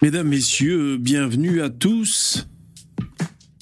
Mesdames, 0.00 0.28
Messieurs, 0.28 0.96
bienvenue 0.96 1.60
à 1.60 1.70
tous 1.70 2.46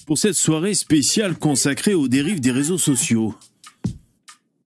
pour 0.05 0.19
cette 0.19 0.35
soirée 0.35 0.75
spéciale 0.75 1.35
consacrée 1.39 1.95
aux 1.95 2.09
dérives 2.09 2.41
des 2.41 2.51
réseaux 2.51 2.77
sociaux. 2.77 3.35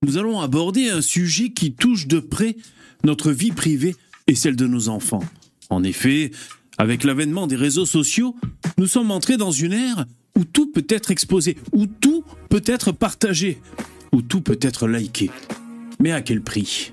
Nous 0.01 0.17
allons 0.17 0.41
aborder 0.41 0.89
un 0.89 0.99
sujet 0.99 1.51
qui 1.51 1.71
touche 1.71 2.07
de 2.07 2.19
près 2.19 2.57
notre 3.05 3.31
vie 3.31 3.51
privée 3.51 3.95
et 4.27 4.35
celle 4.35 4.57
de 4.57 4.67
nos 4.67 4.89
enfants. 4.89 5.23
En 5.69 5.81
effet, 5.83 6.31
avec 6.77 7.05
l'avènement 7.05 7.47
des 7.47 7.55
réseaux 7.55 7.85
sociaux, 7.85 8.35
nous 8.77 8.87
sommes 8.87 9.11
entrés 9.11 9.37
dans 9.37 9.51
une 9.51 9.73
ère 9.73 10.05
où 10.37 10.43
tout 10.43 10.69
peut 10.73 10.85
être 10.89 11.09
exposé, 11.09 11.55
où 11.71 11.85
tout 11.85 12.25
peut 12.49 12.63
être 12.65 12.91
partagé, 12.91 13.61
où 14.11 14.21
tout 14.21 14.41
peut 14.41 14.59
être 14.61 14.89
liké. 14.89 15.31
Mais 16.01 16.11
à 16.11 16.21
quel 16.21 16.41
prix? 16.41 16.91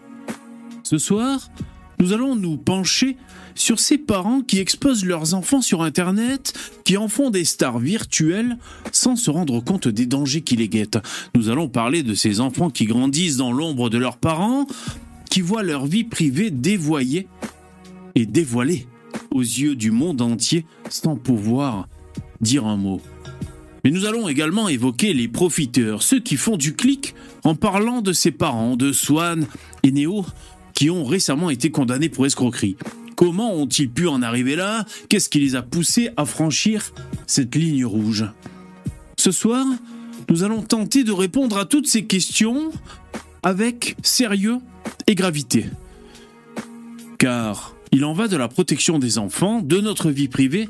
Ce 0.84 0.98
soir, 0.98 1.50
nous 2.00 2.12
allons 2.12 2.36
nous 2.36 2.56
pencher 2.56 3.16
sur 3.54 3.80
ces 3.80 3.98
parents 3.98 4.40
qui 4.40 4.58
exposent 4.58 5.04
leurs 5.04 5.34
enfants 5.34 5.60
sur 5.60 5.82
Internet, 5.82 6.54
qui 6.84 6.96
en 6.96 7.08
font 7.08 7.30
des 7.30 7.44
stars 7.44 7.78
virtuelles 7.78 8.56
sans 8.92 9.16
se 9.16 9.30
rendre 9.30 9.60
compte 9.60 9.88
des 9.88 10.06
dangers 10.06 10.42
qui 10.42 10.56
les 10.56 10.68
guettent. 10.68 10.98
Nous 11.34 11.48
allons 11.48 11.68
parler 11.68 12.02
de 12.02 12.14
ces 12.14 12.40
enfants 12.40 12.70
qui 12.70 12.84
grandissent 12.84 13.36
dans 13.36 13.52
l'ombre 13.52 13.90
de 13.90 13.98
leurs 13.98 14.18
parents, 14.18 14.66
qui 15.28 15.40
voient 15.40 15.62
leur 15.62 15.86
vie 15.86 16.04
privée 16.04 16.50
dévoyée 16.50 17.26
et 18.14 18.26
dévoilée 18.26 18.86
aux 19.30 19.42
yeux 19.42 19.74
du 19.74 19.90
monde 19.90 20.22
entier 20.22 20.64
sans 20.88 21.16
pouvoir 21.16 21.88
dire 22.40 22.66
un 22.66 22.76
mot. 22.76 23.00
Mais 23.84 23.90
nous 23.90 24.06
allons 24.06 24.28
également 24.28 24.68
évoquer 24.68 25.12
les 25.12 25.28
profiteurs, 25.28 26.02
ceux 26.02 26.20
qui 26.20 26.36
font 26.36 26.56
du 26.56 26.74
clic 26.74 27.14
en 27.44 27.54
parlant 27.54 28.02
de 28.02 28.12
ses 28.12 28.32
parents, 28.32 28.76
de 28.76 28.92
Swan 28.92 29.46
et 29.82 29.92
Néo, 29.92 30.24
qui 30.78 30.90
ont 30.90 31.04
récemment 31.04 31.50
été 31.50 31.72
condamnés 31.72 32.08
pour 32.08 32.24
escroquerie. 32.24 32.76
Comment 33.16 33.52
ont-ils 33.52 33.90
pu 33.90 34.06
en 34.06 34.22
arriver 34.22 34.54
là? 34.54 34.86
Qu'est-ce 35.08 35.28
qui 35.28 35.40
les 35.40 35.56
a 35.56 35.62
poussés 35.62 36.10
à 36.16 36.24
franchir 36.24 36.92
cette 37.26 37.56
ligne 37.56 37.84
rouge? 37.84 38.26
Ce 39.16 39.32
soir, 39.32 39.66
nous 40.30 40.44
allons 40.44 40.62
tenter 40.62 41.02
de 41.02 41.10
répondre 41.10 41.58
à 41.58 41.64
toutes 41.64 41.88
ces 41.88 42.04
questions 42.04 42.70
avec 43.42 43.96
sérieux 44.04 44.58
et 45.08 45.16
gravité. 45.16 45.66
Car 47.18 47.74
il 47.90 48.04
en 48.04 48.12
va 48.12 48.28
de 48.28 48.36
la 48.36 48.46
protection 48.46 49.00
des 49.00 49.18
enfants, 49.18 49.62
de 49.62 49.80
notre 49.80 50.12
vie 50.12 50.28
privée 50.28 50.68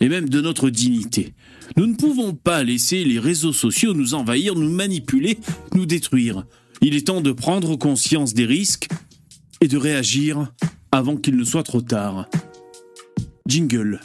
et 0.00 0.10
même 0.10 0.28
de 0.28 0.42
notre 0.42 0.68
dignité. 0.68 1.32
Nous 1.78 1.86
ne 1.86 1.94
pouvons 1.94 2.34
pas 2.34 2.62
laisser 2.62 3.04
les 3.04 3.18
réseaux 3.18 3.54
sociaux 3.54 3.94
nous 3.94 4.12
envahir, 4.12 4.54
nous 4.54 4.68
manipuler, 4.68 5.38
nous 5.74 5.86
détruire. 5.86 6.44
Il 6.82 6.94
est 6.94 7.06
temps 7.06 7.22
de 7.22 7.32
prendre 7.32 7.76
conscience 7.76 8.34
des 8.34 8.44
risques 8.44 8.90
et 9.60 9.68
de 9.68 9.76
réagir 9.76 10.52
avant 10.92 11.16
qu'il 11.16 11.36
ne 11.36 11.44
soit 11.44 11.62
trop 11.62 11.80
tard. 11.80 12.28
Jingle. 13.46 14.00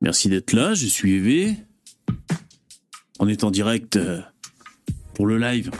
Merci 0.00 0.28
d'être 0.28 0.52
là, 0.52 0.74
je 0.74 0.86
suis 0.86 1.14
Eve. 1.14 1.56
On 3.18 3.28
est 3.28 3.44
en 3.44 3.50
direct 3.50 3.96
euh, 3.96 4.20
pour 5.14 5.26
le 5.26 5.38
live. 5.38 5.70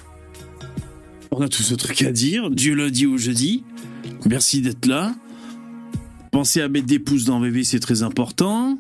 On 1.31 1.41
a 1.41 1.49
tout 1.49 1.63
ce 1.63 1.75
truc 1.75 2.03
à 2.03 2.11
dire, 2.11 2.51
du 2.51 2.75
lundi 2.75 3.07
au 3.07 3.17
jeudi. 3.17 3.63
Merci 4.27 4.61
d'être 4.61 4.87
là. 4.87 5.15
Pensez 6.33 6.61
à 6.61 6.69
mettre 6.69 6.87
des 6.87 6.99
pouces 6.99 7.25
dans 7.25 7.41
VV, 7.41 7.65
c'est 7.65 7.81
très 7.81 8.03
important. 8.03 8.79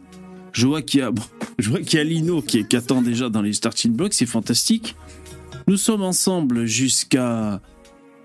Je 0.58 0.66
vois 0.66 0.82
qu'il 0.82 0.98
y 0.98 1.98
a, 1.98 2.04
Lino 2.04 2.42
qui, 2.42 2.66
qui 2.66 2.74
attend 2.74 3.00
déjà 3.00 3.28
dans 3.28 3.42
les 3.42 3.52
starting 3.52 3.92
blocks, 3.92 4.12
c'est 4.12 4.26
fantastique. 4.26 4.96
Nous 5.68 5.76
sommes 5.76 6.02
ensemble 6.02 6.66
jusqu'à 6.66 7.60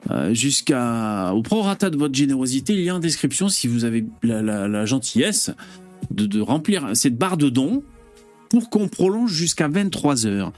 euh, 0.10 0.34
jusqu'à 0.34 1.32
au 1.36 1.44
prorata 1.44 1.92
de 1.92 1.98
votre 1.98 2.16
générosité. 2.16 2.74
Il 2.74 2.82
y 2.82 2.90
a 2.90 2.96
en 2.96 3.00
description 3.00 3.50
si 3.50 3.68
vous 3.68 3.86
avez 3.86 4.04
la, 4.24 4.86
gentillesse 4.88 5.52
de, 6.10 6.42
remplir 6.42 6.90
cette 6.96 7.20
barre 7.20 7.38
de 7.38 7.50
dons 7.50 7.84
pour 8.50 8.72
qu'on 8.72 8.88
prolonge 8.88 9.32
jusqu'à 9.32 9.68
23 9.68 10.26
heures. 10.26 10.54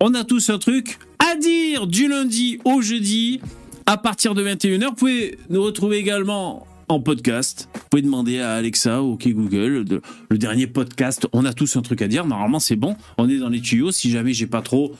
On 0.00 0.14
a 0.14 0.24
tous 0.24 0.48
un 0.48 0.58
truc 0.58 0.98
à 1.18 1.36
dire 1.36 1.86
du 1.86 2.08
lundi 2.08 2.60
au 2.64 2.80
jeudi 2.80 3.42
à 3.84 3.98
partir 3.98 4.34
de 4.34 4.42
21h. 4.42 4.86
Vous 4.86 4.94
pouvez 4.94 5.38
nous 5.50 5.62
retrouver 5.62 5.98
également 5.98 6.66
en 6.90 7.00
podcast. 7.00 7.68
Vous 7.72 7.80
pouvez 7.90 8.02
demander 8.02 8.40
à 8.40 8.54
Alexa 8.54 9.02
ou 9.02 9.12
OK 9.12 9.28
Google 9.28 9.84
le 10.28 10.38
dernier 10.38 10.66
podcast. 10.66 11.28
On 11.32 11.44
a 11.44 11.52
tous 11.52 11.76
un 11.76 11.82
truc 11.82 12.02
à 12.02 12.08
dire. 12.08 12.26
Normalement, 12.26 12.58
c'est 12.58 12.76
bon. 12.76 12.96
On 13.16 13.28
est 13.28 13.38
dans 13.38 13.48
les 13.48 13.60
tuyaux. 13.60 13.92
Si 13.92 14.10
jamais 14.10 14.32
j'ai 14.32 14.48
pas 14.48 14.60
trop 14.60 14.94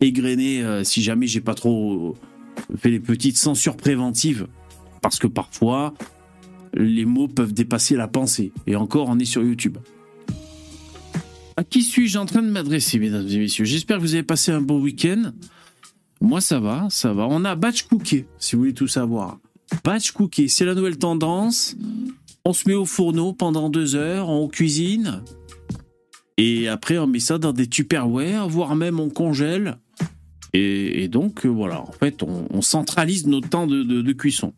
égrener 0.00 0.62
euh, 0.62 0.84
si 0.84 1.02
jamais 1.02 1.26
j'ai 1.26 1.40
pas 1.40 1.54
trop 1.54 2.16
fait 2.76 2.90
les 2.90 3.00
petites 3.00 3.36
censures 3.36 3.76
préventives. 3.76 4.46
Parce 5.02 5.18
que 5.18 5.26
parfois, 5.26 5.92
les 6.72 7.04
mots 7.04 7.28
peuvent 7.28 7.52
dépasser 7.52 7.94
la 7.94 8.08
pensée. 8.08 8.52
Et 8.66 8.74
encore, 8.74 9.08
on 9.10 9.18
est 9.18 9.26
sur 9.26 9.42
YouTube. 9.42 9.76
À 11.58 11.62
qui 11.62 11.82
suis-je 11.82 12.18
en 12.18 12.24
train 12.24 12.42
de 12.42 12.50
m'adresser, 12.50 12.98
mesdames 12.98 13.28
et 13.28 13.38
messieurs? 13.38 13.66
J'espère 13.66 13.98
que 13.98 14.02
vous 14.02 14.14
avez 14.14 14.24
passé 14.24 14.50
un 14.50 14.62
bon 14.62 14.80
week-end. 14.80 15.32
Moi, 16.22 16.40
ça 16.40 16.58
va, 16.58 16.86
ça 16.88 17.12
va. 17.12 17.26
On 17.28 17.44
a 17.44 17.54
batch 17.54 17.82
cooké, 17.82 18.26
si 18.38 18.56
vous 18.56 18.62
voulez 18.62 18.74
tout 18.74 18.88
savoir. 18.88 19.38
Batch 19.84 20.12
cooké, 20.12 20.48
c'est 20.48 20.64
la 20.64 20.74
nouvelle 20.74 20.98
tendance. 20.98 21.76
On 22.44 22.52
se 22.52 22.68
met 22.68 22.74
au 22.74 22.84
fourneau 22.84 23.32
pendant 23.32 23.70
deux 23.70 23.94
heures, 23.94 24.28
on 24.28 24.48
cuisine. 24.48 25.22
Et 26.36 26.68
après, 26.68 26.98
on 26.98 27.06
met 27.06 27.20
ça 27.20 27.38
dans 27.38 27.52
des 27.52 27.66
tupperware, 27.66 28.48
voire 28.48 28.74
même 28.74 29.00
on 29.00 29.08
congèle. 29.08 29.78
Et, 30.52 31.08
donc, 31.08 31.44
euh, 31.44 31.48
voilà, 31.48 31.80
en 31.80 31.90
fait, 31.90 32.22
on, 32.22 32.62
centralise 32.62 33.26
notre 33.26 33.48
temps 33.48 33.66
de, 33.66 34.12
cuisson. 34.12 34.52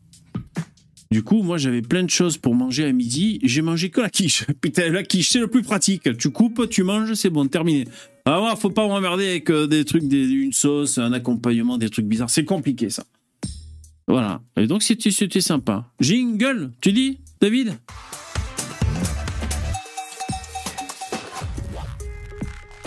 Du 1.10 1.22
coup, 1.22 1.42
moi, 1.42 1.56
j'avais 1.56 1.80
plein 1.80 2.02
de 2.02 2.10
choses 2.10 2.36
pour 2.36 2.54
manger 2.54 2.84
à 2.84 2.92
midi. 2.92 3.38
J'ai 3.42 3.62
mangé 3.62 3.88
que 3.88 4.02
la 4.02 4.10
quiche. 4.10 4.44
Putain, 4.60 4.90
la 4.90 5.02
quiche, 5.02 5.30
c'est 5.30 5.38
le 5.38 5.46
plus 5.46 5.62
pratique. 5.62 6.16
Tu 6.18 6.30
coupes, 6.30 6.68
tu 6.68 6.82
manges, 6.82 7.14
c'est 7.14 7.30
bon, 7.30 7.46
terminé. 7.46 7.86
Ah 8.26 8.42
ouais, 8.42 8.50
faut 8.56 8.70
pas 8.70 8.86
m'emmerder 8.86 9.26
avec 9.26 9.50
euh, 9.50 9.66
des 9.66 9.86
trucs, 9.86 10.02
une 10.02 10.52
sauce, 10.52 10.98
un 10.98 11.12
accompagnement, 11.12 11.78
des 11.78 11.88
trucs 11.88 12.06
bizarres. 12.06 12.28
C'est 12.28 12.44
compliqué, 12.44 12.90
ça. 12.90 13.04
Voilà. 14.08 14.40
Et 14.56 14.66
donc, 14.66 14.82
c'était 14.82 15.40
sympa. 15.40 15.90
Jingle, 16.00 16.72
tu 16.80 16.92
dis, 16.92 17.18
David? 17.40 17.76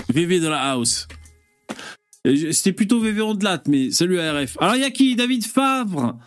VV 0.09 0.39
de 0.39 0.47
la 0.47 0.71
house. 0.71 1.07
C'était 2.25 2.73
plutôt 2.73 2.99
VV 2.99 3.21
Ondelat, 3.21 3.63
mais 3.67 3.91
salut 3.91 4.19
ARF. 4.19 4.57
Alors, 4.59 4.75
il 4.75 4.81
y 4.81 4.85
a 4.85 4.91
qui? 4.91 5.15
David 5.15 5.45
Favre, 5.45 6.17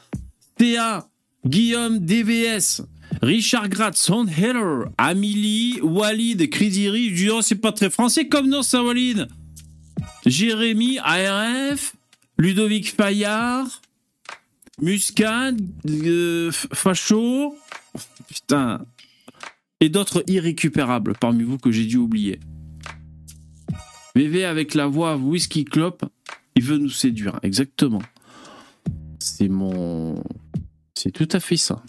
Théa, 0.56 1.06
Guillaume 1.44 1.98
DVS, 1.98 2.82
Richard 3.20 3.68
Gratz, 3.68 4.10
Heller, 4.10 4.86
Amélie, 4.96 5.80
Walid, 5.82 6.48
dis, 6.48 7.30
oh, 7.30 7.42
c'est 7.42 7.56
pas 7.56 7.72
très 7.72 7.90
français 7.90 8.28
comme 8.28 8.48
nom, 8.48 8.62
ça, 8.62 8.82
Walid. 8.82 9.28
Jérémy, 10.24 10.98
ARF, 10.98 11.94
Ludovic 12.38 12.94
Fayard, 12.94 13.66
Muscade, 14.82 15.60
euh, 15.88 16.50
Facho. 16.50 17.56
Putain. 18.28 18.84
Et 19.80 19.88
d'autres 19.88 20.22
irrécupérables 20.26 21.14
parmi 21.18 21.44
vous 21.44 21.58
que 21.58 21.70
j'ai 21.70 21.86
dû 21.86 21.96
oublier. 21.96 22.40
VV 24.14 24.44
avec 24.44 24.74
la 24.74 24.86
voix 24.86 25.16
Whisky 25.16 25.64
Clop, 25.64 26.04
il 26.54 26.62
veut 26.62 26.78
nous 26.78 26.90
séduire. 26.90 27.38
Exactement. 27.42 28.02
C'est 29.18 29.48
mon. 29.48 30.22
C'est 30.94 31.12
tout 31.12 31.28
à 31.32 31.40
fait 31.40 31.56
ça. 31.56 31.82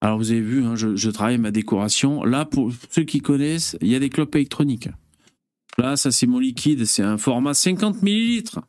Alors 0.00 0.18
vous 0.18 0.30
avez 0.30 0.40
vu, 0.40 0.64
hein, 0.64 0.74
je, 0.76 1.10
travaille 1.10 1.38
ma 1.38 1.50
décoration. 1.50 2.24
Là, 2.24 2.44
pour 2.44 2.72
ceux 2.90 3.04
qui 3.04 3.20
connaissent, 3.20 3.76
il 3.80 3.88
y 3.88 3.94
a 3.94 3.98
des 3.98 4.10
clopes 4.10 4.34
électroniques. 4.34 4.88
Là, 5.78 5.96
ça 5.96 6.10
c'est 6.10 6.26
mon 6.26 6.38
liquide, 6.38 6.84
c'est 6.84 7.02
un 7.02 7.18
format 7.18 7.54
50 7.54 8.02
millilitres. 8.02 8.60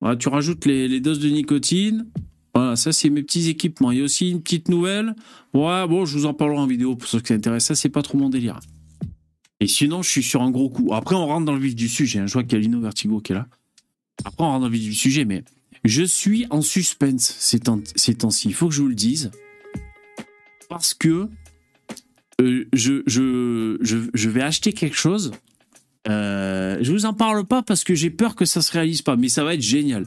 Voilà, 0.00 0.16
tu 0.16 0.28
rajoutes 0.28 0.66
les, 0.66 1.00
doses 1.00 1.20
de 1.20 1.28
nicotine. 1.28 2.06
Voilà, 2.54 2.76
ça 2.76 2.92
c'est 2.92 3.08
mes 3.08 3.22
petits 3.22 3.48
équipements. 3.48 3.90
Il 3.90 3.98
y 3.98 4.00
a 4.00 4.04
aussi 4.04 4.30
une 4.30 4.42
petite 4.42 4.68
nouvelle. 4.68 5.14
Ouais, 5.54 5.86
bon, 5.86 6.04
je 6.04 6.18
vous 6.18 6.26
en 6.26 6.34
parlerai 6.34 6.58
en 6.58 6.66
vidéo 6.66 6.96
pour 6.96 7.08
ceux 7.08 7.20
qui 7.20 7.28
s'intéressent. 7.28 7.76
Ça, 7.76 7.80
c'est 7.80 7.88
pas 7.88 8.02
trop 8.02 8.18
mon 8.18 8.28
délire. 8.28 8.60
Et 9.60 9.66
sinon, 9.66 10.02
je 10.02 10.10
suis 10.10 10.22
sur 10.22 10.42
un 10.42 10.50
gros 10.50 10.68
coup. 10.68 10.92
Après, 10.92 11.14
on 11.14 11.26
rentre 11.26 11.46
dans 11.46 11.54
le 11.54 11.60
vif 11.60 11.74
du 11.74 11.88
sujet. 11.88 12.18
Hein. 12.18 12.26
Je 12.26 12.32
vois 12.32 12.42
qu'il 12.42 12.54
y 12.54 12.56
a 12.56 12.58
Lino 12.60 12.80
Vertigo 12.80 13.20
qui 13.20 13.32
est 13.32 13.36
là. 13.36 13.46
Après, 14.24 14.44
on 14.44 14.48
rentre 14.48 14.60
dans 14.62 14.68
le 14.68 14.72
vif 14.72 14.82
du 14.82 14.94
sujet, 14.94 15.24
mais 15.24 15.44
je 15.84 16.02
suis 16.02 16.46
en 16.50 16.62
suspense 16.62 17.34
ces 17.38 17.60
temps-ci. 17.60 18.48
Il 18.48 18.54
faut 18.54 18.68
que 18.68 18.74
je 18.74 18.82
vous 18.82 18.88
le 18.88 18.94
dise. 18.94 19.30
Parce 20.68 20.94
que 20.94 21.28
euh, 22.40 22.68
je, 22.72 23.02
je, 23.06 23.78
je, 23.82 24.28
vais 24.28 24.42
acheter 24.42 24.72
quelque 24.72 24.96
chose. 24.96 25.32
Euh, 26.08 26.78
je 26.80 26.90
vous 26.90 27.06
en 27.06 27.14
parle 27.14 27.44
pas 27.44 27.62
parce 27.62 27.84
que 27.84 27.94
j'ai 27.94 28.10
peur 28.10 28.34
que 28.34 28.44
ça 28.44 28.62
se 28.62 28.72
réalise 28.72 29.02
pas, 29.02 29.16
mais 29.16 29.28
ça 29.28 29.44
va 29.44 29.54
être 29.54 29.62
génial. 29.62 30.06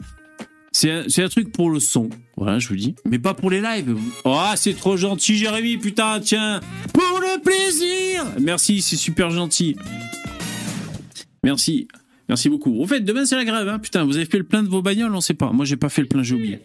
C'est 0.77 1.24
un, 1.24 1.30
truc 1.30 1.54
pour 1.54 1.69
le 1.69 1.80
son, 1.80 2.10
voilà, 2.36 2.60
je 2.60 2.68
vous 2.68 2.75
dis. 2.75 2.95
Mais 3.10 3.18
pas 3.18 3.33
pour 3.33 3.50
les 3.50 3.62
lives. 3.62 3.95
Oh, 4.25 4.44
c'est 4.57 4.75
trop 4.75 4.98
gentil, 4.98 5.38
Jérémy, 5.38 5.77
putain, 5.77 6.19
tiens. 6.19 6.60
Pour 6.94 7.22
le 7.22 7.42
plaisir 7.42 8.25
Merci, 8.42 8.81
c'est 8.81 8.98
super 8.98 9.30
gentil. 9.30 9.77
Merci. 11.45 11.88
Merci 12.27 12.50
beaucoup. 12.50 12.77
Au 12.77 12.86
fait, 12.86 13.00
demain, 13.00 13.25
c'est 13.25 13.38
la 13.38 13.45
grève, 13.45 13.69
hein. 13.69 13.80
Putain, 13.80 14.04
vous 14.04 14.18
avez 14.18 14.25
fait 14.25 14.38
le 14.38 14.44
plein 14.44 14.63
de 14.63 14.68
vos 14.68 14.81
bagnoles, 14.81 15.16
on 15.16 15.22
sait 15.22 15.33
pas. 15.33 15.50
Moi, 15.54 15.63
j'ai 15.63 15.77
pas 15.77 15.88
fait 15.88 16.01
le 16.01 16.10
plein, 16.10 16.24
j'ai 16.24 16.36
oublié. 16.36 16.60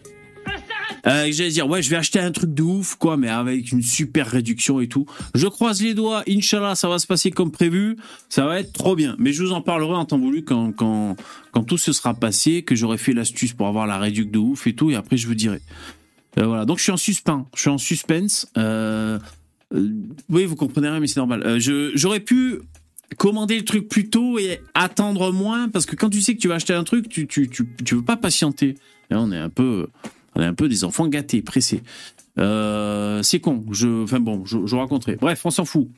Euh, 1.07 1.27
J'allais 1.31 1.49
dire, 1.49 1.67
ouais, 1.67 1.81
je 1.81 1.89
vais 1.89 1.95
acheter 1.95 2.19
un 2.19 2.31
truc 2.31 2.53
de 2.53 2.63
ouf, 2.63 2.95
quoi, 2.95 3.17
mais 3.17 3.29
avec 3.29 3.71
une 3.71 3.81
super 3.81 4.27
réduction 4.27 4.79
et 4.79 4.87
tout. 4.87 5.05
Je 5.35 5.47
croise 5.47 5.81
les 5.81 5.93
doigts, 5.93 6.23
Inch'Allah, 6.27 6.75
ça 6.75 6.87
va 6.87 6.99
se 6.99 7.07
passer 7.07 7.31
comme 7.31 7.51
prévu. 7.51 7.97
Ça 8.29 8.45
va 8.45 8.59
être 8.59 8.73
trop 8.73 8.95
bien. 8.95 9.15
Mais 9.19 9.33
je 9.33 9.43
vous 9.43 9.51
en 9.51 9.61
parlerai 9.61 9.95
en 9.95 10.05
temps 10.05 10.19
voulu 10.19 10.43
quand, 10.43 10.71
quand, 10.73 11.15
quand 11.51 11.63
tout 11.63 11.77
se 11.77 11.91
sera 11.93 12.13
passé, 12.13 12.61
que 12.61 12.75
j'aurai 12.75 12.97
fait 12.97 13.13
l'astuce 13.13 13.53
pour 13.53 13.67
avoir 13.67 13.87
la 13.87 13.97
réduction 13.97 14.31
de 14.31 14.37
ouf 14.39 14.67
et 14.67 14.73
tout, 14.73 14.91
et 14.91 14.95
après 14.95 15.17
je 15.17 15.27
vous 15.27 15.35
dirai. 15.35 15.61
Euh, 16.37 16.45
voilà, 16.45 16.65
donc 16.65 16.77
je 16.77 16.83
suis 16.83 16.91
en 16.91 16.97
suspens, 16.97 17.47
je 17.55 17.61
suis 17.61 17.69
en 17.69 17.77
suspense. 17.77 18.47
Euh, 18.57 19.19
oui, 20.29 20.45
vous 20.45 20.55
comprenez 20.55 20.89
rien, 20.89 20.99
mais 20.99 21.07
c'est 21.07 21.19
normal. 21.19 21.59
J'aurais 21.95 22.19
pu 22.19 22.59
commander 23.17 23.57
le 23.57 23.65
truc 23.65 23.89
plus 23.89 24.09
tôt 24.09 24.39
et 24.39 24.61
attendre 24.73 25.31
moins, 25.31 25.69
parce 25.69 25.85
que 25.85 25.95
quand 25.95 26.09
tu 26.09 26.21
sais 26.21 26.35
que 26.35 26.39
tu 26.39 26.47
vas 26.47 26.55
acheter 26.55 26.73
un 26.73 26.83
truc, 26.83 27.09
tu, 27.09 27.27
tu, 27.27 27.49
tu, 27.49 27.67
tu 27.83 27.95
veux 27.95 28.03
pas 28.03 28.17
patienter. 28.17 28.75
Là, 29.09 29.19
on 29.21 29.31
est 29.31 29.37
un 29.37 29.49
peu, 29.49 29.87
on 30.35 30.41
est 30.41 30.45
un 30.45 30.53
peu 30.53 30.67
des 30.69 30.83
enfants 30.83 31.07
gâtés, 31.07 31.41
pressés. 31.41 31.81
Euh, 32.39 33.21
c'est 33.23 33.39
con. 33.39 33.65
Je, 33.71 34.03
enfin 34.03 34.19
bon, 34.19 34.45
je, 34.45 34.75
raconterai. 34.75 35.17
Bref, 35.17 35.45
on 35.45 35.51
s'en 35.51 35.65
fout. 35.65 35.89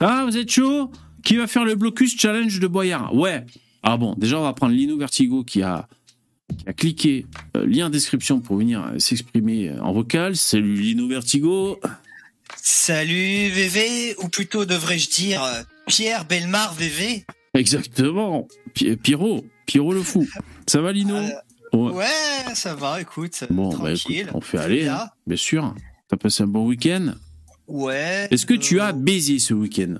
Ah, 0.00 0.24
vous 0.26 0.36
êtes 0.36 0.50
chaud? 0.50 0.90
Qui 1.24 1.36
va 1.36 1.46
faire 1.46 1.64
le 1.64 1.74
blocus 1.74 2.18
challenge 2.18 2.60
de 2.60 2.66
Boyard? 2.66 3.14
Ouais. 3.14 3.44
Ah 3.82 3.96
bon, 3.96 4.14
déjà 4.16 4.38
on 4.38 4.42
va 4.42 4.52
prendre 4.52 4.72
Lino 4.74 4.96
Vertigo 4.96 5.42
qui 5.44 5.62
a 5.62 5.88
qui 6.58 6.68
a 6.68 6.72
cliqué 6.72 7.26
euh, 7.56 7.64
lien 7.66 7.90
description 7.90 8.40
pour 8.40 8.56
venir 8.56 8.82
euh, 8.84 8.98
s'exprimer 8.98 9.68
euh, 9.70 9.80
en 9.82 9.92
vocal. 9.92 10.36
Salut 10.36 10.74
Lino 10.74 11.08
Vertigo. 11.08 11.78
Salut 12.56 13.48
VV, 13.50 14.16
ou 14.22 14.28
plutôt 14.28 14.64
devrais-je 14.64 15.10
dire 15.10 15.42
Pierre 15.86 16.24
Belmar 16.24 16.74
VV. 16.74 17.24
Exactement. 17.54 18.48
Pi- 18.74 18.96
Pierrot, 18.96 19.44
Pierrot 19.66 19.92
le 19.92 20.02
fou. 20.02 20.26
Ça 20.66 20.80
va 20.80 20.92
Lino? 20.92 21.16
Euh, 21.16 21.28
Ouais. 21.72 21.92
Ouais, 21.92 22.54
ça 22.54 22.74
va, 22.74 23.00
écoute, 23.00 23.44
Bon, 23.50 23.76
bah 23.76 23.92
écoute, 23.92 24.28
on 24.34 24.40
fait 24.40 24.58
aller, 24.58 24.88
hein, 24.88 25.08
bien 25.26 25.36
sûr. 25.36 25.74
T'as 26.08 26.16
passé 26.16 26.42
un 26.42 26.46
bon 26.48 26.66
week-end? 26.66 27.14
Ouais. 27.68 28.26
Est-ce 28.30 28.46
que 28.46 28.54
tu 28.54 28.80
euh, 28.80 28.84
as 28.84 28.92
baisé 28.92 29.38
ce 29.38 29.54
week-end? 29.54 29.94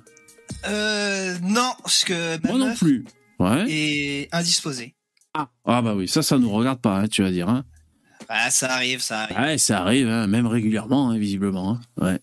Euh, 0.69 1.37
non, 1.43 1.71
parce 1.83 2.05
que 2.05 2.45
Moi 2.47 2.59
non 2.59 2.75
plus. 2.75 3.05
Ouais. 3.39 3.65
est 3.69 4.29
indisposée. 4.35 4.95
Ah. 5.35 5.49
ah 5.65 5.81
bah 5.81 5.95
oui, 5.95 6.09
ça, 6.09 6.23
ça 6.23 6.39
nous 6.39 6.51
regarde 6.51 6.81
pas, 6.81 6.99
hein, 6.99 7.09
tu 7.09 7.23
vas 7.23 7.31
dire. 7.31 7.49
Hein. 7.49 7.65
Ah, 8.29 8.51
ça 8.51 8.73
arrive, 8.73 9.01
ça 9.01 9.21
arrive. 9.21 9.39
Ouais, 9.39 9.59
ça 9.59 9.81
arrive, 9.81 10.09
hein, 10.09 10.27
même 10.27 10.47
régulièrement, 10.47 11.11
hein, 11.11 11.19
visiblement. 11.19 11.71
hein. 11.73 11.81
Ouais. 12.05 12.19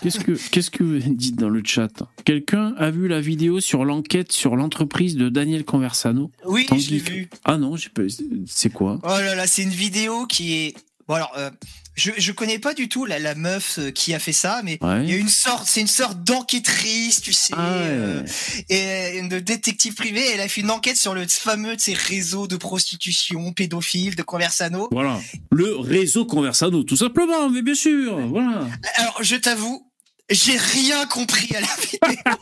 Qu'est-ce 0.00 0.20
que 0.20 0.32
qu'est-ce 0.50 0.70
que 0.70 0.82
vous 0.82 0.98
dites 0.98 1.36
dans 1.36 1.48
le 1.48 1.62
chat? 1.64 1.90
Quelqu'un 2.24 2.74
a 2.78 2.90
vu 2.90 3.08
la 3.08 3.20
vidéo 3.20 3.60
sur 3.60 3.84
l'enquête 3.84 4.32
sur 4.32 4.56
l'entreprise 4.56 5.16
de 5.16 5.28
Daniel 5.28 5.64
Conversano? 5.64 6.30
Oui, 6.44 6.66
Tanguy. 6.66 6.82
je 6.82 6.90
l'ai 6.92 6.98
vu. 6.98 7.28
Ah 7.44 7.58
non, 7.58 7.76
j'ai 7.76 7.88
pas. 7.90 8.02
C'est 8.46 8.72
quoi? 8.72 8.98
Oh 9.02 9.08
là 9.08 9.34
là, 9.34 9.46
c'est 9.46 9.62
une 9.62 9.70
vidéo 9.70 10.26
qui 10.26 10.54
est. 10.54 10.74
Bon 11.08 11.14
alors, 11.14 11.32
euh, 11.36 11.50
je 11.94 12.10
je 12.16 12.32
connais 12.32 12.58
pas 12.58 12.74
du 12.74 12.88
tout 12.88 13.04
la, 13.04 13.18
la 13.18 13.34
meuf 13.34 13.78
euh, 13.78 13.90
qui 13.90 14.14
a 14.14 14.18
fait 14.18 14.32
ça, 14.32 14.60
mais 14.64 14.78
Ouais. 14.82 15.02
il 15.04 15.10
y 15.10 15.14
a 15.14 15.16
une 15.16 15.28
sorte, 15.28 15.66
c'est 15.66 15.80
une 15.80 15.86
sorte 15.86 16.22
d'enquêtrice, 16.24 17.20
tu 17.20 17.32
sais, 17.32 17.52
Ah 17.56 17.68
ouais. 17.70 17.74
euh, 17.80 18.22
et 18.68 19.18
une 19.18 19.28
détective 19.40 19.94
privée. 19.94 20.24
Elle 20.32 20.40
a 20.40 20.48
fait 20.48 20.62
une 20.62 20.70
enquête 20.70 20.96
sur 20.96 21.14
le 21.14 21.26
fameux 21.28 21.76
de 21.76 21.80
ces 21.80 21.94
réseaux 21.94 22.46
de 22.46 22.56
prostitution 22.56 23.52
pédophiles 23.52 24.16
de 24.16 24.22
Conversano. 24.22 24.88
Voilà. 24.90 25.20
Le 25.50 25.76
réseau 25.76 26.24
Conversano, 26.26 26.82
tout 26.82 26.96
simplement, 26.96 27.48
mais 27.50 27.62
bien 27.62 27.74
sûr. 27.74 28.18
Voilà. 28.28 28.66
Alors, 28.96 29.22
je 29.22 29.36
t'avoue, 29.36 29.90
j'ai 30.30 30.56
rien 30.56 31.06
compris 31.06 31.54
à 31.54 31.60
la 31.60 31.66
vidéo. 31.80 32.36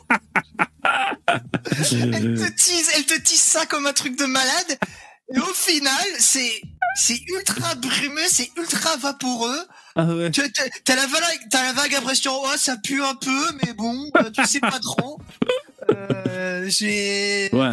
Elle 1.92 2.38
te 2.38 2.50
tease, 2.56 2.90
elle 2.96 3.04
te 3.04 3.18
tease 3.20 3.40
ça 3.40 3.66
comme 3.66 3.86
un 3.86 3.92
truc 3.92 4.16
de 4.18 4.24
malade. 4.24 4.78
Et 5.34 5.38
au 5.38 5.54
final, 5.54 6.06
c'est, 6.18 6.60
c'est 6.96 7.20
ultra 7.28 7.74
brumeux, 7.76 8.26
c'est 8.28 8.50
ultra 8.56 8.96
vaporeux. 8.96 9.66
Ah 9.96 10.04
ouais. 10.06 10.30
T'as, 10.30 10.96
la 10.96 11.06
vague, 11.06 11.40
t'as 11.50 11.62
la 11.62 11.72
vague 11.72 11.94
impression, 11.94 12.32
oh, 12.34 12.56
ça 12.56 12.76
pue 12.76 13.02
un 13.02 13.14
peu, 13.14 13.52
mais 13.62 13.72
bon, 13.72 14.10
euh, 14.16 14.30
tu 14.30 14.44
sais 14.46 14.60
pas 14.60 14.78
trop. 14.80 15.20
Euh, 15.90 16.66
j'ai, 16.68 17.48
Ouais. 17.52 17.72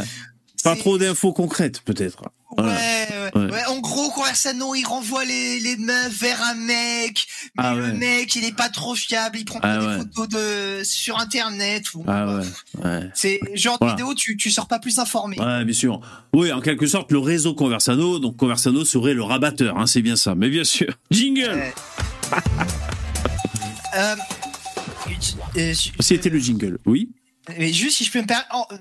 Pas 0.69 0.75
trop 0.75 0.97
d'infos 0.97 1.33
concrètes, 1.33 1.81
peut-être. 1.81 2.21
Ouais, 2.23 2.63
Voilà. 2.63 2.71
ouais, 2.73 3.31
Ouais. 3.35 3.51
ouais. 3.51 3.65
En 3.67 3.79
gros, 3.79 4.09
Conversano, 4.11 4.73
il 4.73 4.83
renvoie 4.85 5.25
les, 5.25 5.59
les 5.59 5.75
meufs 5.77 6.17
vers 6.19 6.41
un 6.43 6.55
mec, 6.55 7.27
mais 7.57 7.63
Ah 7.63 7.73
le 7.75 7.93
mec, 7.93 8.35
il 8.35 8.45
est 8.45 8.55
pas 8.55 8.69
trop 8.69 8.95
fiable, 8.95 9.37
il 9.37 9.45
prend 9.45 9.59
Ah 9.61 9.77
pas 9.77 9.97
des 9.97 9.97
photos 9.99 10.27
de, 10.29 10.81
sur 10.83 11.19
internet. 11.19 11.93
ou- 11.93 12.03
Ah 12.07 12.37
ouais. 12.37 12.43
Ouais. 12.83 13.09
C'est 13.13 13.39
genre 13.53 13.77
Voilà. 13.79 13.93
de 13.95 13.99
vidéo, 13.99 14.13
tu, 14.15 14.37
tu 14.37 14.49
sors 14.49 14.67
pas 14.67 14.79
plus 14.79 14.97
informé. 14.99 15.37
Ouais, 15.39 15.65
bien 15.65 15.73
sûr. 15.73 15.99
Oui, 16.33 16.51
en 16.51 16.61
quelque 16.61 16.87
sorte, 16.87 17.11
le 17.11 17.19
réseau 17.19 17.53
Conversano, 17.53 18.19
donc 18.19 18.37
Conversano 18.37 18.85
serait 18.85 19.13
le 19.13 19.23
rabatteur, 19.23 19.77
hein, 19.77 19.85
c'est 19.87 20.01
bien 20.01 20.15
ça. 20.15 20.33
Mais 20.35 20.49
bien 20.49 20.63
sûr. 20.63 20.93
Jingle. 21.11 21.61
Euh, 23.95 24.15
euh, 25.57 25.73
C'était 25.99 26.29
le 26.29 26.37
jingle, 26.39 26.77
oui 26.85 27.09
mais 27.57 27.71
juste 27.71 27.97
si 27.97 28.03
je 28.03 28.11
peux 28.11 28.19
me 28.21 28.27
permettre, 28.27 28.49
oh, 28.53 28.65
euh, 28.73 28.77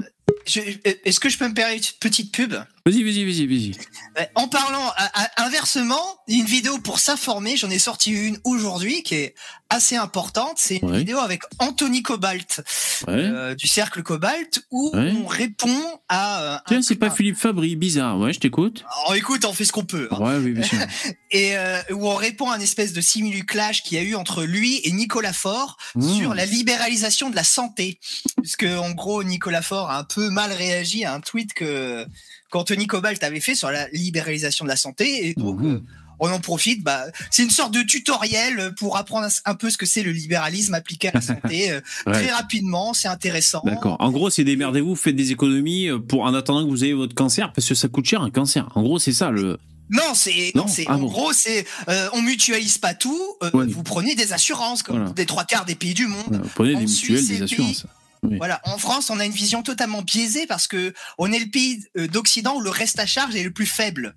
est-ce 0.46 1.20
que 1.20 1.28
je 1.28 1.38
peux 1.38 1.48
me 1.48 1.54
permettre 1.54 1.88
une 1.90 1.98
petite 1.98 2.32
pub? 2.32 2.54
Vas-y, 2.86 3.02
vas-y, 3.02 3.24
vas-y, 3.24 3.46
vas-y. 3.46 3.72
Euh, 4.20 4.24
En 4.36 4.46
parlant 4.46 4.88
à- 4.96 5.24
à- 5.24 5.44
inversement, 5.44 6.00
une 6.28 6.44
vidéo 6.46 6.78
pour 6.78 7.00
s'informer, 7.00 7.56
j'en 7.56 7.68
ai 7.68 7.80
sorti 7.80 8.12
une 8.12 8.38
aujourd'hui 8.44 9.02
qui 9.02 9.16
est 9.16 9.34
assez 9.70 9.96
importante. 9.96 10.52
C'est 10.58 10.76
une 10.76 10.92
Ouais. 10.92 10.98
vidéo 10.98 11.18
avec 11.18 11.42
Anthony 11.58 12.02
Cobalt 12.04 12.62
Ouais. 13.08 13.14
euh, 13.14 13.56
du 13.56 13.66
cercle 13.66 14.04
Cobalt 14.04 14.62
où 14.70 14.92
Ouais. 14.94 15.12
on 15.20 15.26
répond 15.26 15.82
à. 16.08 16.42
euh, 16.42 16.58
Tiens, 16.68 16.80
c'est 16.80 16.94
pas 16.94 17.10
Philippe 17.10 17.36
Fabry, 17.36 17.74
bizarre. 17.74 18.16
Ouais, 18.20 18.32
je 18.32 18.38
t'écoute. 18.38 18.84
Écoute, 19.16 19.44
on 19.44 19.52
fait 19.52 19.64
ce 19.64 19.72
qu'on 19.72 19.84
peut. 19.84 20.06
hein. 20.12 20.18
Ouais, 20.20 20.36
oui, 20.36 20.52
bien 20.52 20.62
sûr. 20.62 20.78
Et 21.32 21.56
euh, 21.58 21.82
où 21.90 22.06
on 22.08 22.14
répond 22.14 22.48
à 22.50 22.54
un 22.54 22.60
espèce 22.60 22.92
de 22.92 23.00
simulu-clash 23.00 23.82
qu'il 23.82 23.98
y 23.98 24.00
a 24.00 24.04
eu 24.04 24.14
entre 24.14 24.44
lui 24.44 24.80
et 24.84 24.92
Nicolas 24.92 25.32
Faure 25.32 25.76
Mmh. 25.96 26.08
sur 26.18 26.34
la 26.34 26.46
libéralisation 26.46 27.30
de 27.30 27.34
la 27.36 27.42
santé. 27.44 27.98
Puisque 28.40 28.62
en 28.78 28.92
gros, 28.92 29.24
Nicolas 29.24 29.62
Faure 29.62 29.90
a 29.90 29.98
un 29.98 30.04
peu 30.04 30.30
mal 30.30 30.52
réagi 30.52 31.04
à 31.04 31.12
un 31.14 31.20
tweet 31.20 31.52
que 31.52 32.06
qu'Anthony 32.56 32.86
Cobalt 32.86 33.22
avait 33.22 33.40
fait 33.40 33.54
sur 33.54 33.70
la 33.70 33.88
libéralisation 33.92 34.64
de 34.64 34.70
la 34.70 34.76
santé. 34.76 35.28
Et 35.28 35.34
donc, 35.34 35.60
euh, 35.62 35.82
on 36.18 36.30
en 36.30 36.40
profite. 36.40 36.82
Bah, 36.82 37.04
c'est 37.30 37.42
une 37.42 37.50
sorte 37.50 37.74
de 37.74 37.82
tutoriel 37.82 38.72
pour 38.78 38.96
apprendre 38.96 39.28
un 39.44 39.54
peu 39.54 39.68
ce 39.68 39.76
que 39.76 39.84
c'est 39.84 40.02
le 40.02 40.12
libéralisme 40.12 40.72
appliqué 40.74 41.08
à 41.08 41.12
la 41.14 41.20
santé 41.20 41.70
euh, 41.72 41.80
Ouais. 42.06 42.12
très 42.14 42.30
rapidement. 42.30 42.94
C'est 42.94 43.08
intéressant. 43.08 43.60
D'accord. 43.64 43.96
En 44.00 44.10
gros, 44.10 44.30
c'est 44.30 44.44
démerdez-vous, 44.44 44.96
faites 44.96 45.16
des 45.16 45.32
économies 45.32 45.88
euh, 45.88 45.98
pour 45.98 46.22
en 46.22 46.32
attendant 46.34 46.64
que 46.64 46.70
vous 46.70 46.84
ayez 46.84 46.94
votre 46.94 47.14
cancer, 47.14 47.52
parce 47.52 47.68
que 47.68 47.74
ça 47.74 47.88
coûte 47.88 48.06
cher 48.06 48.22
un 48.22 48.30
cancer. 48.30 48.68
En 48.74 48.82
gros, 48.82 48.98
c'est 48.98 49.12
ça 49.12 49.30
le. 49.30 49.58
Non, 49.90 50.14
c'est 50.14 50.50
Non 50.56 50.66
c'est 50.66 50.84
Ah 50.88 50.96
en 50.96 50.98
bon. 50.98 51.06
gros 51.06 51.32
c'est 51.32 51.64
euh, 51.88 52.08
on 52.12 52.20
mutualise 52.22 52.78
pas 52.78 52.94
tout. 52.94 53.20
euh, 53.44 53.50
Ouais. 53.52 53.66
Vous 53.66 53.84
prenez 53.84 54.14
des 54.16 54.32
assurances 54.32 54.82
comme 54.82 54.96
Voilà. 54.96 55.12
des 55.12 55.26
trois 55.26 55.44
quarts 55.44 55.64
des 55.64 55.76
pays 55.76 55.94
du 55.94 56.06
monde. 56.08 56.24
Voilà, 56.28 56.42
vous 56.42 56.50
prenez 56.56 56.74
En 56.74 56.78
des 56.80 56.86
mutuelles, 56.86 57.26
des 57.28 57.42
assurances. 57.42 57.86
Voilà, 58.38 58.60
en 58.64 58.78
France, 58.78 59.10
on 59.10 59.18
a 59.18 59.24
une 59.24 59.32
vision 59.32 59.62
totalement 59.62 60.02
biaisée 60.02 60.46
parce 60.46 60.66
que 60.66 60.92
on 61.18 61.32
est 61.32 61.38
le 61.38 61.50
pays 61.50 61.84
euh, 61.96 62.08
d'Occident 62.08 62.56
où 62.56 62.60
le 62.60 62.70
reste 62.70 62.98
à 62.98 63.06
charge 63.06 63.36
est 63.36 63.42
le 63.42 63.52
plus 63.52 63.66
faible. 63.66 64.14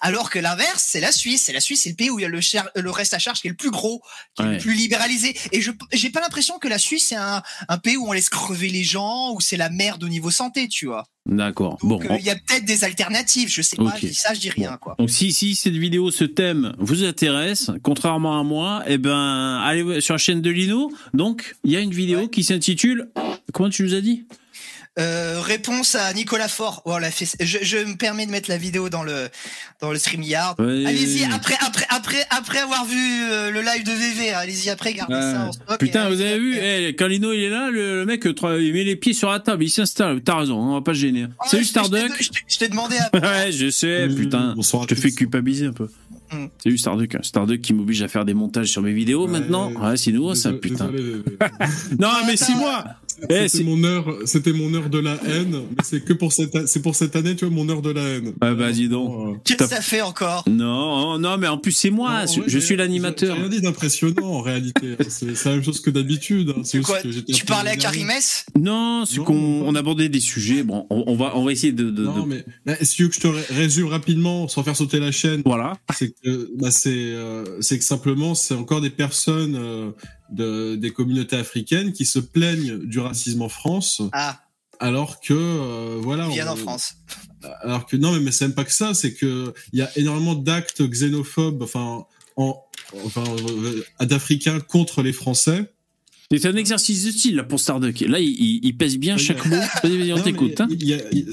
Alors 0.00 0.30
que 0.30 0.38
l'inverse, 0.38 0.84
c'est 0.86 1.00
la 1.00 1.12
Suisse. 1.12 1.42
C'est 1.44 1.52
la 1.52 1.60
Suisse, 1.60 1.82
c'est 1.82 1.90
le 1.90 1.94
pays 1.96 2.10
où 2.10 2.18
il 2.18 2.22
y 2.22 2.24
a 2.24 2.28
le, 2.28 2.90
reste 2.90 3.14
à 3.14 3.18
charge 3.18 3.40
qui 3.40 3.48
est 3.48 3.50
le 3.50 3.56
plus 3.56 3.70
gros, 3.70 4.02
qui 4.34 4.42
est 4.42 4.52
le 4.52 4.58
plus 4.58 4.74
libéralisé. 4.74 5.36
Et 5.52 5.60
je 5.60 5.70
j'ai 5.92 6.10
pas 6.10 6.20
l'impression 6.20 6.58
que 6.58 6.68
la 6.68 6.78
Suisse 6.78 7.06
c'est 7.08 7.16
un, 7.16 7.42
un 7.68 7.78
pays 7.78 7.96
où 7.96 8.08
on 8.08 8.12
laisse 8.12 8.28
crever 8.28 8.68
les 8.68 8.84
gens, 8.84 9.32
où 9.32 9.40
c'est 9.40 9.56
la 9.56 9.70
merde 9.70 10.04
au 10.04 10.08
niveau 10.08 10.30
santé, 10.30 10.68
tu 10.68 10.86
vois. 10.86 11.06
D'accord. 11.26 11.76
Bon. 11.82 12.00
Euh, 12.02 12.16
il 12.20 12.24
y 12.24 12.30
a 12.30 12.36
peut-être 12.36 12.64
des 12.64 12.84
alternatives. 12.84 13.48
Je 13.48 13.60
sais 13.60 13.76
pas. 13.76 13.94
Je 14.00 14.06
dis 14.06 14.14
ça, 14.14 14.32
je 14.32 14.40
dis 14.40 14.50
rien 14.50 14.76
quoi. 14.80 14.94
Donc 14.98 15.10
si, 15.10 15.32
si 15.32 15.56
cette 15.56 15.74
vidéo, 15.74 16.10
ce 16.10 16.24
thème 16.24 16.74
vous 16.78 17.02
intéresse, 17.04 17.70
contrairement 17.82 18.38
à 18.38 18.44
moi, 18.44 18.82
eh 18.86 18.98
ben 18.98 19.60
allez 19.64 20.00
sur 20.00 20.14
la 20.14 20.18
chaîne 20.18 20.40
de 20.40 20.50
Lino. 20.50 20.92
Donc 21.14 21.56
il 21.64 21.72
y 21.72 21.76
a 21.76 21.80
une 21.80 21.92
vidéo 21.92 22.20
Ouais. 22.20 22.28
qui 22.28 22.44
s'intitule 22.44 23.10
comment 23.52 23.68
tu 23.70 23.82
nous 23.82 23.94
as 23.94 24.00
dit? 24.00 24.24
Euh, 24.98 25.40
réponse 25.42 25.94
à 25.94 26.10
Nicolas 26.14 26.48
Faure. 26.48 26.80
Oh, 26.86 26.92
on 26.94 26.98
l'a 26.98 27.10
fait. 27.10 27.26
Je, 27.40 27.58
je 27.60 27.76
me 27.76 27.96
permets 27.96 28.24
de 28.24 28.30
mettre 28.30 28.48
la 28.48 28.56
vidéo 28.56 28.88
dans 28.88 29.02
le 29.02 29.28
dans 29.82 29.92
le 29.92 29.98
StreamYard. 29.98 30.58
Ouais, 30.58 30.86
Allez-y 30.86 31.24
après 31.24 31.54
après 31.60 31.84
après 31.90 32.24
après 32.30 32.58
avoir 32.60 32.86
vu 32.86 32.96
euh, 33.30 33.50
le 33.50 33.60
live 33.60 33.84
de 33.84 33.90
VV. 33.92 34.30
Allez-y 34.32 34.70
après 34.70 34.94
gardez 34.94 35.14
ça 35.20 35.40
en 35.48 35.52
stock. 35.52 35.78
Putain, 35.78 36.08
vous 36.08 36.20
avez 36.22 36.38
vu 36.38 36.54
après. 36.56 36.82
eh, 36.84 36.96
Quand 36.96 37.08
Lino 37.08 37.32
il 37.34 37.42
est 37.42 37.50
là, 37.50 37.68
le, 37.70 37.96
le 38.00 38.06
mec 38.06 38.24
il 38.24 38.72
met 38.72 38.84
les 38.84 38.96
pieds 38.96 39.12
sur 39.12 39.30
la 39.30 39.38
table, 39.40 39.64
il 39.64 39.70
s'installe. 39.70 40.22
T'as 40.22 40.38
raison, 40.38 40.58
on 40.58 40.72
va 40.74 40.80
pas 40.80 40.94
se 40.94 41.00
gêner. 41.00 41.26
Ah, 41.40 41.44
Salut 41.46 41.64
je 41.64 41.72
t'ai- 41.74 41.80
Starduck. 41.84 42.30
Je 42.48 42.58
t'ai- 42.58 42.68
demandé. 42.68 42.96
À... 42.96 43.10
Ouais, 43.46 43.52
je 43.52 43.68
sais, 43.68 44.08
putain. 44.08 44.54
Bonsoir 44.56 44.84
Je 44.84 44.94
te 44.94 44.94
fais 44.94 45.10
culpabiliser 45.10 45.66
un 45.66 45.72
peu. 45.72 45.88
Mm. 46.32 46.46
Salut 46.62 46.78
Starduck. 46.78 47.14
hein. 47.16 47.20
Starduck 47.22 47.60
qui 47.60 47.74
m'oblige 47.74 48.00
à 48.02 48.08
faire 48.08 48.24
des 48.24 48.34
montages 48.34 48.68
sur 48.68 48.80
mes 48.82 48.92
vidéos 48.94 49.26
Ouais, 49.26 49.30
maintenant. 49.32 49.70
Ouais, 49.72 49.96
c'est 49.98 50.10
nouveau 50.12 50.34
ça, 50.34 50.52
putain. 50.54 50.90
Non, 51.98 52.12
mais 52.26 52.36
c'est 52.38 52.54
moi 52.54 52.84
C'était 53.20 53.48
c'est- 53.48 53.64
mon 53.64 53.82
heure, 53.84 54.14
c'était 54.26 54.52
mon 54.52 54.72
heure 54.74 54.90
de 54.90 54.98
la 54.98 55.14
haine, 55.26 55.52
mais 55.70 55.82
c'est 55.84 56.04
que 56.04 56.12
pour 56.12 56.32
cette, 56.32 56.66
c'est 56.68 56.82
pour 56.82 56.94
cette 56.94 57.16
année, 57.16 57.34
tu 57.36 57.44
vois, 57.46 57.54
mon 57.54 57.68
heure 57.68 57.82
de 57.82 57.90
la 57.90 58.02
haine. 58.02 58.32
Ah 58.40 58.54
bah, 58.54 58.72
dis 58.72 58.88
donc. 58.88 59.10
Euh, 59.28 59.38
Qu'est-ce 59.44 59.58
que 59.58 59.66
ça 59.66 59.80
fait 59.80 60.02
encore? 60.02 60.44
Non, 60.48 61.18
non, 61.18 61.38
mais 61.38 61.46
en 61.48 61.58
plus 61.58 61.72
c'est 61.72 61.90
moi, 61.90 62.24
non, 62.26 62.32
je, 62.46 62.58
suis 62.58 62.68
J'ai 62.68 62.76
l'animateur. 62.76 63.36
rien 63.36 63.48
dit 63.48 63.60
d'impressionnant 63.60 64.26
en 64.26 64.40
réalité. 64.42 64.96
C'est 65.08 65.44
la 65.46 65.52
même 65.52 65.64
chose 65.64 65.80
que 65.80 65.90
d'habitude. 65.90 66.52
hein. 66.56 66.62
Tu 67.32 67.44
parlais 67.46 67.70
à. 67.70 67.76
Karimès? 67.76 68.46
Non, 68.58 69.04
c'est 69.06 69.18
qu'on 69.20 69.34
on 69.66 69.74
abordait 69.74 70.08
des 70.08 70.20
sujets. 70.20 70.62
Bon, 70.62 70.86
on, 70.90 71.04
on 71.06 71.16
va 71.16 71.32
on 71.36 71.44
va 71.44 71.52
essayer 71.52 71.72
de, 71.72 71.90
de- 71.90 72.02
Non, 72.04 72.22
de- 72.24 72.28
mais 72.28 72.44
là, 72.66 72.76
si 72.82 72.96
tu 72.96 73.02
veux 73.04 73.08
que 73.08 73.14
je 73.14 73.20
te 73.20 73.26
ré- 73.28 73.44
résume 73.50 73.86
rapidement, 73.88 74.48
sans 74.48 74.62
faire 74.62 74.76
sauter 74.76 74.98
la 75.00 75.12
chaîne, 75.12 75.42
voilà. 75.44 75.74
c'est 75.94 76.12
que 76.22 76.50
bah, 76.58 76.70
c'est 76.70 76.90
euh, 76.94 77.44
c'est 77.60 77.78
que 77.78 77.84
simplement 77.84 78.34
c'est 78.34 78.54
encore 78.54 78.80
des 78.80 78.90
personnes 78.90 79.56
euh, 79.56 79.90
de 80.30 80.76
des 80.76 80.92
communautés 80.92 81.36
africaines 81.36 81.92
qui 81.92 82.04
se 82.04 82.18
plaignent 82.18 82.78
du 82.78 82.98
racisme 82.98 83.42
en 83.42 83.48
France 83.48 84.02
Ah, 84.12 84.40
alors 84.80 85.20
que 85.20 85.34
euh, 85.34 85.98
voilà 86.02 86.28
on- 86.28 86.48
en 86.48 86.56
France. 86.56 86.94
alors 87.62 87.86
que 87.86 87.96
non 87.96 88.12
mais, 88.12 88.20
mais 88.20 88.32
c'est 88.32 88.46
même 88.46 88.54
pas 88.54 88.64
que 88.64 88.72
ça 88.72 88.92
c'est 88.94 89.14
que 89.14 89.54
il 89.72 89.78
y 89.78 89.82
a 89.82 89.90
énormément 89.98 90.34
d'actes 90.34 90.82
xénophobes 90.82 91.62
enfin 91.62 92.04
en 92.36 92.56
enfin 93.04 93.24
euh, 93.50 93.82
d'africains 94.04 94.60
contre 94.60 95.02
les 95.02 95.12
français 95.12 95.72
C'est 96.30 96.44
un 96.46 96.56
exercice 96.56 97.04
de 97.04 97.10
style 97.12 97.36
là 97.36 97.44
pour 97.44 97.60
Starduck. 97.60 98.00
Là, 98.00 98.18
il, 98.20 98.28
il- 98.28 98.60
il 98.64 98.76
pèse 98.76 98.98
bien 98.98 99.16
chaque 99.16 99.44
mot. 99.46 99.56
On 99.84 100.20
t'écoute. 100.20 100.60
hein. 100.60 100.68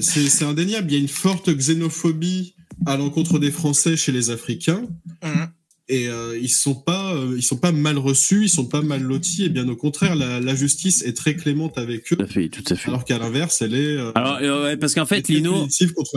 c'est 0.00 0.44
indéniable 0.44 0.90
il 0.90 0.94
y 0.94 0.96
a 0.96 1.00
une 1.00 1.08
forte 1.08 1.50
xénophobie 1.50 2.54
à 2.86 2.96
l'encontre 2.96 3.38
des 3.38 3.50
français 3.50 3.96
chez 3.96 4.12
les 4.12 4.30
africains 4.30 4.82
Mhm. 5.22 5.48
Et 5.88 6.08
euh, 6.08 6.38
ils 6.40 6.48
sont 6.48 6.74
pas 6.74 7.14
euh, 7.14 7.34
ils 7.36 7.42
sont 7.42 7.58
pas 7.58 7.70
mal 7.72 7.98
reçus 7.98 8.44
ils 8.44 8.48
sont 8.48 8.64
pas 8.64 8.80
mal 8.80 9.02
lotis 9.02 9.44
et 9.44 9.48
bien 9.50 9.68
au 9.68 9.76
contraire 9.76 10.14
la, 10.14 10.40
la 10.40 10.54
justice 10.54 11.02
est 11.02 11.12
très 11.14 11.36
clémente 11.36 11.76
avec 11.76 12.10
eux 12.10 12.16
Tout 12.16 12.22
à 12.22 12.26
fait, 12.26 12.48
tout 12.48 12.64
à 12.70 12.74
fait. 12.74 12.88
alors 12.88 13.04
qu'à 13.04 13.18
l'inverse 13.18 13.60
elle 13.60 13.74
est 13.74 13.96
euh, 13.98 14.10
Alors, 14.14 14.38
euh, 14.40 14.64
ouais, 14.64 14.76
parce 14.78 14.94
qu'en 14.94 15.04
fait, 15.04 15.28
Lino, 15.28 15.66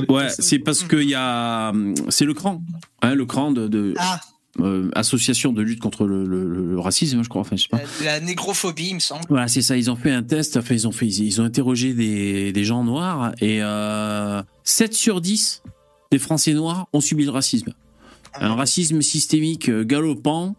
ouais, 0.08 0.28
c'est 0.40 0.60
parce 0.60 0.84
qu'il 0.86 1.10
y 1.10 1.16
a, 1.16 1.74
c'est 2.08 2.24
le 2.26 2.34
cran, 2.34 2.64
hein, 3.02 3.14
le 3.14 3.26
cran 3.26 3.52
de, 3.52 3.68
de 3.68 3.94
Ah, 3.98 4.22
euh, 4.62 4.90
association 4.96 5.52
de 5.52 5.62
lutte 5.62 5.80
contre 5.82 6.06
le, 6.06 6.24
le- 6.26 6.48
le- 6.72 6.80
racisme, 6.80 7.22
je 7.24 7.30
crois. 7.30 7.42
Enfin, 7.42 7.56
je 7.58 7.64
sais 7.64 7.68
pas. 7.70 7.80
la, 8.04 8.14
la 8.14 8.20
négrophobie, 8.22 8.88
il 8.90 8.96
me 8.96 9.00
semble. 9.00 9.24
Voilà, 9.30 9.48
c'est 9.50 9.62
ça. 9.62 9.78
Ils 9.78 9.92
ont 9.92 9.96
fait 9.96 10.12
un 10.12 10.24
test. 10.24 10.58
Enfin, 10.58 10.74
ils 10.74 10.88
ont 10.88 10.92
fait, 10.92 11.06
ils, 11.06 11.26
ils 11.26 11.42
ont 11.42 11.44
interrogé 11.44 11.94
des, 11.94 12.52
des 12.54 12.64
gens 12.64 12.84
noirs 12.84 13.34
et 13.40 13.60
euh, 13.62 14.42
7 14.64 14.94
sur 14.96 15.22
10 15.22 15.62
des 16.12 16.18
Français 16.20 16.54
noirs 16.54 16.88
ont 16.94 17.02
subi 17.02 17.26
le 17.26 17.32
racisme. 17.32 17.74
Un 18.40 18.56
racisme 18.56 19.02
systémique 19.02 19.70
euh, 19.70 19.84
galopant, 19.84 20.56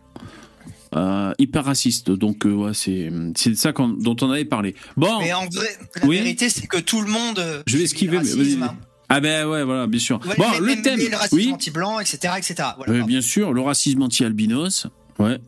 euh, 0.97 1.33
hyper 1.39 1.65
raciste. 1.65 2.11
Donc, 2.11 2.47
euh, 2.47 2.53
ouais, 2.53 2.75
c'est 2.75 3.11
c'est 3.37 3.51
de 3.51 3.55
ça 3.55 3.73
dont 3.73 4.17
on 4.21 4.31
avait 4.31 4.45
parlé. 4.45 4.75
Bon, 4.97 5.21
Mais 5.21 5.33
en 5.33 5.47
vrai, 5.47 5.69
la 6.01 6.07
Oui. 6.07 6.17
vérité, 6.19 6.49
c'est 6.49 6.67
que 6.67 6.79
tout 6.79 7.01
le 7.03 7.11
monde. 7.11 7.39
euh, 7.39 7.63
je 7.67 7.77
vais 7.77 7.85
esquiver. 7.85 8.19
le 8.19 8.23
mais 8.25 8.31
racisme, 8.33 8.63
hein. 8.63 8.77
Ah 9.11 9.21
ben 9.21 9.47
ouais, 9.49 9.65
voilà, 9.65 9.87
bien 9.87 10.01
sûr. 10.01 10.21
Ouais, 10.27 10.35
bon, 10.37 10.45
le 10.61 10.67
même 10.67 10.83
thème, 10.83 11.01
le 11.01 11.17
racisme 11.17 11.37
oui, 11.37 11.51
anti-blanc, 11.53 11.99
etc., 11.99 12.35
etc. 12.37 12.69
Voilà, 12.77 13.05
bien 13.07 13.23
sûr, 13.23 13.55
le 13.55 13.63
racisme 13.63 14.03
anti-albinos. 14.03 14.87
Ouais. 15.19 15.39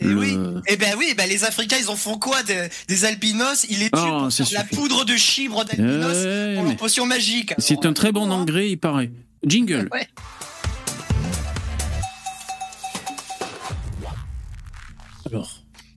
Et 0.00 0.04
Le- 0.04 0.16
oui. 0.18 0.36
Eh 0.66 0.76
ben 0.76 0.94
oui, 0.98 1.12
ben 1.16 1.28
les 1.28 1.44
Africains, 1.44 1.76
ils 1.80 1.88
en 1.90 1.96
font 1.96 2.18
quoi 2.18 2.42
des, 2.42 2.68
des 2.88 3.04
albinos? 3.04 3.64
Ils 3.68 3.78
les 3.80 3.84
tuent 3.90 3.90
Ah, 3.92 4.18
pour 4.22 4.32
ça 4.32 4.44
faire 4.46 4.60
la 4.60 4.64
poudre 4.76 5.04
de 5.04 5.14
chibre 5.16 5.64
d'albinos 5.64 6.16
pour 6.16 6.24
mais 6.24 6.54
leur 6.64 6.76
potion 6.76 7.04
magique. 7.06 7.52
c'est 7.58 7.84
un 7.86 7.92
très 7.92 8.10
bon 8.10 8.30
engrais, 8.30 8.70
il 8.70 8.76
paraît. 8.78 9.10
Jingle. 9.44 9.88
Ouais. 9.92 10.06
Alors, 15.28 15.50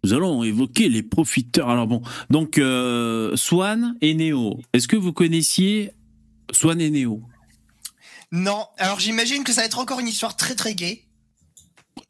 nous 0.03 0.13
allons 0.13 0.43
évoquer 0.43 0.89
les 0.89 1.03
profiteurs. 1.03 1.69
Alors 1.69 1.87
bon, 1.87 2.01
donc 2.29 2.57
euh, 2.57 3.35
Swan 3.35 3.95
et 4.01 4.13
Neo. 4.13 4.59
Est-ce 4.73 4.87
que 4.87 4.95
vous 4.95 5.13
connaissiez 5.13 5.91
Swan 6.51 6.81
et 6.81 6.89
Neo? 6.89 7.21
Non, 8.31 8.65
alors 8.77 8.99
j'imagine 8.99 9.43
que 9.43 9.53
ça 9.53 9.61
va 9.61 9.67
être 9.67 9.79
encore 9.79 9.99
une 9.99 10.07
histoire 10.07 10.35
très 10.35 10.55
très 10.55 10.73
gaie. 10.73 11.03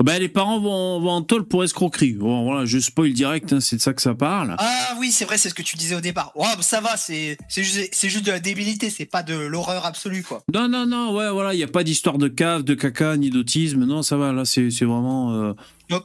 Ben 0.04 0.20
les 0.20 0.30
parents 0.30 0.60
vont, 0.60 1.00
vont 1.00 1.12
en 1.12 1.22
tôle 1.22 1.48
pour 1.48 1.63
escroquerie. 1.63 2.13
Bon, 2.13 2.44
voilà, 2.44 2.66
je 2.66 2.80
spoil 2.80 3.13
direct, 3.13 3.54
hein, 3.54 3.60
c'est 3.60 3.75
de 3.75 3.82
ça 3.82 3.94
que 3.94 4.01
ça 4.01 4.16
parle. 4.16 4.56
Ah 4.58 4.96
oui, 5.00 5.12
c'est 5.12 5.25
vrai, 5.25 5.38
c'est 5.38 5.50
ce 5.50 5.54
que 5.54 5.62
tu 5.62 5.78
disais 5.78 5.96
au 5.96 6.01
départ. 6.01 6.32
Bah, 6.36 6.58
ça 6.62 6.82
va, 6.82 6.98
c'est 6.98 7.38
juste, 7.56 8.25
de 8.25 8.32
la 8.32 8.40
débilité, 8.40 8.90
c'est 8.90 9.06
pas 9.06 9.22
de 9.22 9.36
l'horreur 9.36 9.86
absolue, 9.86 10.24
quoi. 10.24 10.44
Non, 10.54 10.68
non, 10.68 10.86
non, 10.88 11.16
ouais, 11.16 11.30
voilà, 11.32 11.54
il 11.54 11.58
n'y 11.58 11.63
a 11.63 11.68
pas 11.68 11.84
d'histoire 11.84 12.18
de 12.18 12.28
cave, 12.28 12.63
de 12.63 12.74
caca, 12.74 13.18
ni 13.18 13.30
d'autisme. 13.30 13.86
Non, 13.86 14.01
ça 14.01 14.18
va, 14.18 14.32
là, 14.32 14.46
c'est 14.46 14.70
vraiment 14.86 15.34
euh, 15.34 15.54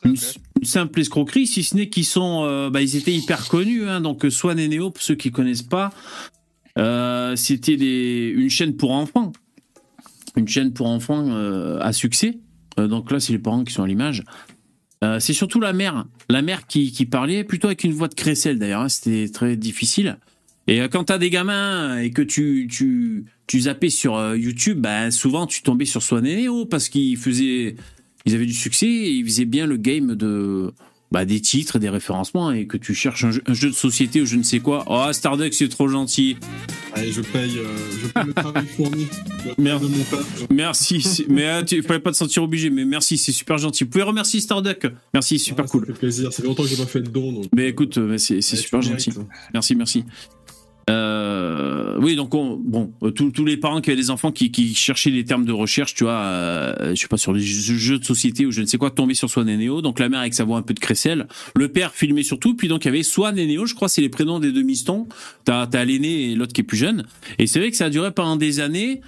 une, 0.04 0.16
simple 0.62 1.00
escroquerie, 1.00 1.46
si 1.46 1.62
ce 1.62 1.76
n'est 1.76 1.88
qu'ils 1.88 2.04
sont, 2.04 2.42
euh, 2.44 2.70
bah, 2.70 2.82
ils 2.82 2.96
étaient 2.96 3.14
hyper 3.14 3.48
connus. 3.48 3.88
Hein, 3.88 4.00
donc 4.00 4.26
Swan 4.30 4.58
et 4.58 4.68
Neo, 4.68 4.90
pour 4.90 5.02
ceux 5.02 5.14
qui 5.14 5.30
connaissent 5.30 5.62
pas, 5.62 5.92
euh, 6.78 7.36
c'était 7.36 7.74
une 7.74 8.50
chaîne 8.50 8.76
pour 8.76 8.92
enfants, 8.92 9.32
une 10.36 10.48
chaîne 10.48 10.72
pour 10.72 10.86
enfants 10.86 11.26
euh, 11.28 11.78
à 11.80 11.92
succès. 11.92 12.38
Euh, 12.78 12.88
donc 12.88 13.10
là, 13.10 13.20
c'est 13.20 13.32
les 13.32 13.38
parents 13.38 13.64
qui 13.64 13.72
sont 13.72 13.82
à 13.82 13.86
l'image. 13.86 14.22
Euh, 15.04 15.20
c'est 15.20 15.32
surtout 15.34 15.60
la 15.60 15.72
mère, 15.72 16.06
la 16.28 16.42
mère 16.42 16.66
qui, 16.66 16.90
qui 16.90 17.06
parlait, 17.06 17.44
plutôt 17.44 17.68
avec 17.68 17.84
une 17.84 17.92
voix 17.92 18.08
de 18.08 18.14
crécelle 18.14 18.58
d'ailleurs. 18.58 18.80
hein, 18.82 18.88
C'était 18.88 19.28
très 19.30 19.56
difficile. 19.56 20.18
Et 20.68 20.80
euh, 20.80 20.88
quand 20.88 21.04
t'as 21.04 21.18
des 21.18 21.30
gamins 21.30 21.98
et 21.98 22.10
que 22.10 22.22
tu 22.22 22.66
tu 22.70 23.24
tu 23.46 23.60
zappais 23.60 23.90
sur 23.90 24.16
euh, 24.16 24.36
YouTube, 24.36 24.80
bah, 24.80 25.10
souvent 25.10 25.46
tu 25.46 25.62
tombais 25.62 25.84
sur 25.84 26.02
Swan 26.02 26.26
et 26.26 26.42
Neo 26.44 26.66
parce 26.66 26.88
qu'ils 26.88 27.16
faisaient, 27.16 27.76
ils 28.26 28.34
avaient 28.34 28.46
du 28.46 28.52
succès, 28.54 28.86
et 28.86 29.10
ils 29.12 29.24
faisaient 29.24 29.44
bien 29.46 29.66
le 29.66 29.76
game 29.76 30.14
de 30.14 30.72
bah, 31.12 31.24
des 31.24 31.40
titres, 31.40 31.78
des 31.78 31.88
référencements 31.88 32.50
et 32.50 32.66
que 32.66 32.76
tu 32.76 32.92
cherches 32.92 33.22
un 33.24 33.30
jeu, 33.30 33.40
un 33.46 33.54
jeu 33.54 33.68
de 33.70 33.74
société 33.74 34.20
ou 34.20 34.26
je 34.26 34.36
ne 34.36 34.42
sais 34.42 34.58
quoi. 34.58 34.84
Oh 34.88 35.12
Starduck, 35.12 35.54
c'est 35.54 35.68
trop 35.68 35.86
gentil. 35.88 36.36
Allez, 36.94 37.12
je 37.12 37.20
paye 37.20 37.58
euh, 37.58 37.64
je 38.02 38.06
paye 38.08 38.24
le 38.26 38.32
travail 38.34 38.66
fourni 38.66 39.06
Merci. 40.50 41.00
c'est- 41.02 41.28
mais 41.28 41.44
euh, 41.46 41.62
tu 41.62 41.80
fallait 41.82 42.00
pas 42.00 42.10
te 42.10 42.16
sentir 42.16 42.42
obligé. 42.42 42.70
Mais 42.70 42.84
merci, 42.84 43.18
c'est 43.18 43.30
super 43.32 43.56
gentil. 43.58 43.84
Vous 43.84 43.90
pouvez 43.90 44.02
remercier 44.02 44.40
Starduck. 44.40 44.86
Merci, 45.14 45.38
super 45.38 45.64
Ah, 45.66 45.70
cool. 45.70 45.86
ça 45.86 45.92
fait 45.92 45.98
plaisir 46.00 46.32
ça 46.32 46.42
fait 46.42 46.48
longtemps 46.48 46.64
que 46.64 46.68
j'ai 46.70 46.76
pas 46.76 46.86
fait 46.86 47.00
de 47.02 47.08
don 47.10 47.32
donc 47.32 47.44
Mais 47.54 47.68
écoute, 47.68 47.98
euh, 47.98 48.18
c'est 48.18 48.40
super 48.40 48.82
gentil. 48.82 49.10
mérites. 49.10 49.28
Merci, 49.54 49.76
merci. 49.76 50.04
Euh, 50.88 51.96
oui, 52.00 52.14
donc 52.14 52.32
on- 52.34 52.56
bon, 52.56 52.92
euh, 53.02 53.10
tous 53.10 53.44
les 53.44 53.56
parents 53.56 53.80
qui 53.80 53.90
avaient 53.90 54.00
des 54.00 54.10
enfants 54.10 54.30
qui, 54.30 54.52
qui 54.52 54.72
cherchaient 54.74 55.10
des 55.10 55.24
termes 55.24 55.44
de 55.44 55.50
recherche, 55.52 55.94
tu 55.94 56.04
vois, 56.04 56.12
euh, 56.20 56.90
je 56.94 57.00
sais 57.00 57.08
pas 57.08 57.16
sur 57.16 57.32
les 57.32 57.40
jeux, 57.42 57.98
de 57.98 58.04
société 58.04 58.46
ou 58.46 58.52
je 58.52 58.60
ne 58.60 58.66
sais 58.66 58.78
quoi, 58.78 58.90
tombaient 58.92 59.14
sur 59.14 59.28
Swan 59.28 59.48
et 59.48 59.56
Neo. 59.56 59.82
Donc 59.82 59.98
la 59.98 60.08
mère 60.08 60.20
avec 60.20 60.34
sa 60.34 60.44
voix 60.44 60.58
un 60.58 60.62
peu 60.62 60.74
de 60.74 60.78
crécelle, 60.80 61.26
le 61.56 61.68
père 61.68 61.92
filmait 61.92 62.22
surtout, 62.22 62.54
puis 62.54 62.68
donc 62.68 62.84
il 62.84 62.88
y 62.88 62.90
avait 62.90 63.02
Swan 63.02 63.36
et 63.36 63.46
Neo, 63.46 63.66
je 63.66 63.74
crois, 63.74 63.88
c'est 63.88 64.00
les 64.00 64.08
prénoms 64.08 64.38
des 64.38 64.52
deux 64.52 64.62
mistons. 64.62 65.08
T'as 65.44 65.66
t'as 65.66 65.84
l'aîné 65.84 66.30
et 66.30 66.34
l'autre 66.36 66.52
qui 66.52 66.60
est 66.60 66.64
plus 66.64 66.76
jeune. 66.78 67.04
Et 67.38 67.46
c'est 67.48 67.58
vrai 67.58 67.70
que 67.72 67.76
ça 67.76 67.86
a 67.86 67.90
duré 67.90 68.12
pendant 68.12 68.36
des 68.36 68.60
années. 68.60 69.00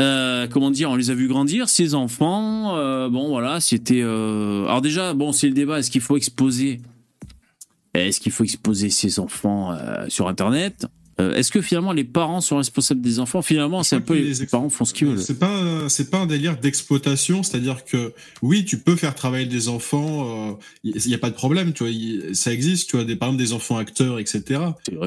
Euh, 0.00 0.46
comment 0.48 0.70
dire, 0.70 0.90
on 0.90 0.96
les 0.96 1.10
a 1.10 1.14
vus 1.14 1.28
grandir, 1.28 1.68
ces 1.68 1.94
enfants. 1.94 2.76
euh, 2.76 3.08
bon, 3.08 3.28
voilà, 3.28 3.60
c'était. 3.60 4.00
euh, 4.02 4.64
Alors 4.66 4.80
déjà, 4.82 5.14
bon, 5.14 5.32
c'est 5.32 5.48
le 5.48 5.54
débat. 5.54 5.78
Est-ce 5.80 5.90
qu'il 5.90 6.00
faut 6.00 6.16
exposer 6.16 6.80
est-ce 7.94 8.20
qu'il 8.20 8.32
faut 8.32 8.44
exposer 8.44 8.90
ses 8.90 9.18
enfants 9.18 9.72
euh, 9.72 10.06
sur 10.08 10.28
Internet? 10.28 10.86
Euh, 11.22 11.34
Est-ce 11.34 11.50
que 11.50 11.60
finalement 11.60 11.92
les 11.92 12.04
parents 12.04 12.40
sont 12.40 12.56
responsables 12.56 13.00
des 13.00 13.18
enfants? 13.18 13.42
Finalement, 13.42 13.82
c'est 13.82 13.96
un 13.96 14.00
peu 14.00 14.14
les, 14.14 14.46
parents 14.46 14.68
font 14.68 14.84
ce 14.84 14.94
qu'ils 14.94 15.06
veulent. 15.08 15.20
C'est 15.20 15.38
pas 15.38 15.88
c'est 15.88 16.10
pas 16.10 16.18
un 16.18 16.26
délire 16.26 16.58
d'exploitation, 16.58 17.42
c'est-à-dire 17.42 17.84
que 17.84 18.12
oui, 18.42 18.64
tu 18.64 18.78
peux 18.78 18.96
faire 18.96 19.14
travailler 19.14 19.46
des 19.46 19.68
enfants, 19.68 20.58
il 20.84 21.08
y, 21.08 21.14
a 21.14 21.18
pas 21.18 21.30
de 21.30 21.34
problème, 21.34 21.72
tu 21.72 21.84
vois, 21.84 21.92
y- 21.92 22.34
ça 22.34 22.52
existe, 22.52 22.90
tu 22.90 22.96
vois, 22.96 23.04
des 23.04 23.16
par 23.16 23.28
exemple 23.28 23.42
des 23.42 23.52
enfants 23.52 23.76
acteurs, 23.76 24.18
etc. 24.18 24.60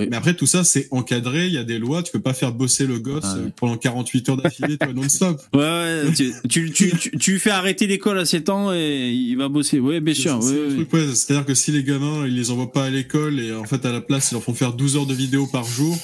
Mais 0.09 0.15
après 0.15 0.35
tout 0.35 0.45
ça, 0.47 0.63
c'est 0.63 0.87
encadré, 0.91 1.47
il 1.47 1.53
y 1.53 1.57
a 1.57 1.63
des 1.63 1.79
lois, 1.79 2.03
tu 2.03 2.11
peux 2.11 2.21
pas 2.21 2.33
faire 2.33 2.51
bosser 2.51 2.85
le 2.87 2.99
gosse 2.99 3.23
Ah 3.25 3.35
ouais. 3.35 3.41
euh, 3.45 3.49
pendant 3.55 3.77
48 3.77 4.29
heures 4.29 4.37
d'affilée, 4.37 4.77
non-stop. 4.93 5.41
Ouais, 5.53 5.61
ouais, 5.61 6.11
tu, 6.15 6.33
tu, 6.49 6.71
tu, 6.71 6.91
tu, 7.19 7.31
lui 7.31 7.39
fais 7.39 7.49
arrêter 7.49 7.87
l'école 7.87 8.19
à 8.19 8.25
7 8.25 8.49
ans 8.49 8.73
et 8.73 9.11
il 9.11 9.35
va 9.35 9.47
bosser. 9.47 9.79
Oui, 9.79 9.99
bien 9.99 10.13
sûr. 10.13 10.39
Ouais, 10.39 10.51
ouais. 10.51 10.87
ouais, 10.91 11.15
C'est-à-dire 11.15 11.45
que 11.45 11.53
si 11.53 11.71
les 11.71 11.83
gamins, 11.83 12.25
ils 12.25 12.35
les 12.35 12.51
envoient 12.51 12.71
pas 12.71 12.85
à 12.85 12.89
l'école 12.89 13.39
et 13.39 13.53
en 13.53 13.63
fait 13.63 13.85
à 13.85 13.91
la 13.91 14.01
place, 14.01 14.31
ils 14.31 14.35
leur 14.35 14.43
font 14.43 14.53
faire 14.53 14.73
12 14.73 14.97
heures 14.97 15.05
de 15.05 15.13
vidéo 15.13 15.47
par 15.47 15.63
jour, 15.65 15.97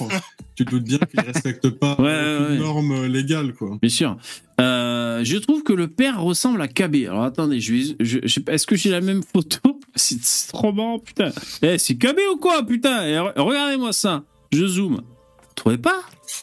tu 0.55 0.65
te 0.65 0.69
doutes 0.71 0.83
bien 0.83 0.97
qu'ils 0.99 1.19
respectent 1.21 1.69
pas 1.69 1.95
Ouais, 1.99 2.09
aucune 2.35 2.45
ouais, 2.45 2.49
ouais. 2.51 2.57
norme 2.57 2.91
euh, 2.91 3.07
légale, 3.07 3.53
quoi. 3.53 3.77
Bien 3.81 3.89
sûr. 3.89 4.17
Euh, 4.59 5.23
je 5.23 5.37
trouve 5.37 5.63
que 5.63 5.73
le 5.73 5.87
père 5.87 6.21
ressemble 6.21 6.61
à 6.61 6.67
KB. 6.67 7.07
Alors 7.07 7.23
attendez, 7.23 7.59
je 7.59 7.93
je, 7.99 8.19
je 8.23 8.27
sais 8.27 8.41
pas, 8.41 8.53
est-ce 8.53 8.67
que 8.67 8.75
j'ai 8.75 8.89
la 8.91 9.01
même 9.01 9.21
photo? 9.23 9.79
C'est 9.95 10.21
trop 10.49 10.71
marrant, 10.71 10.99
putain. 10.99 11.31
Eh, 11.61 11.77
c'est 11.77 11.95
KB 11.95 12.17
ou 12.33 12.37
quoi, 12.37 12.65
putain? 12.65 13.05
Eh, 13.05 13.15
re- 13.15 13.33
Regardez-moi 13.39 13.91
ça. 13.91 14.23
Je 14.53 14.65
zoome. 14.65 15.01
Vous 15.03 15.53
trouvez 15.55 15.77
pas? 15.77 15.99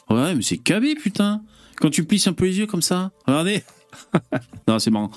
Ouais, 0.09 0.35
mais 0.35 0.41
c'est 0.43 0.57
KB, 0.57 0.95
putain. 1.01 1.41
Quand 1.77 1.89
tu 1.89 2.03
plisses 2.03 2.27
un 2.27 2.33
peu 2.33 2.45
les 2.45 2.59
yeux 2.59 2.67
comme 2.67 2.83
ça, 2.83 3.11
regardez. 3.25 3.63
non, 4.67 4.77
c'est 4.77 4.91
marrant. 4.91 5.09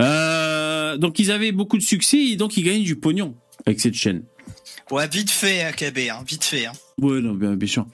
Euh, 0.00 0.96
donc 0.96 1.18
ils 1.18 1.30
avaient 1.30 1.52
beaucoup 1.52 1.76
de 1.76 1.82
succès 1.82 2.18
et 2.18 2.36
donc 2.36 2.56
ils 2.56 2.64
gagnaient 2.64 2.80
du 2.84 2.96
pognon 2.96 3.34
avec 3.66 3.80
cette 3.80 3.94
chaîne. 3.94 4.22
Ouais, 4.90 5.06
vite 5.08 5.30
fait, 5.30 5.70
KB, 5.76 5.98
hein, 6.10 6.22
vite 6.26 6.44
fait. 6.44 6.66
Hein. 6.66 6.72
Ouais, 7.00 7.20
non, 7.20 7.34
bien, 7.34 7.54
bien 7.56 7.68
sûr. 7.68 7.86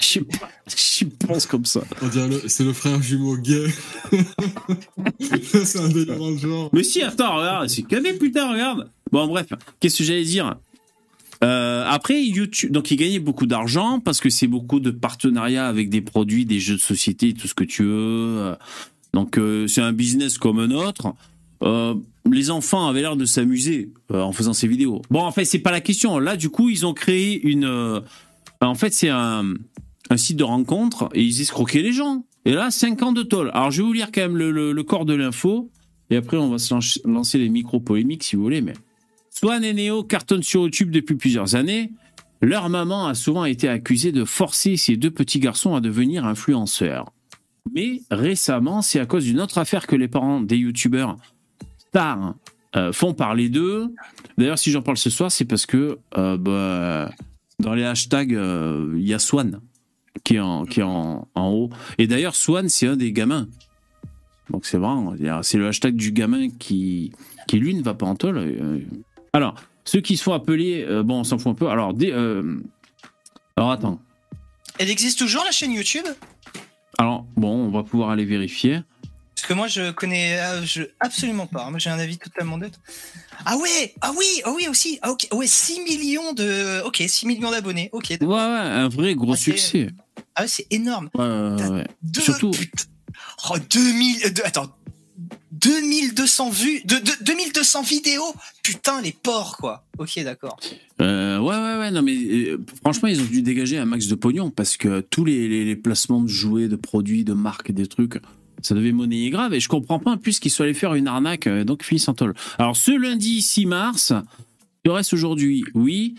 Je 0.00 1.04
pense 1.26 1.46
comme 1.46 1.64
ça. 1.64 1.82
On 2.02 2.08
dirait 2.08 2.28
le- 2.28 2.42
c'est 2.48 2.64
le 2.64 2.72
frère 2.72 3.00
jumeau 3.02 3.36
gay. 3.36 3.66
c'est 5.20 5.78
un 5.80 5.88
délire 5.88 6.18
dans 6.18 6.30
le 6.30 6.36
genre. 6.36 6.70
Mais 6.72 6.82
si, 6.82 7.02
attends, 7.02 7.36
regarde, 7.36 7.68
c'est 7.68 7.82
KB, 7.82 8.18
putain, 8.18 8.52
regarde. 8.52 8.90
Bon, 9.12 9.26
bref, 9.28 9.46
qu'est-ce 9.80 9.98
que 9.98 10.04
j'allais 10.04 10.24
dire? 10.24 10.56
Euh, 11.42 11.84
après, 11.88 12.22
YouTube, 12.22 12.72
donc 12.72 12.90
il 12.90 12.96
gagnait 12.96 13.18
beaucoup 13.18 13.46
d'argent 13.46 14.00
parce 14.00 14.20
que 14.20 14.30
c'est 14.30 14.46
beaucoup 14.46 14.80
de 14.80 14.90
partenariats 14.90 15.66
avec 15.68 15.90
des 15.90 16.00
produits, 16.00 16.44
des 16.46 16.58
jeux 16.60 16.76
de 16.76 16.80
société, 16.80 17.34
tout 17.34 17.48
ce 17.48 17.54
que 17.54 17.64
tu 17.64 17.84
veux. 17.84 18.54
Donc 19.12 19.36
euh, 19.38 19.66
c'est 19.68 19.80
un 19.82 19.92
business 19.92 20.38
comme 20.38 20.58
un 20.58 20.70
autre. 20.70 21.14
Euh, 21.62 21.94
les 22.30 22.50
enfants 22.50 22.88
avaient 22.88 23.00
l'air 23.02 23.16
de 23.16 23.24
s'amuser 23.24 23.92
euh, 24.10 24.20
en 24.20 24.32
faisant 24.32 24.52
ces 24.52 24.66
vidéos. 24.66 25.02
Bon, 25.10 25.20
en 25.20 25.30
fait, 25.30 25.44
c'est 25.44 25.58
pas 25.58 25.70
la 25.70 25.80
question. 25.80 26.18
Là, 26.18 26.36
du 26.36 26.48
coup, 26.50 26.70
ils 26.70 26.84
ont 26.86 26.94
créé 26.94 27.40
une. 27.46 27.64
euh, 27.64 28.00
en 28.60 28.74
fait, 28.74 28.92
c'est 28.94 29.10
un, 29.10 29.44
site 30.16 30.36
de 30.36 30.44
rencontre 30.44 31.08
et 31.14 31.22
ils 31.22 31.40
escroquaient 31.40 31.82
les 31.82 31.92
gens. 31.92 32.24
Et 32.44 32.52
là, 32.52 32.70
5 32.70 33.02
ans 33.02 33.12
de 33.12 33.22
tôle. 33.22 33.50
Alors, 33.54 33.70
je 33.70 33.82
vais 33.82 33.86
vous 33.86 33.92
lire 33.92 34.08
quand 34.12 34.20
même 34.20 34.36
le, 34.36 34.82
corps 34.82 35.04
de 35.04 35.14
l'info. 35.14 35.70
Et 36.10 36.16
après, 36.16 36.36
on 36.36 36.50
va 36.50 36.58
se 36.58 36.74
lancer- 36.74 37.00
lancer 37.04 37.38
les 37.38 37.48
micro-polémiques 37.48 38.22
si 38.24 38.36
vous 38.36 38.42
voulez. 38.42 38.60
Mais 38.60 38.74
Swan 39.30 39.64
et 39.64 39.72
Neo 39.72 40.02
cartonnent 40.02 40.42
sur 40.42 40.62
YouTube 40.62 40.90
depuis 40.90 41.14
plusieurs 41.16 41.54
années. 41.54 41.92
Leur 42.42 42.68
maman 42.68 43.06
a 43.06 43.14
souvent 43.14 43.46
été 43.46 43.68
accusée 43.68 44.12
de 44.12 44.24
forcer 44.24 44.76
ces 44.76 44.96
deux 44.96 45.10
petits 45.10 45.40
garçons 45.40 45.74
à 45.74 45.80
devenir 45.80 46.26
influenceurs. 46.26 47.10
Mais 47.74 48.02
récemment, 48.10 48.82
c'est 48.82 49.00
à 49.00 49.06
cause 49.06 49.24
d'une 49.24 49.40
autre 49.40 49.56
affaire 49.58 49.86
que 49.86 49.96
les 49.96 50.08
parents 50.08 50.40
des 50.40 50.58
youtubeurs 50.58 51.16
stars 51.94 52.34
euh, 52.74 52.92
font 52.92 53.14
parler 53.14 53.48
d'eux. 53.48 53.94
D'ailleurs, 54.36 54.58
si 54.58 54.72
j'en 54.72 54.82
parle 54.82 54.96
ce 54.96 55.10
soir, 55.10 55.30
c'est 55.30 55.44
parce 55.44 55.64
que 55.64 55.98
euh, 56.18 56.36
bah, 56.36 57.10
dans 57.60 57.72
les 57.74 57.84
hashtags, 57.84 58.34
euh, 58.34 58.94
il 58.96 59.06
y 59.06 59.14
a 59.14 59.20
Swan 59.20 59.60
qui 60.24 60.34
est 60.36 60.40
en, 60.40 60.64
qui 60.64 60.80
est 60.80 60.84
en, 60.84 61.28
en 61.36 61.48
haut. 61.50 61.70
Et 61.98 62.08
d'ailleurs, 62.08 62.34
Swan, 62.34 62.68
c'est 62.68 62.88
un 62.88 62.96
des 62.96 63.12
gamins. 63.12 63.46
Donc 64.50 64.66
c'est 64.66 64.76
vraiment, 64.76 65.14
c'est 65.42 65.56
le 65.56 65.68
hashtag 65.68 65.94
du 65.94 66.10
gamin 66.10 66.48
qui, 66.58 67.12
qui 67.46 67.58
lui 67.58 67.74
ne 67.74 67.82
va 67.82 67.94
pas 67.94 68.06
en 68.06 68.16
tôle. 68.16 68.84
Alors, 69.32 69.54
ceux 69.84 70.00
qui 70.00 70.16
se 70.16 70.24
font 70.24 70.32
appeler, 70.32 70.84
bon, 71.04 71.20
on 71.20 71.24
s'en 71.24 71.38
fout 71.38 71.52
un 71.52 71.54
peu. 71.54 71.68
Alors, 71.68 71.94
des, 71.94 72.12
alors 73.56 73.70
attends. 73.70 74.00
Elle 74.78 74.90
existe 74.90 75.18
toujours 75.18 75.44
la 75.44 75.50
chaîne 75.50 75.72
YouTube? 75.72 76.04
Alors, 76.98 77.24
bon, 77.36 77.66
on 77.66 77.70
va 77.70 77.84
pouvoir 77.84 78.10
aller 78.10 78.24
vérifier. 78.24 78.80
Parce 79.34 79.46
que 79.48 79.54
moi 79.54 79.66
je 79.68 79.90
connais 79.90 80.38
euh, 80.38 80.64
je, 80.64 80.82
absolument 81.00 81.46
pas. 81.46 81.68
Moi 81.70 81.78
j'ai 81.78 81.90
un 81.90 81.98
avis 81.98 82.18
totalement 82.18 82.56
neutre. 82.56 82.78
Ah 83.44 83.56
ouais, 83.56 83.94
ah 84.00 84.12
oui, 84.16 84.26
ah 84.44 84.52
oui 84.54 84.68
aussi. 84.68 84.98
Ah 85.02 85.10
ok, 85.10 85.26
ouais, 85.32 85.46
6 85.46 85.80
millions 85.80 86.32
de 86.32 86.82
OK, 86.86 87.02
6 87.06 87.26
millions 87.26 87.50
d'abonnés. 87.50 87.88
OK. 87.92 88.10
Ouais, 88.20 88.26
ouais, 88.26 88.34
un 88.36 88.88
vrai 88.88 89.14
gros 89.14 89.32
Ah, 89.34 89.36
succès. 89.36 89.88
Ah 90.34 90.42
ouais, 90.42 90.48
c'est 90.48 90.66
énorme. 90.70 91.10
Ouais, 91.14 91.24
ouais, 91.24 91.68
ouais. 91.68 91.86
Deux, 92.02 92.20
Surtout- 92.20 92.50
putain. 92.52 92.84
Oh, 93.50 93.56
2000 93.70 94.24
euh, 94.26 94.30
deux- 94.30 94.42
attends. 94.44 94.70
2200 95.52 96.50
vues, 96.50 96.82
de, 96.84 96.96
de- 96.96 97.24
2200 97.24 97.82
vidéos. 97.82 98.34
Putain, 98.62 99.00
les 99.00 99.12
porcs 99.12 99.56
quoi. 99.58 99.84
OK, 99.98 100.18
d'accord. 100.24 100.58
Euh, 101.00 101.38
ouais, 101.38 101.54
ouais, 101.56 101.78
ouais, 101.78 101.90
non, 101.90 102.02
mais 102.02 102.14
euh, 102.16 102.58
franchement, 102.82 103.08
ils 103.08 103.20
ont 103.20 103.24
dû 103.24 103.42
dégager 103.42 103.78
un 103.78 103.84
max 103.84 104.06
de 104.08 104.14
pognon 104.14 104.50
parce 104.50 104.76
que 104.76 105.00
tous 105.00 105.24
les, 105.24 105.48
les- 105.48 105.64
les 105.64 105.76
placements 105.76 106.20
de 106.20 106.28
jouets, 106.28 106.68
de 106.68 106.76
produits, 106.76 107.24
de 107.24 107.32
marques, 107.34 107.72
des 107.72 107.86
trucs, 107.86 108.20
ça 108.66 108.74
devait 108.74 108.92
monnayer 108.92 109.30
grave. 109.30 109.54
Et 109.54 109.60
je 109.60 109.68
comprends 109.68 109.98
pas, 109.98 110.16
qu'ils 110.40 110.50
soient 110.50 110.64
allés 110.64 110.74
faire 110.74 110.94
une 110.94 111.06
arnaque, 111.06 111.46
euh, 111.46 111.64
donc 111.64 111.84
tôle. 112.14 112.34
Alors, 112.58 112.76
ce 112.76 112.90
lundi 112.90 113.42
6 113.42 113.66
mars, 113.66 114.12
il 114.84 114.90
reste 114.90 115.12
aujourd'hui, 115.12 115.64
oui. 115.74 116.14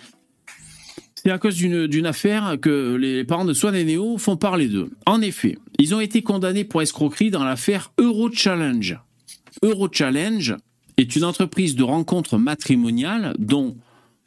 C'est 1.15 1.31
à 1.31 1.39
cause 1.39 1.55
d'une 1.55 2.05
affaire 2.05 2.57
que 2.61 2.95
les 2.95 3.23
parents 3.23 3.45
de 3.45 3.53
Swan 3.53 3.73
et 3.73 3.83
Neo 3.83 4.19
font 4.19 4.37
parler 4.37 4.67
d'eux. 4.67 4.91
En 5.07 5.21
effet, 5.21 5.57
ils 5.79 5.95
ont 5.95 5.99
été 5.99 6.21
condamnés 6.21 6.63
pour 6.63 6.83
escroquerie 6.83 7.31
dans 7.31 7.43
l'affaire 7.43 7.91
Euro 7.99 8.29
Challenge. 8.31 8.99
Euro 9.63 9.87
Challenge 9.91 10.55
est 10.97 11.15
une 11.15 11.23
entreprise 11.23 11.75
de 11.75 11.81
rencontres 11.81 12.37
matrimoniales 12.37 13.33
dont 13.39 13.75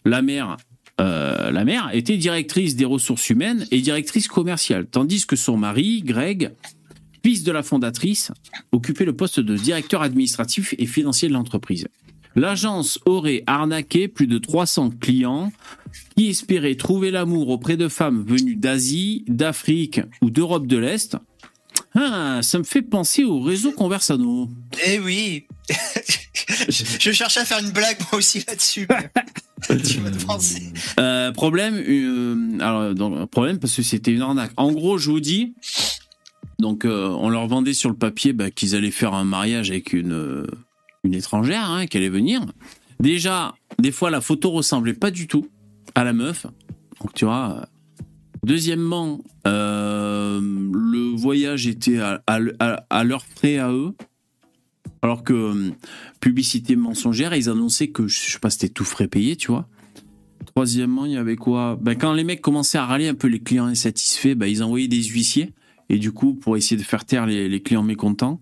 la 0.05 0.23
mère, 0.23 0.57
euh, 1.01 1.53
la 1.53 1.65
mère 1.65 1.91
était 1.93 2.17
directrice 2.17 2.75
des 2.75 2.85
ressources 2.85 3.31
humaines 3.31 3.65
et 3.71 3.81
directrice 3.81 4.27
commerciale, 4.27 4.87
tandis 4.87 5.25
que 5.25 5.37
son 5.37 5.57
mari, 5.57 6.03
Greg, 6.05 6.51
fils 7.25 7.45
de 7.45 7.53
la 7.53 7.63
fondatrice, 7.63 8.33
occupait 8.73 9.05
le 9.05 9.15
poste 9.15 9.41
de 9.41 9.57
directeur 9.57 10.03
administratif 10.03 10.75
et 10.79 10.87
financier 10.87 11.29
de 11.29 11.35
l'entreprise. 11.35 11.87
L'agence 12.37 13.01
aurait 13.05 13.43
arnaqué 13.47 14.07
plus 14.07 14.27
de 14.27 14.39
300 14.39 14.91
clients 15.01 15.51
qui 16.17 16.29
espéraient 16.29 16.77
trouver 16.77 17.11
l'amour 17.11 17.49
auprès 17.49 17.77
de 17.77 17.89
femmes 17.89 18.25
venues 18.25 18.57
d'Asie, 18.57 19.25
d'Afrique 19.27 20.01
ou 20.23 20.31
d'Europe 20.31 20.67
de 20.67 20.77
l'Est. 20.77 21.17
Ah, 21.95 22.41
ça 22.43 22.59
me 22.59 22.65
fait 22.65 22.83
penser 22.83 23.25
au 23.25 23.41
réseau 23.41 23.73
Conversano. 23.73 24.49
Eh 24.87 25.01
oui. 25.01 25.47
je, 26.69 26.85
je 27.01 27.13
cherchais 27.13 27.41
à 27.41 27.45
faire 27.45 27.59
une 27.59 27.71
blague 27.71 27.99
moi 28.13 28.19
aussi 28.19 28.45
là-dessus. 28.47 28.87
tu 29.69 30.01
m'as 30.01 30.11
devancé. 30.11 30.63
Euh, 31.01 31.33
problème, 31.33 31.75
euh, 31.77 32.59
alors 32.61 32.95
donc, 32.95 33.31
problème 33.31 33.59
parce 33.59 33.75
que 33.75 33.83
c'était 33.83 34.13
une 34.13 34.23
arnaque. 34.23 34.53
En 34.57 34.73
gros, 34.73 34.99
je 34.99 35.11
vous 35.11 35.21
dis, 35.21 35.55
donc 36.59 36.85
euh, 36.85 37.09
on 37.09 37.29
leur 37.31 37.47
vendait 37.47 37.73
sur 37.75 37.89
le 37.91 37.97
papier 37.97 38.33
bah, 38.33 38.51
qu'ils 38.51 38.75
allaient 38.75 38.91
faire 38.91 39.15
un 39.15 39.25
mariage 39.25 39.71
avec 39.71 39.93
une 39.93 40.13
euh, 40.13 40.47
une 41.05 41.15
étrangère 41.15 41.71
hein, 41.71 41.87
qui 41.87 41.97
allait 41.97 42.09
venir. 42.09 42.45
Déjà, 43.01 43.55
des 43.79 43.93
fois 43.93 44.11
la 44.11 44.21
photo 44.21 44.51
ressemblait 44.51 44.95
pas 44.95 45.11
du 45.11 45.27
tout 45.29 45.47
à 45.95 46.05
la 46.05 46.13
meuf. 46.13 46.47
Donc 47.01 47.15
tu 47.15 47.25
vois. 47.25 47.59
euh, 47.61 47.65
Deuxièmement, 48.45 49.21
le 49.45 51.17
voyage 51.17 51.67
était 51.67 51.99
à, 51.99 52.23
à, 52.27 53.05
leurs 53.05 53.25
frais 53.25 53.59
à 53.59 53.71
eux. 53.73 53.95
Alors 55.03 55.23
que 55.25 55.73
publicité 56.21 56.77
mensongère, 56.77 57.35
ils 57.35 57.49
annonçaient 57.51 57.89
que 57.89 58.07
je 58.07 58.17
sais 58.17 58.39
pas, 58.39 58.51
c'était 58.51 58.69
tout 58.69 58.85
frais 58.85 59.09
payé, 59.09 59.37
tu 59.37 59.49
vois. 59.49 59.69
Troisièmement, 60.47 61.05
il 61.05 61.13
y 61.13 61.17
avait 61.17 61.37
quoi? 61.37 61.77
Ben, 61.81 61.95
Quand 61.97 62.13
les 62.13 62.25
mecs 62.25 62.41
commençaient 62.41 62.79
à 62.79 62.87
râler 62.87 63.09
un 63.09 63.15
peu 63.15 63.27
les 63.29 63.41
clients 63.41 63.67
insatisfaits, 63.67 64.35
ben, 64.35 64.47
ils 64.47 64.63
envoyaient 64.63 64.89
des 64.89 65.03
huissiers. 65.05 65.53
Et 65.89 65.99
du 65.99 66.13
coup, 66.13 66.35
pour 66.35 66.57
essayer 66.57 66.77
de 66.77 66.83
faire 66.87 67.05
taire 67.05 67.27
les, 67.27 67.49
les 67.49 67.63
clients 67.63 67.83
mécontents, 67.83 68.41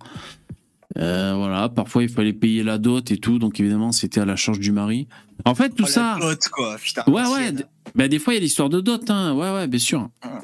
euh, 0.98 1.34
voilà, 1.36 1.68
parfois 1.68 2.02
il 2.02 2.08
fallait 2.08 2.32
payer 2.32 2.62
la 2.62 2.78
dot 2.78 3.10
et 3.10 3.18
tout. 3.18 3.38
Donc 3.38 3.60
évidemment, 3.60 3.92
c'était 3.92 4.20
à 4.20 4.24
la 4.24 4.36
charge 4.36 4.58
du 4.60 4.72
mari. 4.72 5.06
En 5.44 5.54
fait, 5.54 5.70
tout 5.70 5.84
Oh, 5.84 5.86
la 5.86 5.88
ça. 5.92 6.18
dot, 6.20 6.48
quoi. 6.50 6.76
Putain, 6.82 7.04
Ouais, 7.06 7.22
ouais. 7.26 7.52
Ben, 7.94 8.08
des 8.08 8.18
fois, 8.18 8.32
il 8.34 8.36
y 8.36 8.40
a 8.40 8.42
l'histoire 8.42 8.68
de 8.68 8.80
dot. 8.80 9.08
Hein. 9.10 9.34
Ouais, 9.34 9.52
ouais, 9.52 9.66
bien 9.68 9.78
sûr. 9.78 10.08
Ah. 10.22 10.40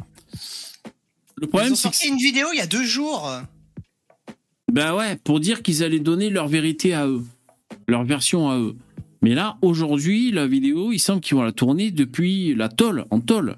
Le 1.36 1.46
Ils 1.46 1.48
problème, 1.48 1.72
ont 1.72 1.74
c'est 1.74 1.88
que. 1.88 1.94
sorti 1.96 2.08
une 2.08 2.18
vidéo 2.18 2.46
il 2.52 2.58
y 2.58 2.60
a 2.60 2.66
deux 2.66 2.84
jours. 2.84 3.30
Ben 4.70 4.94
ouais, 4.94 5.16
pour 5.16 5.40
dire 5.40 5.62
qu'ils 5.62 5.82
allaient 5.82 5.98
donner 6.00 6.30
leur 6.30 6.48
vérité 6.48 6.94
à 6.94 7.06
eux, 7.06 7.22
leur 7.88 8.04
version 8.04 8.48
à 8.48 8.58
eux. 8.58 8.76
Mais 9.20 9.34
là, 9.34 9.56
aujourd'hui, 9.62 10.30
la 10.32 10.46
vidéo, 10.46 10.92
il 10.92 10.98
semble 10.98 11.20
qu'ils 11.20 11.36
vont 11.36 11.42
la 11.42 11.52
tourner 11.52 11.90
depuis 11.90 12.54
la 12.54 12.68
tôle, 12.68 13.04
en 13.10 13.20
tôle. 13.20 13.56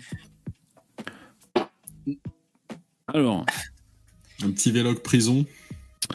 Alors, 3.12 3.44
Un 4.42 4.50
petit 4.50 4.72
vlog 4.72 5.00
prison. 5.00 5.44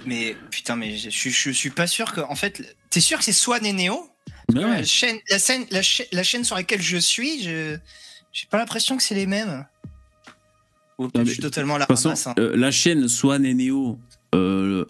Mais 0.05 0.35
putain, 0.51 0.75
mais 0.75 0.97
je, 0.97 1.09
je, 1.09 1.29
je 1.29 1.49
suis 1.51 1.69
pas 1.69 1.87
sûr 1.87 2.11
que. 2.13 2.21
En 2.21 2.35
fait, 2.35 2.75
t'es 2.89 2.99
sûr 2.99 3.17
que 3.17 3.23
c'est 3.23 3.33
Swan 3.33 3.65
et 3.65 3.73
Neo? 3.73 4.07
Ben 4.51 4.63
ouais. 4.65 4.77
la, 4.77 4.83
chaîne, 4.83 5.17
la, 5.29 5.39
scène, 5.39 5.65
la, 5.71 5.81
cha- 5.81 6.03
la 6.11 6.23
chaîne 6.23 6.43
sur 6.43 6.55
laquelle 6.55 6.81
je 6.81 6.97
suis, 6.97 7.43
je 7.43 7.77
j'ai 8.31 8.45
pas 8.49 8.57
l'impression 8.57 8.97
que 8.97 9.03
c'est 9.03 9.15
les 9.15 9.25
mêmes. 9.27 9.65
Ou 10.97 11.07
je 11.15 11.23
suis 11.31 11.39
totalement 11.41 11.75
à 11.75 11.79
la 11.79 11.85
de 11.85 11.87
toute 11.87 11.95
façon, 11.97 12.09
ramasse, 12.09 12.27
hein. 12.27 12.33
euh, 12.39 12.55
la 12.57 12.71
chaîne 12.71 13.07
Swan 13.07 13.45
et 13.45 13.53
Neo, 13.53 13.97
euh, 14.35 14.85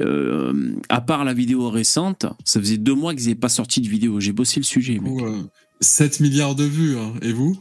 euh, 0.00 0.74
à 0.88 1.00
part 1.00 1.24
la 1.24 1.32
vidéo 1.34 1.70
récente, 1.70 2.26
ça 2.44 2.60
faisait 2.60 2.76
deux 2.76 2.94
mois 2.94 3.14
qu'ils 3.14 3.24
n'avaient 3.24 3.34
pas 3.36 3.48
sorti 3.48 3.80
de 3.80 3.88
vidéo. 3.88 4.20
J'ai 4.20 4.32
bossé 4.32 4.60
le 4.60 4.64
sujet. 4.64 4.98
mec. 4.98 5.10
Ou, 5.12 5.24
euh, 5.24 5.42
7 5.80 6.20
milliards 6.20 6.54
de 6.54 6.64
vues. 6.64 6.98
hein. 6.98 7.14
Et 7.22 7.32
vous? 7.32 7.58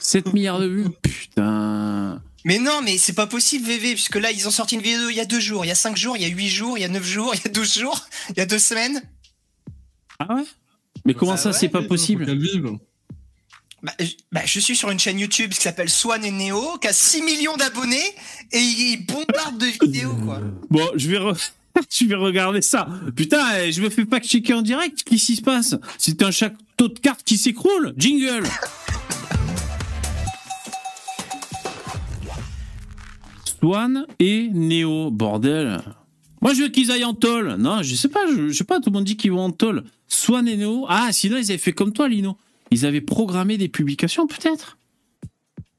7 0.00 0.32
milliards 0.34 0.60
de 0.60 0.66
vues? 0.66 0.86
Putain. 1.02 2.20
Mais 2.44 2.58
non, 2.58 2.80
mais 2.82 2.98
c'est 2.98 3.12
pas 3.12 3.26
possible, 3.26 3.66
VV, 3.66 3.94
puisque 3.94 4.16
là, 4.16 4.30
ils 4.32 4.48
ont 4.48 4.50
sorti 4.50 4.74
une 4.74 4.82
vidéo 4.82 5.08
il 5.10 5.16
y 5.16 5.20
a 5.20 5.24
deux 5.24 5.38
jours, 5.40 5.64
il 5.64 5.68
y 5.68 5.70
a 5.70 5.76
cinq 5.76 5.96
jours, 5.96 6.16
il 6.16 6.22
y 6.22 6.26
a 6.26 6.28
huit 6.28 6.48
jours, 6.48 6.76
il 6.76 6.80
y 6.80 6.84
a 6.84 6.88
neuf 6.88 7.04
jours, 7.04 7.34
il 7.36 7.40
y 7.44 7.48
a 7.48 7.50
douze 7.50 7.78
jours, 7.78 8.04
il 8.30 8.36
y 8.38 8.40
a 8.40 8.46
deux 8.46 8.58
semaines. 8.58 9.00
Ah 10.18 10.34
ouais? 10.34 10.42
Mais 11.04 11.14
comment 11.14 11.32
Bah 11.32 11.36
ça, 11.36 11.50
ouais, 11.50 11.56
c'est 11.58 11.68
pas 11.68 11.82
possible? 11.82 12.26
Bah, 13.82 13.92
je, 13.98 14.06
bah, 14.30 14.42
je 14.44 14.60
suis 14.60 14.76
sur 14.76 14.90
une 14.90 14.98
chaîne 15.00 15.18
YouTube 15.18 15.50
qui 15.50 15.60
s'appelle 15.60 15.90
Swan 15.90 16.24
et 16.24 16.30
Neo, 16.30 16.78
qui 16.78 16.86
a 16.86 16.92
6 16.92 17.22
millions 17.22 17.56
d'abonnés, 17.56 18.14
et 18.52 18.60
ils 18.60 19.04
bombardent 19.04 19.58
de 19.58 19.66
vidéos, 19.66 20.14
quoi. 20.24 20.40
Bon, 20.70 20.88
je 20.94 21.08
vais, 21.10 21.16
re- 21.18 21.50
je 21.90 22.04
vais 22.04 22.14
regarder 22.14 22.62
ça. 22.62 22.86
Putain, 23.16 23.44
eh, 23.58 23.72
je 23.72 23.82
me 23.82 23.90
fais 23.90 24.04
pas 24.04 24.20
checker 24.20 24.54
en 24.54 24.62
direct. 24.62 25.02
Qu'est-ce 25.04 25.26
qui 25.26 25.36
se 25.36 25.42
passe? 25.42 25.74
C'est 25.98 26.22
un 26.22 26.30
château 26.30 26.86
de 26.88 26.98
cartes 27.00 27.24
qui 27.24 27.36
s'écroule. 27.38 27.92
Jingle. 27.96 28.44
Swan 33.62 34.06
et 34.18 34.48
Neo, 34.52 35.10
bordel. 35.12 35.80
Moi, 36.40 36.52
je 36.52 36.62
veux 36.62 36.68
qu'ils 36.68 36.90
aillent 36.90 37.04
en 37.04 37.14
tôle. 37.14 37.54
Non, 37.58 37.82
je 37.82 37.94
sais 37.94 38.08
pas, 38.08 38.20
je, 38.28 38.48
je 38.48 38.52
sais 38.52 38.64
pas, 38.64 38.80
tout 38.80 38.90
le 38.90 38.94
monde 38.94 39.04
dit 39.04 39.16
qu'ils 39.16 39.30
vont 39.30 39.44
en 39.44 39.52
tôle. 39.52 39.84
Swan 40.08 40.48
et 40.48 40.56
Neo. 40.56 40.84
Ah, 40.88 41.10
sinon, 41.12 41.36
ils 41.36 41.50
avaient 41.50 41.58
fait 41.58 41.72
comme 41.72 41.92
toi, 41.92 42.08
Lino. 42.08 42.36
Ils 42.72 42.84
avaient 42.86 43.00
programmé 43.00 43.58
des 43.58 43.68
publications, 43.68 44.26
peut-être. 44.26 44.78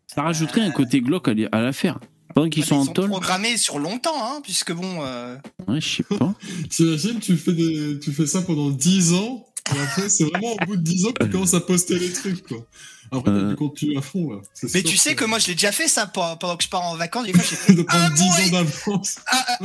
Ça 0.07 0.21
rajouterait 0.21 0.61
un 0.61 0.71
côté 0.71 1.01
glauque 1.01 1.27
à 1.27 1.61
l'affaire. 1.61 1.99
Pendant 2.33 2.49
qu'ils 2.49 2.63
sont 2.63 2.75
ils 2.77 2.79
en 2.79 2.85
sont 2.85 2.93
tôle. 2.93 3.09
programmés 3.09 3.57
sur 3.57 3.79
longtemps, 3.79 4.15
hein, 4.17 4.39
puisque 4.43 4.71
bon. 4.71 4.99
euh, 5.03 5.35
Ouais, 5.67 5.81
je 5.81 5.97
sais 5.97 6.03
pas. 6.03 6.33
T'imagines, 6.69 7.19
tu 7.19 7.35
fais, 7.35 7.51
des... 7.53 7.99
tu 7.99 8.11
fais 8.13 8.25
ça 8.25 8.41
pendant 8.43 8.69
10 8.69 9.13
ans 9.13 9.45
Et 9.75 9.79
après, 9.79 10.07
c'est 10.09 10.23
vraiment 10.23 10.53
au 10.53 10.65
bout 10.65 10.77
de 10.77 10.81
10 10.81 11.05
ans 11.07 11.11
que 11.11 11.25
tu 11.25 11.29
commences 11.31 11.53
à 11.53 11.59
poster 11.59 11.99
les 11.99 12.11
trucs, 12.13 12.47
quoi. 12.47 12.65
Après, 13.11 13.31
Euh. 13.31 13.49
du 13.49 13.55
contenu 13.55 13.97
à 13.97 14.01
fond, 14.01 14.31
là. 14.31 14.37
Mais 14.73 14.81
tu 14.83 14.97
sais 14.97 15.15
que 15.15 15.25
moi, 15.25 15.39
je 15.39 15.47
l'ai 15.47 15.53
déjà 15.53 15.71
fait 15.71 15.87
ça 15.87 16.07
pendant 16.07 16.55
que 16.57 16.63
je 16.63 16.69
pars 16.69 16.81
en 16.83 16.95
vacances. 16.95 17.25
Des 17.25 17.33
fois, 17.33 17.43
j'ai 17.47 17.55
fait 17.55 17.73
de 17.73 17.81
un 17.81 17.83
prendre 17.83 18.13
10 18.15 18.23
mois, 18.23 18.41
et- 18.41 18.49
d'avance. 18.51 19.19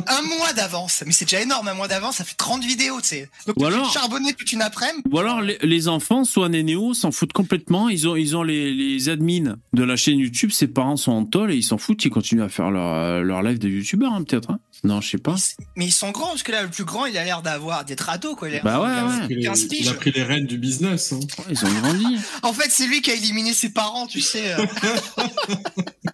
un, 0.07 0.23
mois 0.23 0.53
d'avance. 0.55 1.03
Mais 1.07 1.13
c'est 1.13 1.25
déjà 1.25 1.41
énorme, 1.43 1.69
un 1.69 1.75
mois 1.75 1.89
d'avance, 1.89 2.17
ça 2.17 2.25
fait 2.25 2.35
30 2.37 2.65
vidéos, 2.65 3.01
tu 3.01 3.09
sais. 3.09 3.31
Donc, 3.47 3.57
Ou 3.57 3.61
tu 3.61 3.67
alors- 3.67 3.93
charbonner 3.93 4.33
toute 4.35 4.53
une 4.53 4.63
après-midi. 4.63 5.05
Ou 5.11 5.19
alors 5.19 5.41
les, 5.41 5.59
les 5.63 5.89
enfants, 5.89 6.25
soit 6.25 6.49
Nénéo, 6.49 6.95
s'en 6.95 7.11
foutent 7.11 7.33
complètement. 7.33 7.89
Ils 7.89 8.07
ont, 8.09 8.17
ils 8.17 8.37
ont 8.37 8.43
les, 8.43 8.73
les 8.75 9.09
admins 9.09 9.57
de 9.73 9.83
la 9.83 9.97
chaîne 9.97 10.19
YouTube. 10.19 10.51
Ses 10.51 10.69
parents 10.69 10.97
sont 10.97 11.13
en 11.13 11.25
tôle 11.25 11.53
et 11.53 11.57
ils 11.57 11.63
s'en 11.63 11.79
foutent. 11.79 12.05
Ils 12.05 12.11
continuent 12.11 12.43
à 12.43 12.49
faire 12.49 12.71
leur, 12.71 13.23
leur 13.23 13.43
live 13.43 13.59
de 13.59 13.69
youtubeur, 13.69 14.13
hein, 14.13 14.23
peut-être. 14.25 14.51
hein. 14.51 14.59
non, 14.85 15.01
je 15.01 15.11
sais 15.11 15.19
pas. 15.19 15.35
Mais 15.77 15.87
ils 15.87 15.93
sont 15.93 16.11
grands, 16.11 16.29
parce 16.29 16.43
que 16.43 16.53
là, 16.53 16.63
le 16.63 16.69
plus 16.71 16.85
grand, 16.85 17.07
il 17.07 17.17
a 17.17 17.25
l'air 17.25 17.43
d'avoir 17.43 17.85
d'être 17.85 18.09
ado, 18.09 18.35
quoi. 18.37 18.49
Il 18.49 18.57
a 18.57 18.61
Bah 18.63 18.81
ouais, 18.81 18.87
ouais. 19.21 19.27
Il, 19.31 19.45
15 19.45 19.65
est- 19.65 19.69
piges. 19.69 19.81
il 19.87 19.89
a 19.89 19.95
pris 19.95 20.13
les 20.13 20.23
rênes 20.23 20.47
du 20.47 20.59
business. 20.59 21.13
Hein. 21.13 21.21
Ouais, 21.39 21.45
Ils 21.51 21.65
ont 21.65 21.81
grandi. 21.81 22.05
En 22.43 22.53
fait, 22.53 22.69
c'est 22.71 22.87
lui 22.87 23.03
qui 23.03 23.11
a 23.11 23.15
éliminé 23.29 23.53
ses 23.53 23.71
parents, 23.71 24.07
tu 24.07 24.21
sais. 24.21 24.55
euh. 24.55 24.67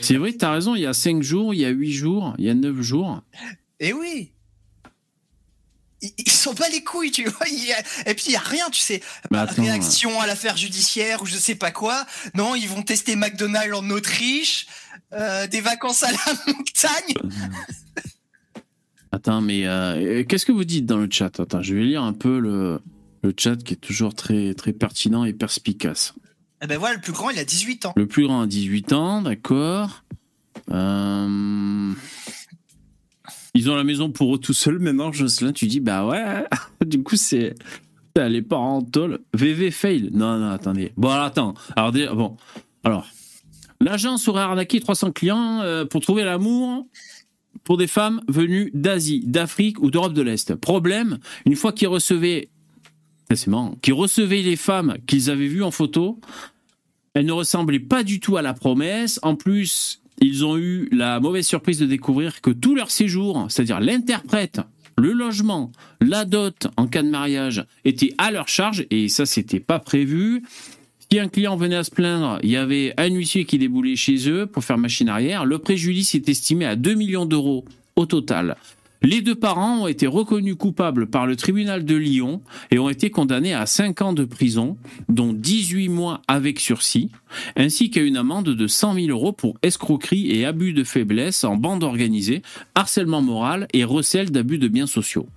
C'est 0.00 0.16
vrai, 0.16 0.32
t'as 0.32 0.52
raison. 0.52 0.74
Il 0.74 0.82
y 0.82 0.86
a 0.86 0.92
5 0.94 1.22
jours, 1.22 1.54
il 1.54 1.60
y 1.60 1.64
a 1.64 1.68
8 1.70 1.92
jours, 1.92 2.34
il 2.38 2.44
y 2.44 2.50
a 2.50 2.54
9 2.54 2.80
jours. 2.80 3.22
Et 3.80 3.92
oui. 3.92 4.30
Ils, 6.18 6.30
sont 6.30 6.54
pas 6.54 6.68
les 6.68 6.84
couilles, 6.84 7.10
tu 7.12 7.24
vois. 7.24 7.46
a- 7.46 8.10
Et 8.10 8.14
puis, 8.14 8.24
il 8.28 8.32
y 8.32 8.36
a 8.36 8.40
rien, 8.40 8.68
tu 8.70 8.80
sais. 8.80 9.00
Attends, 9.32 9.62
Réaction 9.62 10.20
à 10.20 10.26
l'affaire 10.26 10.56
judiciaire 10.56 11.22
ou 11.22 11.26
je 11.26 11.36
sais 11.36 11.54
pas 11.54 11.70
quoi. 11.70 12.04
Non, 12.34 12.54
ils 12.54 12.68
vont 12.68 12.82
tester 12.82 13.16
McDonald's 13.16 13.74
en 13.74 13.88
Autriche. 13.90 14.66
euh, 15.12 15.46
des 15.46 15.60
vacances 15.60 16.02
à 16.02 16.10
la 16.10 16.18
montagne. 16.48 17.14
Attends, 19.12 19.40
mais 19.40 19.64
euh, 19.66 20.24
qu'est-ce 20.24 20.44
que 20.44 20.52
vous 20.52 20.64
dites 20.64 20.86
dans 20.86 20.98
le 20.98 21.08
chat? 21.10 21.38
Attends, 21.38 21.62
je 21.62 21.74
vais 21.74 21.84
lire 21.84 22.02
un 22.02 22.12
peu 22.12 22.38
le, 22.40 22.80
le 23.24 23.34
chat 23.36 23.56
qui 23.56 23.74
est 23.74 23.78
toujours 23.78 24.14
très, 24.14 24.54
très 24.54 24.72
pertinent 24.72 25.24
et 25.24 25.32
perspicace. 25.32 26.14
Eh 26.62 26.66
ben 26.66 26.78
voilà, 26.78 26.96
le 26.96 27.00
plus 27.00 27.12
grand, 27.12 27.30
il 27.30 27.38
a 27.38 27.44
18 27.44 27.86
ans. 27.86 27.92
Le 27.96 28.06
plus 28.06 28.24
grand 28.24 28.42
a 28.42 28.46
18 28.46 28.92
ans, 28.92 29.22
d'accord. 29.22 30.04
Euh, 30.70 31.92
Ils 33.54 33.70
ont 33.70 33.76
la 33.76 33.84
maison 33.84 34.10
pour 34.10 34.34
eux 34.34 34.38
tout 34.38 34.52
seuls 34.52 34.78
maintenant, 34.78 35.12
Jocelyn. 35.12 35.52
Tu 35.52 35.66
dis, 35.66 35.80
bah 35.80 36.06
ouais, 36.06 36.44
du 36.86 37.02
coup, 37.02 37.16
c'est. 37.16 37.54
Putain, 38.14 38.28
Les 38.28 38.42
parents 38.42 38.78
en 38.78 38.82
tôle. 38.82 39.20
VV 39.34 39.70
fail. 39.70 40.10
Non, 40.12 40.38
non, 40.38 40.50
attendez. 40.50 40.92
Bon, 40.96 41.10
alors, 41.10 41.24
attends. 41.24 41.54
Alors, 41.76 41.92
bon. 42.14 42.36
Alors, 42.84 43.06
l'agence 43.80 44.28
aurait 44.28 44.42
arnaqué 44.42 44.80
300 44.80 45.12
clients 45.12 45.60
euh, 45.62 45.84
pour 45.84 46.00
trouver 46.00 46.24
l'amour 46.24 46.86
pour 47.62 47.76
des 47.76 47.86
femmes 47.86 48.20
venues 48.28 48.70
d'Asie, 48.74 49.22
d'Afrique 49.26 49.80
ou 49.80 49.90
d'Europe 49.90 50.12
de 50.12 50.22
l'Est. 50.22 50.54
Problème, 50.54 51.18
une 51.46 51.56
fois 51.56 51.72
qu'ils 51.72 51.88
recevaient. 51.88 52.50
Qu'ils 53.82 53.94
recevaient 53.94 54.42
les 54.42 54.56
femmes 54.56 54.96
qu'ils 55.06 55.30
avaient 55.30 55.48
vues 55.48 55.62
en 55.62 55.70
photo, 55.70 56.20
elles 57.14 57.26
ne 57.26 57.32
ressemblaient 57.32 57.80
pas 57.80 58.02
du 58.02 58.20
tout 58.20 58.36
à 58.36 58.42
la 58.42 58.54
promesse. 58.54 59.20
En 59.22 59.36
plus, 59.36 60.00
ils 60.20 60.44
ont 60.44 60.56
eu 60.56 60.88
la 60.92 61.20
mauvaise 61.20 61.46
surprise 61.46 61.78
de 61.78 61.86
découvrir 61.86 62.40
que 62.40 62.50
tout 62.50 62.74
leur 62.74 62.90
séjour, 62.90 63.46
c'est-à-dire 63.48 63.80
l'interprète, 63.80 64.60
le 64.96 65.12
logement, 65.12 65.72
la 66.00 66.24
dot 66.24 66.68
en 66.76 66.86
cas 66.86 67.02
de 67.02 67.08
mariage, 67.10 67.64
était 67.84 68.14
à 68.18 68.30
leur 68.30 68.48
charge 68.48 68.86
et 68.90 69.08
ça, 69.08 69.26
c'était 69.26 69.60
pas 69.60 69.78
prévu. 69.78 70.42
Si 71.10 71.18
un 71.18 71.28
client 71.28 71.56
venait 71.56 71.76
à 71.76 71.84
se 71.84 71.90
plaindre, 71.90 72.38
il 72.42 72.50
y 72.50 72.56
avait 72.56 72.94
un 72.96 73.08
huissier 73.08 73.44
qui 73.44 73.58
déboulait 73.58 73.96
chez 73.96 74.28
eux 74.28 74.46
pour 74.46 74.64
faire 74.64 74.78
machine 74.78 75.08
arrière. 75.08 75.44
Le 75.44 75.58
préjudice 75.58 76.14
est 76.14 76.28
estimé 76.28 76.64
à 76.64 76.76
2 76.76 76.94
millions 76.94 77.26
d'euros 77.26 77.64
au 77.96 78.06
total. 78.06 78.56
Les 79.04 79.20
deux 79.20 79.34
parents 79.34 79.82
ont 79.82 79.86
été 79.86 80.06
reconnus 80.06 80.56
coupables 80.56 81.06
par 81.10 81.26
le 81.26 81.36
tribunal 81.36 81.84
de 81.84 81.94
Lyon 81.94 82.40
et 82.70 82.78
ont 82.78 82.88
été 82.88 83.10
condamnés 83.10 83.52
à 83.52 83.66
5 83.66 84.00
ans 84.00 84.12
de 84.14 84.24
prison, 84.24 84.78
dont 85.10 85.34
18 85.34 85.90
mois 85.90 86.22
avec 86.26 86.58
sursis, 86.58 87.10
ainsi 87.54 87.90
qu'à 87.90 88.00
une 88.00 88.16
amende 88.16 88.48
de 88.48 88.66
100 88.66 88.94
000 88.94 89.08
euros 89.08 89.32
pour 89.32 89.58
escroquerie 89.62 90.30
et 90.30 90.46
abus 90.46 90.72
de 90.72 90.84
faiblesse 90.84 91.44
en 91.44 91.56
bande 91.56 91.84
organisée, 91.84 92.40
harcèlement 92.74 93.20
moral 93.20 93.68
et 93.74 93.84
recel 93.84 94.30
d'abus 94.30 94.56
de 94.56 94.68
biens 94.68 94.86
sociaux. 94.86 95.28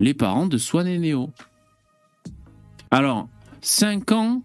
Les 0.00 0.14
parents 0.14 0.48
de 0.48 0.58
Swan 0.58 0.88
et 0.88 0.98
Néo. 0.98 1.30
Alors, 2.90 3.28
5 3.60 4.10
ans, 4.10 4.42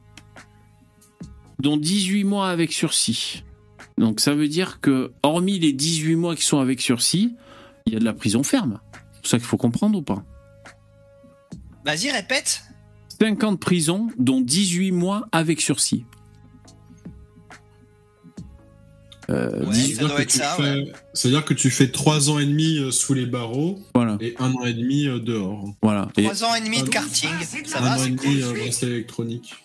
dont 1.57 1.77
18 1.77 2.25
mois 2.25 2.49
avec 2.49 2.71
sursis. 2.71 3.44
Donc 3.97 4.19
ça 4.19 4.33
veut 4.35 4.47
dire 4.47 4.79
que, 4.81 5.11
hormis 5.23 5.57
les 5.59 5.71
18 5.73 6.15
mois 6.15 6.35
qui 6.35 6.43
sont 6.43 6.59
avec 6.59 6.81
sursis, 6.81 7.35
il 7.85 7.93
y 7.93 7.95
a 7.95 7.99
de 7.99 8.05
la 8.05 8.13
prison 8.13 8.43
ferme. 8.43 8.79
C'est 9.23 9.29
ça 9.31 9.37
qu'il 9.37 9.47
faut 9.47 9.57
comprendre 9.57 9.97
ou 9.97 10.01
pas? 10.01 10.23
Vas-y, 11.85 12.11
répète. 12.11 12.63
5 13.21 13.43
ans 13.45 13.51
de 13.53 13.57
prison, 13.57 14.07
dont 14.17 14.41
18 14.41 14.91
mois 14.91 15.27
avec 15.31 15.61
sursis. 15.61 16.05
Euh, 19.29 19.65
Ouais, 19.65 19.73
18 19.73 19.95
ça 19.95 20.01
doit 20.01 20.17
que 20.17 20.21
être 20.21 20.29
tu 20.29 20.37
ça, 20.37 20.55
fais- 20.57 20.91
C'est-à-dire 21.13 21.45
que 21.45 21.53
tu 21.55 21.71
fais 21.71 21.89
3 21.89 22.29
ans 22.29 22.37
et 22.37 22.45
demi 22.45 22.77
euh, 22.77 22.91
sous 22.91 23.13
les 23.15 23.25
barreaux 23.25 23.79
Voilà, 23.95 24.17
et 24.21 24.35
1 24.37 24.51
an 24.53 24.65
et 24.65 24.73
demi 24.73 25.07
euh, 25.07 25.19
dehors. 25.19 25.65
voilà. 25.81 26.09
Et, 26.17 26.23
3 26.23 26.43
ans 26.43 26.53
et 26.55 26.61
demi 26.61 26.81
de 26.83 26.87
Ah, 26.89 26.91
karting. 26.91 27.29
Ça 27.65 27.79
1 27.79 27.81
va, 27.81 27.91
an 27.93 27.95
et 27.95 27.99
c'est 27.99 28.09
demi 28.09 28.17
cool. 28.19 28.43
euh, 28.43 28.53
bracelet 28.63 28.91
électronique. 28.91 29.55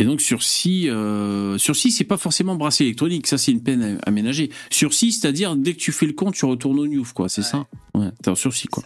Et 0.00 0.04
donc 0.04 0.20
sursis, 0.22 0.88
euh, 0.88 1.58
sursis, 1.58 1.90
c'est 1.90 2.04
pas 2.04 2.16
forcément 2.16 2.56
bracelet 2.56 2.86
électronique, 2.86 3.26
ça 3.26 3.36
c'est 3.38 3.52
une 3.52 3.62
peine 3.62 3.98
à- 4.02 4.08
aménagée. 4.08 4.50
Sursis, 4.70 5.12
c'est-à-dire 5.12 5.54
dès 5.56 5.74
que 5.74 5.78
tu 5.78 5.92
fais 5.92 6.06
le 6.06 6.14
compte, 6.14 6.34
tu 6.34 6.44
retournes 6.46 6.78
au 6.78 6.86
Newf, 6.86 7.12
quoi, 7.12 7.28
c'est 7.28 7.42
Ouais. 7.42 7.46
ça 7.46 7.66
Ouais, 7.94 8.08
t'es 8.22 8.30
en 8.30 8.34
sursis, 8.34 8.66
quoi. 8.68 8.82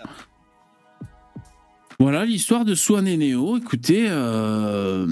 Voilà 2.00 2.24
l'histoire 2.24 2.64
de 2.64 2.74
Swan 2.74 3.06
et 3.06 3.16
Neo. 3.16 3.56
Écoutez, 3.56 4.06
euh... 4.08 5.06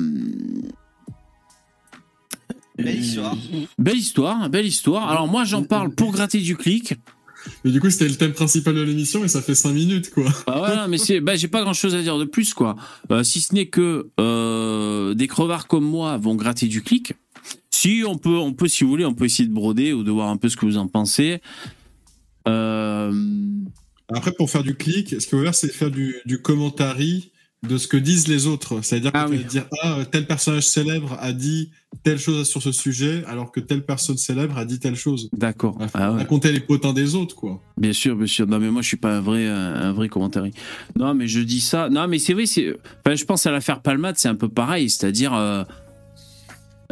Belle 2.76 2.98
histoire. 2.98 3.36
Belle 3.78 3.96
histoire, 3.98 4.48
belle 4.50 4.66
histoire. 4.66 5.08
Alors 5.08 5.28
moi 5.28 5.44
j'en 5.44 5.62
parle 5.62 5.94
pour 5.94 6.10
gratter 6.10 6.40
du 6.40 6.56
clic. 6.56 6.94
Et 7.64 7.70
du 7.70 7.81
coup, 7.81 7.90
c'était 7.90 8.09
le 8.09 8.16
thème 8.16 8.33
principal 8.33 8.74
de 8.74 8.83
l'émission 8.83 9.24
et 9.24 9.28
ça 9.28 9.42
fait 9.42 9.55
5 9.55 9.72
minutes, 9.72 10.11
quoi. 10.11 10.24
Bah 10.46 10.57
voilà, 10.59 10.88
mais 10.88 10.98
c'est, 10.98 11.20
bah 11.20 11.37
j'ai 11.37 11.48
pas 11.48 11.62
grand 11.62 11.72
chose 11.72 11.94
à 11.94 12.02
dire 12.02 12.18
de 12.18 12.24
plus 12.24 12.55
quoi. 12.55 12.76
Euh, 13.11 13.22
si 13.22 13.40
ce 13.40 13.55
n'est 13.55 13.66
que 13.66 14.11
euh, 14.20 15.14
des 15.14 15.26
crevards 15.26 15.66
comme 15.66 15.85
moi 15.85 16.16
vont 16.16 16.35
gratter 16.35 16.66
du 16.68 16.83
clic. 16.83 17.14
Si 17.70 18.05
on 18.07 18.16
peut, 18.16 18.37
on 18.37 18.52
peut 18.52 18.68
si 18.68 18.85
vous 18.85 18.90
voulez, 18.90 19.05
on 19.05 19.14
peut 19.14 19.24
essayer 19.24 19.48
de 19.48 19.55
broder 19.55 19.92
ou 19.92 20.05
de 20.05 20.11
voir 20.11 20.28
un 20.28 20.37
peu 20.37 20.48
ce 20.48 20.57
que 20.57 20.66
vous 20.66 20.76
en 20.76 20.87
pensez. 20.87 21.40
Euh, 22.46 23.12
Après, 24.14 24.33
pour 24.33 24.50
faire 24.50 24.62
du 24.62 24.74
clic, 24.74 25.09
ce 25.09 25.16
qu'il 25.26 25.38
faut 25.38 25.42
faire, 25.42 25.55
c'est 25.55 25.72
faire 25.72 25.90
du, 25.90 26.16
du 26.24 26.40
commentary 26.40 27.31
de 27.68 27.79
ce 27.79 27.87
que 27.87 27.96
disent 27.96 28.27
les 28.29 28.46
autres. 28.46 28.81
C'est-à-dire 28.83 29.12
Ah 29.14 29.27
oui. 29.31 29.44
dire, 29.44 29.66
ah, 29.83 29.98
tel 30.11 30.27
personnage 30.27 30.66
célèbre 30.66 31.16
a 31.20 31.33
dit 31.33 31.70
telle 32.03 32.18
chose 32.18 32.48
sur 32.48 32.61
ce 32.62 32.72
sujet, 32.72 33.22
alors 33.29 33.53
que 33.53 33.61
telle 33.61 33.85
personne 33.85 34.16
célèbre 34.16 34.59
a 34.59 34.64
dit 34.64 34.81
telle 34.81 34.96
chose. 34.96 35.29
D'accord. 35.33 35.77
Ah, 35.81 35.87
Ah 35.94 36.12
ouais. 36.12 36.18
Raconter 36.18 36.51
les 36.53 36.61
potins 36.61 36.92
des 36.92 37.14
autres, 37.14 37.37
quoi. 37.37 37.62
Bien 37.77 37.92
sûr, 37.92 38.16
bien 38.16 38.27
sûr. 38.27 38.46
Non, 38.48 38.59
mais 38.59 38.70
moi, 38.70 38.83
je 38.83 38.88
suis 38.88 38.96
pas 38.96 39.16
un 39.16 39.20
vrai, 39.20 39.46
un, 39.46 39.75
un 39.75 39.92
vrai 39.92 40.09
commentaire. 40.09 40.44
Non, 40.98 41.14
mais 41.14 41.29
je 41.29 41.40
dis 41.40 41.61
ça. 41.61 41.88
Non, 41.88 42.09
mais 42.09 42.18
c'est 42.18 42.33
vrai. 42.35 42.46
C'est. 42.46 42.75
Enfin, 43.07 43.14
je 43.14 43.25
pense 43.25 43.46
à 43.46 43.53
l'affaire 43.53 43.81
Palmade, 43.81 44.16
c'est 44.18 44.29
un 44.29 44.35
peu 44.35 44.48
pareil. 44.48 44.90
C'est-à-dire, 44.90 45.33
euh, 45.35 45.62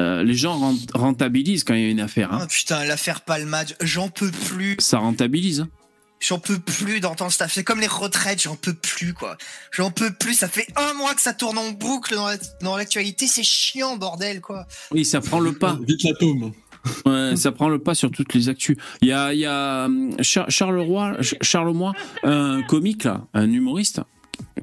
euh, 0.01 0.23
les 0.23 0.35
gens 0.35 0.57
rent- 0.57 0.77
rentabilisent 0.95 1.65
quand 1.65 1.75
il 1.75 1.81
y 1.83 1.87
a 1.87 1.91
une 1.91 2.01
affaire. 2.01 2.33
hein. 2.33 2.39
Ah, 2.43 2.47
putain, 2.47 2.85
l'affaire 2.85 3.23
Palmade, 3.23 3.75
j'en 3.83 4.09
peux 4.09 4.31
plus. 4.31 4.77
Ça 4.79 4.99
rentabilise. 4.99 5.61
hein. 5.61 5.69
J'en 6.21 6.39
peux 6.39 6.59
plus 6.59 7.01
d'entendre 7.01 7.33
ça. 7.33 7.49
C'est 7.49 7.65
comme 7.65 7.81
les 7.81 7.87
retraites, 7.87 8.43
j'en 8.43 8.55
peux 8.55 8.75
plus, 8.75 9.15
quoi. 9.15 9.39
J'en 9.73 9.91
peux 9.91 10.11
plus. 10.13 10.35
Ça 10.35 10.49
fait 10.49 10.67
un 10.77 10.93
mois 10.95 11.15
que 11.15 11.23
ça 11.23 11.33
tourne 11.33 11.57
en 11.57 11.71
boucle 11.71 12.15
dans 12.15 12.27
la- 12.29 12.37
dans 12.63 12.77
l'actualité. 12.77 13.27
C'est 13.27 13.43
chiant, 13.43 13.97
bordel, 13.97 14.41
quoi. 14.43 14.67
Oui, 14.91 15.05
ça 15.07 15.21
prend 15.23 15.41
le 15.41 15.53
pas. 15.53 15.79
Vite 15.87 16.03
l'atome. 16.05 16.53
Ouais, 17.07 17.37
ça 17.37 17.53
prend 17.53 17.69
le 17.69 17.79
pas 17.79 17.95
sur 17.95 18.11
toutes 18.11 18.33
les 18.35 18.49
actus. 18.49 18.77
Il 19.03 19.09
y 19.09 19.13
a, 19.13 19.33
il 19.35 19.41
y 19.41 19.47
a 19.47 19.87
hum, 19.87 20.15
Char- 20.23 20.51
Charles 20.51 20.81
Roy, 20.81 21.15
Ch- 21.23 21.37
Charles 21.43 21.73
Moy, 21.75 21.93
un 22.23 22.63
comique 22.63 23.05
là, 23.05 23.27
un 23.35 23.51
humoriste 23.51 24.01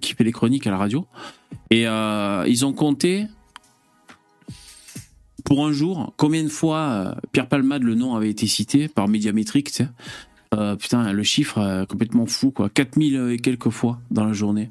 qui 0.01 0.13
fait 0.13 0.23
des 0.23 0.31
chroniques 0.31 0.65
à 0.67 0.71
la 0.71 0.77
radio, 0.77 1.05
et 1.69 1.87
euh, 1.87 2.43
ils 2.47 2.65
ont 2.65 2.73
compté 2.73 3.27
pour 5.45 5.65
un 5.65 5.71
jour 5.71 6.13
combien 6.17 6.43
de 6.43 6.49
fois 6.49 6.79
euh, 6.79 7.13
Pierre 7.31 7.47
Palmade 7.47 7.83
le 7.83 7.95
nom 7.95 8.15
avait 8.15 8.29
été 8.29 8.47
cité 8.47 8.87
par 8.87 9.07
Médiamétrique. 9.07 9.67
Tu 9.71 9.83
sais. 9.83 9.89
Euh, 10.53 10.75
putain, 10.77 11.11
le 11.11 11.23
chiffre 11.23 11.57
euh, 11.57 11.85
complètement 11.85 12.25
fou 12.25 12.51
quoi, 12.51 12.69
4000 12.69 13.31
et 13.31 13.37
quelques 13.39 13.69
fois 13.69 13.99
dans 14.11 14.23
la 14.25 14.31
journée. 14.33 14.69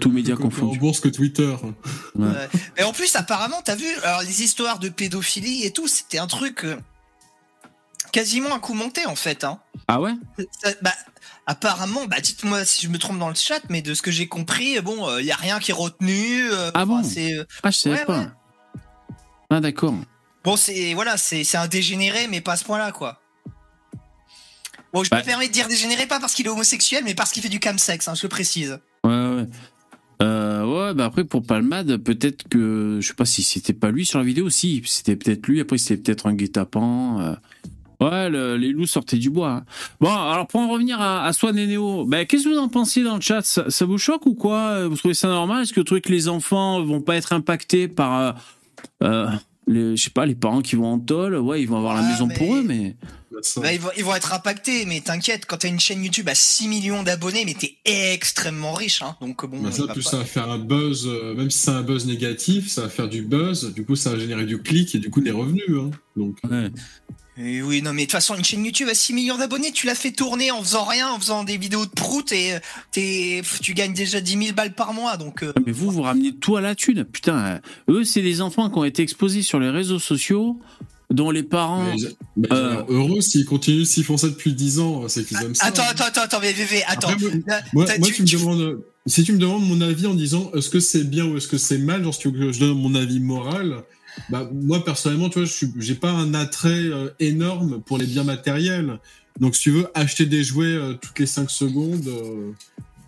Tous 0.00 0.10
médias 0.10 0.36
comme 0.36 0.44
confondus. 0.50 0.76
En 0.76 0.80
bourse 0.80 1.00
que 1.00 1.08
Twitter. 1.08 1.56
Ouais. 2.14 2.26
Ouais. 2.26 2.48
Mais 2.76 2.82
en 2.82 2.92
plus, 2.92 3.16
apparemment, 3.16 3.60
t'as 3.64 3.76
vu, 3.76 3.86
alors 4.02 4.20
les 4.22 4.42
histoires 4.42 4.78
de 4.78 4.88
pédophilie 4.90 5.64
et 5.64 5.70
tout, 5.72 5.88
c'était 5.88 6.18
un 6.18 6.26
truc 6.26 6.64
euh, 6.64 6.76
quasiment 8.12 8.54
un 8.54 8.58
coup 8.58 8.74
monté, 8.74 9.06
en 9.06 9.16
fait. 9.16 9.44
Hein. 9.44 9.58
Ah 9.88 10.00
ouais? 10.00 10.12
Ça- 10.62 10.72
bah, 10.82 10.92
apparemment, 11.46 12.06
bah, 12.06 12.20
dites-moi 12.20 12.64
si 12.64 12.84
je 12.86 12.90
me 12.90 12.98
trompe 12.98 13.18
dans 13.18 13.28
le 13.28 13.34
chat, 13.34 13.60
mais 13.70 13.80
de 13.82 13.94
ce 13.94 14.02
que 14.02 14.10
j'ai 14.10 14.28
compris, 14.28 14.80
bon, 14.80 15.18
il 15.18 15.24
y 15.24 15.32
a 15.32 15.36
rien 15.36 15.58
qui 15.60 15.70
est 15.70 15.74
retenu. 15.74 16.50
euh, 16.50 16.70
Ah 16.74 16.84
bon? 16.84 17.00
euh, 17.02 17.44
Ah 17.62 17.70
je 17.70 17.76
savais 17.76 17.96
Ouais, 18.00 18.04
pas. 18.04 18.18
ouais. 18.20 18.26
Ah 19.50 19.60
d'accord. 19.60 19.94
Bon, 20.44 20.56
c'est 20.56 20.92
voilà, 20.94 21.16
c'est 21.16 21.42
c'est 21.44 21.56
un 21.56 21.68
dégénéré, 21.68 22.26
mais 22.28 22.40
pas 22.40 22.52
à 22.52 22.56
ce 22.56 22.64
point-là, 22.64 22.92
quoi. 22.92 23.20
Bon, 24.96 25.04
je 25.04 25.10
Bah. 25.10 25.18
me 25.18 25.24
permets 25.24 25.46
de 25.48 25.52
dire 25.52 25.68
dégénéré 25.68 26.06
pas 26.06 26.18
parce 26.20 26.32
qu'il 26.34 26.46
est 26.46 26.48
homosexuel, 26.48 27.02
mais 27.04 27.14
parce 27.14 27.30
qu'il 27.30 27.42
fait 27.42 27.50
du 27.50 27.60
camsex, 27.60 28.08
hein, 28.08 28.14
je 28.14 28.22
le 28.22 28.28
précise. 28.30 28.78
Ouais, 29.04 29.10
ouais. 29.12 29.46
Euh, 30.22 30.64
ouais, 30.64 30.94
bah 30.94 31.04
après 31.04 31.24
pour 31.24 31.42
Palmade, 31.42 31.98
peut-être 31.98 32.48
que 32.48 32.96
je 33.02 33.06
sais 33.06 33.12
pas 33.12 33.26
si 33.26 33.42
c'était 33.42 33.74
pas 33.74 33.90
lui 33.90 34.06
sur 34.06 34.18
la 34.18 34.24
vidéo, 34.24 34.48
si 34.48 34.82
c'était 34.86 35.16
peut-être 35.16 35.46
lui. 35.46 35.60
Après 35.60 35.76
c'était 35.76 35.98
peut-être 36.02 36.26
un 36.26 36.32
guet-apens. 36.34 37.20
euh. 37.20 37.34
Ouais, 38.00 38.30
le- 38.30 38.56
les 38.56 38.72
loups 38.72 38.86
sortaient 38.86 39.18
du 39.18 39.28
bois. 39.28 39.50
hein. 39.50 39.64
Bon, 40.00 40.08
alors 40.10 40.46
pour 40.46 40.60
en 40.60 40.68
revenir 40.68 40.98
à, 41.02 41.26
à 41.26 41.32
Swan 41.34 41.58
et 41.58 41.66
Néo, 41.66 42.06
ben 42.06 42.24
qu'est-ce 42.24 42.44
que 42.44 42.48
vous 42.54 42.58
en 42.58 42.68
pensez 42.68 43.02
dans 43.02 43.16
le 43.16 43.20
chat? 43.20 43.42
Ça, 43.42 43.68
ça 43.68 43.84
vous 43.84 43.98
choque 43.98 44.24
ou 44.24 44.34
quoi? 44.34 44.88
Vous 44.88 44.96
trouvez 44.96 45.12
ça 45.12 45.28
normal? 45.28 45.62
Est-ce 45.64 45.74
que 45.74 45.80
vous 45.80 45.84
trouvez 45.84 46.00
que 46.00 46.12
les 46.12 46.28
enfants 46.28 46.82
vont 46.82 47.02
pas 47.02 47.16
être 47.16 47.34
impactés 47.34 47.86
par, 47.88 48.18
euh, 48.20 48.32
euh, 49.02 49.26
les, 49.66 49.96
je 49.96 50.02
sais 50.04 50.10
pas, 50.10 50.26
les 50.26 50.34
parents 50.34 50.62
qui 50.62 50.76
vont 50.76 50.86
en 50.92 50.98
tôle 50.98 51.36
Ouais, 51.36 51.60
ils 51.62 51.66
vont 51.68 51.76
avoir 51.76 51.94
la 51.94 52.00
Ah, 52.06 52.10
maison 52.10 52.26
mais- 52.26 52.34
pour 52.34 52.54
eux, 52.54 52.62
mais 52.62 52.96
Bah, 53.32 53.38
ça. 53.42 53.60
Bah, 53.60 53.72
ils, 53.72 53.80
vont, 53.80 53.90
ils 53.96 54.04
vont 54.04 54.14
être 54.14 54.32
impactés, 54.32 54.84
mais 54.86 55.00
t'inquiète, 55.00 55.44
quand 55.46 55.56
t'as 55.58 55.68
une 55.68 55.80
chaîne 55.80 56.02
YouTube 56.04 56.28
à 56.28 56.34
6 56.34 56.68
millions 56.68 57.02
d'abonnés, 57.02 57.44
mais 57.44 57.54
t'es 57.54 57.76
extrêmement 57.84 58.72
riche, 58.74 59.02
hein. 59.02 59.16
Donc 59.20 59.44
bon, 59.44 59.60
Bah, 59.60 59.72
ça, 59.72 59.86
va 59.86 59.92
plus 59.92 60.04
pas- 60.04 60.10
ça 60.10 60.16
va 60.18 60.24
faire 60.24 60.48
un 60.50 60.58
buzz, 60.58 61.06
euh, 61.06 61.34
même 61.34 61.50
si 61.50 61.58
c'est 61.58 61.70
un 61.70 61.82
buzz 61.82 62.06
négatif, 62.06 62.68
ça 62.68 62.82
va 62.82 62.88
faire 62.88 63.08
du 63.08 63.22
buzz, 63.22 63.72
du 63.74 63.84
coup 63.84 63.96
ça 63.96 64.10
va 64.10 64.18
générer 64.18 64.46
du 64.46 64.62
clic 64.62 64.94
et 64.94 64.98
du 64.98 65.10
coup 65.10 65.20
des 65.20 65.32
revenus. 65.32 65.64
Hein. 65.70 65.90
Donc, 66.16 66.36
ouais. 66.50 66.70
Oui, 67.38 67.82
non, 67.82 67.92
mais 67.92 68.02
de 68.02 68.06
toute 68.06 68.12
façon, 68.12 68.34
une 68.34 68.44
chaîne 68.44 68.64
YouTube 68.64 68.88
à 68.90 68.94
6 68.94 69.12
millions 69.12 69.36
d'abonnés, 69.36 69.70
tu 69.70 69.86
l'as 69.86 69.94
fait 69.94 70.10
tourner 70.12 70.50
en 70.50 70.62
faisant 70.62 70.84
rien, 70.84 71.10
en 71.12 71.18
faisant 71.20 71.44
des 71.44 71.58
vidéos 71.58 71.84
de 71.84 71.90
prout 71.90 72.32
et 72.32 72.54
euh, 72.54 72.58
t'es, 72.92 73.42
tu 73.60 73.74
gagnes 73.74 73.92
déjà 73.92 74.20
10 74.22 74.32
000 74.38 74.52
balles 74.54 74.74
par 74.74 74.94
mois, 74.94 75.16
donc. 75.18 75.42
euh, 75.42 75.52
Mais 75.66 75.72
vous, 75.72 75.90
vous 75.90 76.00
ramenez 76.02 76.32
tout 76.34 76.56
à 76.56 76.62
la 76.62 76.74
thune. 76.74 77.04
Putain, 77.04 77.36
euh, 77.36 77.58
eux, 77.90 78.04
c'est 78.04 78.22
des 78.22 78.40
enfants 78.40 78.70
qui 78.70 78.78
ont 78.78 78.84
été 78.84 79.02
exposés 79.02 79.42
sur 79.42 79.60
les 79.60 79.68
réseaux 79.68 79.98
sociaux, 79.98 80.58
dont 81.10 81.30
les 81.30 81.42
parents. 81.42 81.84
mais, 81.94 82.08
mais 82.38 82.48
Euh. 82.52 82.70
alors, 82.72 82.86
heureux 82.90 83.20
s'ils 83.20 83.44
continuent, 83.44 83.84
s'ils 83.84 84.04
font 84.04 84.16
ça 84.16 84.28
depuis 84.28 84.54
10 84.54 84.78
ans, 84.80 85.06
c'est 85.08 85.24
qu'ils 85.26 85.36
aiment 85.42 85.54
ça. 85.54 85.66
Attends, 85.66 85.82
attends, 85.90 86.04
attends, 86.04 86.22
attends, 86.22 86.40
mais 86.40 86.52
VV, 86.54 86.84
attends. 86.86 87.08
Après, 87.10 87.20
moi, 87.22 87.30
Là, 87.46 87.60
moi, 87.74 87.84
t'as- 87.84 87.98
moi, 87.98 88.08
tu- 88.08 88.24
tu 88.24 88.36
me 88.36 88.40
demandes, 88.40 88.80
si 89.06 89.24
tu 89.24 89.32
me 89.34 89.38
demandes 89.38 89.66
mon 89.68 89.82
avis 89.82 90.06
en 90.06 90.14
disant 90.14 90.50
est-ce 90.56 90.70
que 90.70 90.80
c'est 90.80 91.04
bien 91.04 91.26
ou 91.26 91.36
est-ce 91.36 91.48
que 91.48 91.58
c'est 91.58 91.78
mal, 91.78 92.02
genre 92.02 92.14
si 92.14 92.20
tu 92.20 92.30
veux 92.30 92.46
que 92.46 92.52
je 92.52 92.60
donne 92.60 92.80
mon 92.80 92.94
avis 92.94 93.20
moral, 93.20 93.82
bah, 94.28 94.48
moi 94.52 94.84
personnellement, 94.84 95.28
tu 95.28 95.40
vois, 95.40 95.48
je 95.48 95.66
j'ai 95.78 95.94
pas 95.94 96.10
un 96.10 96.34
attrait 96.34 96.68
euh, 96.70 97.10
énorme 97.20 97.80
pour 97.82 97.98
les 97.98 98.06
biens 98.06 98.24
matériels. 98.24 98.98
Donc 99.40 99.54
si 99.56 99.62
tu 99.62 99.70
veux 99.70 99.88
acheter 99.94 100.26
des 100.26 100.42
jouets 100.44 100.66
euh, 100.66 100.94
toutes 100.94 101.18
les 101.18 101.26
5 101.26 101.50
secondes, 101.50 102.06
euh, 102.08 102.52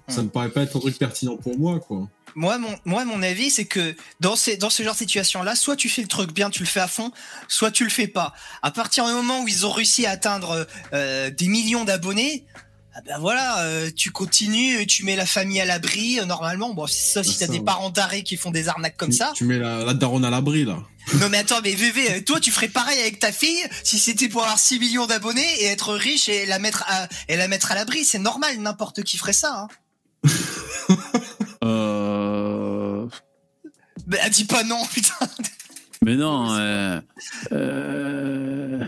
ça 0.09 0.23
Hmm. 0.23 0.25
me 0.27 0.31
paraît 0.31 0.51
pas 0.51 0.63
être 0.63 0.77
un 0.77 0.81
truc 0.81 0.99
pertinent 0.99 1.37
pour 1.37 1.59
moi, 1.59 1.81
quoi. 1.81 2.09
Moi, 2.35 2.57
mon, 2.59 2.75
moi, 2.85 3.05
mon 3.05 3.23
avis, 3.23 3.51
c'est 3.51 3.65
que 3.65 3.95
dans, 4.21 4.37
ces, 4.37 4.57
dans 4.57 4.71
ce 4.71 4.83
genre 4.83 4.93
de 4.95 4.99
situation-là, 4.99 5.55
soit 5.55 5.77
tu 5.77 5.89
fais 5.89 6.03
le 6.03 6.09
truc 6.09 6.33
bien, 6.33 6.51
tu 6.51 6.61
le 6.61 6.69
fais 6.69 6.81
à 6.81 6.87
fond, 6.87 7.11
soit 7.49 7.71
tu 7.71 7.85
le 7.85 7.91
fais 7.91 8.07
pas. 8.07 8.33
À 8.63 8.71
partir 8.71 9.07
du 9.07 9.13
moment 9.13 9.43
où 9.43 9.49
ils 9.49 9.67
ont 9.67 9.71
réussi 9.71 10.07
à 10.07 10.11
atteindre 10.13 10.67
euh, 10.93 11.31
des 11.31 11.49
millions 11.49 11.85
d'abonnés, 11.85 12.45
ah 12.99 13.03
ben 13.07 13.19
voilà, 13.21 13.61
euh, 13.61 13.91
tu 13.95 14.11
continues, 14.11 14.85
tu 14.89 15.05
mets 15.05 15.15
la 15.15 15.25
famille 15.25 15.61
à 15.61 15.65
l'abri. 15.65 16.19
euh, 16.19 16.25
normalement, 16.25 16.75
bon, 16.75 16.89
sauf 16.89 17.25
si 17.25 17.33
C'est 17.35 17.39
t'as 17.39 17.47
ça, 17.47 17.53
des 17.53 17.59
ouais. 17.59 17.65
parents 17.65 17.91
d'arrêt 17.91 18.23
qui 18.25 18.37
font 18.37 18.51
des 18.51 18.67
arnaques 18.69 18.97
comme 18.97 19.11
tu, 19.11 19.17
ça. 19.19 19.33
Tu 19.37 19.45
mets 19.45 19.59
la, 19.59 19.85
la 19.85 19.95
daronne 19.95 20.25
à 20.25 20.31
l'abri, 20.31 20.65
là. 20.65 20.79
Non 21.21 21.29
mais 21.31 21.39
attends, 21.39 21.61
mais 21.63 21.75
VV, 21.75 22.11
euh, 22.11 22.21
toi 22.23 22.39
tu 22.41 22.51
ferais 22.51 22.69
pareil 22.69 23.01
avec 23.01 23.19
ta 23.21 23.31
fille 23.33 23.65
si 23.85 23.99
c'était 23.99 24.29
pour 24.29 24.43
avoir 24.43 24.59
6 24.59 24.79
millions 24.81 25.07
d'abonnés 25.07 25.47
et 25.61 25.67
être 25.67 25.95
riche 25.95 26.29
et 26.29 26.45
la 26.45 26.59
mettre 26.59 26.85
à, 26.89 27.09
et 27.29 27.37
la 27.37 27.47
mettre 27.49 27.71
à 27.73 27.77
l'abri. 27.77 28.05
C'est 28.05 28.19
normal, 28.19 28.59
n'importe 28.59 29.05
qui 29.05 29.17
ferait 29.17 29.33
ça. 29.33 29.69
Hein. 30.25 30.29
Euh... 31.65 33.07
Bah 34.07 34.29
dis 34.31 34.45
pas 34.45 34.65
non, 34.65 34.85
putain. 34.87 35.15
Mais 36.03 36.15
non. 36.15 36.55
euh, 36.55 37.01
euh, 37.53 38.85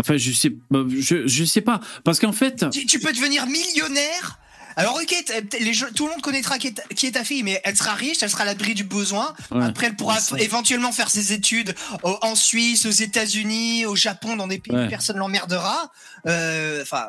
Enfin, 0.00 0.16
je 0.16 0.32
sais, 0.32 0.52
bah, 0.70 0.80
je, 0.88 1.26
je 1.26 1.44
sais 1.44 1.60
pas, 1.60 1.80
parce 2.04 2.18
qu'en 2.20 2.32
fait, 2.32 2.64
Tu, 2.70 2.86
tu 2.86 2.98
peux 3.00 3.12
devenir 3.12 3.46
millionnaire. 3.46 4.38
Alors 4.76 4.94
ok, 5.02 5.12
les 5.58 5.74
gens- 5.74 5.88
tout 5.92 6.04
le 6.06 6.12
monde 6.12 6.22
connaîtra 6.22 6.56
qui 6.58 6.68
est, 6.68 6.72
ta- 6.74 6.84
qui 6.94 7.06
est 7.08 7.10
ta 7.12 7.24
fille, 7.24 7.42
mais 7.42 7.60
elle 7.64 7.76
sera 7.76 7.94
riche, 7.94 8.18
elle 8.22 8.30
sera 8.30 8.42
à 8.44 8.46
l'abri 8.46 8.74
du 8.74 8.84
besoin. 8.84 9.34
Ouais. 9.50 9.64
Après, 9.64 9.86
elle 9.86 9.96
pourra 9.96 10.18
éventuellement 10.38 10.92
faire 10.92 11.10
ses 11.10 11.32
études 11.32 11.74
au- 12.04 12.16
en 12.22 12.36
Suisse, 12.36 12.86
aux 12.86 12.90
États-Unis, 12.90 13.86
au 13.86 13.96
Japon, 13.96 14.36
dans 14.36 14.46
des 14.46 14.60
pays 14.60 14.76
Ouais. 14.76 14.86
où 14.86 14.88
personne 14.88 15.16
l'emmerdera. 15.16 15.90
Euh, 16.28 16.82
Enfin, 16.82 17.06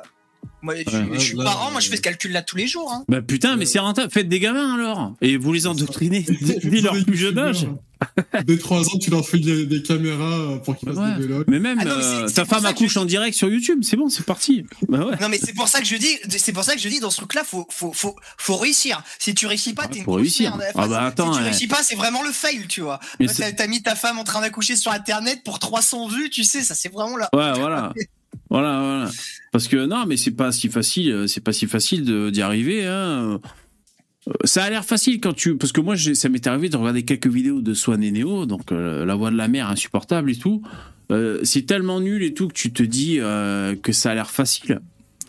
moi, 0.62 0.76
je, 0.76 0.98
Ouais, 0.98 1.08
je 1.14 1.20
suis 1.20 1.38
là, 1.38 1.44
parent, 1.46 1.72
moi 1.72 1.80
je 1.80 1.88
euh, 1.88 1.92
fais 1.92 1.98
ce 1.98 2.02
calcul-là 2.02 2.42
tous 2.42 2.58
les 2.58 2.68
jours. 2.68 2.92
Hein. 2.92 3.06
bah 3.08 3.22
putain, 3.22 3.56
mais 3.56 3.66
c'est 3.66 3.80
rentable. 3.80 4.12
Faites 4.12 4.28
des 4.30 4.40
gamins 4.40 4.74
alors, 4.76 5.14
et 5.22 5.38
vous 5.38 5.54
les 5.54 5.68
endoctrinez 5.68 6.26
dès 6.64 6.82
leur 6.82 6.94
plus 7.06 7.18
jeune 7.18 7.38
âge. 7.40 7.68
Dès 8.46 8.58
3 8.58 8.88
ans, 8.88 8.98
tu 8.98 9.10
leur 9.12 9.28
fais 9.28 9.40
des, 9.40 9.66
des 9.66 9.82
caméras 9.84 10.24
euh, 10.24 10.58
pour 10.60 10.78
qu'ils 10.78 10.88
fassent 10.88 10.98
Ouais. 10.98 11.16
des 11.18 11.28
vélos. 11.28 11.44
Mais 11.48 11.60
même 11.60 11.78
Ah 11.82 11.86
non, 11.86 11.96
mais 11.98 12.02
c'est- 12.02 12.08
euh, 12.08 12.28
ta 12.30 12.46
femme 12.46 12.66
accouche 12.66 12.94
je- 12.94 13.00
en 13.00 13.04
direct 13.06 13.36
sur 13.36 13.50
YouTube, 13.50 13.80
c'est 13.84 13.98
bon, 13.98 14.08
c'est 14.08 14.26
parti. 14.26 14.66
Bah 14.88 15.06
ouais. 15.06 15.16
Non 15.20 15.28
mais 15.28 15.38
c'est 15.38 15.54
pour 15.54 15.68
ça 15.68 15.80
que 15.82 15.86
je 15.86 15.98
dis, 15.98 16.18
c'est 16.38 16.54
pour 16.54 16.64
ça 16.64 16.76
que 16.76 16.80
je 16.82 16.88
dis 16.88 17.02
dans 17.02 17.10
ce 17.10 17.18
truc-là, 17.18 17.44
faut, 17.44 17.68
faut, 17.70 17.92
faut, 17.92 18.16
faut 18.38 18.56
réussir. 18.56 19.04
Si 19.20 19.36
tu 19.36 19.48
réussis 19.48 19.74
pas, 19.74 19.88
t'es 19.88 20.00
une 20.00 20.10
réussir. 20.14 20.56
merde. 20.56 20.72
Ah 20.76 20.88
bah 20.88 21.06
attends, 21.08 21.32
si 21.34 21.40
tu 21.40 21.44
ouais. 21.44 21.50
réussis 21.50 21.68
pas, 21.68 21.84
c'est 21.84 21.96
vraiment 21.96 22.24
le 22.24 22.32
fail, 22.32 22.68
tu 22.68 22.80
vois. 22.82 23.00
T'as 23.58 23.68
mis 23.68 23.82
ta 23.84 23.96
femme 23.96 24.18
en 24.18 24.24
train 24.24 24.40
d'accoucher 24.42 24.78
sur 24.78 24.92
internet 24.94 25.42
pour 25.44 25.60
300 25.60 26.08
vues, 26.08 26.30
tu 26.30 26.46
sais, 26.46 26.62
ça 26.64 26.76
c'est 26.76 26.92
vraiment 26.92 27.18
là. 27.18 27.30
Ouais, 27.34 27.52
voilà. 27.60 27.92
Voilà, 28.50 28.80
voilà. 28.80 29.12
Parce 29.52 29.68
que 29.68 29.86
non, 29.86 30.06
mais 30.08 30.18
c'est 30.18 30.32
pas 30.32 30.52
si 30.52 30.70
facile, 30.70 31.12
euh, 31.12 31.28
c'est 31.28 31.44
pas 31.44 31.54
si 31.54 31.68
facile 31.68 32.32
d'y 32.32 32.42
arriver. 32.42 32.86
Hein. 32.86 33.40
Euh, 34.28 34.34
Ça 34.44 34.64
a 34.64 34.70
l'air 34.70 34.86
facile 34.86 35.20
quand 35.20 35.34
tu. 35.34 35.56
Parce 35.58 35.72
que 35.72 35.82
moi, 35.82 35.96
ça 35.98 36.30
m'est 36.30 36.46
arrivé 36.48 36.70
de 36.70 36.78
regarder 36.78 37.04
quelques 37.04 37.28
vidéos 37.28 37.62
de 37.62 37.74
Swan 37.74 38.04
et 38.04 38.12
Neo, 38.12 38.46
donc 38.46 38.72
euh, 38.72 39.06
la 39.06 39.16
voix 39.16 39.32
de 39.32 39.38
la 39.38 39.48
mère 39.48 39.70
insupportable 39.70 40.32
et 40.32 40.36
tout. 40.36 40.62
C'est 41.42 41.66
tellement 41.66 42.00
nul 42.00 42.22
et 42.22 42.36
tout 42.36 42.48
que 42.48 42.54
tu 42.54 42.72
te 42.72 42.84
dis 42.84 43.16
que 43.18 43.92
ça 43.92 44.12
a 44.12 44.14
l'air 44.14 44.30
facile. 44.30 44.80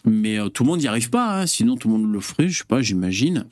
Mais 0.04 0.36
tout 0.52 0.62
le 0.62 0.68
monde 0.68 0.80
n'y 0.80 0.86
arrive 0.86 1.08
pas, 1.08 1.40
hein. 1.40 1.46
sinon 1.46 1.76
tout 1.76 1.88
le 1.88 1.96
monde 1.96 2.12
le 2.12 2.20
ferait, 2.20 2.50
je 2.50 2.58
sais 2.58 2.64
pas, 2.68 2.82
j'imagine. 2.82 3.46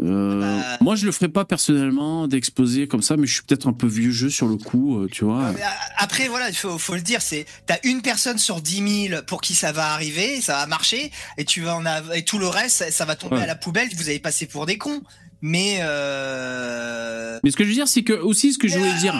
Euh, 0.00 0.40
Bah- 0.40 0.78
Moi, 0.80 0.96
je 0.96 1.04
le 1.06 1.12
ferais 1.12 1.28
pas 1.28 1.44
personnellement 1.44 2.26
d'exposer 2.28 2.88
comme 2.88 3.02
ça, 3.02 3.16
mais 3.16 3.26
je 3.26 3.34
suis 3.34 3.42
peut-être 3.42 3.68
un 3.68 3.72
peu 3.72 3.86
vieux 3.86 4.10
jeu 4.10 4.30
sur 4.30 4.46
le 4.48 4.56
coup, 4.56 4.98
euh, 5.00 5.08
tu 5.10 5.24
vois. 5.24 5.52
Mais, 5.52 5.60
euh, 5.62 5.66
Après, 5.98 6.28
voilà, 6.28 6.48
il 6.48 6.56
faut, 6.56 6.78
faut 6.78 6.94
le 6.94 7.00
dire, 7.02 7.20
c'est 7.22 7.46
t'as 7.66 7.76
une 7.84 8.00
personne 8.02 8.38
sur 8.38 8.60
10 8.60 9.08
000 9.08 9.22
pour 9.26 9.40
qui 9.40 9.54
ça 9.54 9.72
va 9.72 9.92
arriver, 9.92 10.40
ça 10.40 10.54
va 10.56 10.66
marcher, 10.66 11.10
et 11.38 11.44
tu 11.44 11.60
vas 11.60 11.76
en 11.76 11.84
av- 11.86 12.12
et 12.14 12.24
tout 12.24 12.38
le 12.38 12.48
reste, 12.48 12.76
ça, 12.78 12.90
ça 12.90 13.04
va 13.04 13.16
tomber 13.16 13.36
Ouais. 13.36 13.42
à 13.42 13.46
la 13.46 13.54
poubelle. 13.56 13.88
Vous 13.96 14.08
avez 14.08 14.18
passé 14.18 14.46
pour 14.46 14.66
des 14.66 14.78
cons. 14.78 15.02
Mais 15.44 15.78
euh... 15.80 17.38
Mais 17.42 17.50
ce 17.50 17.56
que 17.56 17.64
je 17.64 17.68
veux 17.68 17.74
dire, 17.74 17.88
c'est 17.88 18.02
que 18.02 18.12
aussi 18.12 18.52
ce 18.52 18.58
que 18.58 18.68
je 18.68 18.78
voulais 18.78 18.94
dire. 18.94 19.14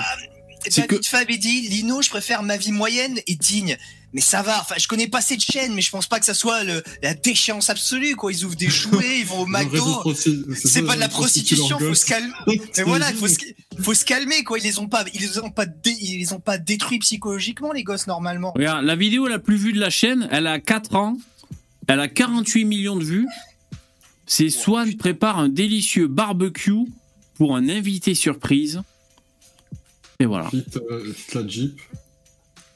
C'est 0.69 0.87
David 0.89 1.01
que- 1.03 1.07
Fab 1.07 1.29
dit 1.29 1.63
Lino, 1.69 2.01
je 2.03 2.11
préfère 2.11 2.43
ma 2.45 2.57
vie 2.57 2.71
moyenne 2.73 3.19
et 3.27 3.35
digne. 3.35 3.77
Mais 4.15 4.21
ça 4.21 4.43
va, 4.43 4.61
enfin, 4.61 4.75
je 4.79 4.87
connais 4.89 5.07
pas 5.09 5.23
cette 5.23 5.41
chaîne, 5.43 5.73
mais 5.75 5.81
je 5.81 5.91
pense 5.91 6.07
pas 6.07 6.21
que 6.21 6.27
ça 6.27 6.35
soit 6.35 6.65
le, 6.65 6.83
la 7.03 7.15
déchéance 7.15 7.71
absolue, 7.71 8.15
quoi. 8.15 8.31
Ils 8.31 8.45
ouvrent 8.45 8.57
des 8.57 8.69
jouets, 8.69 9.21
ils 9.21 9.25
vont 9.27 9.41
au 9.41 9.47
McDo. 9.47 10.03
C'est 10.55 10.83
pas 10.83 10.97
de 10.97 11.01
la 11.01 11.09
prostitution, 11.09 11.79
faut 11.79 11.95
se 11.95 12.05
calmer. 12.05 12.33
Mais 12.77 12.83
voilà, 12.85 13.11
il 13.11 13.17
faut 13.17 13.27
se, 13.29 13.37
faut 13.81 13.95
se 13.95 14.05
calmer, 14.05 14.45
quoi. 14.45 14.59
Ils 14.59 14.65
les 14.65 14.79
ont 14.79 14.87
pas, 14.89 15.05
ils 15.15 15.21
les 15.23 15.39
ont 15.39 15.51
pas, 15.51 15.65
dé- 15.65 15.97
ils 16.01 16.19
les 16.19 16.33
ont 16.35 16.41
pas 16.41 16.59
détruits 16.59 16.99
psychologiquement, 16.99 17.73
les 17.73 17.85
gosses, 17.85 18.07
normalement. 18.07 18.53
Regarde, 18.55 18.85
la 18.85 18.97
vidéo 18.97 19.27
la 19.29 19.39
plus 19.39 19.57
vue 19.57 19.73
de 19.73 19.81
la 19.81 19.89
chaîne, 19.91 20.29
elle 20.31 20.47
a 20.47 20.61
4 20.61 20.95
ans, 20.97 21.17
elle 21.89 22.01
a 22.01 22.09
48 22.09 22.65
millions 22.67 22.97
de 22.97 23.05
vues. 23.05 23.27
C'est 24.27 24.51
Swan 24.51 24.95
prépare 24.97 25.39
un 25.39 25.49
délicieux 25.49 26.07
barbecue 26.07 26.85
pour 27.37 27.57
un 27.57 27.69
invité 27.71 28.15
surprise. 28.15 28.83
Et 30.21 30.27
voilà. 30.27 30.51
Fit, 30.51 30.65
euh, 30.77 31.13
fit 31.13 31.35
la 31.35 31.47
Jeep. 31.49 31.81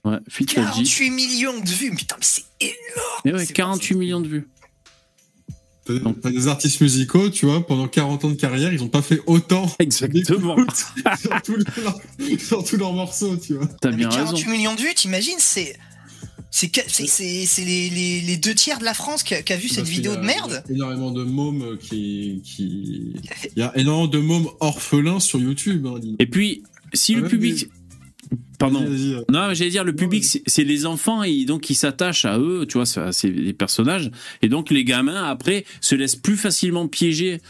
Ouais, 0.07 0.19
fit 0.29 0.45
la 0.57 0.63
Jeep. 0.63 0.85
48 0.87 1.11
millions 1.11 1.61
de 1.61 1.69
vues, 1.69 1.95
putain, 1.95 2.17
mais 2.19 2.25
c'est 2.25 2.45
énorme. 2.61 3.21
Et 3.25 3.33
ouais, 3.33 3.45
C'est 3.47 3.53
48 3.53 3.95
millions 3.97 4.21
de 4.21 4.29
vues. 4.29 4.49
T'as 6.23 6.31
des 6.31 6.49
artistes 6.49 6.81
musicaux, 6.81 7.31
tu 7.31 7.47
vois, 7.47 7.65
pendant 7.65 7.87
40 7.87 8.25
ans 8.25 8.31
de 8.31 8.35
carrière, 8.35 8.73
ils 8.73 8.83
ont 8.83 8.89
pas 8.89 9.03
fait 9.03 9.21
autant 9.27 9.71
Exactement. 9.79 10.57
sur 10.75 11.43
tous 11.45 11.57
leurs- 11.83 12.01
sur 12.41 12.65
tous 12.65 12.77
leurs 12.77 12.93
morceaux, 12.93 13.37
tu 13.37 13.55
vois. 13.55 13.67
T'as 13.81 13.91
Mais 13.91 13.99
bien 13.99 14.09
raison. 14.09 14.25
48 14.33 14.51
millions 14.51 14.75
de 14.75 14.81
vues, 14.81 14.95
t'imagines, 14.95 15.37
c'est, 15.39 15.77
c'est, 16.51 16.71
les, 17.65 17.89
les, 17.91 18.21
les 18.21 18.37
deux 18.37 18.55
tiers 18.55 18.79
de 18.81 18.85
la 18.85 18.95
France 18.95 19.23
qui 19.23 19.35
a, 19.35 19.43
qui 19.43 19.53
a 19.53 19.57
vu 19.57 19.69
cette 19.69 19.79
Parce 19.85 19.91
vidéo 19.91 20.13
a- 20.13 20.17
de 20.17 20.23
merde. 20.27 20.65
Il 20.69 20.77
y 20.77 20.83
a 20.83 20.87
énormément 20.87 21.11
de 21.13 21.23
mômes 21.23 21.79
qui, 21.79 22.41
qui. 22.45 23.15
Il 23.55 23.59
y 23.61 23.63
a 23.63 23.73
énormément 23.79 24.09
de 24.09 24.19
mômes 24.19 24.49
orphelins 24.59 25.21
sur 25.21 25.39
YouTube. 25.39 25.87
Hein, 25.87 26.01
Et 26.19 26.27
puis, 26.27 26.65
si 26.95 27.13
Ah, 27.13 27.17
le 27.19 27.23
même 27.23 27.31
public. 27.31 27.69
Pardon. 28.59 28.81
Non, 29.31 29.53
j'allais 29.55 29.71
dire, 29.71 29.85
le 29.85 29.95
public, 29.95 30.25
c'est 30.47 30.65
les 30.65 30.87
enfants, 30.87 31.23
et 31.23 31.45
donc 31.45 31.69
ils 31.71 31.75
s'attachent 31.75 32.25
à 32.25 32.39
eux, 32.39 32.65
tu 32.69 32.79
vois, 32.79 32.87
c'est 32.87 33.29
les 33.31 33.53
personnages. 33.53 34.11
Et 34.43 34.49
donc 34.49 34.71
les 34.71 34.85
gamins, 34.85 35.25
après, 35.25 35.65
se 35.81 35.95
laissent 35.95 36.17
plus 36.17 36.37
facilement 36.37 36.89
piéger 36.89 37.41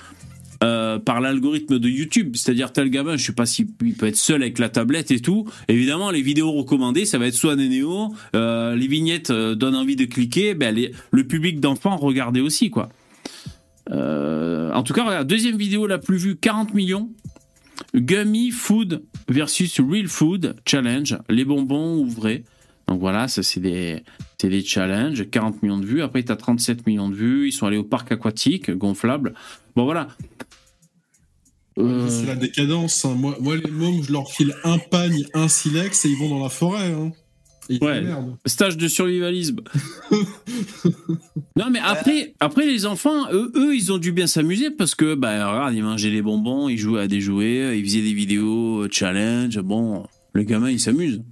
euh, 0.65 0.99
par 0.99 1.21
l'algorithme 1.21 1.79
de 1.79 1.89
YouTube. 1.89 2.35
C'est-à-dire, 2.35 2.73
tel 2.73 2.91
gamin, 2.91 3.17
je 3.17 3.25
sais 3.27 3.33
pas 3.33 3.47
s'il 3.47 3.69
il 3.85 3.95
peut 3.95 4.07
être 4.07 4.17
seul 4.17 4.43
avec 4.43 4.59
la 4.59 4.69
tablette 4.69 5.11
et 5.11 5.21
tout. 5.21 5.47
Évidemment, 5.69 6.11
les 6.11 6.23
vidéos 6.23 6.51
recommandées, 6.51 7.05
ça 7.05 7.19
va 7.19 7.27
être 7.27 7.35
soit 7.35 7.57
Nénéo, 7.57 8.09
euh, 8.35 8.75
les 8.75 8.87
vignettes 8.89 9.31
euh, 9.31 9.55
donnent 9.55 9.77
envie 9.77 9.97
de 9.97 10.07
cliquer, 10.07 10.55
ben, 10.55 10.75
les- 10.75 10.93
le 11.13 11.25
public 11.25 11.61
d'enfants 11.61 11.97
regardez 11.97 12.41
aussi, 12.41 12.71
quoi. 12.71 12.89
En 13.91 14.83
tout 14.83 14.93
cas, 14.93 15.05
regarde, 15.05 15.29
deuxième 15.29 15.57
vidéo 15.57 15.87
la 15.87 15.99
plus 15.99 16.17
vue, 16.19 16.37
40 16.37 16.75
millions. 16.75 17.09
Gummy 17.97 18.51
Food 18.51 19.03
versus 19.29 19.81
Real 19.81 20.07
Food 20.09 20.57
Challenge. 20.67 21.19
Les 21.29 21.45
bonbons 21.45 21.99
ouvrés. 21.99 22.45
Donc 22.89 23.01
voilà, 23.01 23.27
ça 23.27 23.43
c'est 23.43 23.59
des, 23.61 24.03
c'est 24.41 24.49
des 24.49 24.63
challenges, 24.63 25.29
40 25.29 25.63
millions 25.63 25.79
de 25.79 25.87
vues. 25.87 26.03
Après, 26.03 26.23
tu 26.23 26.31
as 26.31 26.37
37 26.37 26.87
millions 26.87 27.09
de 27.09 27.15
vues. 27.17 27.49
Ils 27.49 27.53
sont 27.53 27.67
allés 27.67 27.77
au 27.79 27.85
parc 27.85 28.13
aquatique, 28.13 28.71
gonflable. 28.71 29.35
Bon 29.75 29.85
voilà. 29.85 30.09
Euh, 31.79 32.09
C'est 32.09 32.27
la 32.27 32.37
décadence. 32.37 33.05
hein. 33.05 33.15
Moi, 33.17 33.37
moi, 33.41 33.57
les 33.57 33.71
mômes, 33.71 34.03
je 34.03 34.13
leur 34.13 34.31
file 34.31 34.55
un 34.65 34.79
pagne, 34.79 35.25
un 35.35 35.49
silex 35.49 36.05
et 36.05 36.09
ils 36.11 36.17
vont 36.17 36.29
dans 36.31 36.43
la 36.43 36.49
forêt. 36.49 36.93
Hein. 36.93 37.13
Ouais. 37.69 38.05
Stage 38.47 38.77
de 38.77 38.89
survivalisme. 38.89 39.61
non, 41.57 41.71
mais 41.71 41.81
après, 41.83 42.35
après 42.41 42.67
les 42.67 42.87
enfants, 42.87 43.31
eux, 43.33 43.51
eux, 43.57 43.75
ils 43.75 43.93
ont 43.93 43.99
dû 43.99 44.13
bien 44.13 44.27
s'amuser 44.27 44.71
parce 44.71 44.95
que, 44.95 45.15
bah, 45.15 45.51
regarde, 45.51 45.75
ils 45.75 45.83
mangeaient 45.83 46.11
des 46.11 46.23
bonbons, 46.23 46.69
ils 46.69 46.79
jouaient 46.79 47.03
à 47.03 47.09
des 47.09 47.21
jouets, 47.21 47.79
ils 47.79 47.85
faisaient 47.85 48.03
des 48.03 48.13
vidéos 48.15 48.83
euh, 48.85 48.89
challenge. 48.91 49.59
Bon, 49.59 50.07
le 50.33 50.43
gamin, 50.43 50.71
il 50.71 50.81
s'amuse. 50.81 51.23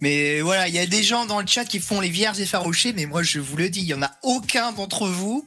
Mais 0.00 0.40
voilà, 0.40 0.66
il 0.66 0.74
y 0.74 0.80
a 0.80 0.86
des 0.86 1.02
gens 1.04 1.26
dans 1.26 1.40
le 1.40 1.46
chat 1.46 1.64
qui 1.64 1.78
font 1.78 2.00
les 2.00 2.08
vierges 2.08 2.40
effarouchées, 2.40 2.92
mais 2.92 3.06
moi 3.06 3.22
je 3.22 3.38
vous 3.38 3.56
le 3.56 3.68
dis, 3.68 3.80
il 3.82 3.86
y 3.86 3.94
en 3.94 4.02
a 4.02 4.10
aucun 4.24 4.72
d'entre 4.72 5.06
vous 5.06 5.46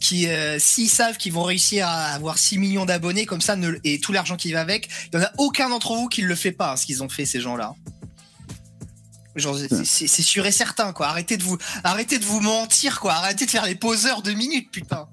qui, 0.00 0.28
euh, 0.28 0.56
s'ils 0.60 0.88
savent 0.88 1.16
qu'ils 1.16 1.32
vont 1.32 1.42
réussir 1.42 1.88
à 1.88 2.12
avoir 2.14 2.38
6 2.38 2.58
millions 2.58 2.84
d'abonnés 2.86 3.26
comme 3.26 3.40
ça 3.40 3.56
ne- 3.56 3.74
et 3.82 3.98
tout 3.98 4.12
l'argent 4.12 4.36
qui 4.36 4.52
va 4.52 4.60
avec, 4.60 4.88
il 5.12 5.16
y 5.18 5.20
en 5.20 5.24
a 5.24 5.32
aucun 5.38 5.68
d'entre 5.68 5.94
vous 5.96 6.06
qui 6.06 6.22
le 6.22 6.36
fait 6.36 6.52
pas, 6.52 6.72
hein, 6.72 6.76
ce 6.76 6.86
qu'ils 6.86 7.02
ont 7.02 7.08
fait 7.08 7.26
ces 7.26 7.40
gens-là. 7.40 7.74
Genre, 9.38 9.56
c'est- 9.84 10.22
sûr 10.22 10.46
et 10.46 10.52
certain, 10.52 10.92
quoi. 10.92 11.06
Arrêtez 11.08 11.36
de 11.36 11.42
vous, 11.42 11.56
arrêtez 11.84 12.18
de 12.18 12.24
vous 12.24 12.40
mentir, 12.40 13.00
quoi. 13.00 13.12
Arrêtez 13.12 13.46
de 13.46 13.50
faire 13.50 13.64
les 13.66 13.74
poseurs 13.74 14.22
de 14.22 14.32
minutes, 14.32 14.70
putain. 14.70 15.06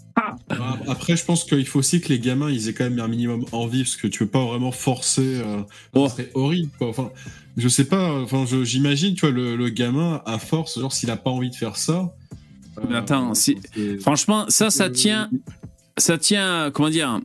Ah, 0.50 0.78
Après, 0.88 1.16
je 1.18 1.24
pense 1.26 1.44
qu'il 1.44 1.66
faut 1.68 1.80
aussi 1.80 2.00
que 2.02 2.10
les 2.10 2.20
gamins, 2.20 2.50
ils 2.50 2.70
aient 2.70 2.74
quand 2.74 2.86
même 2.86 3.00
un 3.00 3.08
minimum 3.08 3.46
envie, 3.52 3.84
parce 3.84 3.96
que 3.98 4.08
tu 4.08 4.20
peux 4.20 4.32
pas 4.32 4.46
vraiment 4.46 4.72
forcer. 4.72 5.42
Euh, 5.44 5.62
Oh. 5.94 6.08
C'est 6.16 6.32
horrible, 6.34 6.72
quoi. 6.78 6.90
Enfin, 6.90 7.12
je 7.58 7.68
sais 7.68 7.86
pas. 7.86 8.12
Enfin, 8.22 8.46
j'imagine, 8.64 9.14
tu 9.16 9.22
vois, 9.22 9.32
le, 9.32 9.56
le 9.56 9.70
gamin, 9.70 10.22
à 10.26 10.40
force, 10.40 10.80
genre, 10.80 10.94
s'il 10.94 11.12
a 11.12 11.18
pas 11.18 11.30
envie 11.32 11.50
de 11.50 11.56
faire 11.56 11.76
ça. 11.76 12.14
Mais 12.90 12.96
euh, 12.96 13.00
attends, 13.00 13.34
si- 13.34 13.58
c'est- 13.74 14.00
Franchement, 14.02 14.46
ça, 14.50 14.70
ça 14.70 14.86
euh, 14.86 14.90
tient, 14.90 15.30
ça 15.98 16.18
tient, 16.18 16.72
comment 16.74 16.90
dire, 16.90 17.20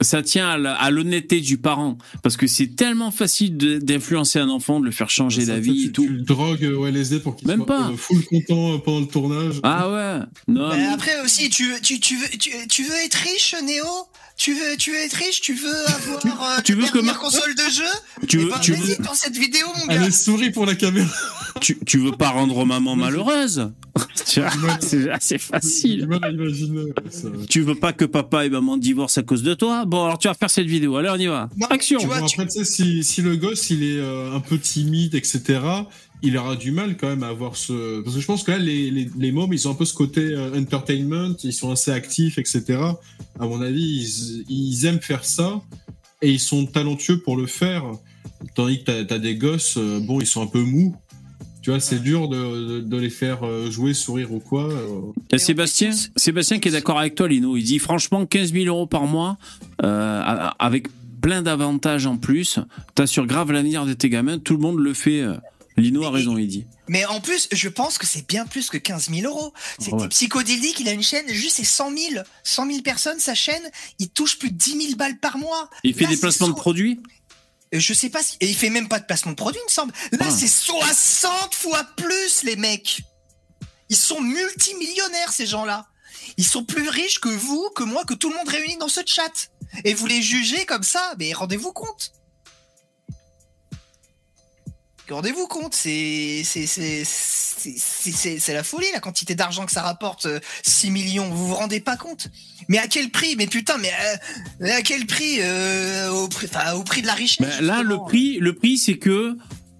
ça 0.00 0.22
tient 0.22 0.48
à 0.48 0.90
l'honnêteté 0.90 1.40
du 1.40 1.58
parent. 1.58 1.98
Parce 2.22 2.36
que 2.36 2.46
c'est 2.46 2.74
tellement 2.76 3.10
facile 3.10 3.56
d'influencer 3.56 4.38
un 4.38 4.48
enfant, 4.48 4.80
de 4.80 4.84
le 4.86 4.90
faire 4.90 5.10
changer 5.10 5.46
d'avis 5.46 5.86
et 5.86 5.92
tout. 5.92 6.04
Tu 6.04 6.08
le 6.12 6.22
drogues 6.22 6.64
au 6.64 6.86
LSD 6.86 7.20
pour 7.20 7.36
qu'il 7.36 7.48
Même 7.48 7.58
soit 7.58 7.66
pas. 7.66 7.88
euh, 7.90 7.96
full 7.96 8.24
content 8.24 8.74
euh, 8.74 8.78
pendant 8.78 9.00
le 9.00 9.06
tournage. 9.06 9.60
Ah 9.62 9.90
ouais. 9.90 10.24
Non. 10.48 10.68
Mais 10.70 10.76
mais- 10.78 10.86
après 10.86 11.20
aussi, 11.24 11.50
tu, 11.50 11.70
veux- 11.72 11.80
tu, 11.80 12.00
tu, 12.00 12.16
veux, 12.16 12.28
tu, 12.38 12.50
tu 12.68 12.82
veux 12.84 12.96
être 13.04 13.14
riche, 13.14 13.54
Néo? 13.64 13.84
Tu 14.40 14.54
veux, 14.54 14.76
tu 14.78 14.90
veux 14.90 14.96
être 14.98 15.14
riche 15.14 15.40
Tu 15.42 15.52
veux 15.54 15.68
avoir 15.86 16.58
euh, 16.58 16.60
tu 16.64 16.72
veux 16.74 16.88
que 16.88 16.98
ma- 16.98 17.12
console 17.12 17.54
de 17.54 17.70
jeu 17.70 18.26
tu 18.26 18.38
Eh 18.40 18.44
veux, 18.44 18.50
ben, 18.50 18.58
tu 18.60 18.72
veux, 18.72 18.96
dans 19.04 19.12
cette 19.14 19.36
vidéo, 19.36 19.66
mon 19.78 19.86
gars 19.86 20.00
Allez, 20.00 20.10
souris 20.10 20.50
pour 20.50 20.64
la 20.64 20.74
caméra. 20.74 21.08
tu, 21.60 21.78
tu 21.86 21.98
veux 21.98 22.12
pas 22.12 22.30
rendre 22.30 22.64
maman 22.64 22.96
malheureuse. 22.96 23.70
Tu 24.26 24.40
vois, 24.40 24.78
c'est 24.80 25.10
assez 25.10 25.38
facile. 25.38 26.08
Tu 27.48 27.62
veux 27.62 27.74
pas 27.74 27.92
que 27.92 28.04
papa 28.04 28.44
et 28.46 28.50
maman 28.50 28.76
divorcent 28.76 29.20
à 29.20 29.24
cause 29.24 29.42
de 29.42 29.54
toi 29.54 29.84
Bon, 29.86 30.04
alors 30.04 30.18
tu 30.18 30.28
vas 30.28 30.34
faire 30.34 30.50
cette 30.50 30.66
vidéo. 30.68 30.96
Allez, 30.96 31.10
on 31.10 31.16
y 31.16 31.26
va. 31.26 31.48
Non, 31.56 31.66
Action. 31.68 31.98
tu 31.98 32.06
vois, 32.06 32.20
Bon, 32.20 32.26
après, 32.26 32.46
tu 32.46 32.52
sais, 32.52 32.64
si, 32.64 33.02
si 33.02 33.22
le 33.22 33.36
gosse, 33.36 33.70
il 33.70 33.82
est 33.82 33.98
euh, 33.98 34.32
un 34.34 34.40
peu 34.40 34.58
timide, 34.58 35.14
etc., 35.16 35.58
il 36.22 36.36
aura 36.36 36.56
du 36.56 36.70
mal 36.72 36.96
quand 36.96 37.08
même 37.08 37.22
à 37.22 37.28
avoir 37.28 37.56
ce... 37.56 38.00
Parce 38.02 38.14
que 38.14 38.20
je 38.20 38.26
pense 38.26 38.42
que 38.42 38.50
là, 38.50 38.58
les, 38.58 38.90
les, 38.90 39.10
les 39.18 39.32
mômes, 39.32 39.52
ils 39.52 39.68
ont 39.68 39.72
un 39.72 39.74
peu 39.74 39.84
ce 39.84 39.94
côté 39.94 40.20
euh, 40.20 40.58
entertainment, 40.58 41.34
ils 41.42 41.52
sont 41.52 41.70
assez 41.70 41.90
actifs, 41.90 42.38
etc. 42.38 42.78
À 43.38 43.46
mon 43.46 43.60
avis, 43.60 43.82
ils, 43.82 44.44
ils 44.48 44.86
aiment 44.86 45.00
faire 45.00 45.24
ça 45.24 45.62
et 46.22 46.30
ils 46.30 46.40
sont 46.40 46.66
talentueux 46.66 47.20
pour 47.20 47.36
le 47.36 47.46
faire. 47.46 47.84
Tandis 48.54 48.82
que 48.82 49.02
t'as 49.02 49.14
as 49.14 49.18
des 49.18 49.36
gosses, 49.36 49.76
euh, 49.76 50.00
bon, 50.00 50.20
ils 50.20 50.26
sont 50.26 50.42
un 50.42 50.46
peu 50.46 50.62
mous. 50.62 50.94
Tu 51.62 51.70
vois, 51.70 51.80
c'est 51.80 51.98
dur 52.02 52.28
de, 52.28 52.36
de, 52.36 52.80
de 52.80 52.96
les 52.96 53.10
faire 53.10 53.44
euh, 53.44 53.70
jouer, 53.70 53.92
sourire 53.92 54.32
ou 54.32 54.40
quoi. 54.40 54.68
Il 55.30 55.32
y 55.32 55.34
a 55.34 55.38
Sébastien, 55.38 55.90
Sébastien 56.16 56.58
qui 56.58 56.68
est 56.68 56.72
d'accord 56.72 56.98
avec 56.98 57.14
toi, 57.14 57.28
Lino. 57.28 57.56
Il 57.56 57.64
dit 57.64 57.78
franchement 57.78 58.24
15 58.24 58.52
000 58.52 58.64
euros 58.66 58.86
par 58.86 59.04
mois 59.04 59.36
euh, 59.84 60.22
avec 60.58 60.88
plein 61.20 61.42
d'avantages 61.42 62.06
en 62.06 62.16
plus. 62.16 62.58
T'assures 62.94 63.26
grave 63.26 63.52
l'avenir 63.52 63.84
de 63.84 63.92
tes 63.92 64.08
gamins. 64.08 64.38
Tout 64.38 64.54
le 64.54 64.60
monde 64.60 64.78
le 64.78 64.94
fait. 64.94 65.22
Lino 65.80 66.04
a 66.04 66.10
raison, 66.10 66.36
il 66.38 66.46
dit. 66.48 66.66
Mais 66.88 67.04
en 67.06 67.20
plus, 67.20 67.48
je 67.52 67.68
pense 67.68 67.98
que 67.98 68.06
c'est 68.06 68.26
bien 68.26 68.46
plus 68.46 68.68
que 68.70 68.76
15 68.78 69.10
000 69.10 69.22
euros. 69.26 69.52
C'est 69.78 69.90
Ah 69.92 69.96
ouais. 69.96 70.08
Psychodélique, 70.08 70.78
il 70.80 70.88
a 70.88 70.92
une 70.92 71.02
chaîne, 71.02 71.28
juste 71.28 71.56
c'est 71.56 71.64
100 71.64 71.90
000. 71.96 72.24
100 72.44 72.66
000 72.66 72.82
personnes, 72.82 73.18
sa 73.20 73.34
chaîne, 73.34 73.62
il 73.98 74.08
touche 74.10 74.38
plus 74.38 74.50
de 74.50 74.56
10 74.56 74.82
000 74.88 74.94
balles 74.96 75.18
par 75.18 75.38
mois. 75.38 75.68
Il 75.84 75.94
fait 75.94 76.04
Là, 76.04 76.10
des 76.10 76.14
c'est 76.16 76.20
placements 76.22 76.48
de 76.48 76.54
produits 76.54 77.00
Euh, 77.74 77.78
Je 77.78 77.92
sais 77.94 78.10
pas 78.10 78.22
si. 78.22 78.36
Et 78.40 78.48
il 78.48 78.56
fait 78.56 78.70
même 78.70 78.88
pas 78.88 78.98
de 79.00 79.04
placement 79.06 79.32
de 79.32 79.36
produit, 79.36 79.60
il 79.62 79.68
me 79.68 79.72
semble. 79.72 79.92
Là, 80.12 80.18
Ah. 80.28 80.30
c'est 80.30 80.48
60 80.48 81.54
fois 81.54 81.84
plus, 81.96 82.42
les 82.44 82.56
mecs. 82.56 83.02
Ils 83.88 83.96
sont 83.96 84.20
multimillionnaires, 84.20 85.32
ces 85.32 85.46
gens-là. 85.46 85.86
Ils 86.36 86.44
sont 86.46 86.64
plus 86.64 86.88
riches 86.88 87.18
que 87.20 87.28
vous, 87.28 87.70
que 87.74 87.82
moi, 87.84 88.04
que 88.04 88.14
tout 88.14 88.28
le 88.30 88.36
monde 88.36 88.48
réuni 88.48 88.76
dans 88.76 88.88
ce 88.88 89.00
chat. 89.06 89.50
Et 89.84 89.94
vous 89.94 90.06
les 90.06 90.20
jugez 90.22 90.64
comme 90.66 90.82
ça, 90.82 91.14
mais 91.18 91.32
rendez-vous 91.32 91.72
compte. 91.72 92.12
Rendez-vous 95.12 95.46
compte, 95.46 95.74
c'est 95.74 96.42
la 98.52 98.62
folie 98.64 98.86
la 98.92 99.00
quantité 99.00 99.34
d'argent 99.34 99.66
que 99.66 99.72
ça 99.72 99.82
rapporte, 99.82 100.26
euh, 100.26 100.40
6 100.62 100.90
millions. 100.90 101.28
Vous 101.30 101.48
vous 101.48 101.54
rendez 101.54 101.80
pas 101.80 101.96
compte 101.96 102.28
Mais 102.68 102.78
à 102.78 102.86
quel 102.86 103.10
prix? 103.10 103.34
Mais 103.36 103.46
putain, 103.46 103.76
mais 103.78 103.88
euh, 103.88 104.16
mais 104.60 104.72
à 104.72 104.82
quel 104.82 105.06
prix 105.06 105.38
euh, 105.40 106.10
au, 106.10 106.28
prix 106.28 106.46
enfin, 106.52 106.72
au 106.74 106.82
prix 106.84 107.02
de 107.02 107.06
la 107.06 107.14
richesse 107.14 107.60
là, 107.60 107.82
le 107.82 107.96
prix, 107.98 108.38
le 108.38 108.54
prix, 108.54 108.78
c'est 108.78 108.98
que, 108.98 109.36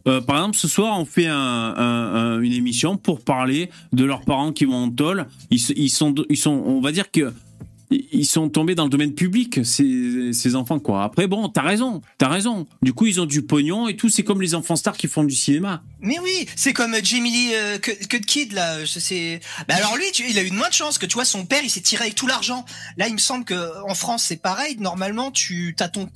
euh, 0.08 0.20
par 0.20 0.36
exemple, 0.36 0.56
ce 0.56 0.68
soir, 0.68 0.98
on 0.98 1.04
fait 1.04 1.26
un- 1.26 1.36
un- 1.36 2.14
un- 2.36 2.40
une 2.40 2.52
émission 2.52 2.96
pour 2.96 3.20
parler 3.22 3.70
de 3.92 4.04
leurs 4.04 4.22
parents 4.24 4.52
qui 4.52 4.64
vont 4.64 4.84
en 4.84 4.90
tôle. 4.90 5.26
Ils, 5.50 5.58
se- 5.60 5.72
ils 5.76 5.90
sont, 5.90 6.14
ils 6.28 6.36
sont, 6.38 6.50
on 6.52 6.80
va 6.80 6.92
dire 6.92 7.10
que 7.10 7.32
ils 7.90 8.26
sont 8.26 8.48
tombés 8.48 8.74
dans 8.74 8.85
le 8.85 8.90
domaine 8.90 9.14
public, 9.14 9.64
ces, 9.64 10.55
enfants, 10.55 10.79
quoi. 10.79 11.03
Après, 11.03 11.26
bon, 11.26 11.48
t'as 11.48 11.62
raison, 11.62 12.03
t'as 12.18 12.29
raison. 12.29 12.66
Du 12.83 12.92
coup, 12.92 13.07
ils 13.07 13.20
ont 13.20 13.26
du 13.26 13.42
pognon 13.42 13.88
et 13.88 13.96
tout. 13.96 14.09
C'est 14.09 14.22
comme 14.22 14.40
les 14.40 14.55
enfants 14.55 14.76
stars 14.76 14.96
qui 14.96 15.09
font 15.09 15.24
du 15.24 15.35
cinéma. 15.35 15.83
Mais 16.00 16.18
oui, 16.20 16.46
c'est 16.55 16.72
comme 16.72 16.94
Jamie 17.03 17.31
Lee 17.31 17.55
euh, 17.55 17.79
Kid 17.79 18.53
là. 18.53 18.85
Je 18.85 18.98
sais. 19.00 19.40
Bah 19.68 19.74
alors 19.76 19.96
lui, 19.96 20.05
il 20.29 20.38
a 20.38 20.42
eu 20.42 20.50
moins 20.50 20.68
de 20.68 20.74
chance 20.74 20.98
que 20.98 21.07
tu 21.07 21.14
vois 21.14 21.24
son 21.24 21.44
père, 21.44 21.62
il 21.64 21.70
s'est 21.70 21.81
tiré 21.81 22.05
avec 22.05 22.14
tout 22.14 22.26
l'argent. 22.26 22.64
Là, 22.96 23.09
il 23.09 23.14
me 23.14 23.18
semble 23.18 23.44
que 23.44 23.83
en 23.88 23.94
France 23.94 24.24
c'est 24.29 24.40
pareil. 24.40 24.76
Normalement, 24.79 25.31
tu 25.31 25.74
as 25.81 25.88
ton 25.88 26.09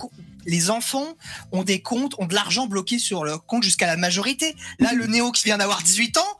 les 0.45 0.69
enfants 0.69 1.17
ont 1.51 1.63
des 1.63 1.81
comptes, 1.81 2.13
ont 2.19 2.27
de 2.27 2.35
l'argent 2.35 2.67
bloqué 2.67 2.99
sur 2.99 3.25
leur 3.25 3.45
compte 3.45 3.63
jusqu'à 3.63 3.87
la 3.87 3.97
majorité. 3.97 4.55
Là, 4.79 4.93
le 4.93 5.07
néo 5.07 5.31
qui 5.31 5.43
vient 5.43 5.57
d'avoir 5.57 5.81
18 5.81 6.17
ans, 6.17 6.37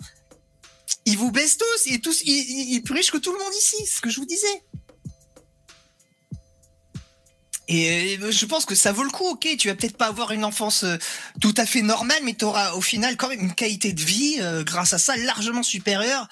il 1.05 1.17
vous 1.17 1.31
baisse 1.31 1.57
tous, 1.57 1.91
est 1.91 2.03
tous, 2.03 2.21
il, 2.23 2.29
il, 2.29 2.69
il 2.71 2.75
est 2.77 2.81
plus 2.81 2.93
riche 2.93 3.11
que 3.11 3.17
tout 3.17 3.33
le 3.33 3.39
monde 3.39 3.53
ici. 3.57 3.75
C'est 3.85 3.97
ce 3.97 4.01
que 4.01 4.09
je 4.09 4.19
vous 4.19 4.25
disais. 4.25 4.61
Et 7.67 8.17
euh, 8.21 8.31
je 8.31 8.45
pense 8.45 8.65
que 8.65 8.75
ça 8.75 8.91
vaut 8.91 9.03
le 9.03 9.09
coup, 9.09 9.25
ok. 9.25 9.47
Tu 9.57 9.67
vas 9.67 9.75
peut-être 9.75 9.97
pas 9.97 10.07
avoir 10.07 10.31
une 10.31 10.45
enfance 10.45 10.83
euh, 10.83 10.97
tout 11.41 11.53
à 11.57 11.65
fait 11.65 11.81
normale, 11.81 12.19
mais 12.23 12.33
tu 12.33 12.45
auras 12.45 12.73
au 12.73 12.81
final 12.81 13.17
quand 13.17 13.29
même 13.29 13.41
une 13.41 13.53
qualité 13.53 13.93
de 13.93 14.01
vie 14.01 14.37
euh, 14.39 14.63
grâce 14.63 14.93
à 14.93 14.97
ça 14.97 15.15
largement 15.17 15.63
supérieure 15.63 16.27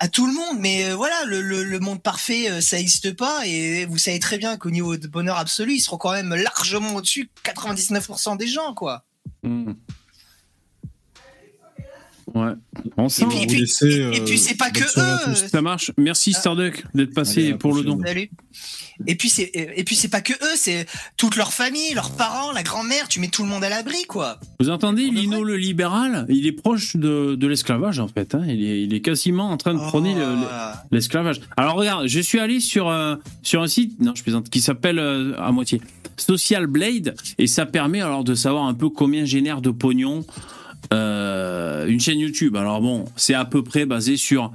à 0.00 0.08
tout 0.08 0.26
le 0.26 0.32
monde. 0.32 0.58
Mais 0.60 0.92
voilà, 0.92 1.24
le, 1.24 1.78
monde 1.80 2.00
parfait, 2.00 2.60
ça 2.60 2.76
n'existe 2.76 3.16
pas. 3.16 3.44
Et 3.46 3.84
vous 3.86 3.98
savez 3.98 4.20
très 4.20 4.38
bien 4.38 4.56
qu'au 4.56 4.70
niveau 4.70 4.96
de 4.96 5.08
bonheur 5.08 5.38
absolu, 5.38 5.74
ils 5.74 5.80
seront 5.80 5.96
quand 5.96 6.12
même 6.12 6.34
largement 6.34 6.94
au-dessus 6.94 7.24
de 7.24 7.50
99% 7.50 8.36
des 8.36 8.46
gens, 8.46 8.74
quoi. 8.74 9.04
Ouais. 12.38 12.52
Et 13.42 13.46
puis, 13.46 13.64
et 13.82 13.86
et 13.86 14.20
euh, 14.20 14.24
puis 14.24 14.38
c'est 14.38 14.56
pas 14.56 14.70
que 14.70 14.84
eux. 14.84 15.34
Ça 15.34 15.62
marche. 15.62 15.92
Merci 15.98 16.32
Starduck 16.32 16.84
d'être 16.94 17.14
passé 17.14 17.46
Allez, 17.46 17.54
pour 17.54 17.74
le 17.74 17.82
don. 17.82 18.00
Salut. 18.04 18.30
Et 19.06 19.14
puis 19.14 19.28
c'est 19.28 19.50
et 19.54 19.84
puis 19.84 19.94
c'est 19.94 20.08
pas 20.08 20.20
que 20.20 20.32
eux, 20.32 20.56
c'est 20.56 20.86
toute 21.16 21.36
leur 21.36 21.52
famille, 21.52 21.94
leurs 21.94 22.10
parents, 22.10 22.50
la 22.52 22.62
grand-mère. 22.64 23.06
Tu 23.08 23.20
mets 23.20 23.28
tout 23.28 23.44
le 23.44 23.48
monde 23.48 23.62
à 23.62 23.68
l'abri, 23.68 24.04
quoi. 24.08 24.40
Vous 24.58 24.70
entendez, 24.70 25.04
Lino 25.04 25.44
le 25.44 25.56
libéral, 25.56 26.26
il 26.28 26.46
est 26.46 26.52
proche 26.52 26.96
de, 26.96 27.36
de 27.36 27.46
l'esclavage 27.46 28.00
en 28.00 28.08
fait. 28.08 28.34
hein. 28.34 28.42
Il, 28.48 28.64
est, 28.64 28.82
il 28.82 28.92
est 28.94 29.00
quasiment 29.00 29.50
en 29.50 29.56
train 29.56 29.74
de 29.74 29.78
prôner 29.78 30.14
Oh. 30.18 30.76
l'esclavage. 30.90 31.40
Alors 31.56 31.74
regarde, 31.76 32.08
je 32.08 32.18
suis 32.20 32.40
allé 32.40 32.58
sur, 32.60 32.88
euh, 32.88 33.14
sur 33.42 33.62
un 33.62 33.68
site, 33.68 34.00
non 34.00 34.14
je 34.16 34.22
plaisante, 34.24 34.50
qui 34.50 34.60
s'appelle 34.60 34.98
euh, 34.98 35.34
à 35.38 35.52
moitié 35.52 35.80
Social 36.16 36.66
Blade 36.66 37.14
et 37.38 37.46
ça 37.46 37.66
permet 37.66 38.00
alors 38.00 38.24
de 38.24 38.34
savoir 38.34 38.64
un 38.64 38.74
peu 38.74 38.88
combien 38.88 39.24
génère 39.24 39.60
de 39.60 39.70
pognon 39.70 40.24
euh, 40.92 41.86
une 41.86 42.00
chaîne 42.00 42.18
YouTube. 42.18 42.56
Alors 42.56 42.80
bon, 42.80 43.04
c'est 43.16 43.34
à 43.34 43.44
peu 43.44 43.62
près 43.62 43.86
basé 43.86 44.16
sur 44.16 44.52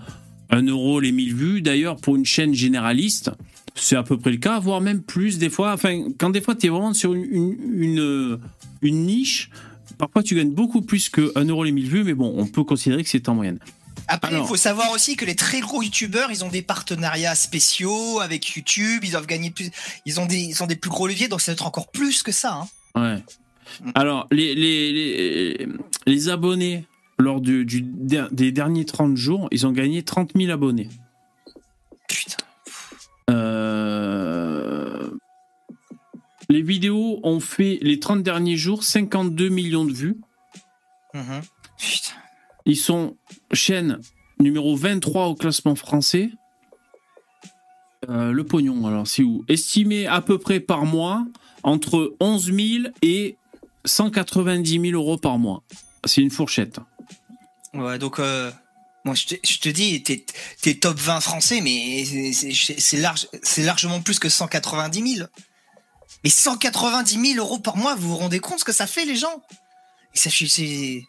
1 0.50 0.64
euro 0.64 1.00
les 1.00 1.12
1000 1.12 1.36
vues. 1.36 1.62
D'ailleurs, 1.62 1.98
pour 1.98 2.16
une 2.16 2.26
chaîne 2.26 2.54
généraliste, 2.54 3.32
c'est 3.76 3.96
à 3.96 4.04
peu 4.04 4.18
près 4.18 4.32
le 4.32 4.38
cas, 4.38 4.60
voire 4.60 4.82
même 4.82 5.02
plus 5.02 5.38
des 5.38 5.50
fois. 5.50 5.74
Enfin, 5.74 6.04
quand 6.18 6.30
des 6.30 6.42
fois 6.42 6.56
tu 6.56 6.68
es 6.68 6.70
vraiment 6.70 6.94
sur 6.94 7.14
une, 7.14 7.24
une, 7.24 7.58
une, 7.76 8.40
une 8.82 9.06
niche, 9.06 9.50
parfois 9.98 10.24
tu 10.24 10.36
gagnes 10.36 10.54
beaucoup 10.54 10.82
plus 10.82 11.10
que 11.10 11.32
1 11.36 11.46
euro 11.46 11.64
les 11.64 11.72
1000 11.72 11.88
vues, 11.88 12.04
mais 12.04 12.14
bon, 12.14 12.34
on 12.38 12.48
peut 12.48 12.64
considérer 12.64 13.04
que 13.04 13.10
c'est 13.10 13.30
en 13.30 13.36
moyenne. 13.36 13.60
Après, 14.08 14.38
il 14.38 14.46
faut 14.46 14.58
savoir 14.58 14.92
aussi 14.92 15.16
que 15.16 15.26
les 15.26 15.36
très 15.36 15.62
gros 15.62 15.82
youtubeurs, 15.82 16.30
ils 16.32 16.44
ont 16.44 16.50
des 16.50 16.62
partenariats 16.62 17.36
spéciaux 17.36 18.20
avec 18.20 18.56
YouTube, 18.56 19.04
ils 19.04 19.12
doivent 19.12 19.28
gagner 19.28 19.50
plus, 19.50 19.72
ils 20.06 20.20
ont 20.20 20.26
des, 20.26 20.40
ils 20.40 20.62
ont 20.62 20.68
des 20.68 20.76
plus 20.76 20.90
gros 20.90 21.08
leviers, 21.08 21.28
donc 21.28 21.42
ça 21.42 21.52
va 21.52 21.54
être 21.54 21.66
encore 21.66 21.90
plus 21.90 22.22
que 22.22 22.32
ça. 22.32 22.54
Hein. 22.54 22.68
Ouais. 23.02 23.24
Alors, 23.96 24.28
les, 24.32 24.56
les, 24.56 24.92
les, 24.92 25.68
les 26.06 26.30
abonnés, 26.30 26.86
lors 27.20 27.42
du, 27.42 27.66
des 27.66 28.52
derniers 28.52 28.86
30 28.86 29.16
jours, 29.16 29.48
ils 29.52 29.66
ont 29.68 29.72
gagné 29.72 30.04
30 30.04 30.32
000 30.36 30.52
abonnés. 30.52 30.90
Putain. 32.08 32.44
Euh, 33.30 35.10
Les 36.50 36.62
vidéos 36.62 37.20
ont 37.24 37.40
fait, 37.40 37.80
les 37.82 38.00
30 38.00 38.22
derniers 38.22 38.58
jours, 38.58 38.84
52 38.84 39.50
millions 39.50 39.86
de 39.86 39.94
vues. 39.94 40.18
Mhm. 41.14 41.42
Putain. 41.78 42.14
Ils 42.66 42.78
sont 42.78 43.18
chaîne 43.54 44.00
numéro 44.40 44.76
23 44.76 45.28
au 45.28 45.36
classement 45.36 45.76
français. 45.76 46.30
Euh, 48.10 48.32
le 48.32 48.44
pognon, 48.44 48.86
alors 48.86 49.08
c'est 49.08 49.24
où? 49.24 49.46
Estimé 49.48 50.08
à 50.08 50.22
peu 50.22 50.38
près 50.38 50.60
par 50.60 50.86
mois 50.86 51.26
entre 51.64 52.16
11 52.20 52.52
000 52.54 52.60
et 53.02 53.38
190 53.86 54.80
000 54.92 54.94
euros 54.94 55.18
par 55.18 55.38
mois. 55.38 55.64
C'est 56.06 56.22
une 56.22 56.32
fourchette. 56.32 56.80
Ouais, 57.74 57.98
donc, 57.98 58.20
euh, 58.20 58.52
moi, 59.06 59.16
je 59.16 59.26
te, 59.28 59.36
je 59.48 59.58
te 59.60 59.70
dis, 59.70 60.04
t'es, 60.04 60.26
t'es 60.62 60.76
top 60.76 60.98
20 61.00 61.20
français, 61.22 61.62
mais 61.62 62.06
c'est, 62.06 62.54
c'est- 62.54 62.80
c'est 62.80 62.98
large, 62.98 63.28
c'est 63.42 63.64
largement 63.64 64.02
plus 64.02 64.20
que 64.20 64.30
190 64.30 65.16
000. 65.18 65.28
Mais 66.24 66.30
190 66.30 67.34
000 67.34 67.46
euros 67.46 67.60
par 67.60 67.76
mois, 67.78 67.96
vous 67.96 68.10
vous 68.10 68.18
rendez 68.18 68.40
compte 68.40 68.60
ce 68.60 68.66
que 68.66 68.72
ça 68.72 68.88
fait, 68.88 69.06
les 69.06 69.16
gens? 69.16 69.42
Et 70.14 70.18
ça, 70.18 70.30
c'est- 70.30 70.48
c'est... 70.48 71.04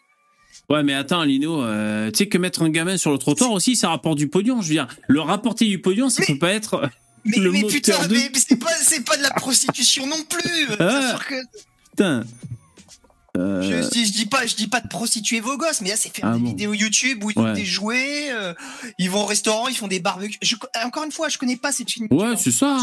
Ouais, 0.69 0.81
mais 0.81 0.93
attends, 0.95 1.23
Lino, 1.23 1.61
euh, 1.63 2.09
tu 2.11 2.17
sais 2.19 2.27
que 2.27 2.37
mettre 2.39 2.63
un 2.63 2.69
gamin 2.69 2.97
sur 2.97 3.11
le 3.11 3.19
trottoir 3.19 3.51
aussi, 3.51 3.75
ça 3.75 3.89
rapporte 3.89 4.17
du 4.17 4.27
pognon. 4.27 4.61
Je 4.63 4.67
veux 4.69 4.73
dire, 4.73 4.87
le 5.07 5.21
rapporter 5.21 5.65
du 5.67 5.79
pognon, 5.79 6.09
ça 6.09 6.21
Mais- 6.21 6.33
peut 6.33 6.39
pas 6.39 6.51
être. 6.53 6.89
Mais, 7.23 7.37
Le 7.37 7.51
mais 7.51 7.61
moteur 7.61 7.75
putain, 7.75 8.07
de- 8.07 8.13
mais, 8.13 8.31
c'est 8.35 8.55
pas, 8.55 8.71
c'est 8.81 9.03
pas 9.05 9.15
de 9.17 9.21
la 9.23 9.29
prostitution 9.31 10.07
non 10.07 10.21
plus. 10.27 10.67
Ah. 10.79 11.09
Sûr 11.11 11.25
que- 11.27 11.43
Putain. 11.91 12.23
Euh, 13.35 13.61
je, 13.83 13.89
dis, 13.89 14.05
je 14.05 14.13
dis 14.13 14.25
pas, 14.25 14.45
je 14.45 14.55
dis 14.55 14.67
pas 14.67 14.79
de 14.81 14.87
prostituer 14.87 15.39
vos 15.39 15.57
gosses, 15.57 15.81
mais 15.81 15.89
là 15.89 15.95
c'est 15.97 16.15
faire 16.15 16.25
Ah 16.29 16.33
des 16.35 16.39
bon. 16.39 16.47
vidéos 16.49 16.73
YouTube 16.73 17.23
où 17.23 17.31
ils 17.31 17.39
Ouais. 17.39 17.53
des 17.53 17.65
jouets, 17.65 18.31
euh, 18.31 18.53
ils 18.97 19.09
vont 19.09 19.21
au 19.23 19.25
restaurant, 19.25 19.67
ils 19.67 19.75
font 19.75 19.87
des 19.87 19.99
barbecues. 19.99 20.37
Je- 20.41 20.55
encore 20.85 21.03
une 21.03 21.11
fois, 21.11 21.27
je 21.29 21.37
connais 21.37 21.57
pas 21.57 21.71
cette 21.71 21.89
chaîne. 21.89 22.07
Ouais, 22.11 22.35
c'est 22.37 22.51
ça. 22.51 22.77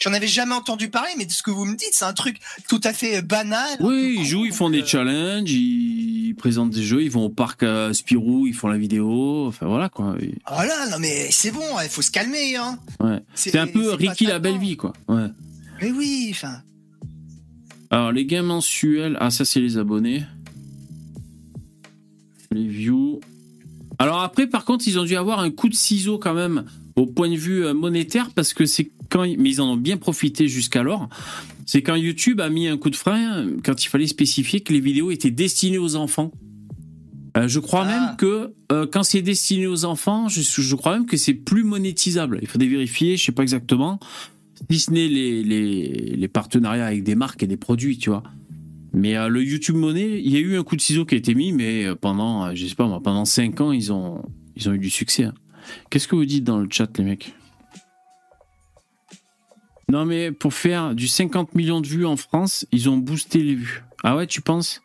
J'en 0.00 0.12
avais, 0.12 0.26
jamais 0.26 0.54
entendu 0.54 0.88
parler, 0.90 1.10
mais 1.18 1.26
de 1.26 1.32
ce 1.32 1.42
que 1.42 1.50
vous 1.50 1.64
me 1.64 1.74
dites, 1.76 1.90
c'est 1.92 2.04
un 2.04 2.12
truc 2.12 2.36
tout 2.68 2.80
à 2.84 2.92
fait 2.92 3.16
euh, 3.18 3.22
banal. 3.22 3.76
Oui, 3.80 4.16
ils 4.20 4.26
jouent, 4.26 4.44
ils 4.46 4.52
font 4.52 4.70
des 4.70 4.82
euh, 4.82 4.86
challenges, 4.86 5.50
ils 5.50 6.34
présentent 6.38 6.70
des 6.70 6.82
jeux, 6.82 7.02
ils 7.02 7.10
vont 7.10 7.24
au 7.24 7.30
parc 7.30 7.62
à 7.64 7.92
Spirou, 7.92 8.46
ils 8.46 8.54
font 8.54 8.68
la 8.68 8.78
vidéo, 8.78 9.46
enfin 9.48 9.66
voilà 9.66 9.88
quoi. 9.88 10.16
Voilà, 10.48 10.88
non 10.90 10.98
mais 10.98 11.28
c'est 11.30 11.50
bon, 11.50 11.64
il 11.82 11.88
faut 11.88 12.02
se 12.02 12.10
calmer. 12.10 12.56
Hein. 12.56 12.78
Ouais. 13.00 13.20
C'est 13.34 13.58
un 13.58 13.66
peu 13.66 13.92
Ricky 13.94 14.26
la 14.26 14.38
belle 14.38 14.58
vie 14.58 14.76
quoi. 14.76 14.92
Ouais. 15.08 15.26
Mais 15.82 15.90
oui, 15.90 16.28
enfin. 16.32 16.62
Alors 17.90 18.12
les 18.12 18.24
gains 18.24 18.42
mensuels, 18.42 19.16
ah 19.20 19.30
ça 19.30 19.44
c'est 19.44 19.60
les 19.60 19.76
abonnés. 19.76 20.22
Les 22.52 22.66
views. 22.66 23.20
Alors 23.98 24.20
après 24.20 24.46
par 24.46 24.64
contre 24.64 24.86
ils 24.86 24.98
ont 24.98 25.04
dû 25.04 25.16
avoir 25.16 25.40
un 25.40 25.50
coup 25.50 25.68
de 25.68 25.74
ciseau 25.74 26.18
quand 26.18 26.34
même 26.34 26.64
au 26.96 27.06
point 27.06 27.28
de 27.28 27.36
vue 27.36 27.64
euh, 27.64 27.74
monétaire 27.74 28.30
parce 28.34 28.54
que 28.54 28.64
c'est 28.64 28.90
quand 29.08 29.22
mais 29.22 29.50
ils 29.50 29.60
en 29.60 29.70
ont 29.72 29.76
bien 29.76 29.96
profité 29.96 30.46
jusqu'alors. 30.46 31.08
C'est 31.66 31.82
quand 31.82 31.96
YouTube 31.96 32.40
a 32.40 32.48
mis 32.48 32.68
un 32.68 32.76
coup 32.76 32.90
de 32.90 32.96
frein 32.96 33.46
quand 33.64 33.84
il 33.84 33.88
fallait 33.88 34.06
spécifier 34.06 34.60
que 34.60 34.72
les 34.72 34.80
vidéos 34.80 35.10
étaient 35.10 35.30
destinées 35.30 35.78
aux 35.78 35.96
enfants. 35.96 36.30
Euh, 37.36 37.46
je 37.46 37.60
crois 37.60 37.84
Ah. 37.86 38.06
même 38.06 38.16
que 38.16 38.52
euh, 38.72 38.86
quand 38.90 39.02
c'est 39.04 39.22
destiné 39.22 39.66
aux 39.66 39.84
enfants, 39.84 40.28
je, 40.28 40.40
je 40.42 40.74
crois 40.74 40.94
même 40.94 41.06
que 41.06 41.16
c'est 41.16 41.34
plus 41.34 41.62
monétisable. 41.62 42.38
Il 42.42 42.48
faudrait 42.48 42.68
vérifier, 42.68 43.16
je 43.16 43.24
sais 43.24 43.32
pas 43.32 43.42
exactement 43.42 44.00
si 44.68 44.78
ce 44.80 44.90
n'est 44.90 45.08
les, 45.08 45.42
les, 45.42 45.88
les 46.16 46.28
partenariats 46.28 46.86
avec 46.86 47.02
des 47.04 47.14
marques 47.14 47.42
et 47.42 47.46
des 47.46 47.56
produits, 47.56 47.98
tu 47.98 48.10
vois. 48.10 48.22
Mais 48.92 49.16
euh, 49.16 49.28
le 49.28 49.44
YouTube 49.44 49.76
Money, 49.76 50.20
il 50.22 50.32
y 50.32 50.36
a 50.36 50.40
eu 50.40 50.58
un 50.58 50.64
coup 50.64 50.74
de 50.76 50.80
ciseau 50.80 51.04
qui 51.04 51.14
a 51.14 51.18
été 51.18 51.34
mis, 51.34 51.52
mais 51.52 51.84
euh, 51.84 51.94
pendant, 51.94 52.46
euh, 52.46 52.52
je 52.54 52.66
sais 52.66 52.74
pas 52.74 52.86
moi, 52.86 53.00
pendant 53.02 53.24
5 53.24 53.60
ans, 53.60 53.72
ils 53.72 53.92
ont, 53.92 54.22
ils 54.56 54.68
ont 54.68 54.72
eu 54.72 54.78
du 54.78 54.90
succès. 54.90 55.24
hein. 55.24 55.34
Qu'est-ce 55.90 56.08
que 56.08 56.16
vous 56.16 56.24
dites 56.24 56.42
dans 56.44 56.58
le 56.58 56.68
chat, 56.70 56.88
les 56.98 57.04
mecs? 57.04 57.32
Non, 59.88 60.04
mais 60.04 60.30
pour 60.32 60.54
faire 60.54 60.94
du 60.94 61.08
50 61.08 61.54
millions 61.54 61.80
de 61.80 61.86
vues 61.86 62.06
en 62.06 62.16
France, 62.16 62.66
ils 62.72 62.88
ont 62.88 62.96
boosté 62.96 63.40
les 63.42 63.54
vues. 63.54 63.82
Ah 64.04 64.16
ouais, 64.16 64.26
tu 64.26 64.40
penses? 64.40 64.82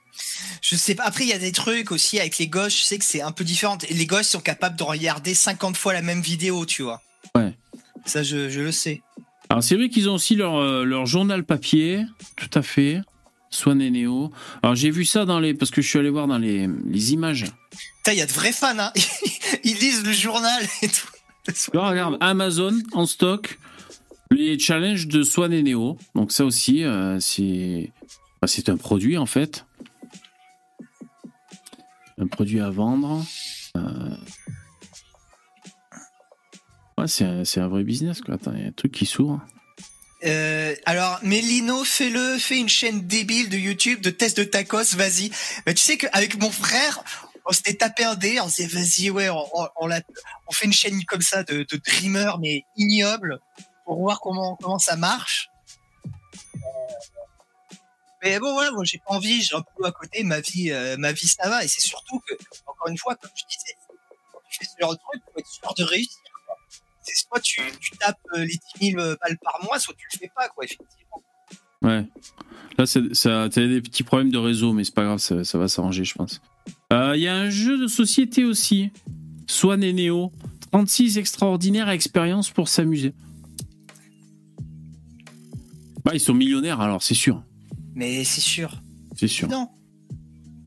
Je 0.62 0.76
sais 0.76 0.96
pas. 0.96 1.04
Après, 1.04 1.24
il 1.26 1.30
y 1.30 1.34
a 1.34 1.38
des 1.40 1.52
trucs 1.52 1.92
aussi 1.92 2.20
avec 2.20 2.38
les 2.38 2.48
gosses. 2.48 2.78
Je 2.78 2.84
sais 2.84 2.98
que 2.98 3.06
c'est 3.06 3.22
un 3.22 3.32
peu 3.32 3.44
différent. 3.44 3.78
Les 3.92 4.06
gosses 4.06 4.30
sont 4.30 4.40
capables 4.40 4.76
de 4.78 4.84
regarder 4.84 5.34
50 5.34 5.78
fois 5.78 5.94
la 5.94 6.02
même 6.02 6.22
vidéo, 6.22 6.66
tu 6.66 6.84
vois. 6.84 7.02
Ouais. 7.36 7.54
Ça, 8.06 8.24
je, 8.24 8.50
je 8.50 8.62
le 8.62 8.72
sais. 8.72 9.02
Alors 9.50 9.64
c'est 9.64 9.76
vrai 9.76 9.90
qu'ils 9.90 10.10
ont 10.10 10.16
aussi 10.16 10.36
leur, 10.36 10.56
euh, 10.56 10.84
leur 10.84 11.06
journal 11.06 11.44
papier, 11.44 12.06
tout 12.36 12.50
à 12.54 12.62
fait. 12.62 13.02
Swan 13.52 13.82
et 13.82 13.90
Neo. 13.90 14.32
Alors 14.64 14.76
j'ai 14.76 14.90
vu 14.90 15.06
ça 15.06 15.26
dans 15.26 15.40
les... 15.40 15.54
Parce 15.54 15.72
que 15.72 15.82
je 15.82 15.88
suis 15.88 16.00
allé 16.00 16.10
voir 16.10 16.28
dans 16.28 16.38
les, 16.38 16.68
les 16.90 17.14
images. 17.14 17.46
Il 18.08 18.14
y 18.14 18.22
a 18.22 18.26
de 18.26 18.32
vrais 18.32 18.52
fans, 18.52 18.78
hein. 18.78 18.92
Ils 19.64 19.78
lisent 19.78 20.04
le 20.04 20.12
journal 20.12 20.64
et 20.82 20.88
tout. 20.88 21.08
Là, 21.74 21.90
regarde, 21.90 22.18
Amazon 22.22 22.74
en 22.94 23.06
stock, 23.06 23.60
les 24.32 24.58
challenges 24.60 25.08
de 25.08 25.24
Swan 25.24 25.54
et 25.54 25.64
Neo. 25.64 25.98
Donc 26.16 26.32
ça 26.32 26.44
aussi, 26.44 26.84
euh, 26.84 27.20
c'est 27.20 27.92
bah, 28.42 28.48
c'est 28.48 28.70
un 28.70 28.78
produit 28.78 29.18
en 29.18 29.26
fait. 29.26 29.66
Un 32.18 32.28
produit 32.28 32.60
à 32.60 32.70
vendre. 32.70 33.24
Euh, 33.78 33.82
Ouais, 36.98 37.08
c'est 37.08 37.60
un, 37.60 37.68
vrai 37.68 37.84
business 37.84 38.22
quoi. 38.22 38.36
Attends, 38.36 38.54
il 38.54 38.62
y 38.62 38.66
a 38.66 38.68
un 38.68 38.72
truc 38.72 38.94
qui 38.94 39.06
s'ouvre. 39.06 39.42
Euh, 40.24 40.74
alors, 40.86 41.20
Mélino, 41.24 41.84
fais-le, 41.84 42.38
fais 42.38 42.58
une 42.58 42.70
chaîne 42.70 43.02
débile 43.06 43.50
de 43.50 43.58
YouTube 43.58 44.02
de 44.02 44.10
tests 44.10 44.38
de 44.38 44.44
tacos, 44.44 44.96
vas-y. 44.96 45.30
Mais 45.66 45.74
tu 45.74 45.82
sais 45.82 45.98
qu'avec 45.98 46.40
mon 46.40 46.50
frère, 46.50 47.04
on 47.46 47.52
s'était 47.52 47.76
tapé 47.76 48.04
un 48.04 48.16
dé, 48.16 48.40
on 48.40 48.50
s'est 48.50 48.66
vas-y, 48.66 49.10
ouais, 49.10 49.30
on, 49.30 49.92
fait 50.52 50.66
une 50.66 50.74
chaîne 50.74 51.04
comme 51.06 51.22
ça 51.22 51.44
de, 51.44 51.66
dreamer, 51.86 52.40
mais 52.40 52.64
ignoble, 52.76 53.40
pour 53.86 54.00
voir 54.00 54.20
comment, 54.20 54.56
comment 54.56 54.80
ça 54.80 54.96
marche. 54.96 55.50
Euh, 56.56 57.76
Mais 58.24 58.40
bon, 58.40 58.54
voilà, 58.54 58.72
moi, 58.72 58.84
j'ai 58.84 58.98
pas 58.98 59.14
envie, 59.14 59.44
j'ai 59.44 59.56
un 59.56 59.64
peu 59.78 59.86
à 59.86 59.92
côté, 59.92 60.24
ma 60.24 60.40
vie, 60.40 60.72
euh, 60.72 60.96
ma 60.98 61.12
vie, 61.12 61.28
ça 61.28 61.50
va. 61.50 61.64
Et 61.64 61.68
c'est 61.68 61.82
surtout 61.82 62.20
que, 62.22 62.34
encore 62.66 62.88
une 62.88 62.98
fois, 62.98 63.16
comme 63.16 63.32
je 63.36 63.44
disais, 63.44 63.76
quand 64.32 64.40
tu 64.50 64.58
fais 64.58 64.66
ce 64.66 64.76
genre 64.80 64.94
de 64.94 64.98
truc, 64.98 65.22
faut 65.32 65.40
être 65.40 65.48
sûr 65.48 65.74
de 65.78 65.84
réussir. 65.84 66.25
C'est 67.06 67.16
soit 67.28 67.40
tu, 67.40 67.62
tu 67.80 67.92
tapes 67.98 68.18
euh, 68.36 68.46
les 68.46 68.58
10 68.82 68.92
000 68.92 68.98
balles 69.22 69.38
par 69.44 69.60
mois, 69.64 69.78
soit 69.80 69.94
tu 69.98 70.08
le 70.14 70.18
fais 70.20 70.32
pas, 70.36 70.48
quoi, 70.50 70.64
effectivement. 70.66 71.24
Ouais. 71.82 72.04
Là, 72.78 72.86
c'est- 72.86 73.14
ça, 73.14 73.48
t'as 73.52 73.68
des 73.68 73.82
petits 73.82 74.04
problèmes 74.04 74.32
de 74.32 74.38
réseau, 74.40 74.74
mais 74.74 74.84
c'est 74.84 74.94
pas 74.96 75.04
grave, 75.04 75.20
ça, 75.20 75.44
ça 75.44 75.58
va 75.58 75.68
s'arranger, 75.68 76.04
je 76.04 76.16
pense. 76.16 76.42
Euh, 76.92 77.14
Il 77.16 77.22
y 77.22 77.28
a 77.28 77.36
un 77.36 77.50
jeu 77.50 77.78
de 77.78 77.88
société 77.88 78.44
aussi. 78.44 78.90
Swan 79.48 79.84
et 79.84 79.94
Neo. 79.94 80.32
36 80.72 81.18
extraordinaires 81.20 81.90
expériences 81.90 82.50
pour 82.50 82.68
s'amuser. 82.68 83.14
Bah, 86.04 86.12
ils 86.14 86.20
sont 86.20 86.34
millionnaires, 86.34 86.82
alors, 86.82 87.02
c'est 87.04 87.14
sûr. 87.14 87.44
Mais 87.94 88.24
c'est 88.24 88.42
sûr. 88.42 88.82
C'est 89.16 89.28
sûr. 89.28 89.48
Non. 89.48 89.70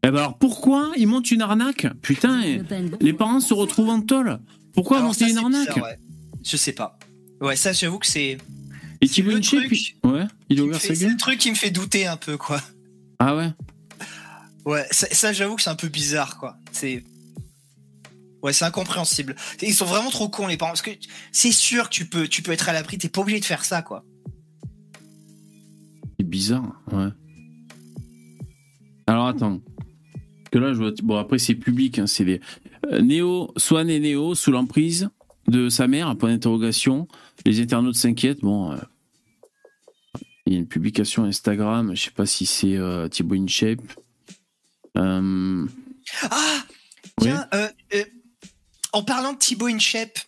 Eh 0.05 0.11
ben 0.11 0.19
alors, 0.19 0.39
pourquoi 0.39 0.93
ils 0.97 1.07
montent 1.07 1.31
une 1.31 1.43
arnaque? 1.43 1.87
Putain, 2.03 2.41
les 3.01 3.13
parents 3.13 3.41
se 3.41 3.53
retrouvent 3.53 3.91
en 3.91 4.01
tôle. 4.01 4.39
Pourquoi 4.73 4.99
Alors 4.99 5.09
monter 5.09 5.25
ça, 5.27 5.31
une 5.31 5.39
arnaque? 5.39 5.69
bizarre, 5.69 5.85
ouais. 5.85 5.99
Je 6.49 6.57
sais 6.57 6.73
pas. 6.73 6.99
Ouais, 7.41 7.57
ça, 7.57 7.73
j'avoue 7.73 7.99
que 7.99 8.07
c'est. 8.07 8.39
Et 9.01 9.07
Thibaut 9.09 9.31
le 9.33 9.41
truc 9.41 9.71
il- 9.71 10.09
Ouais, 10.09 10.25
il 10.49 10.59
a 10.59 10.63
qui 10.63 10.69
ouvert 10.69 10.81
sa 10.81 10.89
C'est 10.95 11.01
gueule. 11.03 11.11
le 11.13 11.17
truc 11.17 11.39
qui 11.39 11.51
me 11.51 11.55
fait 11.55 11.71
douter 11.71 12.07
un 12.07 12.17
peu, 12.17 12.37
quoi. 12.37 12.61
Ah 13.21 13.37
ouais 13.37 13.51
Ouais, 14.65 14.87
ça, 14.91 15.07
ça, 15.13 15.33
j'avoue 15.33 15.57
que 15.57 15.63
c'est 15.63 15.71
un 15.71 15.77
peu 15.77 15.89
bizarre, 15.89 16.39
quoi. 16.39 16.57
C'est. 16.73 17.05
Ouais, 18.43 18.53
c'est 18.53 18.65
incompréhensible. 18.65 19.35
Ils 19.63 19.75
sont 19.75 19.85
vraiment 19.85 20.11
trop 20.11 20.29
cons, 20.29 20.47
les 20.47 20.57
parents. 20.57 20.71
Parce 20.71 20.83
que 20.83 20.91
c'est 21.33 21.53
sûr 21.53 21.85
que 21.91 21.95
tu 21.95 22.07
peux, 22.07 22.27
tu 22.29 22.43
peux 22.43 22.53
être 22.53 22.69
à 22.69 22.73
l'abri, 22.73 22.97
t'es 22.99 23.09
pas 23.09 23.21
obligé 23.21 23.41
de 23.41 23.45
faire 23.45 23.65
ça, 23.65 23.83
quoi. 23.83 24.05
C'est 26.19 26.27
bizarre, 26.27 26.81
ouais. 26.93 27.09
Alors 29.07 29.29
attends. 29.29 29.61
Que 30.51 30.59
là, 30.59 30.73
je 30.73 30.79
vois. 30.79 30.93
Bon, 31.03 31.17
après, 31.19 31.39
c'est 31.39 31.55
public. 31.55 31.99
hein, 31.99 32.07
c'est 32.07 32.25
les. 32.25 32.41
Euh, 32.93 33.01
Néo, 33.01 33.53
Swan 33.57 33.89
et 33.91 34.01
Néo, 34.01 34.35
sous 34.35 34.51
l'emprise 34.51 35.09
de 35.49 35.69
sa 35.69 35.89
mère, 35.89 36.15
point 36.17 36.31
d'interrogation. 36.31 37.09
Les 37.45 37.61
internautes 37.61 37.97
s'inquiètent. 37.97 38.41
Bon. 38.41 38.73
euh, 38.73 38.77
Il 40.47 40.53
y 40.53 40.57
a 40.57 40.59
une 40.59 40.69
publication 40.69 41.25
Instagram. 41.25 41.95
Je 41.95 42.03
sais 42.03 42.11
pas 42.11 42.27
si 42.27 42.47
c'est 42.47 42.77
euh, 42.77 43.09
Thibaut 43.09 43.35
InShape. 43.35 43.81
Euh, 44.97 45.67
Ah 46.31 46.65
Tiens, 47.21 47.49
euh, 47.55 47.69
en 48.93 49.03
parlant 49.03 49.33
de 49.33 49.39
Thibaut 49.39 49.67
InShape, 49.67 50.19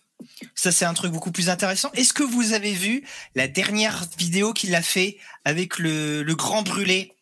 ça 0.55 0.71
c'est 0.71 0.85
un 0.85 0.93
truc 0.93 1.11
beaucoup 1.11 1.31
plus 1.31 1.49
intéressant. 1.49 1.89
Est-ce 1.93 2.13
que 2.13 2.23
vous 2.23 2.53
avez 2.53 2.73
vu 2.73 3.03
la 3.35 3.47
dernière 3.47 4.05
vidéo 4.17 4.53
qu'il 4.53 4.75
a 4.75 4.81
fait 4.81 5.17
avec 5.45 5.79
le, 5.79 6.21
le 6.23 6.35
grand 6.35 6.61
brûlé? 6.63 7.13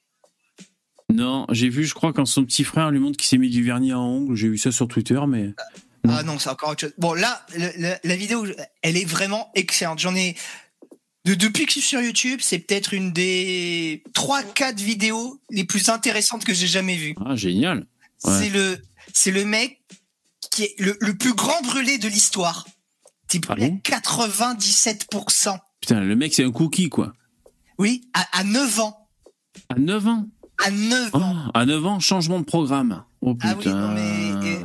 Non, 1.12 1.46
j'ai 1.52 1.70
vu, 1.70 1.86
je 1.86 1.94
crois, 1.94 2.14
quand 2.14 2.26
son 2.26 2.46
petit 2.46 2.64
frère 2.64 2.92
lui 2.92 3.00
montre 3.00 3.18
qu'il 3.18 3.28
s'est 3.28 3.38
mis 3.38 3.50
du 3.50 3.64
vernis 3.64 3.92
à 3.92 4.00
ongles. 4.00 4.36
J'ai 4.36 4.50
vu 4.50 4.58
ça 4.58 4.72
sur 4.72 4.88
Twitter, 4.88 5.20
mais. 5.28 5.54
Non. 6.06 6.14
Ah 6.18 6.24
non, 6.24 6.40
c'est 6.40 6.50
encore 6.50 6.70
autre 6.70 6.82
chose. 6.82 6.94
Bon, 6.98 7.14
là, 7.14 7.46
le- 7.56 7.96
la 8.04 8.16
vidéo, 8.16 8.46
elle 8.82 8.98
est 8.98 9.06
vraiment 9.06 9.52
excellente. 9.56 10.00
J'en 10.00 10.16
ai, 10.16 10.36
de, 11.26 11.34
depuis 11.36 11.66
que 11.66 11.72
je 11.74 11.80
suis 11.80 11.88
sur 11.88 12.02
YouTube, 12.02 12.40
c'est 12.42 12.60
peut-être 12.60 12.94
une 12.94 13.12
des 13.12 14.04
3-4 14.14 14.78
vidéos 14.78 15.40
les 15.50 15.66
plus 15.66 15.90
intéressantes 15.90 16.46
que 16.46 16.54
j'ai 16.54 16.68
jamais 16.68 16.96
vues. 16.96 17.16
Ah, 17.26 17.36
génial. 17.36 17.86
Ouais. 18.24 18.40
C'est 18.40 18.50
le, 18.50 18.78
c'est 19.14 19.32
le 19.32 19.46
mec 19.46 19.82
qui 20.52 20.64
est 20.64 20.76
le, 20.80 20.98
le 21.02 21.16
plus 21.18 21.34
grand 21.34 21.62
brûlé 21.64 21.98
de 21.98 22.08
l'histoire. 22.08 22.66
Type, 23.28 23.46
Ah 23.50 23.56
bon? 23.56 23.80
97%. 23.84 25.58
Putain, 25.82 26.00
le 26.02 26.16
mec, 26.16 26.34
c'est 26.34 26.44
un 26.44 26.52
cookie, 26.52 26.90
quoi. 26.90 27.14
Oui, 27.78 28.10
à, 28.14 28.40
à 28.40 28.44
9 28.44 28.80
ans. 28.80 29.08
À 29.70 29.76
9 29.80 30.08
ans? 30.08 30.28
À 30.66 30.72
9 30.72 31.10
Oh, 31.14 31.18
ans. 31.18 31.52
à 31.54 31.66
9 31.66 31.86
ans, 31.86 32.00
changement 32.00 32.40
de 32.40 32.46
programme. 32.46 33.04
Oh 33.22 33.38
Ah 33.42 33.56
putain. 33.56 33.96
oui, 33.96 34.32
non, 34.32 34.42
mais. 34.42 34.60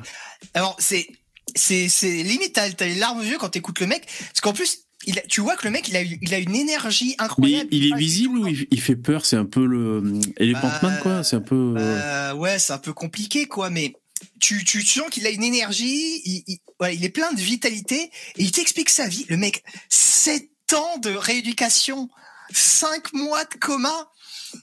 alors, 0.54 0.76
c'est. 0.78 1.06
C'est, 1.54 1.88
c'est 1.88 2.22
limite, 2.22 2.52
t'as, 2.54 2.70
t'as 2.72 2.86
les 2.86 2.94
larmes 2.96 3.20
aux 3.20 3.22
yeux 3.24 3.38
quand 3.38 3.50
t'écoutes 3.50 3.80
le 3.80 3.86
mec. 3.86 4.06
Parce 4.28 4.40
qu'en 4.40 4.52
plus, 4.52 4.78
il 5.06 5.18
a- 5.18 5.22
tu 5.22 5.40
vois 5.40 5.56
que 5.56 5.64
le 5.64 5.70
mec, 5.70 5.88
il 5.88 5.96
a, 5.96 6.02
il 6.02 6.34
a 6.34 6.38
une 6.38 6.54
énergie 6.56 7.14
Mais 7.18 7.24
incroyable. 7.24 7.68
il 7.72 7.92
est 7.92 7.96
visible 7.96 8.38
ou 8.38 8.46
il, 8.46 8.66
il 8.70 8.80
fait 8.80 8.96
peur? 8.96 9.24
C'est 9.26 9.36
un 9.36 9.44
peu 9.44 9.64
le 9.66 10.02
Elephant 10.38 10.68
Bah, 10.68 10.80
Man, 10.82 10.98
quoi. 11.02 11.22
C'est 11.24 11.36
un 11.36 11.40
peu. 11.40 11.74
euh, 11.76 12.30
Euh, 12.32 12.34
ouais, 12.34 12.58
c'est 12.58 12.72
un 12.72 12.78
peu 12.78 12.92
compliqué, 12.92 13.46
quoi, 13.46 13.70
mais 13.70 13.92
tu, 14.40 14.64
tu 14.64 14.82
sens 14.84 15.08
qu'il 15.10 15.26
a 15.26 15.30
une 15.30 15.44
énergie, 15.44 16.20
il, 16.24 16.42
il- 16.46 16.58
voilà, 16.78 16.94
il 16.94 17.04
est 17.04 17.08
plein 17.10 17.32
de 17.32 17.40
vitalité, 17.40 18.00
et 18.04 18.10
il 18.42 18.50
t'explique 18.50 18.90
sa 18.90 19.06
vie. 19.06 19.26
Le 19.28 19.36
mec, 19.36 19.62
7 19.90 20.48
ans 20.72 20.98
de 20.98 21.10
rééducation, 21.10 22.08
5 22.52 23.12
mois 23.12 23.44
de 23.44 23.54
coma, 23.60 24.10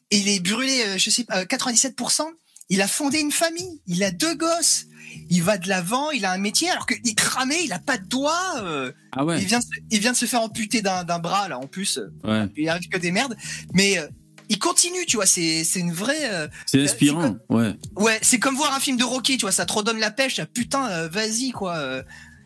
et 0.09 0.17
il 0.17 0.27
est 0.29 0.39
brûlé, 0.39 0.83
euh, 0.87 0.97
je 0.97 1.09
sais 1.09 1.23
pas, 1.23 1.41
euh, 1.41 1.45
97%. 1.45 2.23
Il 2.69 2.81
a 2.81 2.87
fondé 2.87 3.19
une 3.19 3.31
famille, 3.31 3.81
il 3.87 4.03
a 4.03 4.11
deux 4.11 4.33
gosses, 4.35 4.85
il 5.29 5.43
va 5.43 5.57
de 5.57 5.67
l'avant, 5.69 6.11
il 6.11 6.25
a 6.25 6.31
un 6.31 6.37
métier, 6.37 6.69
alors 6.69 6.85
qu'il 6.85 6.97
est 7.07 7.15
cramé, 7.17 7.55
il 7.63 7.73
a 7.73 7.79
pas 7.79 7.97
de 7.97 8.05
doigts, 8.05 8.61
euh, 8.63 8.91
Ah 9.11 9.23
ouais. 9.25 9.39
il, 9.41 9.45
vient, 9.47 9.59
de 9.59 9.63
se- 9.63 9.69
il 9.89 9.99
vient 9.99 10.11
de 10.11 10.17
se 10.17 10.25
faire 10.25 10.41
amputer 10.41 10.81
d'un 10.81 11.19
bras, 11.19 11.47
là, 11.47 11.57
en 11.59 11.67
plus, 11.67 11.97
euh, 11.97 12.11
Ouais. 12.23 12.47
il 12.57 12.67
arrive 12.69 12.87
que 12.89 12.97
des 12.97 13.11
merdes, 13.11 13.35
mais 13.73 13.97
euh, 13.97 14.07
il 14.49 14.59
continue, 14.59 15.05
tu 15.05 15.15
vois, 15.15 15.25
c'est 15.25 15.63
c'est 15.63 15.79
une 15.79 15.93
vraie... 15.93 16.29
euh, 16.33 16.47
C'est 16.65 16.81
inspirant. 16.83 17.37
Ouais. 17.49 17.73
Ouais, 17.95 18.19
c'est 18.21 18.39
comme 18.39 18.55
voir 18.55 18.73
un 18.75 18.79
film 18.79 18.97
de 18.97 19.03
Rocky, 19.03 19.37
tu 19.37 19.41
vois, 19.41 19.51
ça 19.53 19.65
te 19.65 19.71
redonne 19.73 19.99
la 19.99 20.11
pêche, 20.11 20.39
ah, 20.39 20.45
putain, 20.45 21.07
vas-y, 21.07 21.51
quoi. 21.51 22.03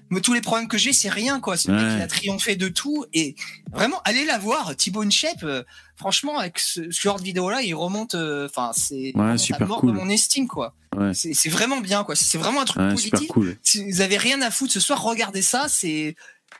Moi, 0.09 0.21
tous 0.21 0.33
les 0.33 0.41
problèmes 0.41 0.67
que 0.67 0.77
j'ai, 0.77 0.93
c'est 0.93 1.09
rien, 1.09 1.39
quoi. 1.39 1.57
C'est 1.57 1.69
le 1.71 1.77
mec 1.77 1.85
Ouais. 1.85 1.95
qui 1.97 2.01
a 2.03 2.07
triomphé 2.07 2.55
de 2.55 2.67
tout. 2.67 3.05
Et 3.13 3.35
vraiment, 3.73 3.99
allez 4.05 4.23
la 4.25 4.37
voir, 4.37 4.75
Thibaut 4.75 5.01
Inchep, 5.01 5.37
euh, 5.43 5.63
franchement, 5.95 6.37
avec 6.37 6.59
ce, 6.59 6.91
ce 6.91 7.01
genre 7.01 7.19
de 7.19 7.23
vidéo-là, 7.23 7.61
il 7.63 7.73
remonte, 7.73 8.13
euh, 8.15 8.45
enfin, 8.47 8.71
c'est 8.75 9.13
à 9.17 9.37
super 9.37 9.67
mort 9.67 9.79
cool. 9.81 9.91
de 9.91 9.95
mon 9.95 10.07
estime, 10.09 10.47
quoi. 10.47 10.75
Ouais. 10.95 11.11
C'est 11.13 11.49
vraiment 11.49 11.81
bien, 11.81 12.03
quoi. 12.03 12.15
C'est 12.15 12.37
vraiment 12.37 12.61
un 12.61 12.65
truc 12.65 12.81
Ouais, 12.83 12.95
super 12.97 13.19
positif. 13.19 13.27
cool. 13.33 13.57
Si 13.63 13.83
vous 13.91 14.01
avez 14.01 14.17
rien 14.17 14.41
à 14.41 14.51
foutre 14.51 14.71
ce 14.71 14.79
soir, 14.79 15.01
regardez 15.01 15.41
ça, 15.41 15.65
c'est, 15.67 16.15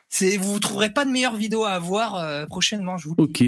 c'est, 0.08 0.36
vous 0.36 0.58
trouverez 0.58 0.92
pas 0.92 1.04
de 1.04 1.10
meilleure 1.10 1.36
vidéo 1.36 1.64
à 1.64 1.78
voir 1.78 2.16
euh, 2.16 2.46
prochainement, 2.46 2.98
je 2.98 3.08
vous. 3.08 3.14
Ok. 3.18 3.44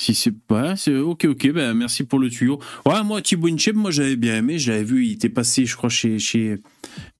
Si 0.00 0.14
c'est 0.14 0.30
pas, 0.36 0.76
c'est 0.76 0.94
ok, 0.94 1.24
ok. 1.24 1.48
Ben 1.50 1.74
merci 1.74 2.04
pour 2.04 2.20
le 2.20 2.30
tuyau. 2.30 2.60
Ouais, 2.86 3.02
moi 3.02 3.20
Thibaut 3.20 3.48
Inchep, 3.48 3.74
moi 3.74 3.90
j'avais 3.90 4.14
bien 4.14 4.36
aimé. 4.36 4.56
Je 4.60 4.70
l'avais 4.70 4.84
vu. 4.84 5.04
Il 5.06 5.12
était 5.14 5.28
passé, 5.28 5.66
je 5.66 5.74
crois, 5.76 5.88
chez 5.88 6.20
chez 6.20 6.58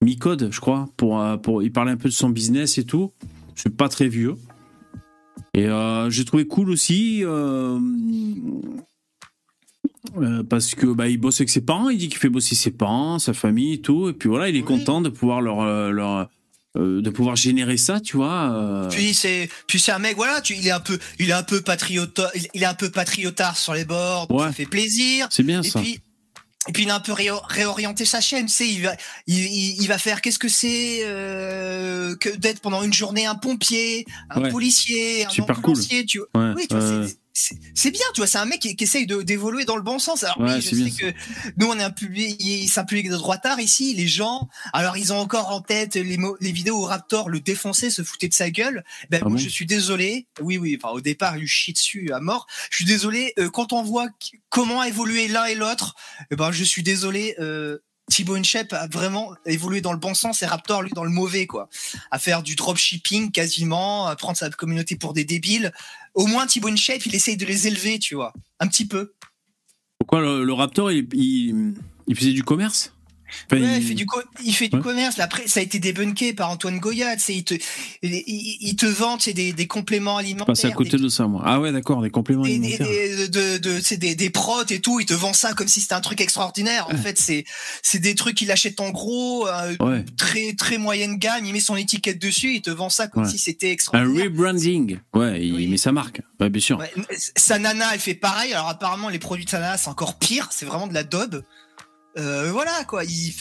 Micode, 0.02 0.48
je 0.52 0.60
crois, 0.60 0.88
pour 0.96 1.20
euh, 1.20 1.36
pour. 1.36 1.62
Il 1.62 1.72
parlait 1.72 1.92
un 1.92 1.96
peu 1.96 2.08
de 2.08 2.14
son 2.14 2.30
business 2.30 2.78
et 2.78 2.84
tout. 2.84 3.12
C'est 3.54 3.76
pas 3.76 3.88
très 3.88 4.08
vieux. 4.08 4.34
Et 5.54 5.66
euh, 5.66 6.10
j'ai 6.10 6.24
trouvé 6.24 6.46
cool 6.46 6.70
aussi. 6.70 7.20
euh, 7.24 7.78
euh, 10.16 10.42
parce 10.42 10.74
que 10.74 10.86
bah, 10.86 11.08
il 11.08 11.18
bosse 11.18 11.40
avec 11.40 11.50
ses 11.50 11.60
parents, 11.60 11.88
il 11.90 11.98
dit 11.98 12.08
qu'il 12.08 12.18
fait 12.18 12.28
bosser 12.28 12.54
ses 12.54 12.70
parents, 12.70 13.18
sa 13.18 13.32
famille 13.34 13.74
et 13.74 13.80
tout, 13.80 14.08
et 14.08 14.12
puis 14.12 14.28
voilà, 14.28 14.48
il 14.48 14.56
est 14.56 14.60
Oui. 14.60 14.64
content 14.64 15.00
de 15.00 15.08
pouvoir 15.08 15.40
leur, 15.40 15.62
leur 15.92 16.28
euh, 16.76 17.00
de 17.02 17.10
pouvoir 17.10 17.34
générer 17.36 17.76
ça, 17.76 17.98
tu 18.00 18.16
vois. 18.16 18.52
euh. 18.52 18.88
Puis 18.88 19.12
c'est, 19.14 19.48
puis 19.66 19.78
c'est 19.80 19.90
un 19.92 19.98
mec, 19.98 20.16
voilà, 20.16 20.40
tu, 20.40 20.54
il 20.54 20.66
est 20.66 20.70
un 20.70 20.80
peu, 20.80 20.98
il 21.18 21.28
est 21.30 21.34
un 21.34 21.42
peu 21.42 21.60
patriote, 21.60 22.20
il- 22.34 22.46
il 22.54 22.62
est 22.62 22.66
un 22.66 22.74
peu 22.74 22.90
patriotard 22.90 23.56
sur 23.56 23.74
les 23.74 23.84
bords, 23.84 24.28
donc 24.28 24.40
Ouais. 24.40 24.46
ça 24.46 24.52
fait 24.52 24.66
plaisir. 24.66 25.26
c'est 25.30 25.42
bien 25.42 25.62
Et 25.62 25.68
ça. 25.68 25.80
puis, 25.80 25.98
et 26.68 26.72
puis 26.72 26.82
il 26.84 26.90
a 26.90 26.94
un 26.96 27.00
peu 27.00 27.12
réo- 27.12 27.40
réorienté 27.48 28.04
sa 28.04 28.20
chaîne, 28.20 28.46
tu 28.46 28.52
sais, 28.52 28.68
il 28.68 28.82
va, 28.82 28.94
il, 29.26 29.38
il- 29.38 29.82
il 29.82 29.88
va 29.88 29.98
faire 29.98 30.20
qu'est-ce 30.20 30.38
que 30.38 30.48
c'est 30.48 31.00
euh, 31.04 32.14
que 32.16 32.28
d'être 32.28 32.60
pendant 32.60 32.82
une 32.82 32.92
journée 32.92 33.26
un 33.26 33.34
pompier, 33.34 34.04
un 34.30 34.42
Ouais. 34.42 34.50
policier, 34.50 35.24
un 35.26 35.30
Super 35.30 35.56
cool. 35.56 35.70
ambulancier, 35.72 36.04
tu 36.04 36.18
vois. 36.18 36.28
Ouais, 36.48 36.52
Oui, 36.56 36.66
tu 36.68 36.76
vois, 36.76 37.06
c'est- 37.32 37.90
bien, 37.90 38.00
tu 38.14 38.20
vois, 38.20 38.26
c'est 38.26 38.38
un 38.38 38.44
mec 38.44 38.60
qui, 38.60 38.74
qui 38.76 38.84
essaye 38.84 39.06
de- 39.06 39.22
d'évoluer 39.22 39.64
dans 39.64 39.76
le 39.76 39.82
bon 39.82 39.98
sens. 39.98 40.24
Alors 40.24 40.38
Ouais, 40.40 40.54
oui, 40.54 40.60
je 40.60 40.74
bien 40.74 40.90
sais 40.90 41.12
que 41.12 41.14
nous 41.56 41.66
on 41.68 41.78
est 41.78 41.82
un 41.82 41.90
public, 41.90 42.40
c'est 42.68 42.80
un 42.80 42.84
public 42.84 43.08
de 43.10 43.16
droitard 43.16 43.60
ici. 43.60 43.94
Les 43.94 44.08
gens, 44.08 44.48
alors 44.72 44.96
ils 44.96 45.12
ont 45.12 45.18
encore 45.18 45.48
en 45.50 45.60
tête 45.60 45.94
les, 45.94 46.16
mots- 46.16 46.36
les 46.40 46.52
vidéos 46.52 46.76
où 46.78 46.82
Raptor 46.82 47.28
le 47.28 47.40
défonçait, 47.40 47.90
se 47.90 48.02
foutait 48.02 48.28
de 48.28 48.34
sa 48.34 48.50
gueule. 48.50 48.84
Ben 49.10 49.20
Ah 49.22 49.28
moi 49.28 49.36
bon 49.38 49.42
je 49.42 49.48
suis 49.48 49.66
désolé. 49.66 50.26
Oui, 50.40 50.58
oui. 50.58 50.78
Enfin 50.82 50.92
au 50.94 51.00
départ 51.00 51.36
il 51.36 51.40
lui 51.40 51.48
chie 51.48 51.72
dessus 51.72 52.12
à 52.12 52.20
mort. 52.20 52.46
Je 52.70 52.76
suis 52.76 52.84
désolé. 52.84 53.32
euh, 53.38 53.50
quand 53.50 53.72
on 53.72 53.82
voit 53.82 54.08
comment 54.48 54.80
a 54.80 54.88
évolué 54.88 55.28
l'un 55.28 55.44
et 55.46 55.54
l'autre, 55.54 55.94
eh 56.30 56.36
ben 56.36 56.50
je 56.52 56.64
suis 56.64 56.82
désolé. 56.82 57.34
Euh, 57.38 57.78
Thibaut 58.10 58.36
Inchep 58.36 58.72
a 58.72 58.86
vraiment 58.86 59.34
évolué 59.44 59.82
dans 59.82 59.92
le 59.92 59.98
bon 59.98 60.14
sens 60.14 60.42
et 60.42 60.46
Raptor 60.46 60.80
lui 60.82 60.90
dans 60.94 61.04
le 61.04 61.10
mauvais 61.10 61.46
quoi. 61.46 61.68
À 62.10 62.18
faire 62.18 62.42
du 62.42 62.54
dropshipping 62.54 63.30
quasiment, 63.32 64.06
à 64.06 64.16
prendre 64.16 64.38
sa 64.38 64.48
communauté 64.48 64.96
pour 64.96 65.12
des 65.12 65.24
débiles. 65.24 65.72
Au 66.18 66.26
moins 66.26 66.48
Thibaut 66.48 66.66
Inchep 66.66 67.06
il 67.06 67.14
essaye 67.14 67.36
de 67.36 67.46
les 67.46 67.68
élever, 67.68 68.00
tu 68.00 68.16
vois, 68.16 68.32
un 68.58 68.66
petit 68.66 68.84
peu. 68.84 69.12
Pourquoi 70.00 70.20
le, 70.20 70.52
Raptor, 70.52 70.90
il, 70.90 71.76
faisait 72.12 72.32
du 72.32 72.42
commerce? 72.42 72.92
Ouais, 73.52 73.58
il 73.60 73.76
il- 73.76 73.82
fait 73.88 73.94
du, 73.94 74.06
co- 74.06 74.22
il 74.44 74.54
fait 74.54 74.68
du 74.68 74.76
Ouais. 74.76 74.82
commerce. 74.82 75.18
Après, 75.18 75.46
ça 75.48 75.60
a 75.60 75.62
été 75.62 75.78
débunké 75.78 76.32
par 76.32 76.50
Antoine 76.50 76.78
Goya. 76.78 77.16
tu 77.16 77.22
sais, 77.22 77.34
Il 77.34 77.44
te, 77.44 77.54
il, 78.02 78.76
te 78.76 78.86
vend 78.86 79.16
des, 79.16 79.52
des 79.52 79.66
compléments 79.66 80.16
alimentaires. 80.16 80.46
passe 80.46 80.64
à 80.64 80.70
côté 80.70 80.96
des, 80.96 81.02
de 81.02 81.08
ça, 81.08 81.26
moi. 81.26 81.42
Ah 81.44 81.60
ouais, 81.60 81.72
d'accord, 81.72 82.02
des 82.02 82.10
compléments 82.10 82.42
des, 82.44 82.54
alimentaires. 82.56 82.86
des- 82.86 83.28
de, 83.28 83.58
de, 83.58 83.94
des, 83.96 84.14
des 84.14 84.30
protes 84.30 84.70
et 84.70 84.80
tout. 84.80 85.00
Il 85.00 85.06
te 85.06 85.14
vend 85.14 85.32
ça 85.32 85.52
comme 85.54 85.68
si 85.68 85.80
c'était 85.80 85.94
un 85.94 86.00
truc 86.00 86.20
extraordinaire. 86.20 86.86
En 86.88 86.92
Ouais. 86.92 86.96
fait, 86.98 87.18
c'est, 87.18 87.44
c'est 87.82 87.98
des 87.98 88.14
trucs 88.14 88.36
qu'il 88.36 88.50
achète 88.50 88.80
en 88.80 88.90
gros, 88.90 89.46
euh, 89.48 89.74
Ouais. 89.80 90.04
très, 90.16 90.52
très 90.54 90.78
moyenne 90.78 91.16
gamme. 91.18 91.44
Il 91.44 91.52
met 91.52 91.60
son 91.60 91.76
étiquette 91.76 92.20
dessus. 92.20 92.54
Il 92.56 92.62
te 92.62 92.70
vend 92.70 92.88
ça 92.90 93.08
comme 93.08 93.24
si 93.28 93.38
c'était 93.38 93.68
Un 93.68 93.72
extraordinaire. 93.72 94.24
rebranding. 94.24 94.98
Ouais, 95.14 95.44
il 95.44 95.54
Oui. 95.54 95.66
met 95.66 95.76
sa 95.76 95.92
marque. 95.92 96.20
Ouais, 96.40 96.50
bien 96.50 96.60
sûr. 96.60 96.82
Sa 97.36 97.58
nana, 97.58 97.86
elle 97.92 98.00
fait 98.00 98.14
pareil. 98.14 98.52
Alors 98.52 98.68
apparemment, 98.68 99.08
les 99.08 99.18
produits 99.18 99.44
de 99.44 99.50
sa 99.50 99.58
nana, 99.58 99.76
c'est 99.76 99.88
encore 99.88 100.18
pire. 100.18 100.48
C'est 100.52 100.66
vraiment 100.66 100.86
de 100.86 100.94
la 100.94 101.04
daube. 101.04 101.42
Euh, 102.18 102.50
voilà 102.52 102.84
quoi. 102.86 103.04
Il, 103.04 103.32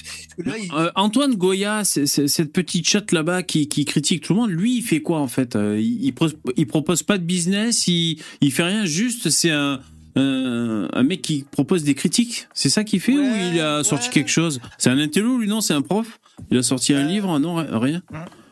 là, 0.46 0.58
il- 0.58 0.72
Euh, 0.74 0.92
Antoine 0.96 1.36
Goya, 1.36 1.84
c'est- 1.84 2.06
cette 2.06 2.54
petite 2.54 2.88
chatte 2.88 3.12
là-bas 3.12 3.44
qui, 3.44 3.68
qui 3.68 3.86
critique 3.86 4.24
tout 4.24 4.34
le 4.34 4.40
monde, 4.42 4.52
lui, 4.52 4.78
il 4.78 4.82
fait 4.84 5.02
quoi 5.02 5.20
en 5.20 5.28
fait 5.28 5.56
Euh, 5.56 5.80
il, 5.80 6.04
il, 6.06 6.14
pro- 6.14 6.30
il 6.56 6.68
propose 6.68 7.02
pas 7.04 7.18
de 7.18 7.24
business, 7.24 7.88
il, 7.88 8.22
il 8.42 8.52
fait 8.52 8.64
rien, 8.64 8.86
juste 8.86 9.30
c'est 9.32 9.50
un, 9.52 9.82
un, 10.16 10.88
un 10.94 11.04
mec 11.04 11.22
qui 11.22 11.44
propose 11.50 11.84
des 11.84 11.96
critiques. 11.96 12.48
C'est 12.54 12.70
ça 12.70 12.84
qu'il 12.84 13.00
fait 13.00 13.14
ou 13.18 13.36
il 13.54 13.60
a 13.60 13.84
sorti 13.84 14.10
quelque 14.10 14.30
chose? 14.32 14.60
C'est 14.78 14.90
un 14.90 15.00
intello, 15.00 15.38
lui, 15.38 15.48
non? 15.48 15.62
C'est 15.62 15.74
un 15.74 15.82
prof? 15.82 16.20
Il 16.52 16.58
a 16.58 16.64
sorti 16.64 16.94
un 16.94 17.04
livre 17.08 17.40
Non, 17.40 17.56
rien? 17.80 18.02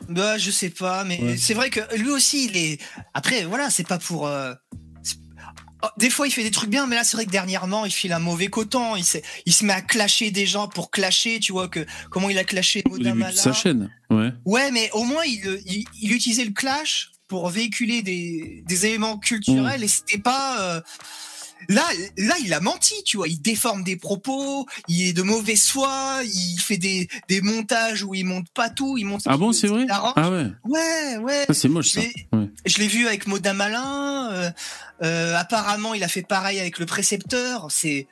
Bah, 0.09 0.37
je 0.37 0.51
sais 0.51 0.69
pas, 0.69 1.03
mais 1.03 1.19
Ouais. 1.21 1.37
c'est 1.37 1.55
vrai 1.55 1.69
que 1.71 1.79
lui 1.97 2.09
aussi, 2.11 2.45
il 2.45 2.57
est. 2.57 2.79
Après, 3.15 3.43
voilà, 3.45 3.69
c'est 3.71 3.87
pas 3.87 3.97
pour. 3.97 4.27
Oh, 5.83 5.87
Des 5.97 6.09
fois, 6.09 6.27
il 6.27 6.31
fait 6.31 6.43
des 6.43 6.51
trucs 6.51 6.69
bien, 6.69 6.87
mais 6.87 6.95
là, 6.95 7.03
c'est 7.03 7.17
vrai 7.17 7.25
que 7.25 7.31
dernièrement, 7.31 7.85
il 7.85 7.91
file 7.91 8.13
un 8.13 8.19
mauvais 8.19 8.47
coton. 8.47 8.95
Il, 8.95 9.03
se 9.05 9.65
met 9.65 9.73
à 9.73 9.81
clasher 9.81 10.31
des 10.31 10.45
gens 10.45 10.67
pour 10.67 10.89
clasher, 10.89 11.39
tu 11.39 11.51
vois, 11.51 11.67
que 11.67 11.85
comment 12.09 12.29
il 12.29 12.37
a 12.37 12.43
clashé 12.43 12.81
Au 12.85 12.97
début 12.97 13.03
de 13.03 13.09
Modamala. 13.15 13.35
sa 13.35 13.53
chaîne. 13.53 13.89
Ouais. 14.09 14.31
Ouais, 14.45 14.71
mais 14.71 14.89
au 14.93 15.03
moins, 15.03 15.23
il, 15.25 15.61
il, 15.65 15.85
il 16.01 16.11
utilisait 16.13 16.45
le 16.45 16.51
clash 16.53 17.11
pour 17.27 17.49
véhiculer 17.49 18.01
des, 18.03 18.63
des 18.67 18.85
éléments 18.85 19.17
culturels 19.17 19.83
et 19.83 19.87
c'était 19.87 20.17
pas. 20.19 20.61
euh, 20.61 20.81
Là, 21.69 21.83
là, 22.17 22.35
il 22.43 22.53
a 22.53 22.59
menti, 22.59 22.93
tu 23.05 23.17
vois. 23.17 23.27
Il 23.27 23.41
déforme 23.41 23.83
des 23.83 23.95
propos, 23.95 24.67
il 24.87 25.07
est 25.07 25.13
de 25.13 25.23
mauvaise 25.23 25.65
foi, 25.67 26.19
il 26.23 26.59
fait 26.59 26.77
des, 26.77 27.07
des 27.27 27.41
montages 27.41 28.03
où 28.03 28.13
il 28.13 28.23
monte 28.25 28.47
pas 28.53 28.69
tout, 28.69 28.97
il 28.99 29.05
monte. 29.05 29.21
Ah 29.25 29.35
bon, 29.37 29.51
c'est 29.51 29.65
vrai? 29.67 29.85
Ah 29.89 30.29
ouais, 30.29 30.45
Ouais, 30.63 31.17
ouais. 31.17 31.45
c'est 31.53 31.69
moche 31.69 31.89
ça. 31.89 32.01
Ouais. 32.33 32.49
Je 32.67 32.77
l'ai 32.77 32.87
vu 32.87 33.07
avec 33.07 33.25
Maudin 33.25 33.53
Malin. 33.53 34.29
euh, 34.33 34.51
euh, 35.03 35.35
apparemment, 35.35 35.93
il 35.93 36.03
a 36.03 36.07
fait 36.07 36.21
pareil 36.23 36.59
avec 36.59 36.79
le 36.79 36.85
précepteur. 36.85 37.67
C'est. 37.69 38.07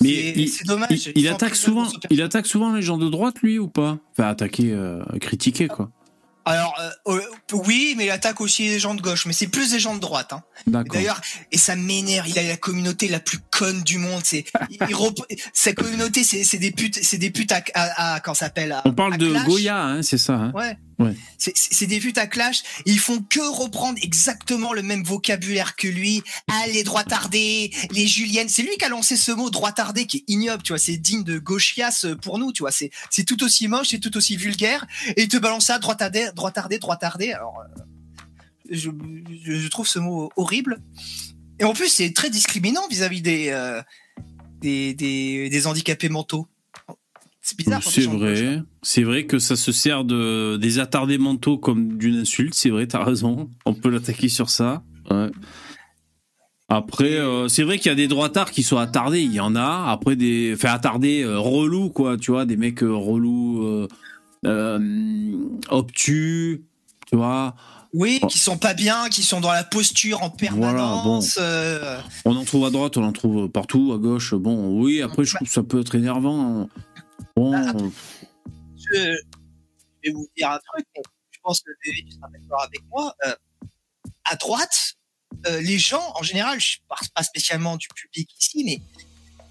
Mais 0.00 0.34
c'est- 0.34 0.60
il- 0.62 0.66
dommage. 0.66 1.10
Il, 1.14 1.28
attaque 1.28 1.54
souvent, 1.56 1.86
il 2.10 2.20
attaque 2.22 2.46
souvent 2.46 2.72
les 2.72 2.82
gens 2.82 2.98
de 2.98 3.08
droite, 3.08 3.36
lui, 3.42 3.58
ou 3.58 3.68
pas? 3.68 3.98
Enfin, 4.12 4.28
attaquer, 4.28 4.72
euh, 4.72 5.02
critiquer, 5.20 5.68
quoi. 5.68 5.90
Alors, 6.48 6.78
euh, 7.08 7.20
oui, 7.52 7.94
mais 7.96 8.04
il 8.06 8.10
attaque 8.10 8.40
aussi 8.40 8.68
les 8.68 8.78
gens 8.78 8.94
de 8.94 9.02
gauche, 9.02 9.26
mais 9.26 9.32
c'est 9.32 9.48
plus 9.48 9.72
des 9.72 9.80
gens 9.80 9.96
de 9.96 10.00
droite. 10.00 10.32
Hein. 10.32 10.44
D'ailleurs, 10.66 11.20
et 11.50 11.58
ça 11.58 11.74
m'énerve. 11.74 12.28
Il 12.28 12.38
a 12.38 12.44
la 12.44 12.56
communauté 12.56 13.08
la 13.08 13.18
plus 13.18 13.38
conne 13.50 13.82
du 13.82 13.98
monde. 13.98 14.20
C'est, 14.22 14.44
sa 15.52 15.72
communauté, 15.72 16.22
c'est, 16.22 16.58
des 16.58 16.70
putes, 16.70 17.00
c'est 17.02 17.18
des 17.18 17.32
putes 17.32 17.50
à, 17.50 17.62
à, 17.74 18.14
à- 18.14 18.20
quand 18.20 18.34
ça 18.34 18.46
s'appelle. 18.46 18.76
On 18.84 18.92
parle 18.92 19.14
à 19.14 19.16
de 19.16 19.28
clash. 19.30 19.44
Goya, 19.44 19.82
hein, 19.82 20.02
c'est 20.02 20.18
ça. 20.18 20.34
Hein 20.34 20.52
Ouais. 20.54 20.76
Ouais. 20.98 21.14
C'est, 21.36 21.86
des 21.86 22.00
putes 22.00 22.16
à 22.16 22.26
clash. 22.26 22.62
Ils 22.86 22.98
font 22.98 23.20
que 23.22 23.40
reprendre 23.40 23.98
exactement 24.02 24.72
le 24.72 24.82
même 24.82 25.04
vocabulaire 25.04 25.76
que 25.76 25.88
lui. 25.88 26.22
Ah, 26.50 26.66
les 26.68 26.84
droitardés, 26.84 27.70
les 27.90 28.06
juliennes. 28.06 28.48
C'est 28.48 28.62
lui 28.62 28.76
qui 28.78 28.84
a 28.84 28.88
lancé 28.88 29.16
ce 29.16 29.30
mot 29.32 29.50
droitardé 29.50 30.06
qui 30.06 30.18
est 30.18 30.24
ignoble, 30.28 30.62
tu 30.62 30.72
vois. 30.72 30.78
C'est 30.78 30.96
digne 30.96 31.22
de 31.22 31.38
gauchias 31.38 32.06
pour 32.22 32.38
nous, 32.38 32.50
tu 32.52 32.62
vois. 32.62 32.70
C'est, 32.72 32.90
tout 33.26 33.44
aussi 33.44 33.68
moche, 33.68 33.88
c'est 33.90 33.98
tout 34.00 34.16
aussi 34.16 34.36
vulgaire. 34.36 34.86
Et 35.16 35.24
il 35.24 35.28
te 35.28 35.36
balance 35.36 35.66
ça, 35.66 35.78
droitardé, 35.78 36.28
droitardé, 36.34 36.78
droitardé. 36.78 37.32
Alors, 37.32 37.58
euh, 37.60 37.82
Je, 38.70 38.90
je- 39.44 39.68
trouve 39.68 39.86
ce 39.86 39.98
mot 39.98 40.30
horrible. 40.36 40.80
Et 41.58 41.64
en 41.64 41.74
plus, 41.74 41.88
c'est 41.88 42.12
très 42.14 42.30
discriminant 42.30 42.88
vis-à-vis 42.88 43.20
des, 43.22 43.48
euh, 43.50 43.82
des, 44.60 44.94
des, 44.94 45.50
des 45.50 45.66
handicapés 45.66 46.08
mentaux. 46.08 46.48
C'est 47.48 47.56
bizarre. 47.56 47.80
C'est 47.84 48.06
vrai. 48.06 48.60
C'est 48.82 49.04
vrai 49.04 49.24
que 49.26 49.38
ça 49.38 49.54
se 49.54 49.70
sert 49.70 50.04
de, 50.04 50.56
des 50.56 50.80
attardés 50.80 51.16
mentaux 51.16 51.58
comme 51.58 51.96
d'une 51.96 52.16
insulte. 52.16 52.54
C'est 52.54 52.70
vrai, 52.70 52.88
t'as 52.88 53.04
raison. 53.04 53.50
On 53.64 53.72
peut 53.72 53.88
l'attaquer 53.88 54.28
sur 54.28 54.50
ça. 54.50 54.82
Ouais. 55.12 55.30
Après, 56.68 57.14
euh, 57.14 57.46
c'est 57.46 57.62
vrai 57.62 57.78
qu'il 57.78 57.88
y 57.90 57.92
a 57.92 57.94
des 57.94 58.08
droitards 58.08 58.50
qui 58.50 58.64
sont 58.64 58.78
attardés. 58.78 59.20
Il 59.22 59.32
y 59.32 59.38
en 59.38 59.54
a. 59.54 59.88
Après, 59.92 60.16
des. 60.16 60.54
Enfin, 60.56 60.70
attardés, 60.72 61.22
euh, 61.22 61.38
relous, 61.38 61.90
quoi. 61.90 62.16
Tu 62.16 62.32
vois, 62.32 62.46
des 62.46 62.56
mecs 62.56 62.82
euh, 62.82 62.92
relous, 62.92 63.62
euh, 63.62 63.88
euh, 64.44 65.36
obtus. 65.70 66.64
Tu 67.08 67.16
vois. 67.16 67.54
Oui, 67.92 68.18
Oh. 68.22 68.26
qui 68.26 68.38
sont 68.40 68.58
pas 68.58 68.74
bien, 68.74 69.08
qui 69.08 69.22
sont 69.22 69.40
dans 69.40 69.52
la 69.52 69.62
posture 69.62 70.24
en 70.24 70.30
permanence. 70.30 71.38
euh, 71.40 71.98
On 72.24 72.34
en 72.34 72.44
trouve 72.44 72.66
à 72.66 72.70
droite, 72.70 72.96
on 72.96 73.04
en 73.04 73.12
trouve 73.12 73.48
partout, 73.48 73.92
à 73.94 73.98
gauche. 73.98 74.34
Bon, 74.34 74.80
oui, 74.82 75.00
après, 75.00 75.24
je 75.24 75.36
trouve 75.36 75.46
que 75.46 75.54
ça 75.54 75.62
peut 75.62 75.80
être 75.80 75.94
énervant. 75.94 76.68
Je, 78.76 79.16
vais 80.04 80.10
vous 80.12 80.28
dire 80.36 80.50
un 80.50 80.58
truc, 80.58 80.86
je 81.30 81.38
pense 81.42 81.60
que 81.60 81.70
tu 81.82 82.10
seras 82.10 82.28
d'accord 82.28 82.62
avec 82.62 82.82
moi. 82.90 83.14
euh, 83.26 83.34
à 84.24 84.36
droite, 84.36 84.96
euh, 85.46 85.60
les 85.60 85.78
gens, 85.78 86.12
en 86.14 86.22
général, 86.22 86.60
je 86.60 86.78
ne 86.78 86.88
parle 86.88 87.06
pas 87.14 87.22
spécialement 87.22 87.76
du 87.76 87.88
public 87.88 88.28
ici, 88.38 88.64
mais 88.64 88.80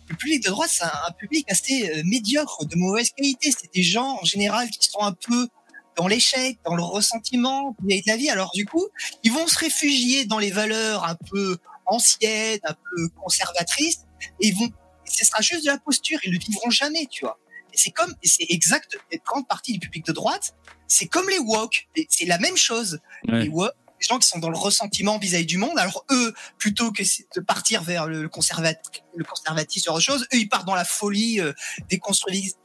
le 0.09 0.15
public 0.15 0.43
de 0.43 0.49
droite, 0.49 0.69
c'est 0.71 0.83
un, 0.83 1.11
public 1.17 1.49
assez 1.49 1.89
euh, 1.89 2.01
médiocre, 2.05 2.65
de 2.65 2.75
mauvaise 2.75 3.09
qualité. 3.11 3.51
C'est 3.51 3.71
des 3.73 3.83
gens, 3.83 4.19
en 4.21 4.25
général, 4.25 4.69
qui 4.69 4.89
sont 4.89 5.01
un 5.01 5.13
peu 5.13 5.47
dans 5.95 6.07
l'échec, 6.07 6.59
dans 6.65 6.75
le 6.75 6.83
ressentiment 6.83 7.75
de 7.79 8.01
la 8.05 8.17
vie. 8.17 8.29
Alors 8.29 8.51
du 8.53 8.65
coup, 8.65 8.85
ils 9.23 9.31
vont 9.31 9.47
se 9.47 9.57
réfugier 9.57 10.25
dans 10.25 10.39
les 10.39 10.51
valeurs 10.51 11.05
un 11.05 11.15
peu 11.15 11.57
anciennes, 11.85 12.59
un 12.63 12.73
peu 12.73 13.09
conservatrices, 13.21 14.01
et 14.41 14.47
ils 14.47 14.55
vont, 14.55 14.69
ce 15.05 15.25
sera 15.25 15.41
juste 15.41 15.65
de 15.65 15.71
la 15.71 15.77
posture, 15.77 16.19
ils 16.23 16.31
ne 16.31 16.33
le 16.33 16.39
vivront 16.39 16.69
jamais, 16.69 17.07
tu 17.09 17.23
vois. 17.23 17.39
C'est 17.75 17.91
comme, 17.91 18.13
c'est 18.23 18.45
exact, 18.49 18.97
une 19.11 19.19
grande 19.25 19.47
partie 19.47 19.73
du 19.73 19.79
public 19.79 20.05
de 20.05 20.11
droite, 20.11 20.55
c'est 20.87 21.07
comme 21.07 21.29
les 21.29 21.39
woke, 21.39 21.87
c'est 22.09 22.25
la 22.25 22.37
même 22.39 22.57
chose. 22.57 22.99
Ouais. 23.27 23.43
Les 23.43 23.49
woke, 23.49 23.73
les 24.01 24.07
gens 24.07 24.19
qui 24.19 24.27
sont 24.27 24.39
dans 24.39 24.49
le 24.49 24.57
ressentiment 24.57 25.17
vis-à-vis 25.17 25.45
du 25.45 25.57
monde, 25.57 25.77
alors 25.79 26.05
eux, 26.11 26.33
plutôt 26.57 26.91
que 26.91 27.01
de 27.03 27.39
partir 27.41 27.81
vers 27.81 28.07
le, 28.07 28.27
conservat, 28.29 28.73
le 29.15 29.23
conservatisme 29.23 29.89
autre 29.91 30.01
chose, 30.01 30.27
eux, 30.33 30.37
ils 30.37 30.49
partent 30.49 30.67
dans 30.67 30.75
la 30.75 30.85
folie 30.85 31.39
euh, 31.39 31.53
des, 31.89 31.99
constructivistes, 31.99 32.57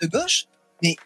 de 0.00 0.06
gauche, 0.06 0.44
mais 0.82 0.96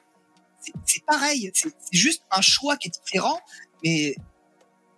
c'est- 0.84 1.04
pareil, 1.06 1.50
c'est 1.54 1.72
juste 1.92 2.22
un 2.30 2.40
choix 2.42 2.76
qui 2.76 2.88
est 2.88 3.00
différent, 3.04 3.40
mais 3.84 4.16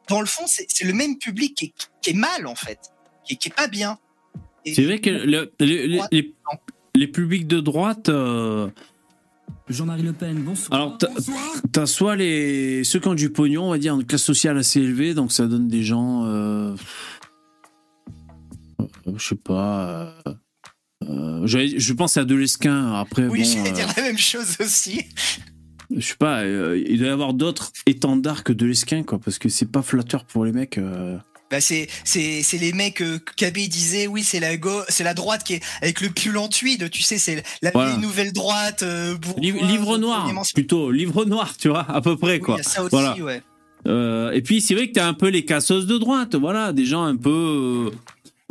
dans 0.09 0.21
le 0.21 0.27
fond, 0.27 0.45
c'est 0.47 0.67
le 0.85 0.93
même 0.95 1.19
public 1.19 1.55
qui 1.57 1.67
est, 1.67 1.73
qui 2.03 2.11
est 2.11 2.15
mal, 2.15 2.47
en 2.49 2.57
fait, 2.57 2.81
qui 3.25 3.35
est, 3.35 3.37
qui 3.37 3.49
est 3.49 3.55
pas 3.55 3.69
bien. 3.69 3.99
C'est 4.67 4.85
vrai 4.85 5.01
que 5.01 5.09
le- 5.11 5.55
les, 5.61 5.87
les- 6.11 6.35
les- 6.95 7.07
publics 7.09 7.47
de 7.47 7.61
droite. 7.61 8.09
euh, 8.09 8.69
Jean-Marie 9.69 10.03
Le 10.03 10.13
Pen, 10.13 10.37
bonsoir. 10.43 10.79
Alors, 10.81 10.99
t'as- 11.73 11.87
soit 11.87 12.17
les 12.17 12.83
ceux 12.85 12.99
qui 13.01 13.09
ont 13.09 13.15
du 13.15 13.31
pognon, 13.31 13.65
on 13.65 13.71
va 13.71 13.79
dire, 13.79 13.95
une 13.95 14.05
classe 14.05 14.23
sociale 14.25 14.59
assez 14.59 14.81
élevée, 14.81 15.15
donc 15.15 15.31
ça 15.33 15.47
donne 15.47 15.69
des 15.69 15.83
gens, 15.85 16.25
euh, 16.27 16.75
je 19.17 19.25
sais 19.25 19.35
pas. 19.37 20.15
euh, 20.27 20.35
euh, 21.09 21.47
je 21.47 21.93
pense 21.93 22.17
à 22.17 22.25
Delesquin. 22.25 22.93
Après, 22.95 23.27
Oui, 23.29 23.41
bon, 23.41 23.45
j'allais 23.45 23.71
euh, 23.71 23.75
dire 23.75 23.87
la 23.97 24.03
même 24.03 24.19
chose 24.19 24.57
aussi. 24.61 25.03
je 25.95 26.01
sais 26.01 26.17
pas. 26.17 26.43
euh, 26.43 26.83
il 26.87 26.99
doit 26.99 27.09
y 27.09 27.11
avoir 27.11 27.33
d'autres 27.35 27.73
étendards 27.87 28.45
que 28.45 28.53
Delesquin, 28.53 29.03
quoi, 29.05 29.19
parce 29.19 29.39
que 29.39 29.49
c'est 29.49 29.71
pas 29.71 29.83
flatteur 29.83 30.25
pour 30.25 30.45
les 30.45 30.53
mecs. 30.53 30.79
Bah 31.51 31.61
c'est 31.61 31.89
c'est 32.05 32.43
c'est 32.43 32.59
les 32.59 32.73
mecs 32.73 33.03
euh, 33.03 33.19
Kabé 33.37 33.67
disait 33.67 34.07
oui 34.07 34.23
c'est 34.23 34.39
la 34.39 34.57
go 34.57 34.83
c'est 34.89 35.03
la 35.03 35.15
droite 35.15 35.43
qui 35.43 35.55
est 35.55 35.63
avec 35.83 36.01
le 36.01 36.11
pull 36.11 36.39
en 36.39 36.49
tweed 36.49 36.89
tu 36.91 37.03
sais 37.03 37.19
c'est 37.19 37.43
la 37.61 37.73
Voilà. 37.73 37.97
nouvelle 37.97 38.33
droite 38.33 38.85
euh, 38.85 39.17
Livre, 39.37 39.65
livre 39.67 39.99
noir, 39.99 40.31
plutôt 40.55 40.91
livre 40.93 41.25
noir, 41.25 41.57
tu 41.57 41.69
vois, 41.69 41.91
à 41.91 42.01
peu 42.01 42.17
près, 42.17 42.35
Oui, 42.35 42.41
quoi. 42.41 42.57
y 42.57 42.61
a 42.61 42.63
ça 42.63 42.83
aussi 42.83 42.91
Voilà. 42.93 43.17
ouais. 43.17 43.43
Euh, 43.89 44.31
et 44.33 44.43
puis 44.43 44.61
c'est 44.61 44.75
vrai 44.75 44.89
que 44.89 44.93
t'as 44.93 45.07
un 45.09 45.15
peu 45.15 45.29
les 45.29 45.45
cassos 45.45 45.87
de 45.87 45.99
droite, 45.99 46.35
voilà, 46.37 46.73
des 46.73 46.85
gens 46.87 47.03
un 47.03 47.17
peu. 47.17 47.91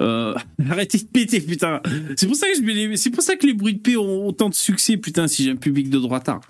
Euh, 0.02 0.34
arrêtez 0.70 0.98
de 0.98 1.04
péter, 1.06 1.40
putain. 1.40 1.82
C'est 2.18 2.28
pour 2.28 2.36
ça 2.36 2.48
que 2.48 2.56
je 2.56 2.96
c'est 2.96 3.10
pour 3.12 3.24
ça 3.24 3.36
que 3.36 3.46
les 3.46 3.54
bruits 3.54 3.76
de 3.76 3.80
paix 3.80 3.96
ont 3.96 4.26
autant 4.28 4.50
de 4.50 4.56
succès, 4.56 4.98
putain, 4.98 5.28
si 5.28 5.44
j'ai 5.46 5.52
un 5.52 5.56
public 5.56 5.90
de 5.90 6.00
droitard. 6.00 6.42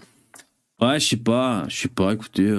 Ouais, 0.81 0.99
je 0.99 1.09
sais 1.09 1.17
pas, 1.17 1.65
je 1.67 1.75
sais 1.81 1.87
pas. 1.89 2.13
Écoutez, 2.13 2.49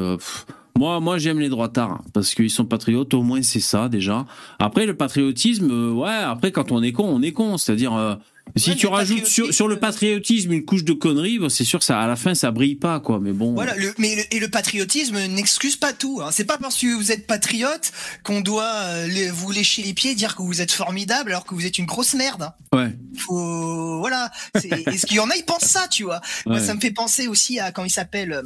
moi, 0.78 1.00
moi, 1.00 1.18
j'aime 1.18 1.40
les 1.40 1.48
droitards 1.48 1.90
hein, 1.92 2.04
parce 2.12 2.34
qu'ils 2.34 2.50
sont 2.50 2.64
patriotes. 2.64 3.12
Au 3.14 3.22
moins, 3.22 3.42
c'est 3.42 3.60
ça 3.60 3.88
déjà. 3.88 4.26
Après, 4.58 4.86
le 4.86 4.96
patriotisme, 4.96 5.70
euh, 5.70 5.92
ouais. 5.92 6.08
Après, 6.10 6.52
quand 6.52 6.72
on 6.72 6.82
est 6.82 6.92
con, 6.92 7.04
on 7.04 7.22
est 7.22 7.32
con. 7.32 7.58
C'est-à-dire, 7.58 7.94
euh, 7.94 8.14
si 8.56 8.70
Ouais, 8.70 8.76
tu 8.76 8.86
rajoutes 8.86 9.26
sur, 9.26 9.68
le 9.68 9.74
euh, 9.74 9.78
patriotisme 9.78 10.52
une 10.52 10.64
couche 10.64 10.84
de 10.84 10.92
conneries, 10.92 11.38
bon, 11.38 11.48
c'est 11.48 11.64
sûr 11.64 11.78
que 11.78 11.84
ça, 11.84 12.00
à 12.00 12.06
la 12.08 12.16
fin, 12.16 12.34
ça 12.34 12.50
brille 12.50 12.76
pas, 12.76 12.98
quoi. 12.98 13.20
Mais 13.20 13.32
bon. 13.32 13.52
Voilà, 13.54 13.76
le, 13.76 13.92
mais 13.98 14.16
le, 14.16 14.22
et 14.34 14.40
le 14.40 14.48
patriotisme 14.48 15.18
n'excuse 15.28 15.76
pas 15.76 15.92
tout. 15.92 16.20
Hein. 16.22 16.30
C'est 16.32 16.44
pas 16.46 16.58
parce 16.58 16.76
que 16.76 16.94
vous 16.96 17.12
êtes 17.12 17.26
patriote 17.26 17.92
qu'on 18.24 18.40
doit 18.40 19.06
les- 19.06 19.30
vous 19.30 19.50
lécher 19.52 19.82
les 19.82 19.92
pieds, 19.94 20.14
dire 20.14 20.34
que 20.34 20.42
vous 20.42 20.60
êtes 20.60 20.72
formidable 20.72 21.30
alors 21.30 21.44
que 21.44 21.54
vous 21.54 21.66
êtes 21.66 21.78
une 21.78 21.86
grosse 21.86 22.14
merde. 22.14 22.50
Ouais. 22.74 22.96
Faut, 23.18 23.98
voilà. 23.98 24.30
Est-ce 24.54 25.06
qu'il 25.06 25.16
y 25.16 25.20
en 25.20 25.30
a, 25.30 25.36
ils 25.36 25.44
pensent 25.44 25.64
ça, 25.64 25.86
tu 25.88 26.04
vois 26.04 26.20
Moi, 26.46 26.58
ça 26.60 26.74
me 26.74 26.80
fait 26.80 26.90
penser 26.92 27.28
aussi 27.28 27.58
à 27.60 27.70
quand 27.70 27.84
il 27.84 27.90
s'appelle. 27.90 28.42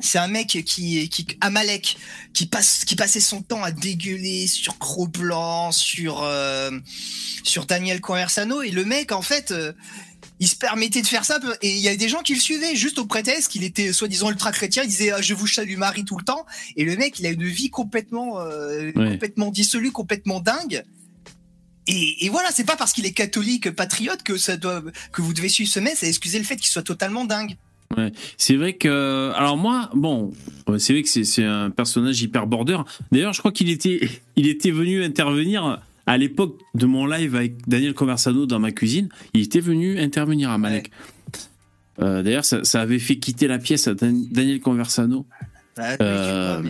C'est 0.00 0.18
un 0.18 0.28
mec 0.28 0.48
qui, 0.66 1.08
qui 1.08 1.26
Amalek, 1.40 1.96
qui 2.34 2.46
passe, 2.46 2.84
qui 2.84 2.96
passait 2.96 3.20
son 3.20 3.40
temps 3.40 3.62
à 3.62 3.72
dégueuler 3.72 4.46
sur 4.46 4.76
Gros 4.78 5.06
Blanc, 5.06 5.72
sur 5.72 6.22
euh, 6.22 6.70
sur 7.42 7.64
Daniel 7.64 8.00
Conversano, 8.02 8.60
et 8.60 8.70
le 8.70 8.84
mec, 8.84 9.10
en 9.12 9.22
fait, 9.22 9.52
euh, 9.52 9.72
il 10.38 10.48
se 10.48 10.56
permettait 10.56 11.00
de 11.00 11.06
faire 11.06 11.24
ça, 11.24 11.40
et 11.62 11.74
il 11.74 11.80
y 11.80 11.88
a 11.88 11.96
des 11.96 12.10
gens 12.10 12.20
qui 12.20 12.34
le 12.34 12.40
suivaient 12.40 12.76
juste 12.76 12.98
au 12.98 13.06
prétexte 13.06 13.50
qu'il 13.50 13.64
était 13.64 13.90
soi-disant 13.94 14.30
ultra 14.30 14.52
chrétien. 14.52 14.82
Il 14.82 14.90
disait 14.90 15.12
ah, 15.12 15.22
je 15.22 15.32
vous 15.32 15.46
salue 15.46 15.78
Marie 15.78 16.04
tout 16.04 16.18
le 16.18 16.24
temps, 16.24 16.44
et 16.76 16.84
le 16.84 16.94
mec, 16.96 17.18
il 17.18 17.26
a 17.26 17.30
une 17.30 17.44
vie 17.44 17.70
complètement 17.70 18.38
euh, 18.40 18.92
complètement 18.92 19.50
dissolue, 19.50 19.92
complètement 19.92 20.40
dingue. 20.40 20.84
Et, 21.86 22.26
et 22.26 22.28
voilà, 22.28 22.50
c'est 22.52 22.64
pas 22.64 22.76
parce 22.76 22.92
qu'il 22.92 23.06
est 23.06 23.12
catholique 23.12 23.70
patriote 23.70 24.22
que 24.22 24.36
ça 24.36 24.58
doit 24.58 24.82
que 25.12 25.22
vous 25.22 25.32
devez 25.32 25.48
suivre 25.48 25.70
ce 25.70 25.80
mec, 25.80 25.94
c'est 25.96 26.08
excuser 26.08 26.38
le 26.38 26.44
fait 26.44 26.56
qu'il 26.56 26.68
soit 26.68 26.82
totalement 26.82 27.24
dingue. 27.24 27.56
C'est 28.36 28.56
vrai 28.56 28.74
que. 28.74 29.32
Alors, 29.34 29.56
moi, 29.56 29.90
bon, 29.94 30.32
c'est 30.78 30.92
vrai 30.92 31.02
que 31.02 31.08
c'est- 31.08 31.24
c'est 31.24 31.44
un 31.44 31.70
personnage 31.70 32.20
hyper 32.22 32.46
border. 32.46 32.78
D'ailleurs, 33.12 33.32
je 33.32 33.38
crois 33.38 33.52
qu'il 33.52 33.70
était, 33.70 34.00
il 34.36 34.48
était 34.48 34.70
venu 34.70 35.02
intervenir 35.04 35.80
à 36.06 36.18
l'époque 36.18 36.58
de 36.74 36.86
mon 36.86 37.06
live 37.06 37.34
avec 37.36 37.66
Daniel 37.68 37.94
Conversano 37.94 38.46
dans 38.46 38.58
ma 38.60 38.70
cuisine. 38.72 39.08
Il 39.34 39.40
était 39.42 39.60
venu 39.60 39.98
intervenir 39.98 40.50
à 40.50 40.58
Malek. 40.58 40.90
Euh, 42.02 42.22
D'ailleurs, 42.22 42.44
ça, 42.44 42.62
ça 42.64 42.80
avait 42.82 42.98
fait 42.98 43.16
quitter 43.16 43.46
la 43.48 43.58
pièce 43.58 43.88
à 43.88 43.94
Dan- 43.94 44.26
Daniel 44.30 44.60
Conversano. 44.60 45.24
Euh, 46.00 46.62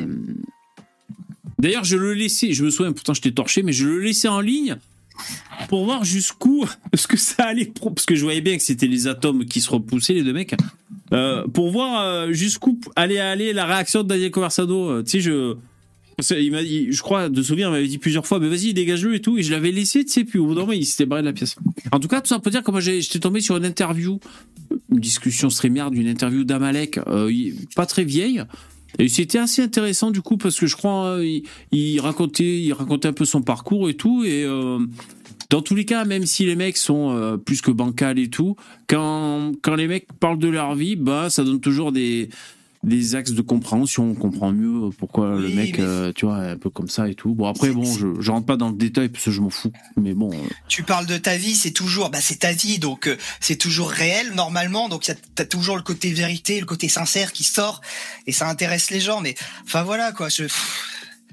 D'ailleurs, 1.58 1.84
je 1.84 1.96
le 1.96 2.12
laissais, 2.12 2.52
je 2.52 2.64
me 2.64 2.70
souviens, 2.70 2.92
pourtant 2.92 3.14
je 3.14 3.22
t'ai 3.22 3.32
torché, 3.32 3.62
mais 3.62 3.72
je 3.72 3.86
le 3.86 4.00
laissais 4.00 4.28
en 4.28 4.40
ligne 4.40 4.76
pour 5.68 5.84
voir 5.84 6.04
jusqu'où 6.04 6.64
ce 6.94 7.06
que 7.06 7.16
ça 7.16 7.44
allait, 7.44 7.72
parce 7.80 8.06
que 8.06 8.14
je 8.14 8.22
voyais 8.22 8.40
bien 8.40 8.56
que 8.56 8.62
c'était 8.62 8.86
les 8.86 9.06
atomes 9.06 9.44
qui 9.44 9.60
se 9.60 9.70
repoussaient, 9.70 10.14
les 10.14 10.22
deux 10.22 10.32
mecs, 10.32 10.54
euh, 11.12 11.46
pour 11.46 11.70
voir 11.70 12.00
euh, 12.02 12.32
jusqu'où 12.32 12.80
allait 12.94 13.18
aller 13.18 13.52
la 13.52 13.66
réaction 13.66 14.02
de 14.02 14.08
Daniel 14.08 14.30
Conversano. 14.30 14.90
Euh, 14.90 15.02
Tu 15.02 15.10
sais, 15.10 15.20
je. 15.20 15.56
je 16.18 17.02
crois, 17.02 17.28
de 17.28 17.42
souvenir, 17.42 17.68
il 17.68 17.72
m'avait 17.72 17.88
dit 17.88 17.98
plusieurs 17.98 18.26
fois, 18.26 18.40
mais 18.40 18.48
vas-y, 18.48 18.74
dégage-le 18.74 19.14
et 19.14 19.20
tout, 19.20 19.38
et 19.38 19.42
je 19.42 19.50
l'avais 19.50 19.72
laissé, 19.72 20.04
tu 20.04 20.12
sais, 20.12 20.24
puis 20.24 20.38
au 20.38 20.46
bout 20.46 20.54
d'un 20.54 20.62
moment, 20.62 20.72
il 20.72 20.86
s'était 20.86 21.06
barré 21.06 21.22
de 21.22 21.26
la 21.26 21.32
pièce. 21.32 21.56
En 21.92 22.00
tout 22.00 22.08
cas, 22.08 22.20
tout 22.20 22.28
ça 22.28 22.38
pour 22.38 22.50
dire 22.50 22.62
que 22.62 22.70
moi, 22.70 22.80
j'étais 22.80 23.18
tombé 23.18 23.40
sur 23.40 23.56
une 23.56 23.64
interview, 23.64 24.18
une 24.90 25.00
discussion 25.00 25.50
streamère 25.50 25.90
d'une 25.90 26.08
interview 26.08 26.44
d'Amalek, 26.44 27.00
pas 27.74 27.86
très 27.86 28.04
vieille, 28.04 28.42
et 28.98 29.08
c'était 29.08 29.38
assez 29.38 29.62
intéressant 29.62 30.10
du 30.10 30.22
coup 30.22 30.36
parce 30.36 30.58
que 30.58 30.66
je 30.66 30.76
crois 30.76 31.18
euh, 31.18 31.40
il, 31.72 32.00
racontait 32.00 32.60
il 32.60 32.72
racontait 32.72 33.08
un 33.08 33.12
peu 33.12 33.24
son 33.24 33.42
parcours 33.42 33.88
et 33.88 33.94
tout 33.94 34.24
et 34.24 34.44
euh, 34.44 34.78
dans 35.50 35.62
tous 35.62 35.74
les 35.74 35.84
cas 35.84 36.04
même 36.04 36.26
si 36.26 36.46
les 36.46 36.56
mecs 36.56 36.76
sont 36.76 37.10
euh, 37.10 37.36
plus 37.36 37.60
que 37.60 37.70
bancals 37.70 38.18
et 38.18 38.30
tout 38.30 38.56
quand 38.88 39.52
quand 39.62 39.74
les 39.74 39.86
mecs 39.86 40.12
parlent 40.18 40.38
de 40.38 40.48
leur 40.48 40.74
vie 40.74 40.96
bah 40.96 41.30
ça 41.30 41.44
donne 41.44 41.60
toujours 41.60 41.92
des 41.92 42.30
des 42.86 43.14
axes 43.14 43.32
de 43.32 43.42
compréhension 43.42 44.10
on 44.10 44.14
comprend 44.14 44.52
mieux 44.52 44.90
pourquoi 44.98 45.36
le 45.36 45.48
mec 45.48 45.78
mais 45.78 45.84
euh, 45.84 46.12
tu 46.14 46.24
vois 46.24 46.44
est 46.44 46.50
un 46.52 46.56
peu 46.56 46.70
comme 46.70 46.88
ça 46.88 47.08
et 47.08 47.14
tout 47.14 47.34
bon 47.34 47.46
après 47.46 47.70
bon 47.70 47.84
je, 47.84 48.06
je 48.20 48.30
rentre 48.30 48.46
pas 48.46 48.56
dans 48.56 48.70
le 48.70 48.76
détail 48.76 49.08
parce 49.10 49.24
que 49.24 49.30
je 49.30 49.40
m'en 49.40 49.50
fous 49.50 49.72
mais 49.96 50.14
bon 50.14 50.30
euh, 50.32 50.48
tu 50.68 50.82
parles 50.82 51.06
de 51.06 51.16
ta 51.16 51.36
vie, 51.36 51.54
c'est 51.54 51.70
toujours, 51.70 52.10
bah 52.10 52.20
c'est 52.20 52.40
ta 52.40 52.52
vie, 52.52 52.78
donc 52.78 53.08
euh, 53.08 53.16
c'est 53.40 53.56
toujours 53.56 53.90
réel 53.90 54.32
normalement, 54.34 54.88
donc 54.88 55.10
t'as 55.34 55.44
toujours 55.44 55.76
le 55.76 55.82
côté 55.82 56.12
vérité, 56.12 56.60
le 56.60 56.66
côté 56.66 56.88
sincère 56.88 57.32
qui 57.32 57.44
sort, 57.44 57.80
et 58.26 58.32
ça 58.32 58.48
intéresse 58.48 58.90
les 58.90 59.00
gens. 59.00 59.20
Mais 59.20 59.34
enfin 59.64 59.82
voilà 59.82 60.12
quoi. 60.12 60.28
Je, 60.28 60.44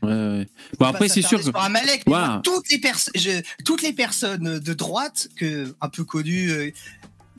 ouais, 0.01 0.47
bon 0.79 0.85
après 0.85 1.09
c'est 1.09 1.21
sûr 1.21 1.41
que 1.41 2.09
moi, 2.09 2.41
toutes 2.43 2.69
les 2.69 2.79
personnes, 2.79 3.13
toutes 3.65 3.81
les 3.81 3.93
personnes 3.93 4.59
de 4.59 4.73
droite 4.73 5.29
que 5.35 5.73
un 5.81 5.89
peu 5.89 6.03
connues. 6.03 6.73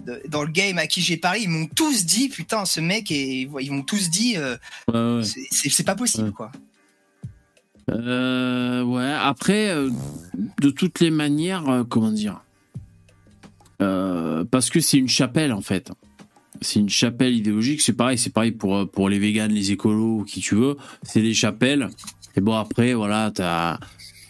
De- 0.06 0.22
dans 0.28 0.42
le 0.42 0.50
game 0.50 0.78
à 0.78 0.86
qui 0.86 1.00
j'ai 1.00 1.16
parlé, 1.16 1.40
ils 1.42 1.48
m'ont 1.48 1.66
tous 1.66 2.04
dit, 2.06 2.28
putain, 2.28 2.64
ce 2.64 2.80
mec, 2.80 3.10
et 3.10 3.48
ils 3.60 3.72
m'ont 3.72 3.82
tous 3.82 4.10
dit, 4.10 4.36
euh, 4.36 4.56
Ouais, 4.88 5.18
ouais. 5.18 5.22
c'est- 5.50 5.82
pas 5.84 5.94
possible, 5.94 6.26
Ouais. 6.28 6.32
quoi. 6.32 6.52
Euh, 7.90 8.82
ouais, 8.82 9.12
après, 9.12 9.68
euh, 9.70 9.90
de 10.60 10.70
toutes 10.70 11.00
les 11.00 11.10
manières, 11.10 11.68
euh, 11.68 11.84
comment 11.84 12.12
dire 12.12 12.40
Parce 14.50 14.70
que 14.70 14.80
c'est 14.80 14.96
une 14.98 15.08
chapelle, 15.08 15.52
en 15.52 15.60
fait. 15.60 15.90
C'est 16.62 16.80
une 16.80 16.88
chapelle 16.88 17.34
idéologique, 17.34 17.80
c'est 17.82 17.92
pareil, 17.92 18.16
c'est 18.16 18.30
pareil 18.32 18.52
pour, 18.52 18.88
pour 18.90 19.08
les 19.08 19.18
véganes, 19.18 19.52
les 19.52 19.72
écolos, 19.72 20.24
qui 20.26 20.40
tu 20.40 20.54
veux. 20.54 20.76
C'est 21.02 21.20
des 21.20 21.34
chapelles. 21.34 21.88
Et 22.36 22.40
bon, 22.40 22.54
après, 22.54 22.94
voilà, 22.94 23.30
t'as. 23.34 23.78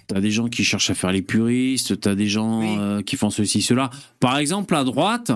T'as 0.07 0.21
des 0.21 0.31
gens 0.31 0.49
qui 0.49 0.65
cherchent 0.65 0.91
à 0.91 0.95
faire 0.95 1.13
les 1.13 1.23
puristes, 1.23 1.99
t'as 2.01 2.15
des 2.15 2.29
gens 2.29 2.61
Oui. 2.61 2.77
euh, 2.79 3.03
qui 3.03 3.17
font 3.17 3.31
ceci, 3.31 3.63
cela. 3.63 3.89
Par 4.21 4.37
exemple, 4.37 4.75
à 4.75 4.85
droite, 4.85 5.33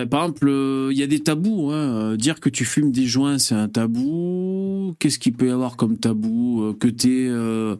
bah, 0.00 0.06
par 0.06 0.22
exemple, 0.24 0.48
euh, 0.48 0.88
il 0.92 0.98
y 0.98 1.02
a 1.02 1.06
des 1.06 1.20
tabous. 1.20 1.70
hein. 1.70 1.74
Euh, 2.12 2.16
Dire 2.16 2.40
que 2.40 2.48
tu 2.48 2.64
fumes 2.64 2.92
des 2.92 3.06
joints, 3.06 3.38
c'est 3.38 3.54
un 3.54 3.68
tabou. 3.68 4.94
Qu'est-ce 4.98 5.18
qu'il 5.18 5.32
peut 5.34 5.48
y 5.48 5.50
avoir 5.50 5.76
comme 5.76 5.96
tabou 5.98 6.62
Euh, 6.64 6.72
Que 6.78 6.88
t'es, 6.88 7.26
euh, 7.28 7.76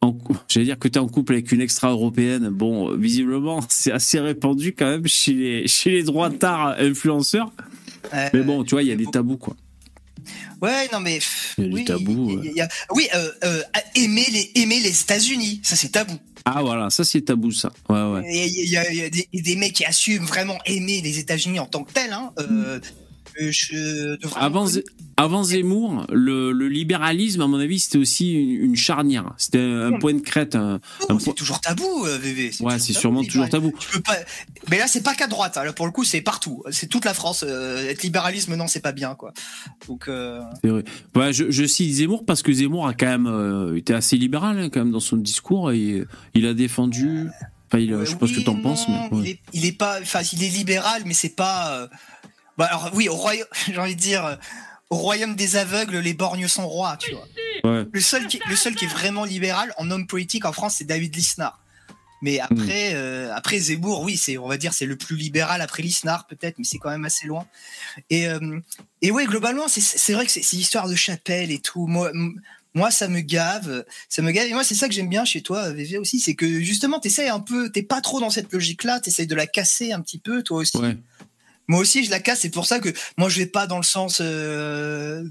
en 0.00 0.16
j'allais 0.48 0.66
dire 0.66 0.78
que 0.78 0.88
t'es 0.88 0.98
en 0.98 1.08
couple 1.08 1.32
avec 1.34 1.50
une 1.52 1.60
extra-européenne. 1.60 2.48
Bon, 2.50 2.94
visiblement, 2.96 3.60
c'est 3.68 3.92
assez 3.92 4.20
répandu 4.20 4.74
quand 4.76 4.86
même 4.86 5.06
chez 5.06 5.32
les 5.34 5.68
chez 5.76 5.90
les 5.90 6.02
droitards 6.02 6.76
influenceurs. 6.78 7.52
Euh, 8.12 8.28
Mais 8.34 8.42
bon, 8.42 8.64
tu 8.64 8.70
vois, 8.74 8.82
il 8.82 8.88
y 8.88 8.92
a 8.92 8.96
des 8.96 9.06
tabous 9.06 9.36
quoi. 9.38 9.56
Ouais, 10.62 10.88
non, 10.92 11.00
mais. 11.00 11.18
Il 11.58 11.64
y 11.64 11.68
a 11.68 11.72
oui, 11.74 11.84
tabou, 11.84 12.30
il 12.30 12.34
y 12.46 12.48
a- 12.48 12.50
il 12.52 12.56
y 12.56 12.60
a- 12.62 12.68
oui, 12.94 13.06
aimer 13.94 14.24
les, 14.32 14.50
aimer 14.62 14.80
les 14.80 15.00
États-Unis, 15.00 15.60
ça 15.62 15.76
c'est 15.76 15.90
tabou. 15.90 16.14
Ah 16.46 16.62
voilà, 16.62 16.90
ça 16.90 17.04
c'est 17.04 17.22
tabou 17.22 17.52
ça. 17.52 17.72
Ouais 17.88 18.02
ouais. 18.02 18.22
Il 18.28 18.36
y 18.70 18.76
a, 18.76 18.90
il 18.90 18.96
y 18.98 19.00
a- 19.02 19.06
il 19.08 19.26
y 19.32 19.38
a 19.38 19.42
des, 19.42 19.56
mecs 19.56 19.72
qui 19.72 19.84
assument 19.84 20.26
vraiment 20.26 20.58
aimer 20.66 21.00
les 21.00 21.18
États-Unis 21.18 21.58
en 21.58 21.66
tant 21.66 21.84
que 21.84 21.92
tels. 21.92 22.12
Hein. 22.12 22.32
Euh, 22.38 22.44
euh, 22.50 22.80
je, 23.38 24.16
de 24.16 24.26
vraiment- 24.26 24.66
Avant, 25.16 25.44
Zemmour, 25.44 26.06
le, 26.12 26.50
le 26.50 26.68
libéralisme, 26.68 27.40
à 27.40 27.46
mon 27.46 27.60
avis, 27.60 27.78
c'était 27.78 27.98
aussi 27.98 28.32
une, 28.32 28.50
une 28.70 28.76
charnière. 28.76 29.32
C'était 29.38 29.60
un 29.60 29.92
point 29.98 30.12
de 30.12 30.20
crête. 30.20 30.56
un- 30.56 30.80
un 31.08 31.18
c'est 31.18 31.24
point- 31.26 31.34
toujours 31.34 31.60
tabou, 31.60 32.04
euh, 32.06 32.18
VV. 32.18 32.50
Ouais, 32.60 32.78
c'est 32.80 32.92
sûrement 32.92 33.22
toujours 33.22 33.48
tabou. 33.48 33.72
Tu 33.78 33.88
peux 33.90 34.00
pas... 34.00 34.16
Mais 34.70 34.78
là, 34.78 34.86
c'est 34.88 35.02
pas 35.02 35.14
qu'à 35.14 35.26
droite. 35.28 35.56
hein. 35.56 35.64
Là, 35.64 35.72
pour 35.72 35.86
le 35.86 35.92
coup, 35.92 36.02
c'est 36.04 36.20
partout. 36.20 36.62
C'est 36.70 36.88
toute 36.88 37.04
la 37.04 37.14
France. 37.14 37.44
Euh, 37.46 37.88
être 37.88 38.02
libéralisme, 38.02 38.56
non, 38.56 38.66
c'est 38.66 38.80
pas 38.80 38.92
bien, 38.92 39.14
quoi. 39.14 39.32
Donc, 39.86 40.08
euh, 40.08 40.40
vrai. 40.64 40.82
Ouais, 41.14 41.32
je, 41.32 41.50
je 41.50 41.64
cite 41.64 41.92
Zemmour 41.92 42.24
parce 42.24 42.42
que 42.42 42.52
Zemmour 42.52 42.86
a 42.88 42.94
quand 42.94 43.06
même 43.06 43.26
euh, 43.28 43.76
été 43.76 43.94
assez 43.94 44.16
libéral 44.16 44.58
hein, 44.58 44.68
quand 44.68 44.80
même 44.80 44.90
dans 44.92 45.00
son 45.00 45.16
discours 45.16 45.70
et 45.70 46.02
il 46.34 46.46
a 46.46 46.54
défendu. 46.54 47.28
Enfin, 47.68 47.78
il, 47.78 47.90
je 48.00 48.04
sais 48.04 48.16
pas 48.16 48.26
ce 48.26 48.32
que 48.34 48.40
t'en 48.40 48.56
penses, 48.56 48.86
mais 48.88 48.94
ouais. 49.16 49.22
il, 49.24 49.28
est, 49.30 49.38
il 49.52 49.66
est 49.66 49.72
pas. 49.78 49.98
Enfin, 50.00 50.20
il 50.32 50.42
est 50.42 50.48
libéral, 50.48 51.02
mais 51.06 51.14
c'est 51.14 51.34
pas. 51.36 51.88
Bah, 52.58 52.66
alors, 52.66 52.90
oui, 52.94 53.08
au 53.08 53.14
royaume. 53.16 53.46
J'ai 53.66 53.78
envie 53.78 53.96
de 53.96 54.00
dire. 54.00 54.24
euh, 54.24 54.36
Au 54.90 54.96
royaume 54.96 55.34
des 55.34 55.56
aveugles, 55.56 55.98
les 55.98 56.14
borgnes 56.14 56.46
sont 56.46 56.68
rois, 56.68 56.96
tu 56.98 57.12
vois. 57.14 57.26
Ouais. 57.64 57.86
Le 57.90 58.00
seul, 58.00 58.26
qui, 58.26 58.38
le 58.48 58.54
seul 58.54 58.74
qui 58.76 58.84
est 58.84 58.88
vraiment 58.88 59.24
libéral 59.24 59.72
en 59.78 59.90
homme 59.90 60.06
politique 60.06 60.44
en 60.44 60.52
France, 60.52 60.76
c'est 60.78 60.84
David 60.84 61.16
Lisnard. 61.16 61.58
Mais 62.22 62.38
Hmm. 62.38 62.46
après, 62.58 62.92
euh, 62.94 63.34
après 63.34 63.58
Zemmour, 63.58 64.02
oui, 64.02 64.16
c'est, 64.16 64.38
on 64.38 64.46
va 64.46 64.56
dire, 64.56 64.72
c'est 64.72 64.86
le 64.86 64.96
plus 64.96 65.16
libéral 65.16 65.60
après 65.62 65.82
Lisnard 65.82 66.26
peut-être, 66.26 66.58
mais 66.58 66.64
c'est 66.64 66.78
quand 66.78 66.90
même 66.90 67.04
assez 67.04 67.26
loin. 67.26 67.46
Et, 68.10 68.28
euh, 68.28 68.60
et 69.02 69.10
ouais, 69.10 69.24
globalement, 69.26 69.68
c'est, 69.68 69.80
c'est 69.80 70.12
vrai 70.12 70.24
que 70.26 70.32
c'est, 70.32 70.42
c'est 70.42 70.56
histoire 70.56 70.88
de 70.88 70.94
chapelle 70.94 71.50
et 71.50 71.60
tout. 71.60 71.86
Moi, 71.86 72.10
m- 72.10 72.40
moi, 72.74 72.90
ça 72.90 73.08
me 73.08 73.20
gave, 73.20 73.84
ça 74.08 74.22
me 74.22 74.30
gave. 74.32 74.46
Et 74.48 74.52
moi, 74.52 74.64
c'est 74.64 74.74
ça 74.74 74.86
que 74.88 74.94
j'aime 74.94 75.08
bien 75.08 75.24
chez 75.24 75.42
toi, 75.42 75.70
VV 75.70 75.98
aussi, 75.98 76.20
c'est 76.20 76.34
que 76.34 76.60
justement, 76.60 76.98
t'essayes 77.00 77.28
un 77.28 77.40
peu, 77.40 77.70
t'es 77.70 77.82
pas 77.82 78.00
trop 78.00 78.20
dans 78.20 78.30
cette 78.30 78.52
logique-là, 78.52 79.00
t'essayes 79.00 79.26
de 79.26 79.34
la 79.34 79.46
casser 79.46 79.92
un 79.92 80.00
petit 80.00 80.18
peu, 80.18 80.42
toi 80.42 80.58
aussi. 80.58 80.76
Ouais. 80.78 80.96
Moi 81.68 81.80
aussi, 81.80 82.04
je 82.04 82.10
la 82.10 82.20
casse. 82.20 82.40
C'est 82.40 82.50
pour 82.50 82.66
ça 82.66 82.78
que 82.78 82.90
moi, 83.16 83.28
je 83.28 83.38
vais 83.38 83.46
pas 83.46 83.66
dans 83.66 83.78
le 83.78 83.82
sens, 83.84 84.18
euh, 84.20 85.24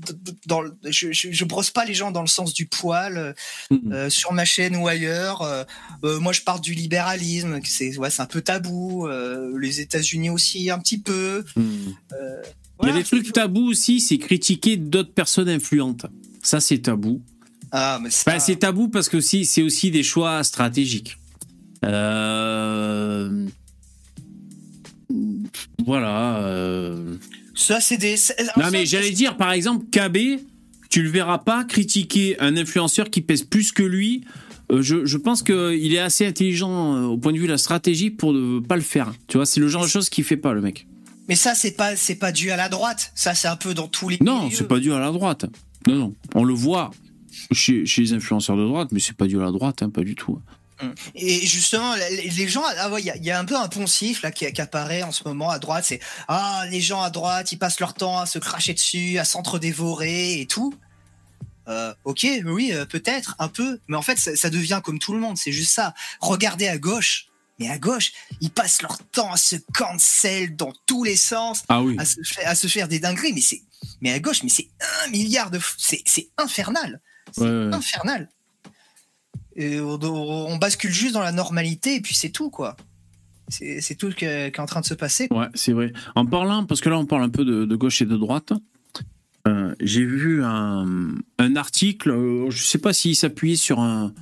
dans, 0.47 0.61
le- 0.61 0.75
je, 0.89 1.11
je, 1.11 1.31
je 1.31 1.45
brosse 1.45 1.69
pas 1.69 1.85
les 1.85 1.93
gens 1.93 2.09
dans 2.11 2.21
le 2.21 2.27
sens 2.27 2.53
du 2.53 2.65
poil 2.65 3.17
euh, 3.17 3.33
Mhm. 3.69 3.93
euh, 3.93 4.09
sur 4.09 4.33
ma 4.33 4.45
chaîne 4.45 4.75
ou 4.75 4.87
ailleurs. 4.87 5.41
Euh, 5.43 6.19
moi, 6.19 6.33
je 6.33 6.41
pars 6.41 6.59
du 6.59 6.73
libéralisme. 6.73 7.59
C'est 7.65 7.97
ouais, 7.97 8.09
c'est 8.09 8.21
un 8.21 8.25
peu 8.25 8.41
tabou. 8.41 9.07
Les 9.59 9.79
États-Unis 9.81 10.29
aussi, 10.31 10.69
un 10.69 10.79
petit 10.79 10.97
peu. 10.97 11.43
Hmm. 11.55 11.61
Il 12.81 12.87
y 12.87 12.89
a 12.89 12.91
Voilà, 12.91 12.97
des 12.97 13.03
trucs 13.03 13.31
tabous 13.31 13.67
aussi, 13.69 14.01
c'est 14.01 14.17
critiquer 14.17 14.75
d'autres 14.77 15.13
personnes 15.13 15.47
influentes. 15.49 16.05
Ça, 16.41 16.59
c'est 16.59 16.79
tabou. 16.79 17.21
Ah, 17.71 17.99
mais 18.01 18.09
Enfin, 18.09 18.39
c'est 18.39 18.57
tabou 18.57 18.87
parce 18.89 19.07
que 19.09 19.19
c'est 19.21 19.61
aussi 19.61 19.89
des 19.91 20.03
choix 20.03 20.43
stratégiques. 20.43 21.17
Euh... 21.85 23.47
Voilà. 25.85 26.37
euh. 26.43 27.15
ça, 27.55 27.79
c'est 27.81 27.97
des. 27.97 28.15
Non, 28.57 28.65
mais 28.71 28.85
j'allais 28.85 29.11
dire, 29.11 29.37
par 29.37 29.51
exemple, 29.51 29.85
KB, 29.91 30.39
tu 30.89 31.01
le 31.03 31.09
verras 31.09 31.39
pas 31.39 31.63
critiquer 31.63 32.39
un 32.39 32.55
influenceur 32.57 33.09
qui 33.09 33.21
pèse 33.21 33.43
plus 33.43 33.71
que 33.71 33.83
lui. 33.83 34.23
Euh, 34.71 34.81
je, 34.81 35.05
je 35.05 35.17
pense 35.17 35.43
qu'il 35.43 35.93
est 35.93 35.99
assez 35.99 36.25
intelligent 36.25 36.95
euh, 36.95 37.03
au 37.05 37.17
point 37.17 37.33
de 37.33 37.37
vue 37.37 37.45
de 37.47 37.51
la 37.51 37.57
stratégie 37.57 38.09
pour 38.09 38.33
ne 38.33 38.59
pas 38.59 38.75
le 38.75 38.81
faire. 38.81 39.13
Tu 39.27 39.37
vois, 39.37 39.45
c'est 39.45 39.59
le 39.59 39.67
genre 39.67 39.83
de 39.83 39.89
choses 39.89 40.09
qu'il 40.09 40.23
fait 40.23 40.37
pas, 40.37 40.53
le 40.53 40.61
mec. 40.61 40.87
Mais 41.27 41.35
ça, 41.35 41.53
c'est 41.55 41.71
pas, 41.71 41.95
c'est 41.95 42.15
pas 42.15 42.31
dû 42.31 42.51
à 42.51 42.57
la 42.57 42.69
droite. 42.69 43.11
Ça, 43.15 43.33
c'est 43.33 43.47
un 43.47 43.55
peu 43.55 43.73
dans 43.73 43.87
tous 43.87 44.09
les. 44.09 44.17
Non, 44.21 44.49
c'est 44.51 44.67
pas 44.67 44.79
dû 44.79 44.93
à 44.93 44.99
la 44.99 45.11
droite. 45.11 45.45
Non, 45.87 45.95
non. 45.95 46.13
On 46.35 46.43
le 46.43 46.53
voit 46.53 46.91
chez, 47.51 47.85
chez 47.85 48.01
les 48.01 48.13
influenceurs 48.13 48.57
de 48.57 48.63
droite, 48.65 48.89
mais 48.91 48.99
c'est 48.99 49.15
pas 49.15 49.27
dû 49.27 49.37
à 49.39 49.43
la 49.43 49.51
droite, 49.51 49.81
hein, 49.83 49.89
pas 49.89 50.03
du 50.03 50.15
tout. 50.15 50.39
Et 51.15 51.45
justement, 51.45 51.95
les 51.95 52.47
gens, 52.47 52.63
ah 52.77 52.89
ouais, 52.89 53.01
il 53.01 53.05
y, 53.05 53.11
a- 53.11 53.15
il 53.17 53.23
y 53.25 53.31
a 53.31 53.39
un 53.39 53.45
peu 53.45 53.55
un 53.57 53.67
poncif 53.67 54.21
là 54.21 54.31
qui, 54.31 54.51
qui 54.51 54.61
apparaît 54.61 55.03
en 55.03 55.11
ce 55.11 55.23
moment 55.25 55.49
à 55.49 55.59
droite. 55.59 55.85
C'est 55.87 55.99
ah 56.27 56.65
les 56.69 56.81
gens 56.81 57.01
à 57.01 57.09
droite, 57.09 57.51
ils 57.51 57.57
passent 57.57 57.79
leur 57.79 57.93
temps 57.93 58.19
à 58.19 58.25
se 58.25 58.39
cracher 58.39 58.73
dessus, 58.73 59.17
à 59.19 59.25
s'entre-dévorer 59.25 60.39
et 60.41 60.45
tout. 60.47 60.73
Euh, 61.69 61.93
ok, 62.03 62.27
oui, 62.45 62.71
euh, 62.73 62.85
peut-être 62.85 63.35
un 63.39 63.47
peu, 63.47 63.79
mais 63.87 63.95
en 63.95 64.01
fait, 64.01 64.17
ça, 64.19 64.35
ça 64.35 64.49
devient 64.49 64.81
comme 64.83 64.99
tout 64.99 65.13
le 65.13 65.19
monde. 65.19 65.37
C'est 65.37 65.53
juste 65.53 65.73
ça. 65.73 65.93
Regardez 66.19 66.67
à 66.67 66.77
gauche. 66.77 67.27
Mais 67.59 67.69
à 67.69 67.77
gauche, 67.77 68.11
ils 68.41 68.49
passent 68.49 68.81
leur 68.81 68.97
temps 69.11 69.31
à 69.31 69.37
se 69.37 69.55
cancel 69.77 70.55
dans 70.55 70.73
tous 70.87 71.03
les 71.03 71.15
sens, 71.15 71.61
Ah 71.69 71.83
oui. 71.83 71.95
à 71.99 72.03
se, 72.05 72.15
faire, 72.25 72.49
à 72.49 72.55
se 72.55 72.65
faire 72.67 72.87
des 72.87 72.99
dingueries. 72.99 73.31
Mais 73.31 73.41
c'est, 73.41 73.61
mais 74.01 74.11
à 74.11 74.19
gauche, 74.19 74.41
mais 74.43 74.49
c'est 74.49 74.69
un 75.05 75.09
milliard 75.11 75.51
de, 75.51 75.59
c'est, 75.77 76.03
infernal. 76.37 76.99
C'est 77.31 77.41
ouais. 77.43 77.73
infernal. 77.73 78.27
On, 79.57 80.57
bascule 80.57 80.91
juste 80.91 81.13
dans 81.13 81.21
la 81.21 81.31
normalité 81.31 81.95
et 81.95 82.01
puis 82.01 82.15
c'est 82.15 82.29
tout 82.29 82.49
quoi. 82.49 82.75
C'est, 83.49 83.95
tout 83.95 84.07
est, 84.07 84.15
qui 84.15 84.25
est 84.25 84.59
en 84.59 84.65
train 84.65 84.81
de 84.81 84.85
se 84.85 84.93
passer. 84.93 85.27
Ouais, 85.29 85.47
c'est 85.53 85.73
vrai. 85.73 85.93
En 86.15 86.25
parlant, 86.25 86.65
parce 86.65 86.81
que 86.81 86.89
là, 86.89 86.97
on 86.97 87.05
parle 87.05 87.23
un 87.23 87.29
peu 87.29 87.45
de, 87.45 87.75
gauche 87.75 88.01
et 88.01 88.05
de 88.05 88.17
droite. 88.17 88.53
euh, 89.47 89.75
J'ai 89.79 90.05
vu 90.05 90.43
un, 90.43 91.21
article, 91.55 92.11
euh, 92.11 92.49
je 92.49 92.63
sais 92.63 92.79
pas 92.79 92.93
s'il 92.93 93.15
s'appuyait 93.15 93.57
sur 93.57 93.79
un, 93.79 94.13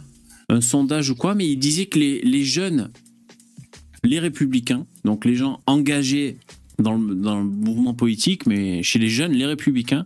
sondage 0.59 1.11
ou 1.11 1.15
quoi, 1.15 1.33
mais 1.33 1.47
il 1.47 1.57
disait 1.57 1.85
que 1.85 1.97
les, 1.97 2.43
jeunes, 2.43 2.91
les 4.03 4.19
républicains, 4.19 4.85
donc 5.05 5.23
les 5.23 5.35
gens 5.35 5.61
engagés 5.65 6.37
dans 6.77 6.97
dans 6.97 7.37
le 7.37 7.45
mouvement 7.45 7.93
politique, 7.93 8.45
mais 8.47 8.83
chez 8.83 8.99
les 8.99 9.07
jeunes, 9.07 9.31
les 9.31 9.45
républicains, 9.45 10.05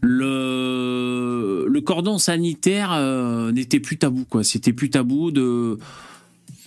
le, 0.00 1.66
le 1.68 1.80
cordon 1.80 2.18
sanitaire 2.18 2.92
euh, 2.92 3.52
n'était 3.52 3.80
plus 3.80 3.98
tabou, 3.98 4.24
quoi. 4.28 4.44
C'était 4.44 4.72
plus 4.72 4.90
tabou 4.90 5.30
de 5.30 5.78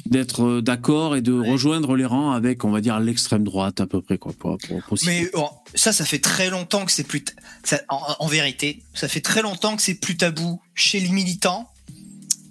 d'être 0.05 0.43
euh, 0.43 0.61
d'accord 0.61 1.15
et 1.15 1.21
de 1.21 1.31
rejoindre 1.31 1.95
les 1.95 2.03
rangs 2.05 2.31
avec, 2.31 2.65
on 2.65 2.71
va 2.71 2.81
dire, 2.81 2.99
l'extrême 2.99 3.45
droite 3.45 3.79
à 3.79 3.87
peu 3.87 4.01
près, 4.01 4.17
quoi. 4.17 4.33
Pour, 4.37 4.57
pour- 4.57 4.81
pour- 4.81 4.97
Mais 5.05 5.29
oh, 5.33 5.47
ça, 5.75 5.93
ça 5.93 6.03
fait 6.03 6.19
très 6.19 6.49
longtemps 6.49 6.83
que 6.83 6.91
c'est 6.91 7.05
plus. 7.07 7.23
ça- 7.63 7.81
en, 7.87 8.01
en 8.19 8.27
vérité, 8.27 8.83
ça 8.93 9.07
fait 9.07 9.21
très 9.21 9.41
longtemps 9.41 9.75
que 9.77 9.81
c'est 9.81 9.95
plus 9.95 10.17
tabou 10.17 10.61
chez 10.75 10.99
les 10.99 11.07
militants 11.09 11.69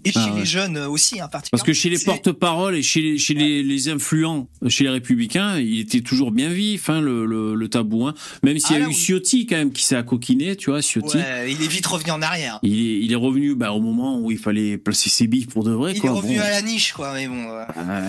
et 0.05 0.12
chez 0.12 0.18
Ah 0.22 0.32
ouais. 0.32 0.40
les 0.40 0.46
jeunes 0.46 0.78
aussi, 0.78 1.16
hein, 1.20 1.28
Parce 1.30 1.50
particulièrement. 1.50 1.66
que 1.66 1.72
chez 1.72 1.88
les 1.90 1.98
porte-paroles 1.98 2.76
et 2.76 2.82
chez 2.82 3.00
les, 3.00 3.18
chez 3.18 3.34
les, 3.34 3.62
les 3.62 3.88
influents, 3.88 4.48
chez 4.68 4.84
les 4.84 4.90
républicains, 4.90 5.59
il 5.59 5.80
était 5.80 6.00
toujours 6.00 6.32
bien 6.32 6.48
vif, 6.48 6.88
hein, 6.90 7.00
le, 7.00 7.26
le, 7.26 7.55
le 7.55 7.68
tabou. 7.68 8.07
hein. 8.07 8.14
Même 8.42 8.59
s'il 8.59 8.76
Ah 8.76 8.78
y 8.80 8.82
a 8.82 8.84
eu 8.84 8.88
oui. 8.88 8.94
Ciotti 8.94 9.46
quand 9.46 9.57
même 9.57 9.72
qui 9.72 9.84
s'est 9.84 9.96
accoquiné, 9.96 10.57
tu 10.57 10.70
vois, 10.70 10.80
Ciotti. 10.82 11.16
Ouais, 11.16 11.53
il 11.53 11.62
est 11.62 11.68
vite 11.68 11.86
revenu 11.86 12.11
en 12.11 12.22
arrière. 12.22 12.59
Il 12.62 12.72
est, 12.78 13.00
il 13.05 13.12
est 13.12 13.16
revenu 13.16 13.55
bah, 13.55 13.72
au 13.72 13.80
moment 13.80 14.18
où 14.20 14.30
il 14.30 14.38
fallait 14.38 14.78
placer 14.78 15.11
ses 15.11 15.26
billes 15.26 15.46
pour 15.46 15.64
de 15.64 15.72
vrai. 15.72 15.92
Il 15.94 16.00
quoi. 16.00 16.11
est 16.11 16.12
revenu 16.14 16.36
Bon. 16.36 16.42
à 16.42 16.50
la 16.50 16.62
niche, 16.62 16.92
quoi. 16.92 17.12
Mais 17.14 17.26
bon. 17.28 17.46
Ah, 17.76 18.03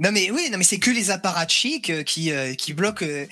Non 0.00 0.12
mais 0.12 0.30
oui, 0.30 0.48
non 0.50 0.56
mais 0.56 0.64
c'est 0.64 0.78
que 0.78 0.90
les 0.90 1.10
apparatchiks 1.10 1.90
euh, 1.90 2.02
qui 2.02 2.32
euh, 2.32 2.54
qui 2.54 2.72
bloquent 2.72 3.04
euh, 3.04 3.26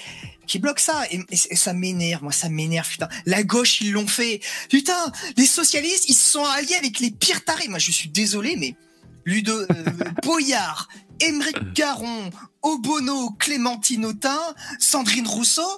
qui 0.47 0.59
bloquent 0.59 0.83
ça 0.83 1.03
et, 1.11 1.19
et 1.31 1.57
ça 1.57 1.73
m'énerve, 1.73 2.23
moi 2.23 2.31
ça 2.31 2.51
m'énerve 2.51 2.87
putain. 2.87 3.09
La 3.25 3.43
gauche 3.43 3.81
ils 3.81 3.93
l'ont 3.93 4.07
fait. 4.07 4.41
Putain, 4.69 5.11
les 5.39 5.47
socialistes 5.47 6.11
ils 6.11 6.15
se 6.15 6.31
sont 6.33 6.45
alliés 6.45 6.75
avec 6.75 7.01
les 7.01 7.11
pires 7.11 7.43
tarés. 7.43 7.69
Moi 7.69 7.79
je 7.79 7.91
suis 7.91 8.11
désolé 8.11 8.55
mais 8.57 8.75
Ludo, 9.29 9.53
euh, 9.53 9.67
Boyard, 10.23 10.89
Émeric 11.21 11.75
Caron, 11.75 12.31
Obono, 12.63 13.31
Clémentine 13.39 14.07
Autain, 14.07 14.39
Sandrine 14.79 15.27
Rousseau, 15.27 15.69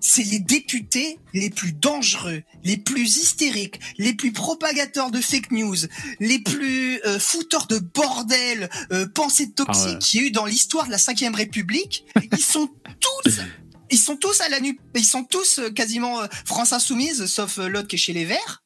c'est 0.00 0.22
les 0.22 0.38
députés 0.38 1.18
les 1.34 1.50
plus 1.50 1.72
dangereux, 1.74 2.42
les 2.64 2.78
plus 2.78 3.16
hystériques, 3.18 3.80
les 3.98 4.14
plus 4.14 4.32
propagateurs 4.32 5.10
de 5.10 5.20
fake 5.20 5.50
news, 5.50 5.76
les 6.20 6.38
plus 6.38 7.00
euh, 7.04 7.18
fouteurs 7.18 7.66
de 7.66 7.78
bordel, 7.78 8.70
euh, 8.92 9.06
pensées 9.06 9.50
toxiques 9.52 9.84
Ah 9.86 9.92
ouais. 9.92 9.98
qu'il 9.98 10.20
y 10.20 10.24
a 10.24 10.26
eu 10.28 10.30
dans 10.30 10.46
l'histoire 10.46 10.86
de 10.86 10.92
la 10.92 10.96
Ve 10.96 11.34
République. 11.34 12.06
Ils 12.32 12.38
sont 12.42 12.70
tous 13.00 13.40
ils 13.90 13.98
sont 13.98 14.16
tous 14.16 14.40
à 14.40 14.48
la 14.48 14.60
nu, 14.60 14.80
ils 14.94 15.04
sont 15.04 15.22
tous 15.24 15.58
euh, 15.58 15.70
quasiment 15.70 16.20
euh, 16.22 16.26
France 16.46 16.72
Insoumise, 16.72 17.26
sauf 17.26 17.58
euh, 17.58 17.68
l'autre 17.68 17.88
qui 17.88 17.96
est 17.96 17.98
chez 17.98 18.14
les 18.14 18.24
Verts. 18.24 18.64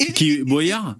Et- 0.00 0.12
Qui, 0.12 0.38
Boyard? 0.38 0.96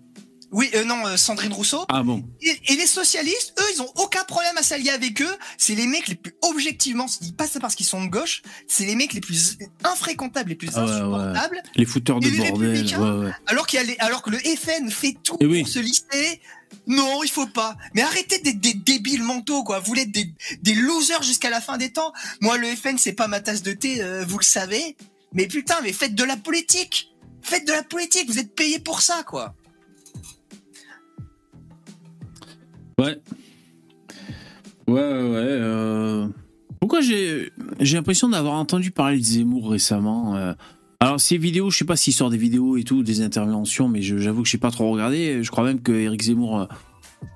Oui, 0.52 0.68
euh, 0.74 0.84
non, 0.84 1.06
euh, 1.06 1.16
Sandrine 1.16 1.52
Rousseau. 1.52 1.84
Ah 1.88 2.02
bon. 2.02 2.24
Et, 2.40 2.58
et 2.68 2.76
les 2.76 2.86
socialistes, 2.86 3.54
eux, 3.60 3.64
ils 3.74 3.82
ont 3.82 3.92
aucun 3.96 4.24
problème 4.24 4.56
à 4.58 4.62
s'allier 4.62 4.90
avec 4.90 5.22
eux. 5.22 5.36
C'est 5.58 5.74
les 5.76 5.86
mecs 5.86 6.08
les 6.08 6.16
plus 6.16 6.34
objectivement, 6.42 7.06
je 7.06 7.18
dis 7.24 7.32
pas 7.32 7.46
ça 7.46 7.60
parce 7.60 7.74
qu'ils 7.76 7.86
sont 7.86 8.02
de 8.04 8.08
gauche, 8.10 8.42
c'est 8.66 8.84
les 8.84 8.96
mecs 8.96 9.12
les 9.12 9.20
plus 9.20 9.58
infréquentables, 9.84 10.48
les 10.50 10.56
plus 10.56 10.68
Ah 10.74 10.84
ouais, 10.84 10.90
ouais. 10.90 10.96
insupportables. 10.96 11.62
Les 11.76 11.84
fouteurs 11.86 12.18
de 12.20 12.26
Et 12.26 12.30
les 12.30 12.50
bordel. 12.50 12.98
ouais. 12.98 13.30
Alors 13.46 13.66
qu'il 13.66 13.94
alors 14.00 14.22
que 14.22 14.30
le 14.30 14.38
FN 14.38 14.90
fait 14.90 15.16
tout 15.22 15.36
Eh 15.40 15.46
oui. 15.46 15.60
pour 15.60 15.68
se 15.68 15.78
lister. 15.78 16.40
Non, 16.86 17.22
il 17.24 17.30
faut 17.30 17.46
pas. 17.46 17.76
Mais 17.94 18.02
arrêtez 18.02 18.38
d'être 18.38 18.60
des 18.60 18.74
débiles 18.74 19.22
mentaux, 19.22 19.64
quoi. 19.64 19.80
Vous 19.80 19.94
êtes 19.96 20.10
des, 20.10 20.32
des 20.62 20.74
losers 20.74 21.22
jusqu'à 21.22 21.50
la 21.50 21.60
fin 21.60 21.78
des 21.78 21.90
temps. 21.92 22.12
Moi, 22.40 22.58
le 22.58 22.68
FN, 22.74 22.96
c'est 22.98 23.12
pas 23.12 23.26
ma 23.28 23.40
tasse 23.40 23.62
de 23.62 23.72
thé, 23.72 24.02
euh, 24.02 24.24
vous 24.26 24.38
le 24.38 24.44
savez. 24.44 24.96
Mais 25.32 25.46
putain, 25.46 25.76
mais 25.82 25.92
faites 25.92 26.14
de 26.14 26.24
la 26.24 26.36
politique. 26.36 27.12
Faites 27.42 27.66
de 27.66 27.72
la 27.72 27.82
politique. 27.82 28.28
Vous 28.28 28.38
êtes 28.38 28.54
payés 28.54 28.78
pour 28.78 29.00
ça, 29.00 29.22
quoi. 29.26 29.54
Ouais. 33.00 33.18
Ouais, 34.86 34.94
ouais, 34.94 35.00
ouais. 35.00 35.36
euh, 35.38 36.26
Pourquoi 36.80 37.00
j'ai 37.00 37.50
j'ai 37.80 37.96
l'impression 37.96 38.28
d'avoir 38.28 38.54
entendu 38.54 38.90
parler 38.90 39.18
de 39.18 39.22
Zemmour 39.24 39.70
récemment 39.70 40.36
euh, 40.36 40.52
Alors, 41.00 41.20
ces 41.20 41.38
vidéos, 41.38 41.70
je 41.70 41.78
sais 41.78 41.84
pas 41.84 41.96
s'il 41.96 42.12
sort 42.12 42.30
des 42.30 42.36
vidéos 42.38 42.76
et 42.76 42.82
tout, 42.84 43.02
des 43.02 43.22
interventions, 43.22 43.88
mais 43.88 44.02
je- 44.02 44.18
j'avoue 44.18 44.42
que 44.42 44.48
j'ai 44.48 44.58
pas 44.58 44.70
trop 44.70 44.90
regardé. 44.90 45.42
Je 45.42 45.50
crois 45.50 45.64
même 45.64 45.80
que 45.80 45.92
Eric 45.92 46.22
Zemmour 46.22 46.60
euh, 46.60 46.66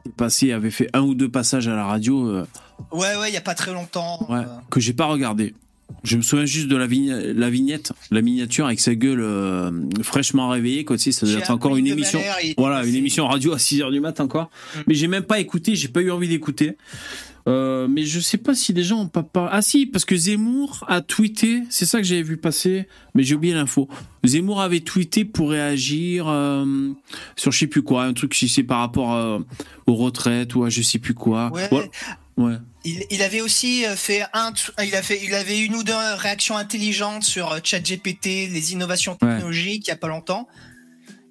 est 0.07 0.13
passé, 0.17 0.53
avait 0.53 0.71
fait 0.71 0.89
un 0.95 1.03
ou 1.03 1.15
deux 1.15 1.31
passages 1.31 1.69
à 1.69 1.77
la 1.77 1.85
radio 1.87 2.27
euh, 2.29 2.47
Ouais, 2.93 3.15
ouais, 3.17 3.31
il 3.31 3.35
y 3.35 3.39
a 3.39 3.41
pas 3.41 3.55
très 3.55 3.73
longtemps. 3.73 4.27
ouais, 4.29 4.43
que 4.71 4.81
j'ai 4.81 4.93
pas 4.95 5.07
regardé. 5.07 5.55
Je 6.03 6.17
me 6.17 6.23
souviens 6.23 6.45
juste 6.45 6.69
de 6.69 6.77
la, 6.77 6.87
vign- 6.87 7.33
la 7.33 7.51
vignette, 7.51 7.93
la 8.11 8.21
miniature 8.23 8.67
avec 8.67 8.81
sa 8.81 8.95
gueule 8.95 9.21
euh, 9.21 9.71
fraîchement 10.03 10.49
réveillée. 10.51 10.85
Quoi, 10.85 10.97
tu 10.97 11.05
sais, 11.05 11.13
ça 11.13 11.27
doit 11.27 11.37
être 11.39 11.51
encore 11.51 11.77
une 11.77 11.87
émission. 11.87 12.21
Voilà, 12.59 12.85
une 12.85 12.95
émission 12.95 13.27
radio 13.27 13.53
à 13.53 13.57
6h 13.57 13.91
du 13.91 14.01
mat 14.01 14.21
encore. 14.21 14.51
Mm. 14.77 14.79
Mais 14.87 14.95
j'ai 14.95 15.07
même 15.09 15.25
pas 15.25 15.41
écouté, 15.41 15.75
j'ai 15.75 15.89
pas 15.89 16.01
eu 16.03 16.11
envie 16.11 16.29
d'écouter. 16.29 16.77
Euh, 17.47 17.89
mais 17.89 18.05
je 18.05 18.21
sais 18.21 18.39
pas 18.39 18.55
si 18.55 18.73
les 18.73 18.83
gens 18.83 19.01
ont 19.03 19.09
pas 19.09 19.23
pas. 19.23 19.49
Ah 19.53 19.61
si, 19.61 19.85
parce 19.85 20.07
que 20.07 20.17
Zemmour 20.17 20.83
a 20.89 21.03
tweeté, 21.03 21.63
c'est 21.69 21.85
ça 21.85 21.99
que 21.99 22.05
j'avais 22.05 22.23
vu 22.23 22.39
passer, 22.39 22.87
mais 23.15 23.23
j'ai 23.23 23.35
oublié 23.35 23.53
l'info. 23.53 23.87
Zemmour 24.25 24.63
avait 24.63 24.81
tweeté 24.81 25.27
pour 25.27 25.51
réagir 25.51 26.27
euh, 26.27 26.65
sur 27.37 27.53
je 27.53 27.59
sais 27.59 27.67
plus 27.67 27.83
quoi, 27.83 28.05
un 28.05 28.15
truc 28.15 28.35
si 28.35 28.49
c'est 28.49 28.63
par 28.63 28.79
rapport 28.79 29.13
euh, 29.15 29.41
aux 29.87 29.95
retraites 29.95 30.55
ou 30.55 30.65
à 30.65 30.71
je 30.71 30.81
sais 30.81 30.99
plus 30.99 31.13
quoi. 31.13 31.51
Ouais. 31.53 31.69
Voilà. 31.71 31.87
Ouais. 32.37 32.55
Il, 32.85 33.05
il 33.11 33.23
avait 33.23 33.41
aussi 33.41 33.87
euh, 33.87 33.95
fait 33.97 34.25
un, 34.33 34.53
t- 34.53 34.73
il 34.87 34.95
a 34.97 35.03
fait, 35.03 35.21
il 35.23 35.35
avait 35.35 35.61
une 35.61 35.75
ou 35.77 35.83
deux 35.85 35.95
réactions 36.17 36.57
intelligentes 36.57 37.23
sur 37.25 37.53
euh, 37.53 37.59
ChatGPT, 37.63 38.27
les 38.51 38.73
innovations 38.73 39.13
Ouais. 39.23 39.29
technologiques 39.37 39.87
il 39.87 39.91
y 39.91 39.93
a 39.93 39.97
pas 39.97 40.09
longtemps. 40.09 40.49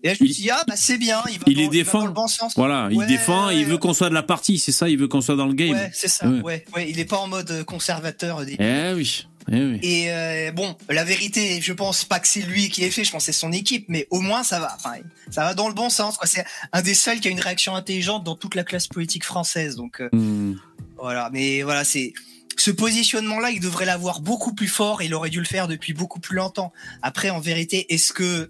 Et 0.06 0.08
là, 0.10 0.16
je 0.20 0.24
me 0.24 0.28
suis 0.30 0.44
dit, 0.44 0.50
ah, 0.50 0.62
bah, 0.68 0.74
c'est 0.76 0.98
bien, 0.98 1.22
il 1.32 1.38
va, 1.40 1.44
il 1.48 1.54
dans, 1.56 1.60
les 1.60 1.64
il 1.64 1.66
va 1.68 1.72
défend. 1.72 2.00
dans 2.00 2.06
le 2.08 2.12
bon 2.12 2.28
sens. 2.28 2.54
Voilà, 2.58 2.90
il 2.92 3.06
défend, 3.06 3.48
ouais, 3.48 3.58
il 3.58 3.66
veut 3.66 3.78
qu'on 3.78 3.94
soit 3.94 4.10
de 4.10 4.14
la 4.14 4.24
partie, 4.24 4.60
c'est 4.60 4.74
ça, 4.74 4.90
il 4.90 4.98
veut 4.98 5.08
qu'on 5.08 5.22
soit 5.22 5.38
dans 5.38 5.46
le 5.46 5.54
game. 5.54 5.72
Ouais, 5.72 5.92
c'est 5.94 6.10
ça, 6.10 6.28
Ouais. 6.28 6.66
il 6.88 7.00
est 7.00 7.06
pas 7.06 7.18
en 7.18 7.28
mode 7.28 7.50
euh, 7.52 7.64
conservateur. 7.64 8.40
euh, 8.40 8.46
Eh 8.60 8.94
oui, 8.96 9.28
eh 9.50 9.64
oui. 9.66 9.80
Et 9.82 10.12
euh, 10.12 10.52
bon, 10.52 10.76
la 10.90 11.06
vérité, 11.06 11.62
je 11.62 11.72
pense 11.72 12.04
pas 12.04 12.20
que 12.20 12.28
c'est 12.28 12.42
lui 12.42 12.68
qui 12.68 12.82
l'ait 12.82 12.92
fait, 12.92 13.06
je 13.06 13.12
pense 13.12 13.22
que 13.26 13.32
c'est 13.32 13.40
son 13.40 13.54
équipe, 13.54 13.86
mais 13.88 14.06
au 14.10 14.20
moins 14.20 14.44
ça 14.44 14.60
va. 14.60 14.76
Enfin, 14.76 14.96
ça 15.32 15.44
va 15.46 15.54
dans 15.54 15.70
le 15.70 15.74
bon 15.74 15.90
sens. 15.90 16.18
C'est 16.26 16.44
un 16.74 16.82
des 16.82 16.96
seuls 16.96 17.22
qui 17.22 17.30
a 17.30 17.32
une 17.32 17.40
réaction 17.40 17.74
intelligente 17.74 18.26
dans 18.26 18.36
toute 18.36 18.56
la 18.56 18.66
classe 18.66 18.88
politique 18.88 19.24
française. 19.24 19.78
Donc 19.78 20.02
euh, 20.02 20.10
Hmm. 20.12 20.56
Voilà, 21.04 21.30
mais 21.34 21.64
voilà, 21.64 21.84
c'est 21.84 22.14
ce 22.56 22.72
positionnement-là, 22.72 23.52
il 23.52 23.60
devrait 23.60 23.86
l'avoir 23.86 24.22
beaucoup 24.22 24.54
plus 24.54 24.70
fort. 24.70 25.02
Il 25.02 25.14
aurait 25.14 25.30
dû 25.30 25.40
le 25.40 25.46
faire 25.46 25.68
depuis 25.68 25.92
beaucoup 25.92 26.22
plus 26.22 26.38
longtemps. 26.38 26.72
Après, 27.02 27.30
en 27.30 27.42
vérité, 27.42 27.94
est-ce 27.94 28.14
que 28.14 28.50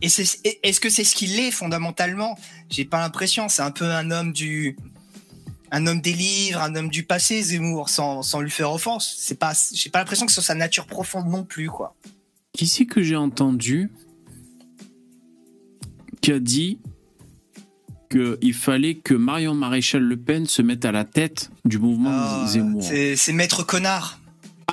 est-ce 0.00 0.80
que 0.80 0.88
c'est 0.88 1.04
ce 1.04 1.14
qu'il 1.14 1.38
est 1.38 1.50
fondamentalement? 1.50 2.38
J'ai 2.70 2.86
pas 2.86 2.98
l'impression. 3.00 3.50
C'est 3.50 3.60
un 3.60 3.70
peu 3.70 3.84
un 3.84 4.10
homme 4.10 4.32
du 4.32 4.74
un 5.70 5.86
homme 5.86 6.00
des 6.00 6.14
livres, 6.14 6.62
un 6.62 6.74
homme 6.76 6.88
du 6.88 7.02
passé, 7.02 7.42
Zemmour, 7.42 7.90
sans, 7.90 8.22
sans 8.22 8.40
lui 8.40 8.50
faire 8.50 8.72
offense. 8.72 9.14
C'est 9.18 9.38
pas, 9.38 9.52
j'ai 9.74 9.90
pas 9.90 9.98
l'impression 9.98 10.24
que 10.24 10.32
c'est 10.32 10.40
sa 10.40 10.54
nature 10.54 10.86
profonde 10.86 11.28
non 11.28 11.44
plus, 11.44 11.68
quoi. 11.68 11.94
Qui 12.54 12.66
c'est 12.66 12.86
que 12.86 13.02
j'ai 13.02 13.16
entendu 13.16 13.90
qui 16.22 16.32
a 16.32 16.38
dit 16.38 16.78
qu'il 18.12 18.54
fallait 18.54 18.94
que 18.96 19.14
Marion 19.14 19.54
Maréchal 19.54 20.02
Le 20.02 20.16
Pen 20.16 20.46
se 20.46 20.62
mette 20.62 20.84
à 20.84 20.92
la 20.92 21.04
tête 21.04 21.50
du 21.64 21.78
mouvement 21.78 22.10
Ah, 22.12 22.44
Zemmour. 22.46 22.82
c'est, 22.82 23.32
maître 23.32 23.62
connard. 23.64 24.18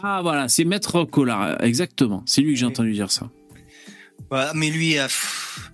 Ah 0.02 0.20
voilà, 0.22 0.48
c'est 0.48 0.64
Maître 0.64 1.04
Collard, 1.04 1.62
exactement. 1.64 2.24
C'est 2.26 2.42
lui 2.42 2.54
que 2.54 2.60
j'ai 2.60 2.66
Oui. 2.66 2.72
entendu 2.72 2.94
dire 2.94 3.12
ça. 3.12 3.30
Voilà, 4.30 4.54
mais 4.54 4.70
lui, 4.70 4.98
euh, 4.98 5.06
pff, 5.06 5.72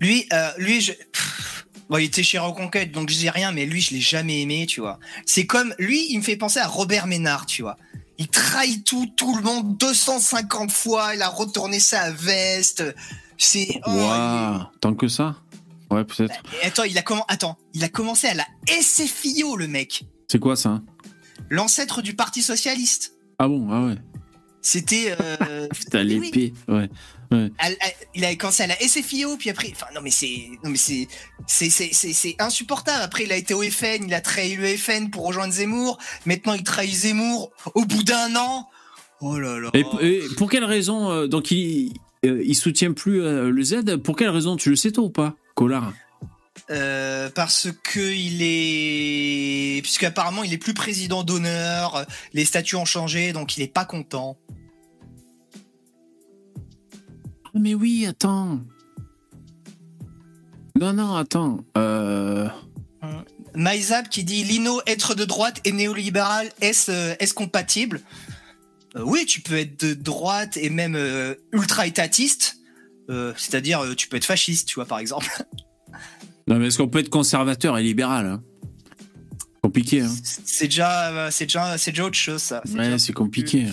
lui, 0.00 0.26
euh, 0.32 0.48
lui, 0.58 0.80
je, 0.80 0.92
pff, 0.92 1.66
bon, 1.88 1.96
il 1.98 2.04
était 2.04 2.22
chez 2.22 2.38
Reconquête, 2.38 2.92
donc 2.92 3.08
je 3.10 3.16
dis 3.16 3.30
rien, 3.30 3.50
mais 3.50 3.66
lui, 3.66 3.80
je 3.80 3.92
l'ai 3.94 4.00
jamais 4.00 4.42
aimé, 4.42 4.66
tu 4.68 4.80
vois. 4.80 5.00
C'est 5.26 5.46
comme, 5.46 5.74
lui, 5.78 6.06
il 6.10 6.18
me 6.18 6.22
fait 6.22 6.36
penser 6.36 6.60
à 6.60 6.66
Robert 6.68 7.06
Ménard, 7.06 7.46
tu 7.46 7.62
vois. 7.62 7.76
Il 8.18 8.28
trahit 8.28 8.84
tout, 8.84 9.06
tout 9.16 9.34
le 9.36 9.42
monde 9.42 9.76
250 9.78 10.70
fois, 10.70 11.14
il 11.16 11.22
a 11.22 11.28
retourné 11.28 11.80
sa 11.80 12.12
veste. 12.12 12.84
C'est, 13.38 13.80
oh, 13.86 13.90
Waouh, 13.90 14.60
tant 14.80 14.94
que 14.94 15.08
ça 15.08 15.34
Ouais, 15.90 16.04
peut-être. 16.04 16.34
est- 16.62 16.66
Attends, 16.66 16.84
il 16.84 16.96
a 16.98 17.02
comment, 17.02 17.24
attends, 17.28 17.56
il 17.74 17.84
a 17.84 17.88
commencé 17.88 18.26
à 18.26 18.34
la 18.34 18.46
SFIO, 18.66 19.56
le 19.56 19.68
mec. 19.68 20.04
C'est 20.28 20.38
quoi 20.40 20.56
ça 20.56 20.82
L'ancêtre 21.50 22.02
du 22.02 22.14
Parti 22.14 22.42
Socialiste. 22.42 23.14
Ah 23.38 23.48
bon, 23.48 23.68
ah 23.70 23.86
ouais. 23.86 23.96
C'était, 24.62 25.14
euh, 25.20 25.68
Putain, 25.74 26.06
oui, 26.06 26.30
l'épée, 26.32 26.54
ouais. 26.68 26.88
à- 27.58 27.66
à- 27.66 27.70
il 28.14 28.24
a 28.24 28.34
commencé 28.36 28.62
à 28.62 28.66
la 28.66 28.76
SFIO, 28.80 29.36
puis 29.36 29.50
après, 29.50 29.70
enfin 29.72 29.86
non 29.94 30.00
mais 30.00 30.10
c'est, 30.10 30.48
non 30.64 30.70
mais 30.70 30.78
c'est, 30.78 31.06
c'est, 31.46 31.68
c'est, 31.68 32.36
insupportable. 32.38 33.02
Après, 33.02 33.24
il 33.24 33.32
a 33.32 33.36
été 33.36 33.52
au 33.52 33.62
FN, 33.62 34.04
il 34.06 34.14
a 34.14 34.20
trahi 34.22 34.56
le 34.56 34.66
FN 34.76 35.10
pour 35.10 35.26
rejoindre 35.26 35.52
Zemmour. 35.52 35.98
Maintenant, 36.24 36.54
il 36.54 36.62
trahit 36.62 36.94
Zemmour 36.94 37.50
au 37.74 37.84
bout 37.84 38.02
d'un 38.04 38.34
an. 38.36 38.68
Oh 39.20 39.38
là 39.38 39.58
là. 39.60 39.70
Et, 39.74 39.84
et 40.02 40.22
pour 40.38 40.48
quelle 40.50 40.64
raison 40.64 41.10
euh, 41.10 41.26
Donc 41.26 41.50
il, 41.50 41.92
euh, 42.24 42.42
il 42.44 42.54
soutient 42.54 42.92
plus 42.92 43.20
euh, 43.22 43.50
le 43.50 43.62
Z? 43.62 43.98
Pour 44.02 44.16
quelle 44.16 44.30
raison? 44.30 44.56
Tu 44.56 44.70
le 44.70 44.76
sais 44.76 44.92
toi 44.92 45.04
ou 45.04 45.10
pas? 45.10 45.34
Collard 45.54 45.92
Euh, 46.70 47.30
parce 47.34 47.68
que 47.82 48.00
il 48.00 48.38
est, 48.40 49.82
puisqu'apparemment 49.82 50.44
il 50.44 50.52
est 50.52 50.58
plus 50.58 50.72
président 50.72 51.22
d'honneur. 51.22 52.06
Les 52.32 52.44
statuts 52.44 52.76
ont 52.76 52.86
changé, 52.86 53.32
donc 53.32 53.56
il 53.56 53.62
est 53.62 53.72
pas 53.72 53.84
content. 53.84 54.38
Mais 57.54 57.74
oui, 57.74 58.06
attends. 58.06 58.60
Non, 60.80 60.92
non, 60.92 61.14
attends. 61.16 61.64
Euh... 61.76 62.48
Maïzab 63.54 64.08
qui 64.08 64.24
dit 64.24 64.42
Lino, 64.42 64.80
être 64.86 65.14
de 65.14 65.24
droite 65.24 65.60
et 65.64 65.70
néolibéral, 65.72 66.50
est-ce 66.60 66.90
euh, 66.90 67.14
est-ce 67.20 67.34
compatible? 67.34 68.00
Euh, 68.96 69.02
Oui, 69.04 69.26
tu 69.26 69.40
peux 69.40 69.58
être 69.58 69.78
de 69.84 69.94
droite 69.94 70.56
et 70.56 70.70
même 70.70 70.96
euh, 70.96 71.34
ultra 71.52 71.86
étatiste. 71.86 72.56
Euh, 72.56 72.63
C'est-à-dire, 73.08 73.80
euh, 73.80 73.94
tu 73.94 74.08
peux 74.08 74.16
être 74.16 74.24
fasciste, 74.24 74.68
tu 74.68 74.76
vois, 74.76 74.86
par 74.86 74.98
exemple. 74.98 75.26
Non, 76.46 76.58
mais 76.58 76.66
est-ce 76.66 76.76
qu'on 76.76 76.88
peut 76.88 76.98
être 76.98 77.08
conservateur 77.08 77.78
et 77.78 77.82
libéral 77.82 78.26
hein? 78.26 78.42
Compliqué, 79.62 80.02
hein 80.02 80.12
C'est 80.44 80.66
déjà, 80.66 81.08
euh, 81.08 81.30
c'est 81.30 81.46
déjà, 81.46 81.78
c'est 81.78 81.90
déjà 81.90 82.04
autre 82.04 82.18
chose, 82.18 82.42
ça. 82.42 82.62
Ouais, 82.74 82.98
c'est 82.98 83.14
compliqué. 83.14 83.64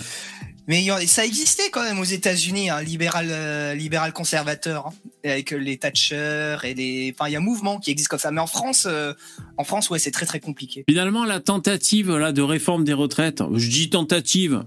Mais 0.67 0.87
ça 1.05 1.25
existait 1.25 1.69
quand 1.69 1.83
même 1.83 1.99
aux 1.99 2.05
États-Unis, 2.05 2.69
hein, 2.69 2.81
libéral, 2.81 3.27
euh, 3.29 3.73
libéral 3.73 4.13
conservateur, 4.13 4.87
hein, 4.87 4.93
avec 5.25 5.51
les 5.51 5.75
Thatcher 5.75 6.59
et 6.63 6.73
les. 6.73 7.13
Enfin, 7.13 7.27
il 7.27 7.33
y 7.33 7.35
a 7.35 7.39
un 7.39 7.41
mouvement 7.41 7.77
qui 7.77 7.91
existe 7.91 8.07
comme 8.07 8.19
ça. 8.19 8.31
Mais 8.31 8.39
en 8.39 8.47
France, 8.47 8.87
euh, 8.89 9.11
en 9.57 9.65
France, 9.65 9.89
ouais, 9.89 9.99
c'est 9.99 10.11
très 10.11 10.25
très 10.25 10.39
compliqué. 10.39 10.85
Finalement, 10.87 11.25
la 11.25 11.41
tentative 11.41 12.15
là 12.15 12.31
de 12.31 12.41
réforme 12.41 12.85
des 12.85 12.93
retraites, 12.93 13.43
je 13.53 13.69
dis 13.69 13.89
tentative 13.89 14.63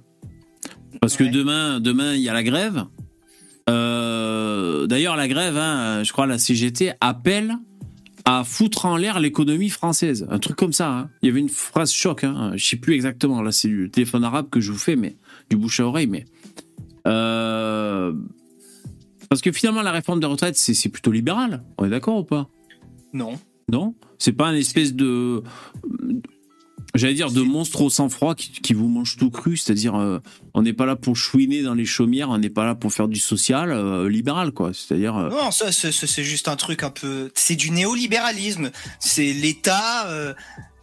parce 1.00 1.16
que 1.16 1.24
demain, 1.24 1.80
demain 1.80 2.14
il 2.14 2.20
y 2.20 2.28
a 2.28 2.34
la 2.34 2.42
grève. 2.42 2.84
Euh, 3.70 4.86
D'ailleurs, 4.86 5.16
la 5.16 5.28
grève, 5.28 5.56
hein, 5.56 6.02
je 6.04 6.12
crois, 6.12 6.26
la 6.26 6.38
CGT 6.38 6.92
appelle 7.00 7.56
à 8.26 8.42
foutre 8.44 8.86
en 8.86 8.96
l'air 8.96 9.20
l'économie 9.20 9.68
française, 9.68 10.26
un 10.30 10.38
truc 10.38 10.56
comme 10.56 10.72
ça. 10.72 10.90
hein. 10.90 11.10
Il 11.22 11.26
y 11.26 11.30
avait 11.30 11.40
une 11.40 11.48
phrase 11.48 11.92
choc, 11.92 12.24
hein, 12.24 12.52
je 12.56 12.64
sais 12.64 12.76
plus 12.76 12.94
exactement. 12.94 13.42
Là, 13.42 13.52
c'est 13.52 13.68
du 13.68 13.90
téléphone 13.90 14.24
arabe 14.24 14.48
que 14.50 14.60
je 14.60 14.72
vous 14.72 14.78
fais, 14.78 14.96
mais 14.96 15.16
du 15.50 15.56
bouche 15.56 15.80
à 15.80 15.86
oreille, 15.86 16.06
mais 16.06 16.24
euh, 17.06 18.12
parce 19.28 19.42
que 19.42 19.52
finalement, 19.52 19.82
la 19.82 19.92
réforme 19.92 20.20
des 20.20 20.26
retraites, 20.26 20.56
c'est 20.56 20.72
c'est 20.74 20.88
plutôt 20.88 21.12
libéral. 21.12 21.62
On 21.76 21.84
est 21.84 21.90
d'accord 21.90 22.18
ou 22.18 22.24
pas? 22.24 22.48
Non. 23.12 23.38
Non? 23.70 23.94
C'est 24.18 24.32
pas 24.32 24.46
un 24.46 24.54
espèce 24.54 24.94
de. 24.94 25.42
J'allais 26.94 27.14
dire 27.14 27.32
de 27.32 27.42
monstre 27.42 27.80
au 27.80 27.90
sang-froid 27.90 28.34
qui, 28.36 28.50
qui 28.52 28.72
vous 28.72 28.88
mange 28.88 29.16
tout 29.16 29.30
cru, 29.30 29.56
c'est-à-dire 29.56 29.96
euh, 29.96 30.20
on 30.54 30.62
n'est 30.62 30.72
pas 30.72 30.86
là 30.86 30.94
pour 30.94 31.16
chouiner 31.16 31.62
dans 31.62 31.74
les 31.74 31.86
chaumières, 31.86 32.30
on 32.30 32.38
n'est 32.38 32.50
pas 32.50 32.64
là 32.64 32.74
pour 32.76 32.92
faire 32.92 33.08
du 33.08 33.18
social 33.18 33.72
euh, 33.72 34.08
libéral, 34.08 34.52
quoi. 34.52 34.70
C'est-à-dire. 34.72 35.16
euh, 35.16 35.28
Non, 35.30 35.50
ça, 35.50 35.72
c'est- 35.72 36.22
juste 36.22 36.46
un 36.46 36.54
truc 36.56 36.84
un 36.84 36.90
peu. 36.90 37.32
C'est 37.34 37.56
du 37.56 37.70
néolibéralisme. 37.72 38.70
C'est 39.00 39.32
l'État 39.32 40.06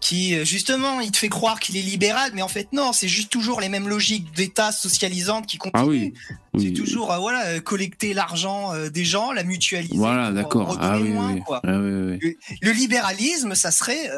qui, 0.01 0.43
justement, 0.45 0.99
il 0.99 1.11
te 1.11 1.17
fait 1.17 1.29
croire 1.29 1.59
qu'il 1.59 1.77
est 1.77 1.81
libéral, 1.81 2.31
mais 2.33 2.41
en 2.41 2.47
fait, 2.47 2.67
non, 2.73 2.91
c'est 2.91 3.07
juste 3.07 3.29
toujours 3.31 3.61
les 3.61 3.69
mêmes 3.69 3.87
logiques 3.87 4.33
d'État 4.35 4.71
socialisante 4.71 5.45
qui 5.47 5.57
continuent. 5.57 5.81
Ah 5.81 5.85
oui. 5.85 6.13
C'est 6.59 6.73
toujours, 6.73 7.13
voilà, 7.19 7.59
collecter 7.61 8.13
l'argent 8.13 8.71
des 8.91 9.05
gens, 9.05 9.31
la 9.31 9.43
mutualiser. 9.43 9.95
Voilà, 9.95 10.31
d'accord. 10.31 10.77
Ah 10.81 10.97
oui, 10.99 11.13
oui. 11.15 11.41
Ah 11.49 11.79
oui, 11.79 12.17
oui. 12.21 12.35
Le 12.61 12.71
libéralisme, 12.71 13.55
ça 13.55 13.71
serait 13.71 14.09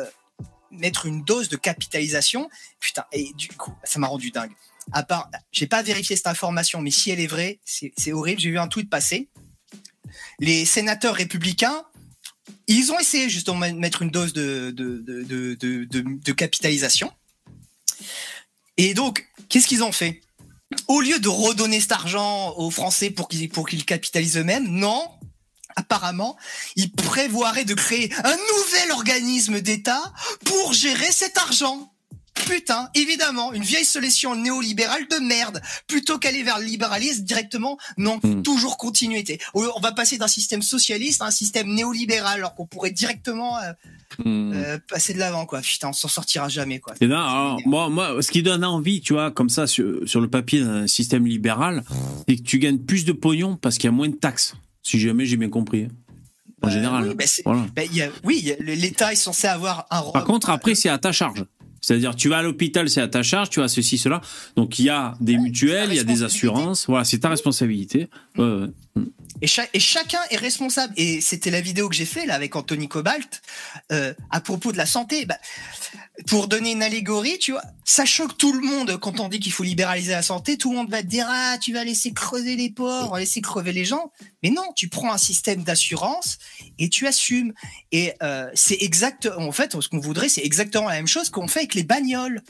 mettre 0.73 1.05
une 1.05 1.23
dose 1.23 1.49
de 1.49 1.55
capitalisation. 1.57 2.49
Putain, 2.79 3.05
et 3.11 3.31
du 3.33 3.47
coup, 3.49 3.73
ça 3.83 3.99
m'a 3.99 4.07
rendu 4.07 4.31
dingue. 4.31 4.51
À 4.91 5.03
part, 5.03 5.29
j'ai 5.51 5.67
pas 5.67 5.81
vérifié 5.81 6.15
cette 6.15 6.27
information, 6.27 6.81
mais 6.81 6.91
si 6.91 7.09
elle 7.11 7.19
est 7.19 7.27
vraie, 7.27 7.59
c'est 7.63 8.11
horrible. 8.11 8.41
J'ai 8.41 8.49
vu 8.51 8.59
un 8.59 8.67
tweet 8.67 8.89
passer. 8.89 9.29
Les 10.39 10.65
sénateurs 10.65 11.15
républicains, 11.15 11.83
ils 12.67 12.91
ont 12.91 12.99
essayé 12.99 13.29
justement 13.29 13.67
de 13.67 13.73
mettre 13.75 14.01
une 14.01 14.11
dose 14.11 14.33
de, 14.33 14.71
de- 14.71 14.99
de- 14.99 15.85
de 15.85 16.31
capitalisation. 16.33 17.11
Et 18.77 18.93
donc, 18.93 19.27
qu'est-ce 19.49 19.67
qu'ils 19.67 19.83
ont 19.83 19.91
fait? 19.91 20.21
Au 20.87 20.99
lieu 21.01 21.19
de 21.19 21.29
redonner 21.29 21.79
cet 21.79 21.91
argent 21.91 22.53
aux 22.57 22.71
Français 22.71 23.11
pour 23.11 23.29
qu'ils 23.29 23.47
pour 23.49 23.67
qu'ils 23.67 23.85
capitalisent 23.85 24.37
eux-mêmes, 24.37 24.67
non. 24.67 25.07
Apparemment, 25.75 26.37
ils 26.75 26.91
prévoiraient 26.91 27.65
de 27.65 27.73
créer 27.73 28.11
un 28.23 28.35
nouvel 28.35 28.91
organisme 28.91 29.61
d'État 29.61 30.13
pour 30.45 30.73
gérer 30.73 31.11
cet 31.11 31.37
argent. 31.37 31.89
Putain, 32.47 32.89
évidemment, 32.95 33.53
une 33.53 33.61
vieille 33.63 33.85
solution 33.85 34.35
néolibérale 34.35 35.07
de 35.07 35.17
merde. 35.17 35.61
Plutôt 35.87 36.17
qu'aller 36.17 36.41
vers 36.41 36.57
le 36.57 36.65
libéralisme 36.65 37.23
directement, 37.23 37.77
non, 37.97 38.19
Hmm. 38.23 38.41
toujours 38.41 38.77
continuité. 38.77 39.39
On 39.53 39.79
va 39.79 39.91
passer 39.91 40.17
d'un 40.17 40.27
système 40.27 40.63
socialiste 40.63 41.21
à 41.21 41.25
un 41.25 41.31
système 41.31 41.67
néolibéral, 41.73 42.39
alors 42.39 42.55
qu'on 42.55 42.65
pourrait 42.65 42.91
directement 42.91 43.57
euh, 43.59 43.71
Hmm. 44.25 44.51
euh, 44.53 44.77
passer 44.89 45.13
de 45.13 45.19
l'avant, 45.19 45.45
quoi. 45.45 45.61
Putain, 45.61 45.89
on 45.89 45.93
s'en 45.93 46.07
sortira 46.07 46.49
jamais, 46.49 46.79
quoi. 46.79 46.93
Et 47.01 47.07
là, 47.07 47.23
alors, 47.23 47.59
moi, 47.65 47.89
moi, 47.89 48.21
ce 48.21 48.31
qui 48.31 48.43
donne 48.43 48.63
envie, 48.65 49.01
tu 49.01 49.13
vois, 49.13 49.31
comme 49.31 49.49
ça, 49.49 49.65
sur, 49.65 50.07
sur 50.07 50.19
le 50.19 50.29
papier 50.29 50.59
d'un 50.61 50.85
système 50.87 51.25
libéral, 51.25 51.83
c'est 52.27 52.35
que 52.37 52.41
tu 52.43 52.59
gagnes 52.59 52.79
plus 52.79 53.05
de 53.05 53.11
pognon 53.11 53.57
parce 53.57 53.77
qu'il 53.77 53.85
y 53.85 53.87
a 53.89 53.91
moins 53.91 54.09
de 54.09 54.15
taxes. 54.15 54.53
Si 54.83 54.99
jamais 54.99 55.25
j'ai 55.25 55.37
bien 55.37 55.49
compris. 55.49 55.83
hein. 55.85 55.87
En 56.61 56.67
Euh, 56.67 56.71
général. 56.71 57.07
oui, 57.09 57.15
bah, 57.15 57.25
Voilà. 57.45 57.65
bah, 57.75 57.83
il 57.83 57.95
y 57.95 58.01
a- 58.01 58.09
oui, 58.23 58.53
l'État 58.59 59.11
est 59.11 59.15
censé 59.17 59.47
avoir 59.47 59.85
un 59.89 60.01
Par 60.11 60.23
contre, 60.23 60.49
après, 60.49 60.75
c'est 60.75 60.87
à 60.89 60.97
ta 60.97 61.11
charge. 61.11 61.43
C'est-à-dire, 61.81 62.15
tu 62.15 62.29
vas 62.29 62.37
à 62.37 62.41
l'hôpital, 62.43 62.89
c'est 62.89 63.01
à 63.01 63.09
ta 63.09 63.23
charge, 63.23 63.49
tu 63.49 63.61
as 63.61 63.67
ceci, 63.67 63.97
cela. 63.97 64.21
Donc, 64.55 64.79
il 64.79 64.85
y 64.85 64.89
a 64.89 65.15
des 65.19 65.37
mutuelles, 65.37 65.89
il 65.91 65.95
y 65.97 65.99
a 65.99 66.05
des 66.05 66.23
assurances. 66.23 66.85
Voilà, 66.87 67.03
c'est 67.03 67.19
ta 67.19 67.27
responsabilité. 67.29 68.07
Ouais, 68.37 68.43
ouais. 68.45 68.67
Et, 69.41 69.47
cha- 69.47 69.67
et 69.73 69.79
chacun 69.79 70.19
est 70.29 70.37
responsable. 70.37 70.93
Et 70.95 71.19
c'était 71.19 71.51
la 71.51 71.59
vidéo 71.59 71.89
que 71.89 71.95
j'ai 71.95 72.05
fait 72.05 72.25
là 72.25 72.35
avec 72.35 72.55
Anthony 72.55 72.87
Cobalt 72.87 73.41
euh, 73.91 74.13
à 74.29 74.39
propos 74.39 74.71
de 74.71 74.77
la 74.77 74.85
santé. 74.85 75.25
Bah, 75.25 75.37
pour 76.27 76.47
donner 76.47 76.71
une 76.71 76.83
allégorie, 76.83 77.39
tu 77.39 77.51
vois, 77.51 77.63
ça 77.83 78.05
choque 78.05 78.37
tout 78.37 78.53
le 78.53 78.61
monde 78.61 78.97
quand 78.99 79.19
on 79.19 79.27
dit 79.27 79.39
qu'il 79.39 79.51
faut 79.51 79.63
libéraliser 79.63 80.11
la 80.11 80.21
santé. 80.21 80.57
Tout 80.57 80.71
le 80.71 80.77
monde 80.77 80.89
va 80.89 81.01
te 81.01 81.07
dire 81.07 81.25
ah 81.27 81.57
tu 81.59 81.73
vas 81.73 81.83
laisser 81.83 82.13
creuser 82.13 82.55
les 82.55 82.73
va 82.77 83.19
laisser 83.19 83.41
crever 83.41 83.73
les 83.73 83.83
gens. 83.83 84.11
Mais 84.43 84.49
non, 84.49 84.71
tu 84.75 84.87
prends 84.87 85.11
un 85.11 85.17
système 85.17 85.63
d'assurance 85.63 86.37
et 86.79 86.87
tu 86.87 87.07
assumes. 87.07 87.53
Et 87.91 88.13
euh, 88.21 88.49
c'est 88.53 88.77
exact. 88.81 89.27
En 89.37 89.51
fait, 89.51 89.79
ce 89.81 89.89
qu'on 89.89 89.99
voudrait, 89.99 90.29
c'est 90.29 90.45
exactement 90.45 90.87
la 90.87 90.95
même 90.95 91.07
chose 91.07 91.29
qu'on 91.29 91.47
fait 91.47 91.61
avec 91.61 91.73
les 91.73 91.83
bagnoles. 91.83 92.41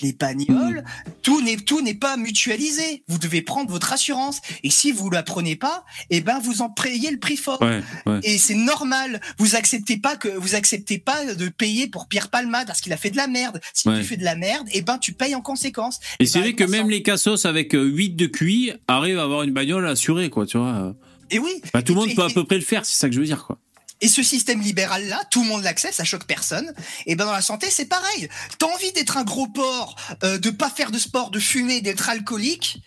Les 0.00 0.12
bagnoles, 0.12 0.84
tout 1.22 1.40
n'est 1.42 1.56
tout 1.56 1.80
n'est 1.80 1.94
pas 1.94 2.16
mutualisé. 2.16 3.02
Vous 3.08 3.18
devez 3.18 3.42
prendre 3.42 3.70
votre 3.70 3.92
assurance 3.92 4.40
et 4.62 4.70
si 4.70 4.92
vous 4.92 5.10
la 5.10 5.22
prenez 5.22 5.56
pas, 5.56 5.84
eh 6.10 6.20
ben 6.20 6.38
vous 6.38 6.62
en 6.62 6.70
payez 6.70 7.10
le 7.10 7.18
prix 7.18 7.36
fort. 7.36 7.60
Ouais, 7.60 7.82
ouais. 8.06 8.20
Et 8.22 8.38
c'est 8.38 8.54
normal. 8.54 9.20
Vous 9.38 9.56
acceptez 9.56 9.96
pas 9.96 10.16
que 10.16 10.28
vous 10.28 10.54
acceptez 10.54 10.98
pas 10.98 11.34
de 11.34 11.48
payer 11.48 11.88
pour 11.88 12.06
Pierre 12.06 12.28
Palmade 12.30 12.66
parce 12.66 12.80
qu'il 12.80 12.92
a 12.92 12.96
fait 12.96 13.10
de 13.10 13.16
la 13.16 13.26
merde. 13.26 13.60
Si 13.74 13.88
Ouais. 13.88 13.98
tu 13.98 14.04
fais 14.04 14.16
de 14.16 14.24
la 14.24 14.36
merde, 14.36 14.68
eh 14.72 14.82
ben 14.82 14.98
tu 14.98 15.12
payes 15.12 15.34
en 15.34 15.40
conséquence. 15.40 15.98
Et 16.20 16.26
c'est 16.26 16.38
ben, 16.38 16.44
vrai 16.44 16.52
que 16.54 16.64
même 16.64 16.90
les 16.90 17.02
cassos 17.02 17.44
avec 17.46 17.74
euh, 17.74 17.84
8 17.84 18.10
de 18.10 18.26
QI 18.26 18.72
arrivent 18.86 19.18
à 19.18 19.22
avoir 19.24 19.42
une 19.42 19.52
bagnole 19.52 19.86
assurée, 19.88 20.30
quoi, 20.30 20.46
tu 20.46 20.58
vois. 20.58 20.94
Et 21.30 21.38
oui. 21.38 21.50
Bah, 21.74 21.82
tout 21.82 21.94
le 21.94 22.00
monde 22.00 22.14
peut 22.14 22.22
à 22.22 22.28
peu 22.30 22.44
près 22.44 22.56
le 22.56 22.62
faire, 22.64 22.86
c'est 22.86 22.96
ça 22.96 23.08
que 23.08 23.14
je 23.14 23.20
veux 23.20 23.26
dire, 23.26 23.44
quoi. 23.44 23.58
Et 24.00 24.08
ce 24.08 24.22
système 24.22 24.60
libéral-là, 24.60 25.22
tout 25.30 25.42
le 25.42 25.48
monde 25.48 25.62
l'accepte, 25.62 25.94
ça 25.94 26.04
choque 26.04 26.24
personne. 26.24 26.72
Et 27.06 27.16
ben 27.16 27.26
dans 27.26 27.32
la 27.32 27.42
santé, 27.42 27.68
c'est 27.70 27.86
pareil. 27.86 28.28
T'as 28.58 28.66
envie 28.66 28.92
d'être 28.92 29.16
un 29.16 29.24
gros 29.24 29.48
porc, 29.48 29.96
euh, 30.22 30.38
de 30.38 30.50
pas 30.50 30.70
faire 30.70 30.90
de 30.90 30.98
sport, 30.98 31.30
de 31.30 31.40
fumer, 31.40 31.80
d'être 31.80 32.08
alcoolique, 32.08 32.80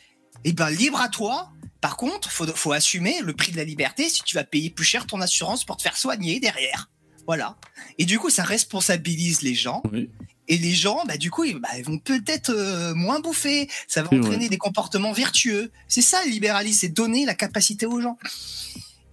et 0.44 0.54
ben 0.54 0.70
libre 0.70 1.02
à 1.02 1.10
toi. 1.10 1.52
Par 1.82 1.98
contre, 1.98 2.32
faut, 2.32 2.46
faut 2.48 2.72
assumer 2.72 3.22
le 3.22 3.34
prix 3.34 3.52
de 3.52 3.58
la 3.58 3.64
liberté 3.64 4.08
si 4.08 4.22
tu 4.24 4.36
vas 4.36 4.44
payer 4.44 4.70
plus 4.70 4.86
cher 4.86 5.08
ton 5.08 5.20
assurance 5.20 5.66
pour 5.66 5.78
te 5.78 5.82
faire 5.82 5.98
soigner 5.98 6.40
derrière. 6.40 6.90
Voilà. 7.28 7.58
Et 7.98 8.06
du 8.06 8.20
coup, 8.20 8.30
ça 8.30 8.44
responsabilise 8.44 9.42
les 9.42 9.56
gens. 9.56 9.82
Oui. 9.92 10.10
Et 10.48 10.58
les 10.58 10.74
gens, 10.74 11.04
bah, 11.06 11.18
du 11.18 11.32
coup, 11.32 11.44
ils, 11.44 11.58
bah, 11.60 11.70
ils 11.78 11.84
vont 11.84 11.98
peut-être 11.98 12.50
euh, 12.50 12.94
moins 12.94 13.20
bouffer. 13.20 13.70
Ça 13.88 14.04
va 14.04 14.10
entraîner 14.16 14.50
des 14.50 14.58
comportements 14.58 15.14
vertueux. 15.14 15.72
C'est 15.88 16.02
ça 16.02 16.24
le 16.26 16.32
libéralisme, 16.32 16.80
c'est 16.82 16.90
donner 16.90 17.26
la 17.26 17.36
capacité 17.36 17.86
aux 17.86 18.02
gens. 18.02 18.18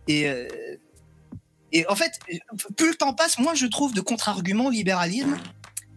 Et, 0.08 0.28
euh, 0.28 0.48
et 1.72 1.86
en 1.88 1.94
fait, 1.94 2.12
plus 2.76 2.90
le 2.90 2.94
temps 2.94 3.12
passe, 3.12 3.38
moins 3.38 3.54
je 3.54 3.66
trouve 3.66 3.94
de 3.94 4.00
contre-arguments 4.00 4.70
libéralisme. 4.70 5.36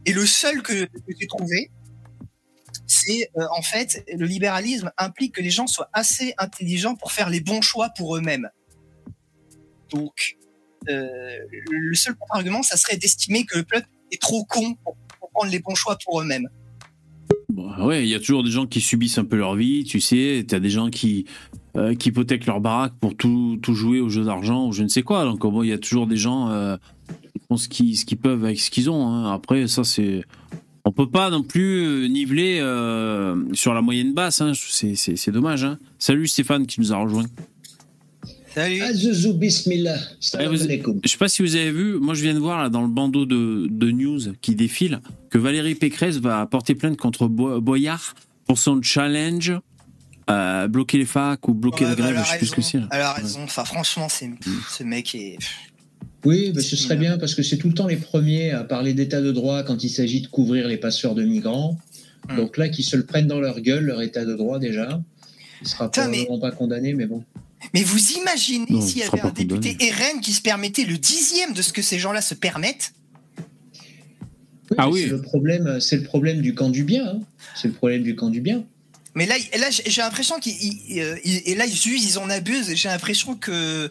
Et 0.06 0.14
le 0.14 0.26
seul 0.26 0.62
que, 0.62 0.88
j'ai 1.08 1.28
trouvé, 1.28 1.72
c'est 2.88 3.30
euh, 3.38 3.46
en 3.56 3.62
fait, 3.62 4.04
le 4.14 4.26
libéralisme 4.26 4.92
implique 4.98 5.36
que 5.36 5.42
les 5.42 5.50
gens 5.50 5.68
soient 5.68 5.90
assez 5.94 6.34
intelligents 6.38 6.96
pour 6.96 7.12
faire 7.12 7.30
les 7.30 7.40
bons 7.40 7.62
choix 7.62 7.90
pour 7.96 8.18
eux-mêmes. 8.18 8.50
Donc, 9.90 10.38
euh, 10.90 11.38
le 11.70 11.96
seul 11.96 12.16
contre-argument, 12.16 12.64
ça 12.64 12.78
serait 12.78 12.98
d'estimer 12.98 13.46
que 13.46 13.60
le 13.60 13.64
peuple 13.64 13.88
est 14.12 14.22
trop 14.22 14.44
con 14.46 14.76
pour, 14.84 14.98
prendre 15.34 15.52
les 15.52 15.60
bons 15.60 15.76
choix 15.76 15.98
pour 16.04 16.20
eux-mêmes. 16.20 16.50
Bon, 17.48 17.86
ouais, 17.86 18.04
il 18.04 18.10
y 18.10 18.16
a 18.16 18.20
toujours 18.20 18.44
des 18.44 18.52
gens 18.52 18.68
qui 18.68 18.82
subissent 18.82 19.18
un 19.18 19.24
peu 19.24 19.38
leur 19.38 19.56
vie, 19.56 19.86
tu 19.86 20.02
sais. 20.02 20.44
T'as 20.46 20.60
des 20.60 20.70
gens 20.70 20.90
qui, 20.90 21.26
euh, 21.78 21.94
qui 21.96 22.10
hypothèquent 22.10 22.46
leur 22.46 22.60
baraque 22.62 22.94
pour 23.00 23.16
tout, 23.16 23.58
tout 23.62 23.74
jouer 23.74 24.00
au 24.02 24.10
jeu 24.10 24.24
d'argent 24.24 24.68
ou 24.68 24.72
je 24.74 24.84
ne 24.84 24.88
sais 24.88 25.04
quoi. 25.04 25.24
Donc, 25.26 25.40
bon, 25.42 25.64
il 25.64 25.70
y 25.70 25.74
a 25.74 25.78
toujours 25.78 26.08
des 26.08 26.18
gens 26.18 26.50
euh, 26.50 26.78
qui 27.34 27.40
font 27.48 27.58
ce 27.58 27.68
qu'ils 27.70 27.98
ce 27.98 28.06
qu'ils 28.06 28.18
peuvent 28.18 28.44
avec 28.44 28.60
ce 28.60 28.70
qu'ils 28.72 28.90
ont. 28.90 29.08
hein. 29.08 29.32
Après, 29.34 29.68
ça, 29.68 29.84
c'est. 29.84 30.24
On 30.84 30.92
peut 30.92 31.10
pas 31.10 31.30
non 31.30 31.44
plus 31.44 31.84
euh, 31.86 32.08
niveler 32.08 32.58
euh, 32.60 33.36
sur 33.54 33.74
la 33.74 33.82
moyenne 33.82 34.14
basse. 34.14 34.42
Hein. 34.42 34.54
C'est- 34.56 34.96
C'est 34.96 35.16
c'est 35.16 35.32
dommage. 35.32 35.64
Hein. 35.64 35.78
Salut 36.00 36.28
Stéphane 36.28 36.66
qui 36.66 36.80
nous 36.82 36.92
a 36.92 36.98
rejoint. 36.98 37.26
Salut. 38.54 38.82
Azouzou 38.82 39.34
bismillah. 39.36 39.98
Salam 40.20 40.54
vous- 40.54 40.64
alaikum. 40.64 41.00
Je 41.04 41.10
sais 41.10 41.18
pas 41.18 41.30
si 41.30 41.42
vous 41.42 41.56
avez 41.56 41.72
vu, 41.72 41.94
moi 42.00 42.14
je 42.16 42.22
viens 42.24 42.34
de 42.34 42.40
voir 42.40 42.62
là 42.62 42.70
dans 42.70 42.82
le 42.82 42.90
bandeau 42.90 43.26
de, 43.26 43.68
de 43.72 43.92
news 43.92 44.20
qui 44.42 44.56
défile 44.56 45.00
que 45.30 45.38
Valérie 45.38 45.76
Pécresse 45.76 46.18
va 46.18 46.46
porter 46.48 46.76
plainte 46.76 46.98
contre 46.98 47.28
Bo- 47.28 47.62
Boyard 47.62 48.14
pour 48.48 48.58
son 48.58 48.82
challenge 48.82 49.54
euh, 50.30 50.68
bloquer 50.68 50.98
les 50.98 51.06
facs 51.06 51.48
ou 51.48 51.54
bloquer 51.54 51.86
Ouais, 51.86 51.92
la 51.92 51.96
bah, 51.96 52.12
grève, 52.12 52.24
je 52.26 52.30
sais 52.32 52.38
plus 52.38 52.48
ce 52.48 52.56
que 52.56 52.62
c'est. 52.62 52.80
Elle 52.92 53.02
a 53.02 53.14
raison. 53.14 53.44
Enfin, 53.44 53.66
franchement, 53.66 54.08
c'est 54.10 54.30
ce 54.70 54.84
mec 54.84 55.16
est. 55.16 55.38
Oui, 56.24 56.52
bah, 56.54 56.62
ce 56.62 56.76
serait 56.76 56.98
bien 56.98 57.18
parce 57.18 57.34
que 57.34 57.42
c'est 57.44 57.58
tout 57.58 57.68
le 57.68 57.74
temps 57.74 57.88
les 57.88 57.98
premiers 57.98 58.52
à 58.52 58.64
parler 58.64 58.94
d'état 58.94 59.22
de 59.22 59.32
droit 59.32 59.64
quand 59.64 59.84
il 59.84 59.90
s'agit 59.90 60.22
de 60.22 60.28
couvrir 60.28 60.68
les 60.68 60.78
passeurs 60.78 61.16
de 61.16 61.24
migrants. 61.24 61.78
Hmm. 62.30 62.36
Donc 62.38 62.58
là, 62.58 62.70
qu'ils 62.70 62.86
se 62.86 62.96
le 62.96 63.06
prennent 63.06 63.28
dans 63.28 63.40
leur 63.40 63.60
gueule, 63.62 63.86
leur 63.86 64.02
état 64.02 64.24
de 64.26 64.36
droit 64.36 64.60
déjà. 64.60 65.02
Il 65.62 65.68
sera 65.68 65.90
Putain, 65.90 66.08
mais- 66.10 66.26
probablement 66.26 66.40
pas 66.50 66.56
condamné, 66.56 66.94
mais 66.94 67.08
bon. 67.08 67.24
Mais 67.74 67.84
vous 67.84 68.00
imaginez 68.14 68.82
s'il 68.82 69.00
y 69.00 69.04
avait 69.04 69.20
un 69.20 69.30
condamné. 69.30 69.46
député 69.46 69.92
RN 69.92 70.20
qui 70.22 70.32
se 70.34 70.42
permettait 70.42 70.84
le 70.84 70.98
dixième 70.98 71.54
de 71.54 71.62
ce 71.62 71.72
que 71.74 71.82
ces 71.84 72.00
gens-là 72.00 72.22
se 72.22 72.34
permettent 72.34 72.94
Ah 74.78 74.86
mais 74.88 74.94
oui. 74.94 75.02
C'est 75.04 75.10
le 75.10 75.22
problème, 75.22 75.80
c'est 75.80 75.98
le 75.98 76.04
problème 76.04 76.42
du 76.42 76.56
camp 76.56 76.70
du 76.70 76.84
bien. 76.84 77.06
hein. 77.08 77.20
C'est 77.56 77.68
le 77.68 77.74
problème 77.76 78.02
du 78.04 78.16
camp 78.16 78.30
du 78.30 78.42
bien. 78.42 78.64
Mais 79.16 79.26
là, 79.26 79.36
là 79.60 79.68
j'ai 79.70 80.02
l'impression 80.02 80.40
qu'ils 80.40 80.54
ils- 80.90 81.00
euh, 81.02 81.16
là 81.56 81.66
ils 81.66 82.18
en 82.18 82.30
abusent. 82.30 82.74
J'ai 82.76 82.90
l'impression 82.90 83.36
que 83.36 83.90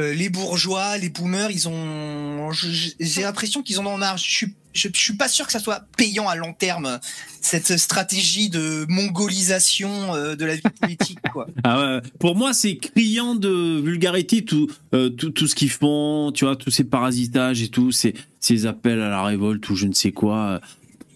euh, 0.00 0.14
les 0.14 0.30
bourgeois, 0.30 0.96
les 0.98 1.10
boomers, 1.10 1.50
ils 1.50 1.68
ont. 1.68 2.50
J'ai 2.52 3.22
l'impression 3.22 3.62
qu'ils 3.62 3.78
en 3.80 3.86
ont 3.86 3.98
marre. 3.98 4.16
Je 4.16 4.24
suis, 4.30 4.54
je, 4.72 4.88
je 4.94 4.98
suis 4.98 5.12
pas 5.16 5.28
sûr 5.28 5.44
que 5.46 5.52
ça 5.52 5.58
soit 5.58 5.84
payant 5.98 6.28
à 6.28 6.34
long 6.34 6.54
terme 6.54 6.98
cette 7.42 7.76
stratégie 7.76 8.48
de 8.48 8.86
mongolisation 8.88 10.14
euh, 10.14 10.34
de 10.34 10.44
la 10.46 10.54
vie 10.56 10.62
politique. 10.80 11.18
Ah 11.64 12.00
pour 12.18 12.36
moi, 12.36 12.52
c'est 12.54 12.76
criant 12.76 13.34
de 13.34 13.80
vulgarité 13.80 14.44
tout, 14.44 14.70
tout, 14.90 15.30
tout 15.30 15.46
ce 15.46 15.54
qu'ils 15.54 15.70
font, 15.70 16.32
tu 16.34 16.44
vois, 16.44 16.56
tous 16.56 16.70
ces 16.70 16.84
parasitages 16.84 17.62
et 17.62 17.68
tout, 17.68 17.90
ces 17.92 18.66
appels 18.66 19.00
à 19.00 19.08
la 19.08 19.22
révolte 19.22 19.68
ou 19.70 19.76
je 19.76 19.86
ne 19.86 19.94
sais 19.94 20.12
quoi. 20.12 20.60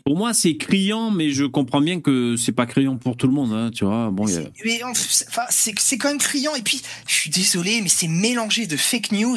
Pour 0.06 0.16
moi, 0.16 0.32
c'est 0.34 0.56
criant, 0.56 1.10
mais 1.10 1.30
je 1.32 1.44
comprends 1.44 1.80
bien 1.80 2.00
que 2.00 2.36
c'est 2.36 2.52
pas 2.52 2.64
criant 2.64 2.96
pour 2.96 3.16
tout 3.16 3.26
le 3.26 3.32
monde, 3.32 3.52
hein, 3.52 3.72
tu 3.74 3.84
vois. 3.84 4.10
Bon, 4.12 4.24
a- 4.24 4.30
C'est- 4.30 4.52
mais 4.64 4.80
en- 4.84 4.90
enfin, 4.92 5.42
c'est 5.50 5.74
c'est 5.80 5.98
quand 5.98 6.06
même 6.06 6.18
criant. 6.18 6.54
Et 6.54 6.62
puis, 6.62 6.80
je 7.08 7.12
suis 7.12 7.28
désolé, 7.30 7.80
mais 7.82 7.88
c'est 7.88 8.06
mélangé 8.06 8.68
de 8.68 8.76
fake 8.76 9.10
news. 9.10 9.36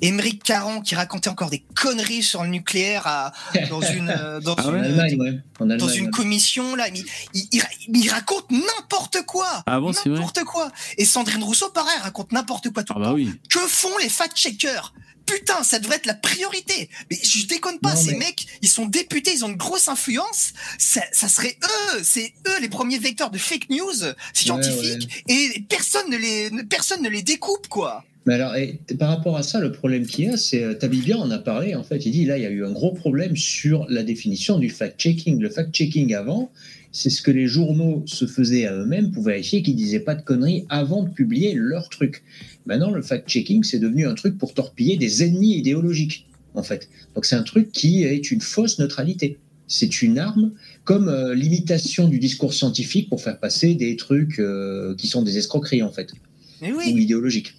Émeric 0.00 0.44
Caron 0.44 0.80
qui 0.82 0.94
racontait 0.94 1.28
encore 1.28 1.50
des 1.50 1.64
conneries 1.74 2.22
sur 2.22 2.44
le 2.44 2.48
nucléaire 2.50 3.08
à, 3.08 3.32
dans 3.68 3.80
une, 3.80 4.10
euh, 4.16 4.38
dans 4.40 4.54
Ah 4.54 4.68
En 4.68 4.72
ouais 4.72 4.78
une, 4.78 4.84
Allemagne, 4.84 5.20
ouais. 5.20 5.32
En 5.58 5.66
dans 5.66 5.74
Allemagne, 5.74 5.96
une 5.96 6.04
ouais. 6.04 6.10
commission 6.12 6.76
là, 6.76 6.84
mais 6.92 7.02
il, 7.34 7.48
il, 7.50 7.62
il- 7.88 7.96
il 8.04 8.08
raconte 8.08 8.48
n'importe 8.52 9.22
quoi. 9.26 9.64
Ah 9.66 9.80
bon, 9.80 9.92
c'est 9.92 10.08
vrai? 10.08 10.20
N'importe 10.20 10.44
quoi. 10.44 10.70
Et 10.96 11.04
Sandrine 11.04 11.42
Rousseau, 11.42 11.70
pareil, 11.70 11.98
raconte 12.02 12.30
n'importe 12.30 12.70
quoi 12.72 12.84
tout 12.84 12.92
Ah 12.94 12.98
le 13.00 13.04
bah 13.04 13.10
temps. 13.10 13.16
oui. 13.16 13.32
Que 13.50 13.58
font 13.58 13.98
les 14.00 14.08
fact-checkers? 14.08 14.92
Putain, 15.28 15.62
ça 15.62 15.78
devrait 15.78 15.96
être 15.96 16.06
la 16.06 16.14
priorité. 16.14 16.88
Mais 17.10 17.18
je 17.22 17.46
déconne 17.46 17.78
pas, 17.80 17.94
Non, 17.94 18.00
ces 18.00 18.12
mais- 18.12 18.18
mecs, 18.18 18.46
ils 18.62 18.68
sont 18.68 18.86
députés, 18.86 19.32
ils 19.34 19.44
ont 19.44 19.48
une 19.50 19.56
grosse 19.56 19.88
influence. 19.88 20.52
Ça, 20.78 21.02
ça 21.12 21.28
serait 21.28 21.56
eux, 21.62 22.00
c'est 22.02 22.32
eux 22.46 22.60
les 22.62 22.68
premiers 22.68 22.98
vecteurs 22.98 23.30
de 23.30 23.38
fake 23.38 23.68
news 23.70 23.92
scientifiques. 24.32 25.24
Et 25.28 25.64
personne 25.68 26.10
ne 26.10 26.16
les, 26.16 26.50
personne 26.64 27.02
ne 27.02 27.08
les 27.08 27.22
découpe, 27.22 27.68
quoi. 27.68 28.04
Mais 28.26 28.34
alors, 28.34 28.56
et, 28.56 28.78
par 28.98 29.08
rapport 29.08 29.36
à 29.36 29.42
ça, 29.42 29.58
le 29.60 29.72
problème 29.72 30.06
qu'il 30.06 30.26
y 30.26 30.28
a, 30.28 30.36
c'est 30.36 30.62
euh, 30.62 30.74
Tabibia 30.74 31.16
en 31.16 31.30
a 31.30 31.38
parlé. 31.38 31.74
En 31.74 31.82
fait, 31.82 32.04
il 32.04 32.12
dit 32.12 32.24
là, 32.26 32.36
il 32.36 32.42
y 32.42 32.46
a 32.46 32.50
eu 32.50 32.64
un 32.64 32.72
gros 32.72 32.92
problème 32.92 33.36
sur 33.36 33.86
la 33.88 34.02
définition 34.02 34.58
du 34.58 34.68
fact-checking. 34.68 35.38
Le 35.40 35.48
fact-checking 35.48 36.14
avant, 36.14 36.52
c'est 36.92 37.08
ce 37.10 37.22
que 37.22 37.30
les 37.30 37.46
journaux 37.46 38.02
se 38.06 38.26
faisaient 38.26 38.66
à 38.66 38.74
eux-mêmes 38.74 39.12
pour 39.12 39.22
vérifier 39.22 39.62
qu'ils 39.62 39.76
disaient 39.76 40.00
pas 40.00 40.14
de 40.14 40.22
conneries 40.22 40.66
avant 40.68 41.02
de 41.04 41.10
publier 41.10 41.54
leur 41.54 41.88
truc. 41.88 42.22
Maintenant, 42.68 42.90
le 42.90 43.00
fact-checking, 43.00 43.64
c'est 43.64 43.78
devenu 43.78 44.06
un 44.06 44.14
truc 44.14 44.36
pour 44.36 44.52
torpiller 44.52 44.98
des 44.98 45.24
ennemis 45.24 45.56
idéologiques, 45.56 46.28
en 46.54 46.62
fait. 46.62 46.90
Donc, 47.14 47.24
c'est 47.24 47.34
un 47.34 47.42
truc 47.42 47.72
qui 47.72 48.04
est 48.04 48.30
une 48.30 48.42
fausse 48.42 48.78
neutralité. 48.78 49.38
C'est 49.68 50.02
une 50.02 50.18
arme 50.18 50.52
comme 50.84 51.08
euh, 51.08 51.34
l'imitation 51.34 52.08
du 52.08 52.18
discours 52.18 52.52
scientifique 52.52 53.08
pour 53.08 53.22
faire 53.22 53.40
passer 53.40 53.74
des 53.74 53.96
trucs 53.96 54.38
euh, 54.38 54.94
qui 54.96 55.08
sont 55.08 55.22
des 55.22 55.38
escroqueries, 55.38 55.82
en 55.82 55.90
fait, 55.90 56.12
Mais 56.60 56.72
ou 56.72 56.80
idéologiques. 56.82 57.54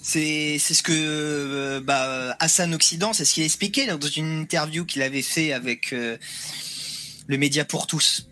c'est 0.00 0.58
c'est 0.60 0.74
ce 0.74 0.84
que 0.84 0.92
euh, 0.94 1.80
bah, 1.80 2.36
Hassan 2.38 2.72
Occident, 2.72 3.12
c'est 3.12 3.24
ce 3.24 3.34
qu'il 3.34 3.42
expliquait 3.42 3.86
dans 3.88 3.98
une 3.98 4.42
interview 4.42 4.84
qu'il 4.84 5.02
avait 5.02 5.22
fait 5.22 5.52
avec 5.52 5.92
le 5.92 7.36
média 7.36 7.64
pour 7.64 7.88
tous. 7.88 8.28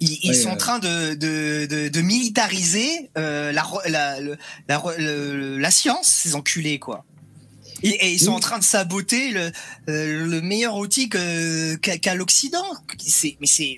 Ils, 0.00 0.18
ils 0.22 0.34
sont 0.36 0.50
en 0.50 0.56
train 0.56 0.78
de, 0.78 1.14
de, 1.14 1.66
de, 1.66 1.88
de 1.88 2.00
militariser 2.00 3.10
euh, 3.18 3.50
la, 3.52 3.66
la, 3.86 4.20
le- 4.20 4.36
la, 4.68 4.82
le- 4.98 5.58
la 5.58 5.70
science, 5.70 6.06
ces 6.06 6.34
enculés, 6.34 6.78
quoi. 6.78 7.04
Et, 7.82 7.90
et 7.90 8.12
ils 8.12 8.18
sont 8.20 8.30
Oui. 8.30 8.36
en 8.36 8.40
train 8.40 8.58
de 8.58 8.64
saboter 8.64 9.30
le, 9.30 9.52
euh, 9.88 10.24
le 10.26 10.40
meilleur 10.40 10.76
outil 10.76 11.08
qu'a 11.08 11.76
qu'a 11.98 12.14
l'Occident. 12.14 12.64
C'est- 12.98 13.36
Mais 13.40 13.46
c'est 13.46 13.76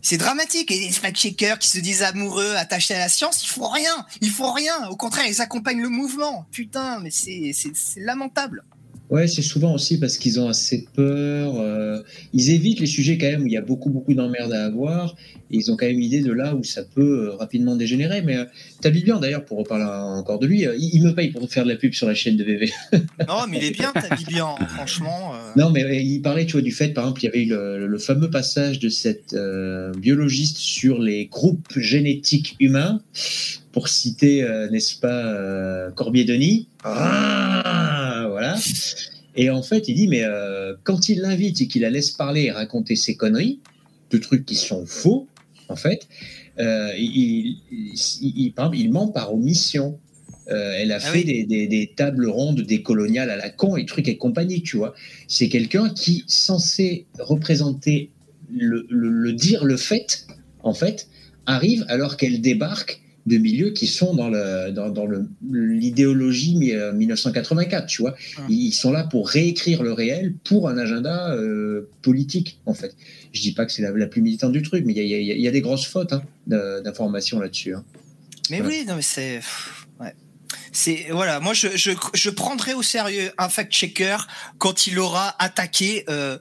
c'est 0.00 0.16
dramatique. 0.16 0.70
Et 0.70 0.78
les 0.80 0.92
fact-checkers 0.92 1.58
qui 1.58 1.68
se 1.68 1.78
disent 1.78 2.02
amoureux, 2.02 2.54
attachés 2.56 2.94
à 2.94 2.98
la 2.98 3.08
science, 3.08 3.42
ils 3.44 3.48
font 3.48 3.68
rien. 3.68 4.06
Ils 4.20 4.30
font 4.30 4.52
rien. 4.52 4.88
Au 4.88 4.96
contraire, 4.96 5.26
ils 5.26 5.40
accompagnent 5.40 5.82
le 5.82 5.88
mouvement. 5.88 6.46
Putain, 6.52 7.00
mais 7.00 7.10
c'est 7.10 7.52
lamentable. 7.96 8.64
Ouais, 9.10 9.26
c'est 9.26 9.42
souvent 9.42 9.74
aussi 9.74 9.98
parce 9.98 10.18
qu'ils 10.18 10.38
ont 10.38 10.48
assez 10.48 10.86
peur. 10.94 11.58
euh, 11.60 12.02
ils 12.34 12.50
évitent 12.50 12.80
les 12.80 12.86
sujets 12.86 13.16
quand 13.16 13.26
même 13.26 13.42
où 13.42 13.46
il 13.46 13.52
y 13.52 13.56
a 13.56 13.62
beaucoup, 13.62 13.88
beaucoup 13.90 14.12
d'emmerdes 14.12 14.52
à 14.52 14.66
avoir. 14.66 15.16
Et 15.50 15.56
ils 15.56 15.70
ont 15.72 15.76
quand 15.76 15.86
même 15.86 16.00
idée 16.00 16.20
de 16.20 16.30
là 16.30 16.54
où 16.54 16.62
ça 16.62 16.82
peut 16.82 17.28
euh, 17.28 17.34
rapidement 17.36 17.74
dégénérer. 17.74 18.20
Mais 18.20 18.36
euh, 18.36 18.44
Tabibian, 18.82 19.18
d'ailleurs, 19.18 19.46
pour 19.46 19.58
reparler 19.58 19.84
encore 19.84 20.38
de 20.38 20.46
lui, 20.46 20.66
euh, 20.66 20.76
il, 20.78 20.90
il 20.96 21.02
me 21.02 21.14
paye 21.14 21.30
pour 21.30 21.48
faire 21.50 21.64
de 21.64 21.70
la 21.70 21.76
pub 21.76 21.94
sur 21.94 22.06
la 22.06 22.14
chaîne 22.14 22.36
de 22.36 22.44
VV. 22.44 22.70
Non, 23.26 23.46
mais 23.48 23.56
il 23.56 23.64
est 23.64 23.70
bien, 23.70 23.92
t'as 23.94 24.14
bien, 24.28 24.54
franchement. 24.76 25.32
Non, 25.56 25.70
mais 25.70 26.04
il 26.04 26.20
parlait, 26.20 26.44
tu 26.44 26.52
vois, 26.52 26.60
du 26.60 26.72
fait, 26.72 26.88
par 26.88 27.04
exemple, 27.04 27.22
il 27.22 27.24
y 27.24 27.28
avait 27.28 27.42
eu 27.44 27.48
le, 27.48 27.86
le 27.86 27.98
fameux 27.98 28.28
passage 28.30 28.78
de 28.78 28.90
cette 28.90 29.34
biologiste 29.96 30.58
sur 30.58 30.98
les 30.98 31.26
groupes 31.26 31.78
génétiques 31.78 32.56
humains, 32.60 33.00
pour 33.78 33.86
citer, 33.88 34.42
euh, 34.42 34.68
n'est-ce 34.70 34.98
pas, 34.98 35.24
euh, 35.32 35.92
Corbier-Denis. 35.92 36.66
Ah, 36.82 38.26
voilà. 38.28 38.56
Et 39.36 39.50
en 39.50 39.62
fait, 39.62 39.86
il 39.86 39.94
dit, 39.94 40.08
mais 40.08 40.24
euh, 40.24 40.74
quand 40.82 41.08
il 41.08 41.20
l'invite 41.20 41.60
et 41.60 41.68
qu'il 41.68 41.82
la 41.82 41.90
laisse 41.90 42.10
parler 42.10 42.46
et 42.46 42.50
raconter 42.50 42.96
ses 42.96 43.14
conneries, 43.14 43.60
de 44.10 44.18
trucs 44.18 44.44
qui 44.44 44.56
sont 44.56 44.84
faux, 44.84 45.28
en 45.68 45.76
fait, 45.76 46.08
euh, 46.58 46.90
il, 46.98 47.58
il, 48.20 48.90
ment 48.90 49.06
par 49.12 49.32
omission. 49.32 50.00
Euh, 50.50 50.72
elle 50.76 50.90
a 50.90 50.96
Ah 50.96 50.98
fait 51.12 51.18
oui. 51.18 51.24
des, 51.24 51.44
des- 51.44 51.68
des 51.68 51.92
tables 51.94 52.26
rondes, 52.28 52.62
des 52.62 52.82
coloniales 52.82 53.30
à 53.30 53.36
la 53.36 53.48
con 53.48 53.76
et 53.76 53.86
trucs 53.86 54.08
et 54.08 54.16
compagnie, 54.16 54.60
tu 54.62 54.76
vois. 54.76 54.92
C'est 55.28 55.48
quelqu'un 55.48 55.88
qui, 55.90 56.24
censé 56.26 57.06
représenter 57.20 58.10
le, 58.52 58.86
le- 58.90 59.08
le 59.10 59.32
dire, 59.34 59.64
le 59.64 59.76
fait, 59.76 60.26
en 60.64 60.74
fait, 60.74 61.06
arrive 61.46 61.84
alors 61.88 62.16
qu'elle 62.16 62.40
débarque 62.40 63.02
de 63.28 63.36
milieux 63.38 63.70
qui 63.70 63.86
sont 63.86 64.14
dans 64.14 64.28
le 64.28 64.70
dans, 64.72 64.88
dans 64.90 65.06
le 65.06 65.28
l'idéologie 65.52 66.56
mi- 66.56 66.72
euh, 66.72 66.92
1984, 66.92 67.86
tu 67.86 68.02
vois. 68.02 68.14
Hum. 68.38 68.44
Ils 68.48 68.72
sont 68.72 68.90
là 68.90 69.04
pour 69.04 69.28
réécrire 69.28 69.82
le 69.82 69.92
réel 69.92 70.34
pour 70.44 70.68
un 70.68 70.78
agenda 70.78 71.30
euh, 71.34 71.88
politique, 72.02 72.60
en 72.66 72.74
fait. 72.74 72.94
Je 73.32 73.40
dis 73.42 73.52
pas 73.52 73.66
que 73.66 73.72
c'est 73.72 73.82
la, 73.82 73.90
la 73.92 74.06
plus 74.06 74.22
militante 74.22 74.52
du 74.52 74.62
truc, 74.62 74.84
mais 74.86 74.92
il 74.94 75.02
y 75.02 75.14
y 75.14 75.40
y 75.42 75.48
a 75.48 75.50
des 75.50 75.60
grosses 75.60 75.86
fautes 75.86 76.12
hein, 76.12 76.22
d'informations 76.46 77.38
là-dessus. 77.40 77.74
hein. 77.74 77.84
Mais 78.50 78.60
oui, 78.62 78.84
non, 78.88 78.96
mais 78.96 79.02
c'est. 79.02 79.40
Ouais. 80.00 80.14
C'est 80.72 81.06
voilà, 81.10 81.40
moi 81.40 81.52
je, 81.54 81.68
je, 81.76 81.90
je 82.14 82.30
prendrai 82.30 82.72
au 82.74 82.82
sérieux 82.82 83.30
un 83.36 83.48
fact-checker 83.50 84.16
quand 84.58 84.86
il 84.86 84.98
aura 84.98 85.34
attaqué 85.38 86.04
euh, 86.08 86.38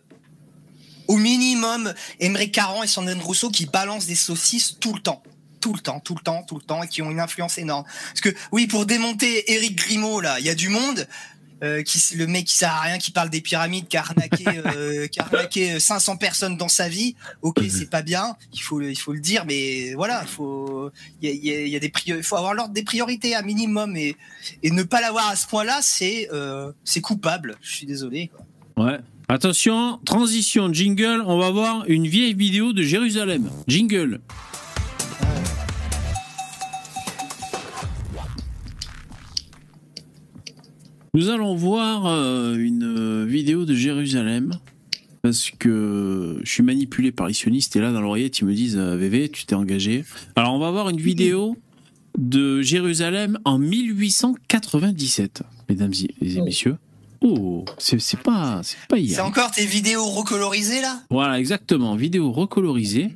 au 1.07 1.17
minimum 1.17 1.93
Emery 2.19 2.51
Caron 2.51 2.83
et 2.83 2.87
Sandrine 2.87 3.19
Rousseau 3.21 3.49
qui 3.49 3.65
balancent 3.65 4.07
des 4.07 4.15
saucisses 4.15 4.77
tout 4.79 4.93
le 4.93 4.99
temps. 5.01 5.21
Tout 5.67 5.73
le 5.73 5.79
temps, 5.81 5.99
tout 5.99 6.15
le 6.15 6.21
temps, 6.21 6.43
tout 6.47 6.55
le 6.55 6.61
temps, 6.61 6.81
et 6.81 6.87
qui 6.87 7.01
ont 7.01 7.11
une 7.11 7.19
influence 7.19 7.57
énorme. 7.57 7.83
Parce 8.07 8.21
que 8.21 8.29
oui, 8.53 8.67
pour 8.67 8.85
démonter 8.85 9.51
Eric 9.51 9.75
Grimaud, 9.75 10.21
là, 10.21 10.39
il 10.39 10.45
y 10.45 10.49
a 10.49 10.55
du 10.55 10.69
monde. 10.69 11.05
Euh, 11.63 11.81
qui, 11.81 11.99
le 12.15 12.27
mec 12.27 12.45
qui 12.45 12.53
sert 12.53 12.71
à 12.71 12.81
rien, 12.81 12.99
qui 12.99 13.09
parle 13.09 13.31
des 13.31 13.41
pyramides, 13.41 13.87
qui 13.87 13.97
a 13.97 14.01
arnaqué, 14.01 14.45
euh, 14.77 15.07
qui 15.07 15.19
a 15.19 15.23
arnaqué 15.23 15.79
500 15.79 16.17
personnes 16.17 16.55
dans 16.55 16.67
sa 16.67 16.87
vie. 16.87 17.15
Ok, 17.41 17.57
c'est 17.67 17.89
pas 17.89 18.03
bien, 18.03 18.35
il 18.53 18.61
faut, 18.61 18.77
le- 18.79 18.91
il 18.91 18.95
faut 18.95 19.11
le 19.11 19.19
dire, 19.19 19.43
mais 19.47 19.95
voilà, 19.95 20.21
il 20.21 20.27
faut, 20.29 20.91
il 21.23 21.29
y 21.35 21.51
a, 21.51 21.65
y 21.67 21.75
a- 21.75 21.79
des 21.79 21.89
priori- 21.89 22.21
faut 22.21 22.35
avoir 22.37 22.53
l'ordre 22.53 22.73
des 22.75 22.83
priorités 22.83 23.33
à 23.33 23.41
minimum 23.41 23.97
et, 23.97 24.15
et 24.61 24.69
ne 24.69 24.83
pas 24.83 25.01
l'avoir 25.01 25.29
à 25.29 25.35
ce 25.35 25.47
point-là, 25.47 25.79
c'est, 25.81 26.29
euh, 26.31 26.71
c'est 26.83 27.01
coupable. 27.01 27.55
Je 27.63 27.75
suis 27.75 27.85
désolé. 27.87 28.29
Ouais. 28.77 28.99
Attention, 29.27 29.99
transition, 30.05 30.71
jingle, 30.71 31.23
on 31.25 31.39
va 31.39 31.49
voir 31.49 31.85
une 31.87 32.05
vieille 32.07 32.35
vidéo 32.35 32.71
de 32.71 32.83
Jérusalem. 32.83 33.49
Jingle. 33.67 34.21
Nous 41.13 41.29
allons 41.29 41.55
voir 41.55 42.05
euh, 42.05 42.55
une 42.57 42.83
euh, 42.83 43.25
vidéo 43.25 43.65
de 43.65 43.73
Jérusalem 43.73 44.57
parce 45.21 45.49
que 45.57 46.39
je 46.43 46.49
suis 46.49 46.63
manipulé 46.63 47.11
par 47.11 47.27
les 47.27 47.33
sionistes 47.33 47.75
et 47.75 47.79
là 47.81 47.91
dans 47.91 48.01
l'oreillette 48.01 48.39
ils 48.39 48.45
me 48.45 48.53
disent 48.53 48.77
euh, 48.77 48.95
VV 48.97 49.29
tu 49.29 49.45
t'es 49.45 49.55
engagé. 49.55 50.03
Alors 50.35 50.53
on 50.53 50.59
va 50.59 50.69
voir 50.71 50.89
une 50.89 50.99
vidéo 50.99 51.57
de 52.17 52.61
Jérusalem 52.61 53.37
en 53.45 53.57
1897, 53.59 55.43
mesdames 55.69 55.91
et 56.21 56.37
Oh. 56.39 56.43
messieurs. 56.45 56.77
Oh, 57.21 57.65
c'est 57.79 57.99
c'est 57.99 58.19
pas, 58.19 58.61
c'est 58.63 58.77
pas 58.87 58.97
C'est 58.97 59.01
hier. 59.03 59.25
encore 59.25 59.49
tes 59.51 59.65
vidéos 59.65 60.05
recolorisées 60.05 60.81
là? 60.81 61.01
Voilà, 61.09 61.39
exactement. 61.39 61.95
Vidéo 61.95 62.31
recolorisée. 62.31 63.09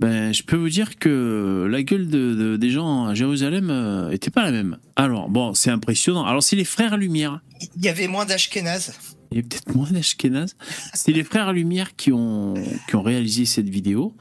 Ben, 0.00 0.32
je 0.32 0.42
peux 0.42 0.56
vous 0.56 0.70
dire 0.70 0.98
que 0.98 1.68
la 1.70 1.82
gueule 1.82 2.08
de, 2.08 2.34
de- 2.34 2.56
des 2.56 2.70
gens 2.70 3.04
à 3.06 3.14
Jérusalem 3.14 3.68
euh, 3.70 4.10
était 4.10 4.30
pas 4.30 4.42
la 4.44 4.50
même. 4.50 4.78
Alors, 4.96 5.28
bon, 5.28 5.52
c'est 5.52 5.70
impressionnant. 5.70 6.24
Alors, 6.24 6.42
c'est 6.42 6.56
les 6.56 6.64
frères 6.64 6.96
Lumière. 6.96 7.40
Il 7.76 7.84
y 7.84 7.88
avait 7.88 8.08
moins 8.08 8.24
d'Ashkenaz. 8.24 8.92
Il 9.30 9.36
y 9.36 9.40
a 9.40 9.42
peut-être 9.42 9.74
moins 9.74 9.90
d'Ashkenaz. 9.90 10.56
C'est 10.94 11.12
les 11.12 11.22
frères 11.22 11.52
Lumière 11.52 11.94
qui 11.96 12.12
ont, 12.12 12.54
qui 12.88 12.96
ont 12.96 13.02
réalisé 13.02 13.44
cette 13.44 13.68
vidéo. 13.68 14.14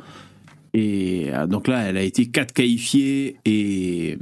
Et 0.74 1.30
euh, 1.34 1.48
donc 1.48 1.68
là, 1.70 1.84
elle 1.84 1.96
a 1.98 2.04
été 2.04 2.28
4 2.28 2.52
qualifiée 2.54 3.38
et. 3.46 4.18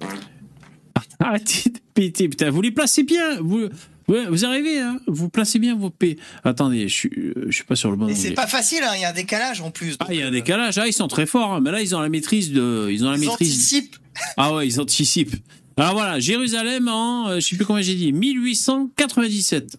Arrêtez 1.18 1.68
de 1.70 1.78
péter, 1.92 2.28
putain, 2.30 2.50
vous 2.50 2.62
les 2.62 2.70
placez 2.70 3.02
bien. 3.02 3.40
Vous, 3.42 3.68
ouais, 4.10 4.26
vous 4.26 4.44
arrivez, 4.44 4.78
hein 4.80 5.00
vous 5.06 5.28
placez 5.30 5.58
bien 5.58 5.74
vos 5.74 5.88
P. 5.90 6.18
Attendez, 6.44 6.88
je 6.88 6.94
suis, 6.94 7.10
euh, 7.14 7.46
je 7.48 7.52
suis 7.54 7.64
pas 7.64 7.76
sur 7.76 7.90
le 7.90 7.96
bon 7.96 8.08
Et 8.08 8.14
c'est 8.14 8.32
pas 8.32 8.46
facile, 8.46 8.82
hein, 8.82 8.92
il 8.96 9.00
y 9.00 9.04
a 9.04 9.10
un 9.10 9.14
décalage 9.14 9.60
en 9.62 9.70
plus. 9.70 9.96
Ah, 10.00 10.06
il 10.10 10.16
y 10.18 10.22
a 10.22 10.26
un 10.26 10.28
euh, 10.28 10.30
décalage. 10.32 10.76
Ah, 10.78 10.86
ils 10.86 10.92
sont 10.92 11.08
très 11.08 11.26
forts. 11.26 11.54
hein. 11.54 11.60
Mais 11.60 11.70
là, 11.70 11.80
ils 11.80 11.94
ont 11.96 12.00
la 12.00 12.08
maîtrise 12.10 12.52
de. 12.52 12.88
Ils 12.90 13.04
ont 13.04 13.10
la 13.10 13.16
Ils 13.16 13.20
maîtrise. 13.20 13.48
anticipent. 13.52 13.96
Ah 14.36 14.54
ouais, 14.54 14.66
ils 14.68 14.80
anticipent. 14.80 15.36
Alors 15.76 15.94
voilà, 15.94 16.18
Jérusalem 16.20 16.88
en, 16.88 17.28
euh, 17.28 17.34
je 17.36 17.46
sais 17.46 17.56
plus 17.56 17.64
combien 17.64 17.80
j'ai 17.82 17.94
dit, 17.94 18.12
1897. 18.12 19.78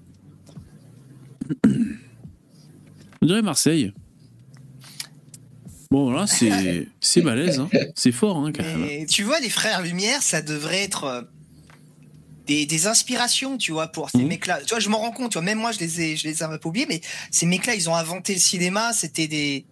On 3.22 3.26
dirait 3.28 3.42
Marseille. 3.44 3.94
Bon, 5.92 6.10
là, 6.10 6.26
c'est, 6.26 6.88
c'est 7.02 7.22
balèze, 7.22 7.60
hein. 7.60 7.70
C'est 7.96 8.14
fort, 8.14 8.38
hein, 8.38 8.52
quand 8.56 8.64
même. 8.64 8.86
Et 8.90 9.06
tu 9.06 9.24
vois, 9.24 9.40
les 9.42 9.50
frères 9.50 9.82
Lumière, 9.82 10.24
ça 10.24 10.42
devrait 10.42 10.82
être. 10.84 11.28
Des, 12.48 12.66
des 12.66 12.88
inspirations, 12.88 13.58
tu 13.58 13.72
vois, 13.72 13.88
pour 13.88 14.10
ces 14.10 14.18
Mhm. 14.20 14.28
mecs-là. 14.28 14.60
Tu 14.62 14.70
vois, 14.70 14.80
je 14.80 14.90
m'en 14.90 14.98
rends 15.00 15.12
compte, 15.12 15.32
tu 15.32 15.38
vois, 15.38 15.44
même 15.46 15.60
moi, 15.60 15.72
je 15.72 15.80
les 15.80 16.02
ai, 16.02 16.16
je 16.18 16.28
les 16.28 16.40
ai 16.40 16.44
un 16.44 16.58
peu 16.58 16.70
oubliés, 16.70 16.88
mais 16.90 17.02
ces 17.32 17.46
mecs-là, 17.46 17.76
ils 17.76 17.90
ont 17.90 17.96
inventé 17.96 18.34
le 18.34 18.40
cinéma, 18.40 18.94
c'était 18.94 19.28
des, 19.28 19.66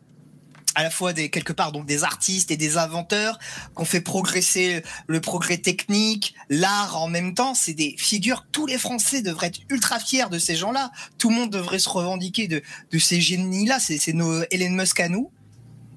à 0.76 0.84
la 0.84 0.91
fois 0.91 1.12
des, 1.14 1.30
quelque 1.30 1.52
part, 1.52 1.72
donc 1.72 1.88
des 1.88 2.04
artistes 2.04 2.52
et 2.52 2.58
des 2.58 2.78
inventeurs 2.78 3.40
qui 3.40 3.82
ont 3.82 3.86
fait 3.86 4.02
progresser 4.02 4.84
le 5.08 5.20
progrès 5.20 5.58
technique, 5.58 6.36
l'art 6.50 7.02
en 7.02 7.08
même 7.08 7.34
temps. 7.34 7.56
C'est 7.56 7.74
des 7.74 7.96
figures, 7.98 8.46
tous 8.52 8.68
les 8.68 8.78
Français 8.78 9.22
devraient 9.24 9.48
être 9.48 9.60
ultra 9.70 10.00
fiers 10.00 10.30
de 10.30 10.38
ces 10.38 10.56
gens-là. 10.56 10.91
Tout 11.18 11.30
le 11.32 11.36
monde 11.36 11.50
devrait 11.50 11.80
se 11.80 11.90
revendiquer 11.90 12.48
de, 12.48 12.62
de 12.91 13.00
ces 13.00 13.20
génies-là. 13.20 13.80
C'est, 13.80 13.98
c'est 13.98 14.14
nos 14.14 14.44
Elon 14.52 14.70
Musk 14.70 15.00
à 15.00 15.10
nous. 15.10 15.32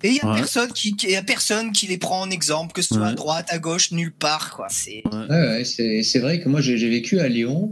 Et 0.03 0.09
il 0.09 0.17
y 0.17 0.21
a 0.21 0.29
Ouais. 0.31 0.37
personne 0.37 0.73
qui, 0.73 0.97
qui- 0.97 1.11
y 1.11 1.17
a 1.17 1.23
personne 1.23 1.73
qui 1.73 1.87
les 1.87 1.99
prend 1.99 2.21
en 2.23 2.31
exemple, 2.31 2.73
que 2.73 2.83
ce 2.83 2.95
soit 2.95 3.07
à 3.09 3.13
droite, 3.15 3.47
à 3.51 3.59
gauche, 3.59 3.93
nulle 3.93 4.13
part, 4.13 4.55
quoi. 4.55 4.67
C'est, 4.71 5.03
Ouais. 5.07 5.27
Ouais, 5.31 5.47
ouais, 5.49 5.65
c'est 5.65 6.03
c'est 6.03 6.19
vrai 6.19 6.41
que 6.41 6.49
moi 6.49 6.61
j'ai 6.61 6.77
j'ai 6.79 6.89
vécu 6.91 7.21
à 7.21 7.29
Lyon 7.29 7.71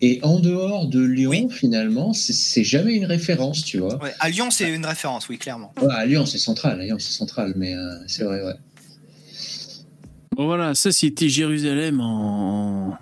et 0.00 0.18
en 0.22 0.38
dehors 0.40 0.86
de 0.88 1.00
Lyon, 1.00 1.30
Oui. 1.30 1.46
finalement, 1.50 2.12
c'est- 2.12 2.32
c'est 2.34 2.64
jamais 2.64 2.94
une 2.94 3.06
référence, 3.06 3.64
tu 3.64 3.78
vois. 3.78 4.02
Ouais, 4.02 4.12
à 4.20 4.28
Lyon, 4.28 4.50
c'est 4.50 4.70
une 4.72 4.84
référence, 4.84 5.28
oui, 5.28 5.38
clairement. 5.38 5.72
Ouais, 5.80 5.88
à 5.94 6.04
Lyon, 6.04 6.26
c'est 6.26 6.38
central, 6.38 6.80
à 6.80 6.84
Lyon, 6.84 6.96
c'est 6.98 7.12
central, 7.12 7.54
mais 7.56 7.74
euh, 7.74 7.94
c'est 8.06 8.24
vrai, 8.24 8.42
ouais. 8.44 8.54
Bon, 10.36 10.46
voilà, 10.46 10.74
ça 10.74 10.90
c'était 10.92 11.28
Jérusalem 11.28 12.00
en, 12.00 12.98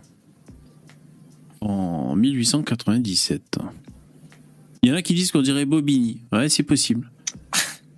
en 1.60 2.14
1897. 2.16 3.58
Il 4.82 4.88
y 4.90 4.92
en 4.92 4.96
a 4.96 5.02
qui 5.02 5.14
disent 5.14 5.30
qu'on 5.30 5.42
dirait 5.42 5.64
Bobigny. 5.64 6.20
Ouais, 6.32 6.48
c'est 6.48 6.62
possible. 6.64 7.10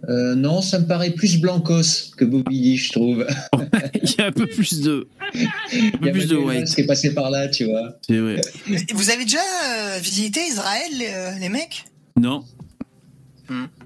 Euh, 0.09 0.35
non, 0.35 0.61
ça 0.61 0.79
me 0.79 0.87
paraît 0.87 1.11
plus 1.13 1.39
Blancos 1.41 2.13
que 2.17 2.25
Bobigny, 2.25 2.77
je 2.77 2.93
trouve. 2.93 3.27
Il 4.03 4.15
y 4.19 4.21
a 4.21 4.27
un 4.27 4.33
peu 4.33 4.47
plus 4.47 4.81
de, 4.81 5.09
un 5.35 5.39
Il 5.73 5.91
peu 5.93 6.07
y 6.07 6.09
a 6.09 6.13
plus 6.13 6.27
de 6.27 6.37
white. 6.37 6.75
qui 6.75 6.81
est 6.83 6.87
passé 6.87 7.15
par 7.15 7.31
là, 7.31 7.49
tu 7.49 7.65
vois. 7.65 7.97
C'est 8.07 8.19
vrai. 8.19 8.41
Et 8.69 8.93
Vous 8.95 9.11
avez 9.11 9.25
déjà 9.25 9.39
euh, 9.67 9.99
visité 10.03 10.41
Israël, 10.49 10.91
les, 10.99 11.09
euh, 11.09 11.31
les 11.41 11.49
mecs? 11.49 11.85
Non, 12.19 12.45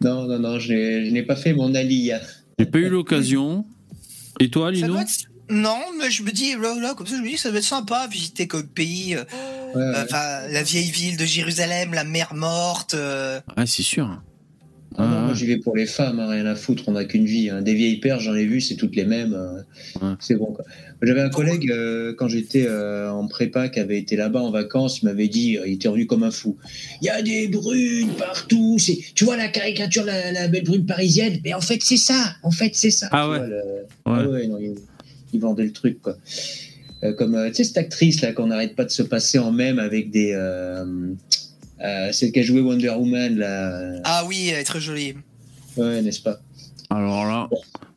Non, 0.03 0.25
non, 0.27 0.39
non, 0.39 0.59
je 0.59 0.73
n'ai 0.73 1.07
je 1.07 1.11
n'ai 1.13 1.23
pas 1.23 1.37
fait 1.37 1.53
mon 1.53 1.75
aliyah. 1.75 2.21
j'ai 2.59 2.67
pas 2.67 2.79
eu 2.79 2.89
l'occasion. 2.89 3.65
Et 4.41 4.51
toi, 4.51 4.71
Lino 4.71 4.97
être- 4.99 5.27
Non, 5.51 5.79
mais 5.99 6.11
je 6.11 6.23
me 6.23 6.31
dis, 6.31 6.53
là, 6.55 6.75
là, 6.81 6.95
comme 6.95 7.07
ça, 7.07 7.17
je 7.17 7.23
me 7.23 7.29
dis, 7.29 7.37
ça 7.39 7.49
doit 7.51 7.59
être 7.59 7.65
sympa 7.65 8.07
visiter 8.11 8.47
comme 8.47 8.67
pays. 8.69 9.17
Ouais, 9.17 9.23
ouais. 9.75 9.93
enfin, 10.05 10.47
la 10.51 10.63
vieille 10.63 10.91
ville 10.91 11.17
de 11.17 11.25
Jérusalem, 11.25 11.93
la 11.95 12.05
mer 12.05 12.35
morte. 12.35 12.95
euh, 12.95 13.41
Ouais, 13.57 13.67
c'est 13.67 13.83
sûr. 13.83 14.21
Ah 14.97 15.07
non, 15.07 15.21
moi 15.27 15.35
j'y 15.35 15.47
vais 15.47 15.59
pour 15.59 15.77
les 15.77 15.87
femmes, 15.87 16.19
hein, 16.19 16.27
rien 16.29 16.47
à 16.47 16.55
foutre, 16.57 16.85
on 16.89 16.93
n'a 16.93 17.05
qu'une 17.05 17.27
vie. 17.27 17.51
hein. 17.51 17.63
Des 17.63 17.75
vieilles 17.75 17.99
paires, 18.01 18.19
j'en 18.21 18.35
ai 18.35 18.45
vu, 18.47 18.61
c'est 18.61 18.75
toutes 18.75 18.97
les 18.97 19.05
mêmes. 19.05 19.35
euh, 19.35 19.61
Ouais. 20.03 20.15
C'est 20.19 20.35
bon. 20.35 20.57
J'avais 21.03 21.21
un 21.21 21.29
collègue 21.29 21.71
euh, 21.71 22.15
quand 22.17 22.27
j'étais 22.27 22.65
euh, 22.67 23.11
en 23.13 23.29
prépa 23.29 23.69
qui 23.69 23.79
avait 23.79 23.99
été 23.99 24.17
là-bas 24.17 24.41
en 24.41 24.51
vacances, 24.51 25.01
il 25.03 25.05
m'avait 25.05 25.29
dit, 25.29 25.59
il 25.65 25.75
était 25.75 25.87
revenu 25.89 26.07
comme 26.07 26.25
un 26.25 26.31
fou. 26.33 26.57
Il 27.03 27.07
y 27.07 27.11
a 27.11 27.23
des 27.23 27.47
brunes 27.49 28.09
partout. 28.19 28.79
C'est, 28.81 28.99
tu 29.15 29.25
vois 29.25 29.37
la 29.37 29.49
caricature, 29.49 30.05
la, 30.05 30.33
la 30.33 30.49
belle 30.49 30.65
brune 30.65 30.87
parisienne, 30.87 31.39
mais 31.45 31.55
en 31.55 31.61
fait 31.61 31.79
c'est 31.83 31.97
ça. 31.99 32.35
En 32.43 32.51
fait 32.51 32.71
c'est 32.75 32.91
ça. 32.91 33.09
Ah 33.13 33.29
ouais. 33.31 33.39
vois, 33.39 33.47
le- 33.47 33.55
Ouais. 33.57 33.63
Ah 34.07 34.29
ouais, 34.29 34.47
non, 34.49 34.59
il, 34.59 34.75
il 35.33 35.41
vendait 35.41 35.65
le 35.65 35.73
truc 35.73 36.01
quoi. 36.03 36.17
Comme 37.17 37.37
tu 37.51 37.55
sais 37.55 37.65
cette 37.65 37.77
actrice 37.79 38.23
là 38.23 38.33
qu'on 38.33 38.47
n'arrête 38.49 38.75
pas 38.75 38.85
de 38.85 38.91
se 38.91 39.03
passer 39.05 39.39
en 39.39 39.53
même 39.53 39.79
avec 39.79 40.11
des 40.11 40.33
euh, 41.83 42.13
celle 42.13 42.33
qui 42.33 42.41
a 42.41 42.43
joué 42.43 42.61
Wonder 42.61 42.91
Woman 42.91 43.37
là. 43.37 44.01
Ah 44.05 44.25
oui, 44.27 44.49
elle 44.49 44.61
est 44.61 44.65
très 44.65 44.81
jolie. 44.81 45.15
Ouais, 45.77 46.03
n'est-ce 46.03 46.21
pas? 46.21 46.39
Alors 46.91 47.25
là, 47.27 47.49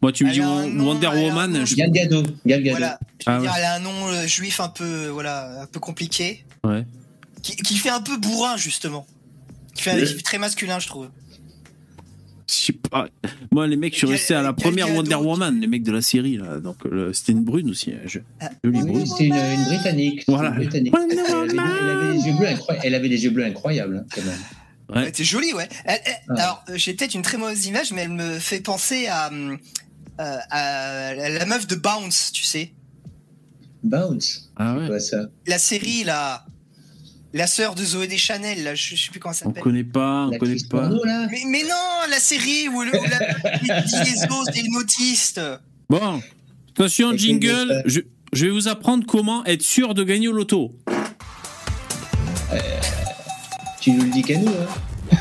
moi 0.01 0.11
tu 0.11 0.25
me 0.25 0.31
dis 0.31 0.39
nom, 0.39 0.85
Wonder 0.85 1.07
Woman, 1.07 1.51
nom. 1.51 1.65
je- 1.65 1.75
Gal 1.75 1.91
Gadot. 1.91 2.23
Gal 2.45 2.61
Gadot. 2.63 2.77
Voilà. 2.77 2.99
Ah 3.25 3.39
dire, 3.39 3.53
elle 3.57 3.63
a 3.63 3.75
un 3.75 3.79
nom 3.79 4.07
euh, 4.07 4.27
juif 4.27 4.59
un 4.59 4.67
peu, 4.69 5.07
voilà, 5.07 5.61
un 5.61 5.65
peu 5.65 5.79
compliqué. 5.79 6.43
Ouais. 6.63 6.85
Qui, 7.41 7.55
qui 7.55 7.75
fait 7.77 7.89
un 7.89 8.01
peu 8.01 8.17
bourrin, 8.17 8.57
justement. 8.57 9.07
Qui 9.75 9.83
fait, 9.83 9.93
Ouais. 9.95 10.03
qui 10.05 10.13
fait 10.15 10.21
très 10.21 10.37
masculin, 10.37 10.79
je 10.79 10.87
trouve. 10.87 11.07
Je 12.51 12.65
sais 12.65 12.73
pas. 12.73 13.07
Moi, 13.51 13.67
les 13.67 13.75
mecs, 13.77 13.93
je 13.93 13.99
suis 13.99 14.07
resté 14.07 14.33
à 14.35 14.41
la 14.41 14.53
première 14.53 14.93
Wonder 14.93 15.15
Woman, 15.15 15.59
les 15.59 15.67
mecs 15.67 15.83
de 15.83 15.91
la 15.91 16.01
série 16.01 16.37
là. 16.37 16.59
Donc 16.59 16.77
euh, 16.85 17.13
c'était 17.13 17.31
une 17.31 17.43
brune 17.43 17.69
aussi, 17.69 17.91
hein, 17.93 17.99
je- 18.05 18.19
Ah. 18.39 18.49
Oui, 18.63 18.71
brune. 18.71 19.05
c'est 19.05 19.25
une, 19.25 19.35
une 19.35 19.63
britannique. 19.65 20.23
C'est 20.25 20.31
Voilà. 20.31 20.49
une 20.49 20.55
britannique. 20.55 20.93
Elle, 20.95 21.19
avait, 21.19 21.71
elle 21.81 21.89
avait 21.95 22.13
des 22.17 22.25
yeux 22.27 22.33
bleus 22.37 22.47
incroyables. 22.47 22.85
Elle 22.85 22.95
avait 22.95 23.09
des 23.09 23.23
yeux 23.23 23.29
bleus 23.31 23.45
incroyables, 23.45 23.97
hein, 23.97 24.05
quand 24.13 24.21
même. 24.23 24.37
Ouais. 24.89 25.01
Elle 25.03 25.07
était 25.07 25.23
jolie, 25.23 25.53
ouais. 25.53 25.69
Elle- 25.85 25.99
elle- 26.05 26.13
Ah. 26.29 26.33
Alors, 26.41 26.63
euh, 26.69 26.73
j'ai 26.77 26.93
peut-être 26.93 27.15
une 27.15 27.21
très 27.21 27.37
mauvaise 27.37 27.65
image, 27.65 27.91
mais 27.93 28.01
elle 28.01 28.09
me 28.09 28.39
fait 28.39 28.59
penser 28.59 29.07
à, 29.07 29.29
hum, 29.29 29.57
euh, 30.19 30.37
à 30.49 31.13
la 31.29 31.45
meuf 31.45 31.65
de 31.67 31.75
Bounce, 31.75 32.31
tu 32.33 32.43
sais. 32.43 32.73
Bounce? 33.83 34.51
Ah 34.57 34.73
C'est 34.75 34.81
ouais. 34.81 34.87
quoi 34.87 34.99
ça? 34.99 35.17
La 35.47 35.57
série, 35.57 36.03
là. 36.03 36.45
La 37.33 37.47
sœur 37.47 37.75
de 37.75 37.83
Zoé 37.83 38.07
Deschanel, 38.07 38.63
là. 38.63 38.75
Je, 38.75 38.95
je 38.95 39.05
sais 39.05 39.09
plus 39.11 39.19
comment 39.21 39.33
ça 39.33 39.45
On 39.45 39.49
s'appelle. 39.49 39.63
connaît 39.63 39.83
pas, 39.85 40.25
on 40.25 40.37
connaît 40.37 40.51
L'actrice 40.53 40.63
pas. 40.63 40.79
porno, 40.89 40.99
Mais, 41.31 41.43
mais 41.47 41.63
non, 41.63 42.09
la 42.09 42.19
série 42.19 42.67
où 42.67 42.81
le, 42.81 42.89
où 42.89 43.03
la, 43.05 43.81
dit 43.81 43.95
les 44.03 44.61
une 44.65 44.75
autiste. 44.75 45.39
Bon, 45.89 46.21
attention, 46.71 47.15
jingle. 47.15 47.83
Je, 47.85 48.01
je 48.33 48.45
vais 48.45 48.51
vous 48.51 48.67
apprendre 48.67 49.05
comment 49.07 49.45
être 49.45 49.61
sûr 49.61 49.93
de 49.93 50.03
gagner 50.03 50.27
au 50.27 50.33
loto. 50.33 50.75
Tu 53.79 53.91
nous 53.91 54.03
le 54.03 54.09
dis 54.11 54.21
qu'à 54.21 54.37
nous, 54.37 54.47
hein 54.49 55.17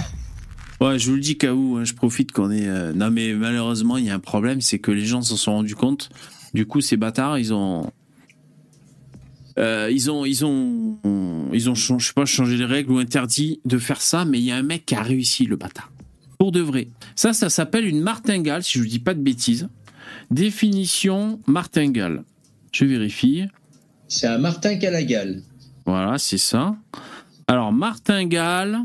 Ouais, 0.81 0.99
je 0.99 1.09
vous 1.11 1.15
le 1.17 1.21
dis 1.21 1.37
qu'à 1.39 1.55
où, 1.55 1.77
hein, 1.77 1.85
je 1.85 1.93
profite 1.95 2.33
qu'on 2.33 2.51
est. 2.51 2.67
euh, 2.67 2.93
Non, 2.93 3.11
mais 3.11 3.33
malheureusement, 3.35 3.99
il 3.99 4.07
y 4.07 4.11
a 4.11 4.15
un 4.15 4.19
problème, 4.19 4.61
c'est 4.61 4.79
que 4.79 4.91
les 4.91 5.05
gens 5.07 5.23
s'en 5.23 5.37
sont 5.37 5.53
rendus 5.53 5.75
compte. 5.77 6.09
Du 6.55 6.67
coup, 6.67 6.81
ces 6.81 6.97
bâtards, 6.97 7.39
ils 7.39 7.53
ont. 7.55 7.91
Euh, 9.61 9.91
ils 9.93 10.11
ont, 10.11 10.25
ils 10.25 10.45
ont, 10.45 10.97
ils 11.53 11.69
ont, 11.69 11.75
chang- 11.75 11.99
je 11.99 12.07
sais 12.09 12.13
pas, 12.15 12.25
changé 12.25 12.57
les 12.57 12.65
règles 12.65 12.93
ou 12.93 12.99
interdit 12.99 13.61
de 13.67 13.79
faire 13.79 14.01
ça, 14.01 14.25
mais 14.25 14.39
il 14.39 14.45
y 14.45 14.51
a 14.51 14.57
un 14.57 14.63
mec 14.63 14.87
qui 14.87 14.95
a 14.95 15.03
réussi, 15.03 15.45
le 15.45 15.57
bâtard. 15.57 15.93
Pour 16.39 16.51
de 16.53 16.61
vrai. 16.61 16.89
Ça, 17.15 17.35
ça 17.35 17.51
s'appelle 17.51 17.87
une 17.87 18.01
martingale, 18.01 18.63
si 18.63 18.79
je 18.79 18.85
ne 18.85 18.89
dis 18.89 18.99
pas 19.01 19.13
de 19.13 19.21
bêtises. 19.21 19.69
Définition 20.31 21.41
martingale. 21.47 22.25
Je 22.73 22.85
vérifie. 22.87 23.45
C'est 24.09 24.27
un 24.27 24.39
Martin 24.39 24.79
Calagal. 24.79 25.43
Voilà, 25.85 26.17
c'est 26.19 26.39
ça. 26.39 26.77
Alors, 27.47 27.73
martingale, 27.73 28.81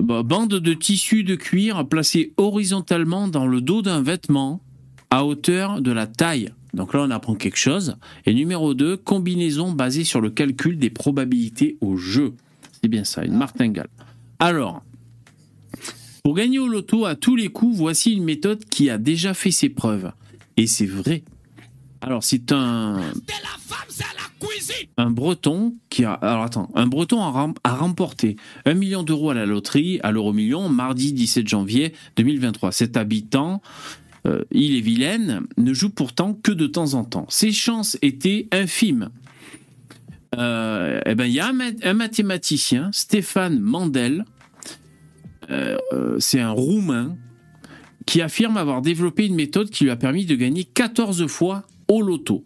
bah, 0.00 0.22
bande 0.22 0.54
de 0.54 0.72
tissu 0.72 1.24
de 1.24 1.34
cuir 1.34 1.86
placée 1.86 2.32
horizontalement 2.36 3.28
dans 3.28 3.46
le 3.46 3.60
dos 3.60 3.82
d'un 3.82 4.00
vêtement 4.02 4.62
à 5.10 5.24
hauteur 5.24 5.82
de 5.82 5.90
la 5.90 6.06
taille. 6.06 6.52
Donc 6.78 6.94
là, 6.94 7.00
on 7.02 7.10
apprend 7.10 7.34
quelque 7.34 7.58
chose. 7.58 7.96
Et 8.24 8.32
numéro 8.32 8.72
2, 8.72 8.96
combinaison 8.96 9.72
basée 9.72 10.04
sur 10.04 10.20
le 10.20 10.30
calcul 10.30 10.78
des 10.78 10.90
probabilités 10.90 11.76
au 11.80 11.96
jeu. 11.96 12.34
C'est 12.80 12.88
bien 12.88 13.02
ça, 13.04 13.24
une 13.24 13.36
martingale. 13.36 13.88
Alors, 14.38 14.82
pour 16.22 16.34
gagner 16.34 16.60
au 16.60 16.68
loto 16.68 17.04
à 17.04 17.16
tous 17.16 17.34
les 17.34 17.48
coups, 17.48 17.76
voici 17.76 18.12
une 18.12 18.22
méthode 18.22 18.64
qui 18.64 18.90
a 18.90 18.96
déjà 18.98 19.34
fait 19.34 19.50
ses 19.50 19.68
preuves. 19.68 20.12
Et 20.56 20.68
c'est 20.68 20.86
vrai. 20.86 21.24
Alors, 22.00 22.22
c'est 22.22 22.52
un, 22.52 23.00
un 24.96 25.10
breton 25.10 25.74
qui 25.90 26.04
a 26.04 26.12
alors 26.12 26.44
attends 26.44 26.70
un 26.76 26.86
breton 26.86 27.20
a, 27.22 27.30
rem- 27.30 27.54
a 27.64 27.74
remporté 27.74 28.36
un 28.66 28.74
million 28.74 29.02
d'euros 29.02 29.30
à 29.30 29.34
la 29.34 29.46
loterie 29.46 29.98
à 30.04 30.12
l'euro 30.12 30.32
million 30.32 30.68
mardi 30.68 31.12
17 31.12 31.48
janvier 31.48 31.92
2023 32.16 32.70
cet 32.70 32.96
habitant 32.96 33.60
euh, 34.26 34.44
île 34.50 34.74
et 34.76 34.80
vilaine 34.80 35.42
ne 35.56 35.72
joue 35.72 35.90
pourtant 35.90 36.34
que 36.34 36.52
de 36.52 36.66
temps 36.66 36.94
en 36.94 37.04
temps. 37.04 37.26
Ses 37.28 37.52
chances 37.52 37.96
étaient 38.02 38.48
infimes. 38.52 39.10
Euh, 40.36 41.00
eh 41.06 41.14
ben 41.14 41.24
il 41.24 41.32
y 41.32 41.40
a 41.40 41.48
un, 41.48 41.52
ma- 41.52 41.70
un 41.82 41.94
mathématicien 41.94 42.90
Stéphane 42.92 43.60
Mandel. 43.60 44.24
Euh, 45.50 45.78
c'est 46.18 46.40
un 46.40 46.50
roumain 46.50 47.16
qui 48.06 48.20
affirme 48.20 48.56
avoir 48.56 48.82
développé 48.82 49.26
une 49.26 49.34
méthode 49.34 49.70
qui 49.70 49.84
lui 49.84 49.90
a 49.90 49.96
permis 49.96 50.26
de 50.26 50.34
gagner 50.34 50.64
14 50.64 51.26
fois 51.26 51.64
au 51.88 52.02
loto. 52.02 52.44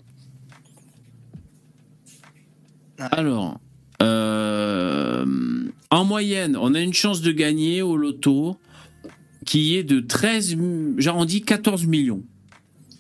Alors, 2.99 3.59
en 5.91 6.05
moyenne, 6.05 6.57
on 6.57 6.75
a 6.75 6.81
une 6.81 6.93
chance 6.95 7.21
de 7.21 7.33
gagner 7.33 7.83
au 7.83 7.97
loto 7.97 8.57
qui 9.53 9.77
est 9.77 9.85
de 9.85 10.01
13, 10.01 10.57
j'arrondis 10.97 11.43
14 11.43 11.87
millions. 11.87 12.23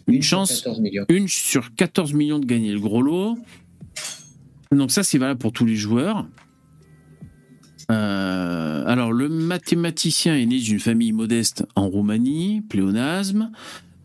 Une 0.06 0.20
chance, 0.20 0.60
14 0.60 0.80
millions. 0.80 1.06
une 1.08 1.26
sur 1.26 1.74
14 1.74 2.12
millions 2.12 2.38
de 2.38 2.44
gagner 2.44 2.74
le 2.74 2.78
gros 2.78 3.00
lot. 3.00 3.38
Donc 4.70 4.90
ça, 4.90 5.02
c'est 5.02 5.16
valable 5.16 5.40
pour 5.40 5.52
tous 5.52 5.64
les 5.64 5.76
joueurs. 5.76 6.26
Euh, 7.90 8.84
alors, 8.86 9.14
le 9.14 9.30
mathématicien 9.30 10.36
est 10.36 10.44
né 10.44 10.58
d'une 10.58 10.78
famille 10.78 11.12
modeste 11.12 11.64
en 11.74 11.88
Roumanie, 11.88 12.60
pléonasme. 12.68 13.50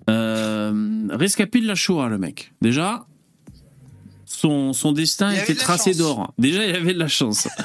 Euh, 0.09 1.05
rescapé 1.09 1.59
de 1.59 1.67
la 1.67 1.75
Shoah, 1.75 2.07
le 2.07 2.17
mec. 2.17 2.53
Déjà, 2.61 3.07
son, 4.27 4.73
son 4.73 4.91
destin 4.91 5.33
Il 5.33 5.39
était 5.39 5.53
de 5.53 5.59
tracé 5.59 5.93
d'or. 5.95 6.33
Déjà, 6.37 6.63
il 6.65 6.75
avait 6.75 6.93
de 6.93 6.99
la 6.99 7.07
chance. 7.07 7.47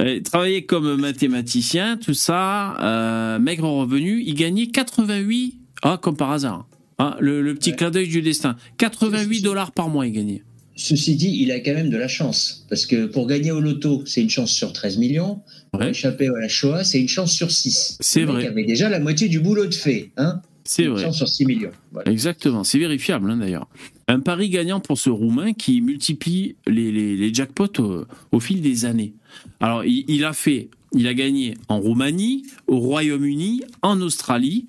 Euh, 0.00 0.20
travaillait 0.22 0.62
comme 0.64 0.96
mathématicien, 0.98 1.98
tout 1.98 2.14
ça, 2.14 2.78
euh, 2.82 3.38
maigre 3.38 3.68
revenu, 3.68 4.22
il 4.24 4.34
gagnait 4.34 4.68
88, 4.68 5.54
ah, 5.82 5.98
comme 6.00 6.16
par 6.16 6.30
hasard, 6.32 6.66
Ah, 6.98 7.16
le, 7.20 7.42
le 7.42 7.54
petit 7.54 7.70
Ouais. 7.70 7.76
clin 7.76 7.90
d'œil 7.90 8.08
du 8.08 8.22
destin, 8.22 8.56
88 8.78 9.42
dollars 9.42 9.72
par 9.72 9.90
mois, 9.90 10.06
il 10.06 10.12
gagnait. 10.12 10.42
Ceci 10.76 11.16
dit, 11.16 11.36
il 11.42 11.50
a 11.52 11.60
quand 11.60 11.74
même 11.74 11.90
de 11.90 11.96
la 11.98 12.08
chance. 12.08 12.64
Parce 12.70 12.86
que 12.86 13.04
pour 13.06 13.26
gagner 13.26 13.50
au 13.50 13.60
loto, 13.60 14.02
c'est 14.06 14.22
une 14.22 14.30
chance 14.30 14.50
sur 14.52 14.72
13 14.72 14.96
millions. 14.96 15.42
Pour 15.72 15.80
Ouais. 15.82 15.90
échapper 15.90 16.28
à 16.28 16.40
la 16.40 16.48
Shoah, 16.48 16.84
c'est 16.84 17.00
une 17.00 17.08
chance 17.08 17.32
sur 17.32 17.50
6. 17.50 17.98
C'est 18.00 18.24
vrai. 18.24 18.46
avait 18.46 18.64
déjà 18.64 18.88
la 18.88 18.98
moitié 19.00 19.28
du 19.28 19.40
boulot 19.40 19.66
de 19.66 19.74
fait. 19.74 20.10
Hein 20.16 20.40
C'est 20.64 20.84
une 20.84 20.92
vrai. 20.92 21.02
chance 21.04 21.16
sur 21.18 21.28
6 21.28 21.44
millions. 21.44 21.70
Voilà. 21.92 22.10
Exactement, 22.10 22.64
c'est 22.64 22.78
vérifiable 22.78 23.30
hein, 23.30 23.36
d'ailleurs. 23.36 23.68
Un 24.08 24.20
pari 24.20 24.50
gagnant 24.50 24.78
pour 24.78 24.98
ce 24.98 25.10
Roumain 25.10 25.52
qui 25.52 25.80
multiplie 25.80 26.54
les, 26.66 27.34
jackpots 27.34 28.06
au, 28.30 28.40
fil 28.40 28.60
des 28.60 28.84
années. 28.84 29.14
Alors, 29.58 29.84
il, 29.84 30.24
a 30.24 30.32
fait, 30.32 30.70
il 30.92 31.08
a 31.08 31.14
gagné 31.14 31.54
en 31.68 31.80
Roumanie, 31.80 32.44
au 32.68 32.78
Royaume-Uni, 32.78 33.62
en 33.82 34.00
Australie, 34.00 34.68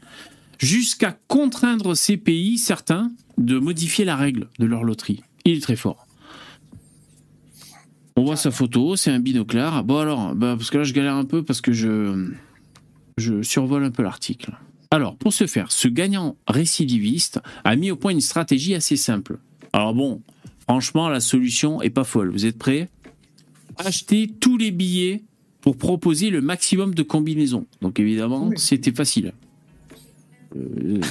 jusqu'à 0.57 1.15
contraindre 1.27 1.95
ces 1.95 2.17
pays, 2.17 2.57
certains, 2.57 3.11
de 3.37 3.59
modifier 3.59 4.05
la 4.05 4.15
règle 4.15 4.47
de 4.57 4.65
leur 4.65 4.83
loterie. 4.83 5.21
Il 5.45 5.57
est 5.57 5.61
très 5.61 5.75
fort. 5.75 6.07
On 8.15 8.23
voit 8.23 8.37
sa 8.37 8.49
photo, 8.49 8.95
c'est 8.95 9.11
un 9.11 9.19
binoclard. 9.19 9.83
Bon 9.83 9.97
alors, 9.97 10.33
bah, 10.33 10.55
parce 10.57 10.71
que 10.71 10.79
là 10.79 10.83
je 10.83 10.93
galère 10.93 11.13
un 11.13 11.25
peu 11.25 11.43
parce 11.43 11.61
que 11.61 11.71
je 11.71 12.33
survole 13.43 13.83
un 13.83 13.91
peu 13.91 14.01
l'article. 14.01 14.57
Alors, 14.91 15.15
pour 15.17 15.33
ce 15.33 15.47
faire, 15.47 15.71
ce 15.71 15.87
gagnant 15.87 16.37
récidiviste 16.47 17.39
a 17.63 17.75
mis 17.75 17.91
au 17.91 17.95
point 17.95 18.11
une 18.11 18.21
stratégie 18.21 18.73
assez 18.75 18.95
simple. 18.95 19.37
Alors 19.73 19.93
bon, 19.93 20.21
franchement, 20.61 21.09
la 21.09 21.19
solution 21.19 21.81
est 21.81 21.89
pas 21.89 22.03
folle. 22.05 22.29
Vous 22.31 22.45
êtes 22.45 22.57
prêts? 22.57 22.89
Acheter 23.77 24.31
tous 24.39 24.57
les 24.57 24.71
billets 24.71 25.23
pour 25.61 25.77
proposer 25.77 26.29
le 26.29 26.39
maximum 26.41 26.95
de 26.95 27.03
combinaisons. 27.03 27.65
Donc 27.81 27.99
évidemment, 27.99 28.47
Oui. 28.47 28.55
c'était 28.57 28.93
facile. 28.93 29.33
Euh, 30.55 31.01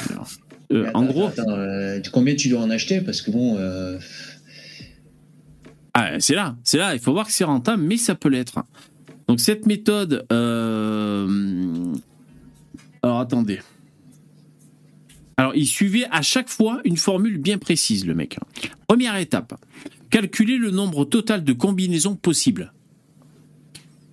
euh, 0.73 0.91
en 0.95 1.05
gros, 1.05 1.27
attends, 1.27 1.51
euh, 1.51 2.01
combien 2.13 2.35
tu 2.35 2.49
dois 2.49 2.61
en 2.63 2.71
acheter? 2.71 3.01
Parce 3.03 3.21
que 3.21 3.31
bon, 3.31 3.57
euh, 3.59 3.99
Ah, 5.93 6.19
c'est 6.19 6.35
là, 6.35 6.57
c'est 6.65 6.79
là. 6.79 6.95
Il 6.95 7.01
faut 7.01 7.13
voir 7.13 7.27
que 7.27 7.33
c'est 7.33 7.45
rentable, 7.45 7.83
mais 7.83 7.99
ça 7.99 8.15
peut 8.15 8.29
l'être. 8.31 8.65
Donc 9.29 9.41
cette 9.41 9.67
méthode. 9.67 10.25
Alors 13.07 13.21
attendez. 13.21 13.61
Alors 15.37 15.55
il 15.55 15.67
suivait 15.67 16.09
à 16.11 16.23
chaque 16.23 16.49
fois 16.49 16.81
une 16.85 16.97
formule 16.97 17.39
bien 17.39 17.57
précise, 17.57 18.05
le 18.05 18.17
mec. 18.17 18.37
Première 18.89 19.17
étape 19.17 19.55
calculer 20.11 20.57
le 20.57 20.73
nombre 20.73 21.05
total 21.05 21.45
de 21.45 21.53
combinaisons 21.53 22.17
possibles. 22.17 22.73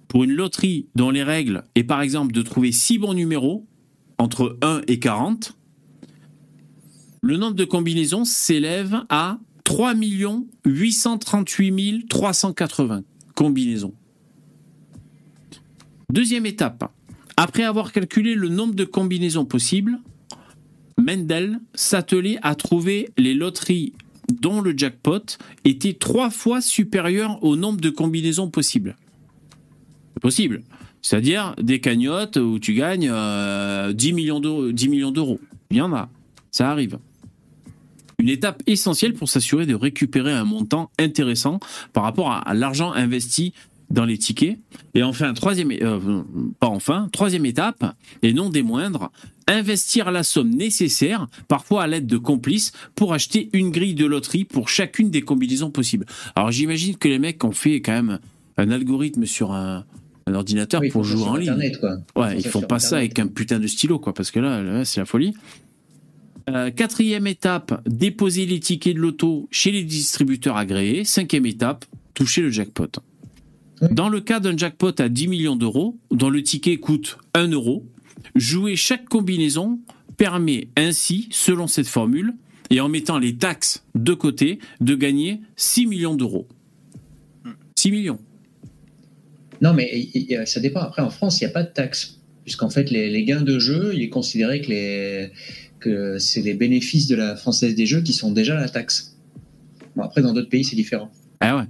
Pour 0.07 0.23
une 0.23 0.33
loterie 0.33 0.85
dont 0.93 1.09
les 1.09 1.23
règles 1.23 1.63
est 1.73 1.83
par 1.83 2.01
exemple 2.01 2.33
de 2.33 2.43
trouver 2.43 2.71
6 2.71 2.99
bons 2.99 3.15
numéros 3.15 3.65
entre 4.19 4.59
1 4.61 4.81
et 4.87 4.99
40, 4.99 5.57
le 7.23 7.37
nombre 7.37 7.55
de 7.55 7.65
combinaisons 7.65 8.25
s'élève 8.25 9.05
à 9.09 9.39
3 9.63 9.95
838 9.95 12.07
380 12.07 13.03
combinaisons. 13.33 13.95
Deuxième 16.11 16.45
étape. 16.45 16.91
Après 17.37 17.63
avoir 17.63 17.91
calculé 17.91 18.35
le 18.35 18.49
nombre 18.49 18.75
de 18.75 18.83
combinaisons 18.83 19.45
possibles, 19.45 19.99
Mendel 20.97 21.59
s'attelait 21.73 22.37
à 22.41 22.55
trouver 22.55 23.09
les 23.17 23.33
loteries 23.33 23.93
dont 24.31 24.61
le 24.61 24.73
jackpot 24.77 25.37
était 25.65 25.93
trois 25.93 26.29
fois 26.29 26.61
supérieur 26.61 27.43
au 27.43 27.55
nombre 27.55 27.81
de 27.81 27.89
combinaisons 27.89 28.49
possibles. 28.49 28.95
Possible. 30.21 30.61
C'est-à-dire 31.01 31.55
des 31.61 31.81
cagnottes 31.81 32.37
où 32.37 32.59
tu 32.59 32.73
gagnes 32.73 33.09
euh, 33.11 33.91
10 33.91 34.13
millions 34.13 34.39
d'euros. 34.39 34.71
10 34.71 34.87
millions 34.87 35.11
d'euros. 35.11 35.39
Il 35.69 35.77
y 35.77 35.81
en 35.81 35.93
a. 35.93 36.09
Ça 36.51 36.71
arrive. 36.71 36.97
Une 38.19 38.29
étape 38.29 38.63
essentielle 38.67 39.13
pour 39.13 39.27
s'assurer 39.27 39.65
de 39.65 39.75
récupérer 39.75 40.31
un 40.31 40.45
montant 40.45 40.91
intéressant 40.97 41.59
par 41.91 42.03
rapport 42.03 42.31
à 42.31 42.53
l'argent 42.53 42.93
investi 42.93 43.53
dans 43.93 44.05
les 44.05 44.17
tickets. 44.17 44.57
Et 44.95 45.03
enfin, 45.03 45.33
troisième, 45.33 45.71
euh, 45.71 46.23
pas 46.59 46.67
enfin, 46.67 47.07
troisième 47.13 47.45
étape, 47.45 47.95
et 48.23 48.33
non 48.33 48.49
des 48.49 48.63
moindres, 48.63 49.11
investir 49.47 50.11
la 50.11 50.23
somme 50.23 50.49
nécessaire, 50.49 51.27
parfois 51.47 51.83
à 51.83 51.87
l'aide 51.87 52.07
de 52.07 52.17
complices, 52.17 52.73
pour 52.95 53.13
acheter 53.13 53.49
une 53.53 53.69
grille 53.69 53.93
de 53.93 54.05
loterie 54.05 54.45
pour 54.45 54.67
chacune 54.67 55.11
des 55.11 55.21
combinaisons 55.21 55.69
possibles. 55.69 56.05
Alors 56.35 56.51
j'imagine 56.51 56.97
que 56.97 57.07
les 57.07 57.19
mecs 57.19 57.43
ont 57.43 57.51
fait 57.51 57.81
quand 57.81 57.93
même 57.93 58.19
un 58.57 58.71
algorithme 58.71 59.25
sur 59.25 59.51
un, 59.51 59.85
un 60.25 60.33
ordinateur 60.33 60.81
oui, 60.81 60.89
pour 60.89 61.03
jouer 61.03 61.23
en 61.23 61.35
ligne. 61.35 61.71
Quoi. 61.79 61.97
Ouais, 62.15 62.37
ils 62.37 62.47
font 62.47 62.61
pas 62.61 62.79
ça 62.79 62.97
avec 62.97 63.19
un 63.19 63.27
putain 63.27 63.59
de 63.59 63.67
stylo, 63.67 63.99
quoi, 63.99 64.13
parce 64.13 64.31
que 64.31 64.39
là, 64.39 64.61
là, 64.61 64.85
c'est 64.85 65.01
la 65.01 65.05
folie. 65.05 65.33
Euh, 66.49 66.71
quatrième 66.71 67.27
étape, 67.27 67.81
déposer 67.87 68.45
les 68.45 68.59
tickets 68.59 68.95
de 68.95 68.99
loto 68.99 69.47
chez 69.51 69.71
les 69.71 69.83
distributeurs 69.83 70.57
agréés. 70.57 71.05
Cinquième 71.05 71.45
étape, 71.45 71.85
toucher 72.15 72.41
le 72.41 72.49
jackpot. 72.49 72.99
Oui. 73.83 73.93
Dans 73.93 74.09
le 74.09 74.21
cas 74.21 74.39
d'un 74.39 74.55
jackpot 74.55 74.93
à 74.99 75.09
10 75.09 75.27
millions 75.27 75.55
d'euros, 75.55 75.97
dont 76.11 76.29
le 76.29 76.41
ticket 76.41 76.77
coûte 76.77 77.17
1 77.33 77.49
euro, 77.49 77.85
jouer 78.35 78.75
chaque 78.75 79.05
combinaison 79.05 79.79
permet 80.17 80.67
ainsi, 80.77 81.27
selon 81.31 81.67
cette 81.67 81.87
formule, 81.87 82.33
et 82.69 82.79
en 82.79 82.89
mettant 82.89 83.19
les 83.19 83.35
taxes 83.35 83.83
de 83.95 84.13
côté, 84.13 84.59
de 84.81 84.95
gagner 84.95 85.41
6 85.55 85.87
millions 85.87 86.15
d'euros. 86.15 86.47
6 87.75 87.91
millions. 87.91 88.19
Non, 89.61 89.73
mais 89.73 90.07
ça 90.45 90.59
dépend. 90.59 90.81
Après, 90.81 91.01
en 91.01 91.09
France, 91.09 91.39
il 91.41 91.45
n'y 91.45 91.49
a 91.49 91.53
pas 91.53 91.63
de 91.63 91.71
taxe. 91.71 92.19
Puisqu'en 92.43 92.69
fait, 92.69 92.89
les, 92.91 93.09
les 93.09 93.23
gains 93.23 93.41
de 93.41 93.59
jeu, 93.59 93.91
il 93.93 94.01
est 94.01 94.09
considéré 94.09 94.61
que, 94.61 94.69
les, 94.69 95.31
que 95.79 96.17
c'est 96.19 96.41
les 96.41 96.53
bénéfices 96.53 97.07
de 97.07 97.15
la 97.15 97.35
Française 97.35 97.75
des 97.75 97.85
Jeux 97.85 98.01
qui 98.01 98.11
sont 98.13 98.31
déjà 98.31 98.55
la 98.55 98.67
taxe. 98.67 99.17
Bon, 99.95 100.03
après, 100.03 100.21
dans 100.21 100.33
d'autres 100.33 100.49
pays, 100.49 100.63
c'est 100.63 100.75
différent. 100.75 101.09
Ah 101.39 101.57
ouais. 101.57 101.63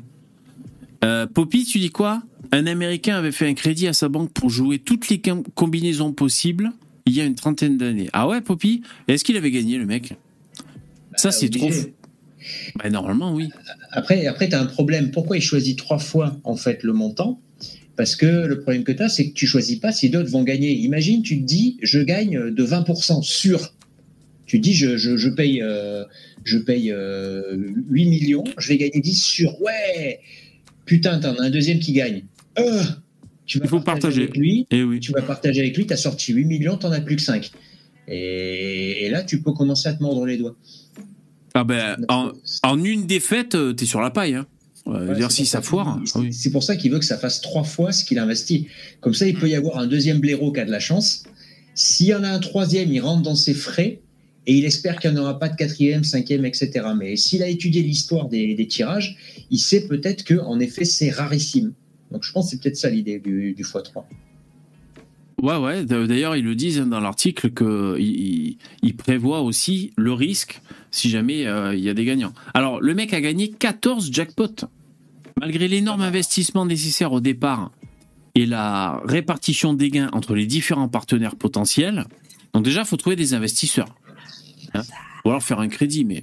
Euh, 1.04 1.28
Poppy, 1.28 1.66
tu 1.66 1.80
dis 1.80 1.90
quoi? 1.90 2.22
Un 2.52 2.68
Américain 2.68 3.16
avait 3.18 3.32
fait 3.32 3.48
un 3.48 3.54
crédit 3.54 3.88
à 3.88 3.94
sa 3.94 4.10
banque 4.10 4.32
pour 4.32 4.50
jouer 4.50 4.80
toutes 4.80 5.10
les 5.10 5.20
com- 5.20 5.44
combinaisons 5.56 6.14
possibles 6.14 6.72
il 7.06 7.14
y 7.14 7.22
a 7.22 7.26
une 7.26 7.36
trentaine 7.36 7.78
d'années. 7.78 8.10
Ah 8.14 8.28
ouais, 8.28 8.40
Poppy? 8.42 8.82
Est-ce 9.08 9.24
qu'il 9.26 9.36
avait 9.36 9.52
gagné, 9.52 9.78
le 9.78 9.86
mec? 9.86 10.14
Ça, 11.16 11.32
c'est 11.32 11.50
trop 11.50 11.70
fou. 11.70 11.88
Bah, 12.78 12.90
normalement, 12.90 13.34
oui. 13.34 13.50
Après, 13.92 14.26
après 14.28 14.48
tu 14.50 14.56
as 14.56 14.62
un 14.62 14.66
problème. 14.66 15.12
Pourquoi 15.12 15.38
il 15.38 15.42
choisit 15.42 15.78
trois 15.78 16.00
fois 16.00 16.40
en 16.44 16.56
fait 16.56 16.84
le 16.84 16.94
montant? 16.94 17.40
Parce 17.96 18.16
que 18.16 18.26
le 18.26 18.60
problème 18.62 18.84
que 18.84 18.92
tu 18.92 19.04
as, 19.04 19.10
c'est 19.10 19.30
que 19.30 19.34
tu 19.34 19.46
choisis 19.48 19.78
pas 19.80 19.92
si 19.92 20.10
d'autres 20.10 20.30
vont 20.30 20.44
gagner. 20.44 20.72
Imagine, 20.74 21.22
tu 21.22 21.40
te 21.40 21.46
dis, 21.46 21.78
je 21.82 22.00
gagne 22.00 22.50
de 22.50 22.64
20% 22.64 23.22
sûr. 23.22 23.74
Tu 24.46 24.58
te 24.60 24.64
dis, 24.64 24.74
je, 24.74 24.98
je, 24.98 25.16
je 25.18 25.30
paye, 25.30 25.62
euh, 25.62 26.04
je 26.44 26.58
paye 26.58 26.92
euh, 26.92 27.56
8 27.90 28.06
millions, 28.10 28.44
je 28.58 28.68
vais 28.70 28.78
gagner 28.78 29.00
10 29.00 29.22
sûr. 29.22 29.62
Ouais 29.62 30.20
Putain, 30.86 31.20
t'en 31.20 31.36
as 31.36 31.44
un 31.44 31.50
deuxième 31.50 31.80
qui 31.80 31.94
gagne. 31.94 32.24
Euh, 32.60 32.84
tu 33.46 33.60
vas 33.60 33.66
Il 33.66 33.70
faut 33.70 33.80
partager. 33.80 34.24
avec 34.24 34.38
lui. 34.38 34.68
Eh 34.72 34.84
oui. 34.84 35.00
Tu 35.00 35.12
vas 35.12 35.22
partager 35.22 35.62
avec 35.62 35.76
lui, 35.78 35.86
tu 35.88 35.94
as 35.94 35.98
sorti 35.98 36.34
8 36.34 36.46
millions, 36.46 36.78
t'en 36.78 36.92
as 36.92 37.02
plus 37.02 37.16
que 37.16 37.22
5. 37.22 37.52
Et, 38.08 39.06
et 39.06 39.10
là, 39.10 39.24
tu 39.24 39.42
peux 39.42 39.54
commencer 39.54 39.88
à 39.90 39.94
te 39.94 40.02
mordre 40.04 40.26
les 40.26 40.38
doigts. 40.38 40.56
Ah 41.54 41.64
ben, 41.64 41.98
en, 42.10 42.32
en 42.64 42.84
une 42.84 43.06
défaite, 43.06 43.56
euh, 43.56 43.74
t'es 43.74 43.86
sur 43.86 44.02
la 44.02 44.10
paille. 44.10 44.36
Hein. 44.36 44.46
Euh, 44.88 45.08
Ouais, 45.08 45.16
dire 45.16 45.32
c'est 45.32 45.38
si 45.38 45.42
pour 45.44 45.50
ça 45.52 45.62
foire. 45.62 46.00
c'est- 46.04 46.12
ah 46.16 46.20
oui. 46.20 46.34
C'est 46.34 46.52
pour 46.52 46.64
ça 46.64 46.76
qu'il 46.76 46.92
veut 46.92 47.00
que 47.00 47.06
ça 47.06 47.18
fasse 47.18 47.40
trois 47.42 47.64
fois 47.64 47.92
ce 47.94 48.04
qu'il 48.04 48.20
investit. 48.20 48.68
Comme 49.00 49.14
ça, 49.14 49.26
il 49.28 49.38
peut 49.38 49.48
y 49.48 49.56
avoir 49.56 49.78
un 49.78 49.88
deuxième 49.88 50.20
blaireau 50.20 50.52
qui 50.52 50.60
a 50.60 50.66
de 50.66 50.72
la 50.72 50.80
chance. 50.82 51.24
S'il 51.76 52.08
y 52.08 52.14
en 52.14 52.24
a 52.24 52.30
un 52.30 52.40
troisième, 52.40 52.92
il 52.92 53.00
rentre 53.00 53.22
dans 53.24 53.36
ses 53.36 53.54
frais 53.54 54.02
et 54.46 54.56
il 54.56 54.66
espère 54.66 55.00
qu'il 55.00 55.12
n'y 55.12 55.18
en 55.18 55.22
aura 55.22 55.40
pas 55.40 55.50
de 55.50 55.56
quatrième, 55.56 56.04
cinquième, 56.04 56.46
etc. 56.46 56.72
Mais 56.98 57.16
s'il 57.16 57.44
a 57.44 57.48
étudié 57.48 57.82
l'histoire 57.82 58.28
des, 58.28 58.68
tirages, 58.68 59.18
il 59.50 59.60
sait 59.60 59.88
peut-être 59.88 60.24
que 60.24 60.36
en 60.36 60.60
effet, 60.60 60.86
c'est 60.86 61.10
rarissime. 61.10 61.74
Donc 62.12 62.24
je 62.24 62.32
pense 62.32 62.46
que 62.46 62.52
c'est 62.52 62.62
peut-être 62.62 62.78
ça 62.78 62.90
l'idée 62.90 63.20
du, 63.20 63.54
du 63.54 63.64
x3. 63.64 64.04
Ouais, 65.42 65.58
ouais. 65.58 65.86
D'ailleurs, 65.86 66.36
ils 66.36 66.46
le 66.46 66.56
disent 66.56 66.80
hein, 66.80 66.88
dans 66.88 67.00
l'article 67.00 67.52
qu'ils 67.52 68.58
ils 68.82 68.96
prévoient 68.96 69.42
aussi 69.42 69.92
le 69.98 70.14
risque 70.14 70.62
si 70.92 71.10
jamais 71.10 71.48
euh, 71.48 71.76
il 71.76 71.82
y 71.82 71.90
a 71.90 71.94
des 71.94 72.06
gagnants. 72.06 72.34
Alors, 72.54 72.80
le 72.80 72.94
mec 72.94 73.14
a 73.14 73.22
gagné 73.22 73.50
14 73.50 74.12
jackpots. 74.12 74.68
Malgré 75.40 75.68
l'énorme 75.68 76.02
investissement 76.02 76.66
nécessaire 76.66 77.12
au 77.12 77.20
départ 77.20 77.72
et 78.36 78.46
la 78.46 79.02
répartition 79.04 79.74
des 79.74 79.90
gains 79.90 80.10
entre 80.14 80.36
les 80.36 80.46
différents 80.46 80.88
partenaires 80.88 81.36
potentiels, 81.36 82.06
donc 82.54 82.64
déjà, 82.64 82.82
il 82.82 82.88
faut 82.88 82.98
trouver 82.98 83.16
des 83.16 83.34
investisseurs. 83.34 83.96
Hein 84.74 84.82
Ou 85.26 85.30
alors 85.30 85.44
faire 85.44 85.60
un 85.60 85.70
crédit, 85.70 86.06
mais... 86.06 86.22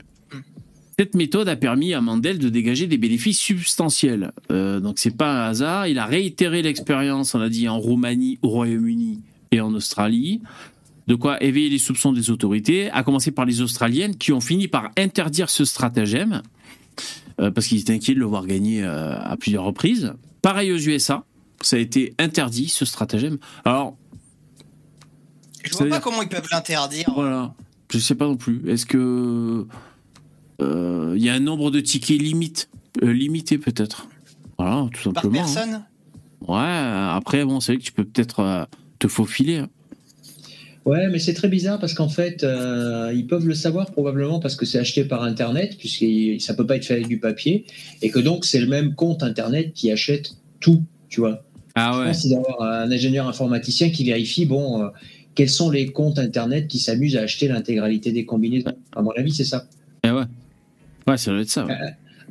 Cette 0.99 1.15
méthode 1.15 1.49
a 1.49 1.57
permis 1.57 1.95
à 1.95 2.03
Mandel 2.03 2.39
de 2.39 2.51
dégager 2.51 2.87
des 2.87 2.99
bénéfices 2.99 3.39
substantiels. 3.39 4.33
Euh, 4.51 4.81
donc 4.81 4.99
c'est 4.99 5.17
pas 5.17 5.33
un 5.33 5.49
hasard. 5.49 5.87
Il 5.87 5.99
a 5.99 6.05
réitéré 6.05 6.61
l'expérience, 6.61 7.35
on 7.35 7.41
a 7.41 7.49
dit, 7.49 7.71
en 7.71 7.79
Roumanie, 7.79 8.39
au 8.43 8.51
Royaume-Uni 8.51 9.23
et 9.51 9.63
en 9.63 9.73
Australie. 9.73 10.43
De 11.07 11.15
quoi 11.15 11.43
éveiller 11.43 11.71
les 11.71 11.79
soupçons 11.79 12.13
des 12.13 12.31
autorités, 12.31 12.91
à 12.91 13.03
commencer 13.03 13.31
par 13.31 13.47
les 13.47 13.63
Australiennes 13.63 14.15
qui 14.17 14.31
ont 14.33 14.43
fini 14.43 14.69
par 14.69 14.91
interdire 14.99 15.49
ce 15.49 15.65
stratagème 15.65 16.43
euh, 17.41 17.51
parce 17.51 17.67
qu'ils 17.67 17.81
étaient 17.81 17.95
inquiets 17.95 18.15
de 18.15 18.19
le 18.19 18.27
voir 18.27 18.47
gagner 18.47 18.85
euh, 18.85 19.19
à 19.19 19.37
plusieurs 19.37 19.65
reprises. 19.65 20.13
Pareil 20.43 20.71
aux 20.71 20.79
USA, 20.79 21.25
ça 21.63 21.77
a 21.77 21.79
été 21.79 22.15
interdit 22.19 22.69
ce 22.69 22.85
stratagème. 22.85 23.39
Alors 23.65 23.97
Je 25.65 25.75
vois 25.75 25.89
pas 25.89 26.01
comment 26.01 26.23
ils 26.23 26.29
peuvent 26.29 26.49
l'interdire. 26.53 27.11
voilà, 27.15 27.55
je 27.91 27.99
sais 27.99 28.15
pas 28.15 28.27
non 28.27 28.37
plus. 28.37 28.63
Est-ce 28.69 28.87
que 28.87 29.67
euh, 30.63 31.15
il 31.17 31.23
y 31.23 31.29
a 31.29 31.35
un 31.35 31.41
nombre 31.41 31.71
de 31.71 31.81
tickets 31.81 32.21
limite 32.21 32.69
euh, 33.03 33.13
limité 33.13 33.59
peut-être? 33.59 34.09
Voilà, 34.59 34.89
tout 34.93 35.13
Par 35.13 35.23
simplement. 35.25 35.43
hein. 35.43 35.53
personne? 35.55 35.85
Ouais, 36.47 37.11
après, 37.17 37.45
bon, 37.45 37.61
c'est 37.61 37.73
vrai 37.73 37.79
que 37.81 37.85
tu 37.85 37.93
peux 37.93 38.05
peut-être 38.05 38.41
euh, 38.41 38.65
te 38.99 39.09
faufiler. 39.09 39.59
hein. 39.59 39.69
Ouais, 40.87 41.09
mais 41.11 41.19
c'est 41.19 41.35
très 41.35 41.49
bizarre 41.49 41.79
parce 41.79 41.93
qu'en 41.93 42.09
fait, 42.09 42.43
euh, 42.43 43.13
ils 43.15 43.27
peuvent 43.27 43.47
le 43.47 43.53
savoir 43.55 43.91
probablement 43.91 44.41
parce 44.41 44.57
que 44.57 44.65
c'est 44.65 44.79
acheté 44.79 45.05
par 45.05 45.23
Internet, 45.23 45.77
puisque 45.79 46.05
ça 46.43 46.55
peut 46.55 46.67
pas 46.67 46.77
être 46.77 46.87
fait 46.87 46.95
avec 46.95 47.09
du 47.09 47.19
papier, 47.19 47.67
et 48.01 48.11
que 48.11 48.19
donc 48.19 48.47
c'est 48.47 48.61
le 48.61 48.67
même 48.67 48.95
compte 48.95 49.23
Internet 49.23 49.73
qui 49.75 49.91
achète 49.93 50.33
tout, 50.59 50.83
tu 51.11 51.21
vois. 51.21 51.45
Ah 51.75 51.93
Je 51.93 51.99
ouais. 52.01 52.07
pense 52.07 52.23
qu'il 52.23 52.31
doit 52.31 52.41
y 52.41 52.53
avoir 52.53 52.63
un 52.63 52.91
ingénieur 52.91 53.29
informaticien 53.29 53.91
qui 53.91 54.05
vérifie, 54.05 54.47
bon, 54.47 54.83
euh, 54.83 54.89
quels 55.41 55.49
sont 55.49 55.71
les 55.71 55.87
comptes 55.87 56.19
Internet 56.19 56.69
qui 56.69 56.79
s'amusent 56.79 57.17
à 57.17 57.23
acheter 57.23 57.49
l'intégralité 57.49 58.13
des 58.13 58.27
combinaisons. 58.27 58.75
À 58.95 59.01
mon 59.01 59.11
avis, 59.13 59.33
c'est 59.33 59.45
ça. 59.45 59.65
Eh 60.05 60.11
ouais. 60.11 60.25
Ouais, 61.07 61.17
ça 61.17 61.31
doit 61.31 61.41
être 61.41 61.49
ça. 61.49 61.65
ouais. 61.65 61.75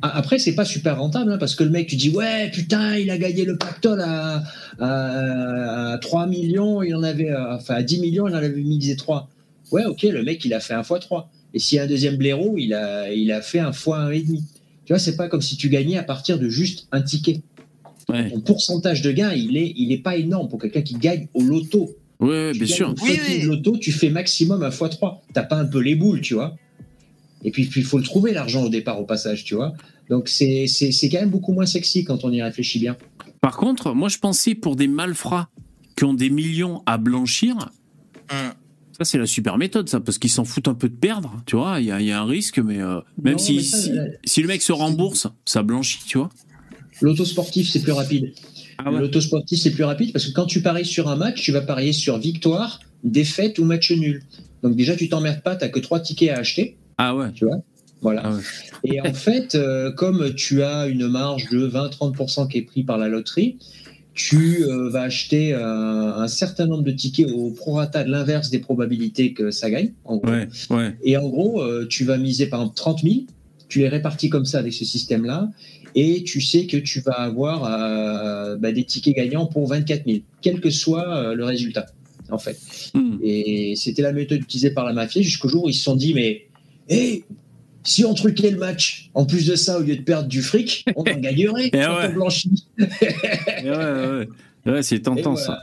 Ah, 0.00 0.16
Après, 0.16 0.38
c'est 0.38 0.54
pas 0.54 0.64
super 0.64 0.96
rentable, 1.00 1.32
hein, 1.32 1.36
parce 1.36 1.56
que 1.56 1.64
le 1.64 1.70
mec, 1.70 1.88
tu 1.88 1.96
dis, 1.96 2.10
ouais, 2.10 2.52
putain, 2.52 2.94
il 2.98 3.10
a 3.10 3.18
gagné 3.18 3.44
le 3.44 3.56
pactole 3.58 4.00
à, 4.00 4.44
à, 4.78 5.92
à 5.94 5.98
3 5.98 6.28
millions, 6.28 6.84
il 6.84 6.94
en 6.94 7.02
avait, 7.02 7.32
euh, 7.32 7.56
enfin, 7.56 7.74
à 7.74 7.82
10 7.82 7.98
millions, 7.98 8.28
il 8.28 8.32
en 8.32 8.36
avait 8.38 8.50
misé 8.50 8.94
3. 8.94 9.28
Ouais, 9.72 9.84
ok, 9.86 10.02
le 10.04 10.22
mec, 10.22 10.44
il 10.44 10.54
a 10.54 10.60
fait 10.60 10.74
un 10.74 10.84
fois 10.84 11.00
3. 11.00 11.28
Et 11.52 11.58
s'il 11.58 11.78
y 11.78 11.78
a 11.80 11.82
un 11.82 11.88
deuxième 11.88 12.14
blaireau, 12.16 12.58
il 12.58 12.74
a, 12.74 13.12
il 13.12 13.32
a 13.32 13.42
fait 13.42 13.58
un 13.58 13.72
fois 13.72 13.98
un 13.98 14.10
et 14.10 14.22
demi. 14.22 14.44
Tu 14.84 14.92
vois, 14.92 15.00
c'est 15.00 15.16
pas 15.16 15.26
comme 15.26 15.42
si 15.42 15.56
tu 15.56 15.68
gagnais 15.68 15.96
à 15.98 16.04
partir 16.04 16.38
de 16.38 16.48
juste 16.48 16.86
un 16.92 17.02
ticket. 17.02 17.40
Ouais, 18.08 18.30
Ton 18.30 18.40
pourcentage 18.40 19.02
de 19.02 19.10
gain, 19.10 19.32
il 19.32 19.56
est, 19.56 19.72
il 19.76 19.90
est 19.90 19.98
pas 19.98 20.16
énorme 20.16 20.48
pour 20.48 20.60
quelqu'un 20.60 20.82
qui 20.82 20.94
gagne 20.94 21.26
au 21.34 21.42
loto. 21.42 21.96
Tu 22.20 22.58
bien 22.58 22.66
sûr. 22.66 22.94
Oui, 23.02 23.18
oui. 23.28 23.42
loto, 23.42 23.76
tu 23.78 23.92
fais 23.92 24.10
maximum 24.10 24.62
un 24.62 24.70
fois 24.70 24.88
3. 24.88 25.22
T'as 25.32 25.42
pas 25.42 25.56
un 25.56 25.64
peu 25.66 25.78
les 25.80 25.94
boules, 25.94 26.20
tu 26.20 26.34
vois. 26.34 26.54
Et 27.42 27.50
puis, 27.50 27.64
puis 27.66 27.80
il 27.80 27.86
faut 27.86 27.96
le 27.98 28.04
trouver, 28.04 28.32
l'argent, 28.32 28.64
au 28.64 28.68
départ, 28.68 29.00
au 29.00 29.04
passage, 29.04 29.44
tu 29.44 29.54
vois. 29.54 29.72
Donc, 30.10 30.28
c'est 30.28 30.66
c'est- 30.66 30.92
c'est 30.92 31.08
quand 31.08 31.20
même 31.20 31.30
beaucoup 31.30 31.52
moins 31.52 31.66
sexy 31.66 32.04
quand 32.04 32.24
on 32.24 32.30
y 32.32 32.42
réfléchit 32.42 32.78
bien. 32.78 32.96
Par 33.40 33.56
contre, 33.56 33.94
moi, 33.94 34.08
je 34.10 34.18
pensais 34.18 34.54
pour 34.54 34.76
des 34.76 34.88
malfrats 34.88 35.48
qui 35.96 36.04
ont 36.04 36.12
des 36.14 36.28
millions 36.30 36.82
à 36.86 36.98
blanchir, 36.98 37.56
Hum. 38.30 38.52
ça, 38.98 39.04
c'est 39.04 39.16
la 39.18 39.26
super 39.26 39.56
méthode, 39.56 39.88
ça, 39.88 40.00
parce 40.00 40.18
qu'ils 40.18 40.30
s'en 40.30 40.44
foutent 40.44 40.68
un 40.68 40.74
peu 40.74 40.88
de 40.90 40.94
perdre, 40.94 41.42
tu 41.46 41.56
vois. 41.56 41.80
Il 41.80 41.86
y 41.86 41.90
a, 41.90 42.00
il 42.00 42.06
y 42.06 42.12
a 42.12 42.20
un 42.20 42.26
risque, 42.26 42.58
mais 42.58 42.78
euh, 42.82 43.00
même 43.22 43.34
Non, 43.34 43.38
si, 43.38 43.56
mais 43.56 43.62
ça, 43.62 43.78
si, 43.80 43.90
si 44.24 44.42
le 44.42 44.48
mec 44.48 44.60
se 44.60 44.72
rembourse, 44.72 45.26
ça 45.46 45.62
blanchit, 45.62 46.00
tu 46.06 46.18
vois. 46.18 46.28
L'auto 47.00 47.24
sportif, 47.24 47.70
c'est 47.70 47.80
plus 47.82 47.92
rapide. 47.92 48.34
Ah 48.84 48.92
ouais. 48.92 49.00
L'auto 49.00 49.20
sportif, 49.20 49.60
c'est 49.60 49.70
plus 49.70 49.84
rapide 49.84 50.12
parce 50.12 50.26
que 50.26 50.32
quand 50.32 50.46
tu 50.46 50.62
paries 50.62 50.84
sur 50.84 51.08
un 51.08 51.16
match, 51.16 51.40
tu 51.42 51.52
vas 51.52 51.60
parier 51.60 51.92
sur 51.92 52.18
victoire, 52.18 52.80
défaite 53.04 53.58
ou 53.58 53.64
match 53.64 53.90
nul. 53.92 54.22
Donc, 54.62 54.76
déjà, 54.76 54.94
tu 54.96 55.08
t'emmerdes 55.08 55.42
pas, 55.42 55.56
t'as 55.56 55.68
que 55.68 55.80
trois 55.80 56.00
tickets 56.00 56.30
à 56.30 56.38
acheter, 56.38 56.76
Ah 56.98 57.14
ouais. 57.16 57.32
tu 57.32 57.44
vois? 57.46 57.58
Voilà. 58.02 58.22
Ah 58.24 58.32
ouais. 58.34 58.42
Et 58.84 59.00
en 59.00 59.12
fait, 59.14 59.54
euh, 59.54 59.90
comme 59.92 60.34
tu 60.34 60.62
as 60.62 60.86
une 60.86 61.06
marge 61.08 61.48
de 61.50 61.68
20-30% 61.68 62.48
qui 62.48 62.58
est 62.58 62.62
pris 62.62 62.82
par 62.82 62.98
la 62.98 63.08
loterie, 63.08 63.58
tu 64.14 64.64
euh, 64.64 64.88
vas 64.90 65.02
acheter 65.02 65.54
euh, 65.54 65.60
un 66.14 66.28
certain 66.28 66.66
nombre 66.66 66.82
de 66.82 66.90
tickets 66.90 67.30
au 67.30 67.50
prorata 67.50 68.04
de 68.04 68.10
l'inverse 68.10 68.50
des 68.50 68.58
probabilités 68.58 69.32
que 69.32 69.50
ça 69.50 69.70
gagne. 69.70 69.92
en 70.04 70.16
gros. 70.16 70.30
Ouais, 70.30 70.48
ouais. 70.70 70.96
Et 71.04 71.16
en 71.16 71.28
gros, 71.28 71.62
tu 71.86 72.04
vas 72.04 72.18
miser 72.18 72.46
par 72.46 72.60
exemple 72.60 72.76
30 72.76 73.02
000, 73.02 73.14
tu 73.68 73.78
les 73.78 73.88
répartis 73.88 74.28
comme 74.28 74.44
ça 74.44 74.58
avec 74.58 74.74
ce 74.74 74.84
système-là, 74.84 75.48
et 75.94 76.22
tu 76.24 76.40
sais 76.40 76.66
que 76.66 76.76
tu 76.76 77.00
vas 77.00 77.12
avoir 77.12 77.64
euh, 77.64 78.56
bah, 78.56 78.72
des 78.72 78.84
tickets 78.84 79.16
gagnants 79.16 79.46
pour 79.46 79.66
24 79.68 80.04
000, 80.06 80.18
quel 80.42 80.60
que 80.60 80.70
soit 80.70 81.08
euh, 81.08 81.34
le 81.34 81.44
résultat, 81.44 81.86
en 82.30 82.38
fait. 82.38 82.58
Hmm. 82.94 83.18
Et 83.22 83.74
c'était 83.76 84.02
la 84.02 84.12
méthode 84.12 84.40
utilisée 84.40 84.70
par 84.70 84.84
la 84.84 84.92
mafia 84.92 85.22
jusqu'au 85.22 85.48
jour 85.48 85.64
où 85.64 85.68
ils 85.68 85.74
se 85.74 85.84
sont 85.84 85.96
dit, 85.96 86.14
mais 86.14 86.46
hé, 86.88 87.24
si 87.82 88.04
on 88.04 88.14
truquait 88.14 88.50
le 88.50 88.58
match, 88.58 89.10
en 89.14 89.24
plus 89.24 89.46
de 89.46 89.56
ça, 89.56 89.78
au 89.78 89.82
lieu 89.82 89.96
de 89.96 90.02
perdre 90.02 90.28
du 90.28 90.42
fric, 90.42 90.84
on 90.96 91.02
en 91.02 91.18
gagnerait 91.18 91.70
ouais. 91.74 92.10
Et 93.62 93.70
ouais, 93.70 93.76
ouais, 93.76 94.06
ouais. 94.06 94.28
Ouais, 94.66 94.82
c'est 94.82 95.00
tentant, 95.00 95.34
Et 95.34 95.40
ça. 95.40 95.60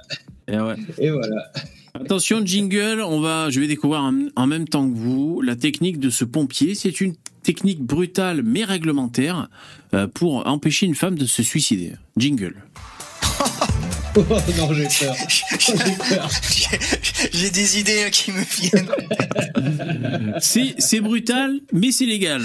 Et 0.47 0.59
ouais. 0.59 0.75
Et 0.97 1.11
voilà. 1.11 1.51
Attention, 1.93 2.45
jingle, 2.45 3.01
on 3.01 3.19
va, 3.19 3.49
je 3.49 3.59
vais 3.59 3.67
découvrir 3.67 4.01
en, 4.01 4.13
en 4.35 4.47
même 4.47 4.67
temps 4.67 4.87
que 4.89 4.95
vous 4.95 5.41
la 5.41 5.55
technique 5.55 5.99
de 5.99 6.09
ce 6.09 6.25
pompier. 6.25 6.75
C'est 6.75 7.01
une 7.01 7.15
technique 7.47 7.79
brutale 7.81 8.41
mais 8.43 8.65
réglementaire 8.65 9.47
euh, 9.93 10.05
pour 10.05 10.45
empêcher 10.47 10.85
une 10.85 10.95
femme 10.95 11.17
de 11.17 11.25
se 11.25 11.43
suicider. 11.43 11.93
Jingle. 12.17 12.55
Oh 14.19 14.23
non, 14.57 14.73
j'ai 14.73 14.87
peur. 14.87 15.15
J'ai 17.31 17.51
des 17.51 17.79
idées 17.79 18.05
euh, 18.05 18.09
qui 18.09 18.31
me 18.31 18.41
viennent. 18.41 18.89
C'est, 20.39 20.73
c'est 20.79 21.01
brutal, 21.01 21.59
mais 21.71 21.91
c'est 21.91 22.07
légal. 22.07 22.41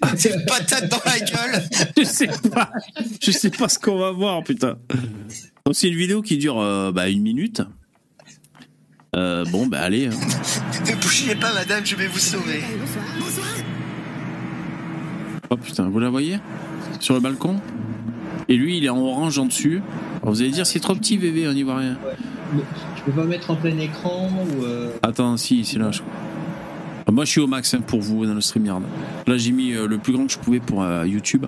Patate 0.46 0.88
dans 0.88 1.00
la 1.04 1.18
gueule. 1.18 1.64
Je 1.98 2.04
sais 2.04 2.28
pas, 2.52 2.70
je 3.20 3.32
sais 3.32 3.50
pas 3.50 3.68
ce 3.68 3.80
qu'on 3.80 3.98
va 3.98 4.12
voir, 4.12 4.44
putain. 4.44 4.78
Donc, 5.66 5.74
c'est 5.74 5.88
une 5.88 5.96
vidéo 5.98 6.22
qui 6.22 6.38
dure 6.38 6.60
euh, 6.60 6.92
bah, 6.92 7.08
une 7.08 7.22
minute. 7.22 7.60
Euh, 9.16 9.44
bon, 9.46 9.66
bah 9.66 9.80
allez. 9.80 10.06
hein. 10.06 10.10
Ne 10.86 10.94
bougez 10.94 11.34
pas, 11.34 11.52
madame, 11.52 11.84
je 11.84 11.96
vais 11.96 12.06
vous 12.06 12.20
sauver. 12.20 12.60
Oh 15.50 15.56
putain, 15.56 15.88
vous 15.88 15.98
la 15.98 16.10
voyez 16.10 16.38
Sur 17.00 17.14
le 17.14 17.20
balcon 17.20 17.56
Et 18.48 18.56
lui, 18.56 18.78
il 18.78 18.84
est 18.84 18.88
en 18.88 18.98
orange 18.98 19.38
en 19.38 19.46
dessus. 19.46 19.82
Alors, 20.22 20.34
vous 20.34 20.40
allez 20.42 20.50
dire, 20.50 20.66
c'est 20.66 20.80
trop 20.80 20.94
petit, 20.94 21.18
bébé, 21.18 21.48
on 21.48 21.52
n'y 21.52 21.62
voit 21.64 21.78
rien. 21.78 21.96
Tu 22.96 23.02
peux 23.04 23.12
pas 23.12 23.24
mettre 23.24 23.50
en 23.50 23.56
plein 23.56 23.76
écran 23.78 24.28
ou. 24.30 24.64
euh, 24.64 24.90
Attends, 25.02 25.36
si, 25.36 25.64
c'est 25.64 25.78
là, 25.78 25.90
je 25.90 26.00
crois. 26.00 26.12
Ah, 27.06 27.12
Moi, 27.12 27.24
je 27.24 27.30
suis 27.30 27.40
au 27.40 27.46
max 27.46 27.74
hein, 27.74 27.80
pour 27.84 28.00
vous 28.00 28.26
dans 28.26 28.34
le 28.34 28.40
StreamYard. 28.40 28.82
Là, 29.26 29.36
j'ai 29.38 29.50
mis 29.52 29.72
euh, 29.72 29.86
le 29.88 29.98
plus 29.98 30.12
grand 30.12 30.26
que 30.26 30.32
je 30.32 30.38
pouvais 30.38 30.60
pour 30.60 30.82
euh, 30.82 31.06
YouTube. 31.06 31.46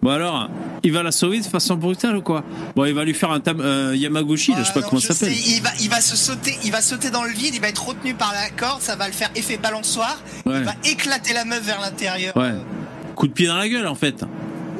Bon, 0.00 0.10
alors, 0.10 0.48
il 0.82 0.92
va 0.92 1.02
la 1.02 1.12
sauver 1.12 1.38
de 1.40 1.44
façon 1.44 1.76
brutale 1.76 2.16
ou 2.16 2.22
quoi 2.22 2.42
Bon, 2.74 2.84
il 2.86 2.94
va 2.94 3.04
lui 3.04 3.14
faire 3.14 3.30
un 3.30 3.40
tam 3.40 3.60
euh, 3.60 3.94
Yamaguchi, 3.94 4.52
là, 4.52 4.58
je 4.62 4.64
sais 4.64 4.72
pas 4.72 4.80
Ah, 4.80 4.82
non, 4.84 4.88
comment 4.88 5.00
ça 5.00 5.14
s'appelle. 5.14 5.34
Il 5.36 5.62
va, 5.62 5.70
il 5.80 5.88
va 5.90 6.00
se 6.00 6.16
sauter, 6.16 6.54
il 6.64 6.72
va 6.72 6.80
sauter 6.80 7.10
dans 7.10 7.22
le 7.24 7.30
vide, 7.30 7.54
il 7.54 7.60
va 7.60 7.68
être 7.68 7.86
retenu 7.88 8.14
par 8.14 8.32
la 8.32 8.48
corde, 8.50 8.80
ça 8.80 8.96
va 8.96 9.06
le 9.06 9.12
faire 9.12 9.30
effet 9.36 9.58
balançoire, 9.62 10.20
Ouais, 10.46 10.58
il 10.58 10.64
va 10.64 10.74
éclater 10.90 11.34
la 11.34 11.44
meuf 11.44 11.64
vers 11.64 11.80
l'intérieur. 11.80 12.36
ouais. 12.36 12.54
Coup 13.14 13.28
de 13.28 13.32
pied 13.32 13.46
dans 13.46 13.56
la 13.56 13.68
gueule, 13.68 13.86
en 13.86 13.94
fait. 13.94 14.24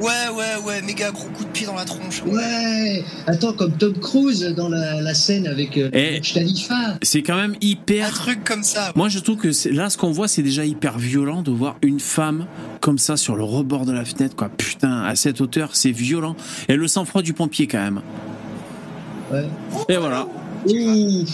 Ouais, 0.00 0.08
ouais, 0.36 0.64
ouais, 0.66 0.82
méga 0.82 1.12
gros 1.12 1.28
coup 1.28 1.44
de 1.44 1.50
pied 1.50 1.64
dans 1.64 1.76
la 1.76 1.84
tronche. 1.84 2.24
Ouais 2.26 3.04
Attends, 3.28 3.52
comme 3.52 3.70
Tom 3.72 3.92
Cruise 3.94 4.42
dans 4.56 4.68
la, 4.68 5.00
la 5.00 5.14
scène 5.14 5.46
avec 5.46 5.76
euh, 5.76 5.90
Eh. 5.92 6.20
C'est 7.02 7.22
quand 7.22 7.36
même 7.36 7.52
Un 7.52 7.56
hyper. 7.60 8.10
truc 8.12 8.42
comme 8.42 8.64
ça. 8.64 8.90
Moi, 8.96 9.08
je 9.08 9.20
trouve 9.20 9.36
que 9.36 9.50
là, 9.72 9.90
ce 9.90 9.96
qu'on 9.96 10.10
voit, 10.10 10.26
c'est 10.26 10.42
déjà 10.42 10.64
hyper 10.64 10.98
violent 10.98 11.42
de 11.42 11.52
voir 11.52 11.76
une 11.82 12.00
femme 12.00 12.46
comme 12.80 12.98
ça 12.98 13.16
sur 13.16 13.36
le 13.36 13.44
rebord 13.44 13.86
de 13.86 13.92
la 13.92 14.04
fenêtre, 14.04 14.34
quoi. 14.34 14.48
Putain, 14.48 15.02
à 15.02 15.14
cette 15.14 15.40
hauteur, 15.40 15.76
c'est 15.76 15.92
violent. 15.92 16.34
Et 16.68 16.74
le 16.74 16.88
sang-froid 16.88 17.22
du 17.22 17.32
pompier, 17.32 17.68
quand 17.68 17.78
même. 17.78 18.00
Ouais. 19.32 19.46
Et 19.88 19.96
voilà, 19.98 20.26
Ouh. 20.66 21.24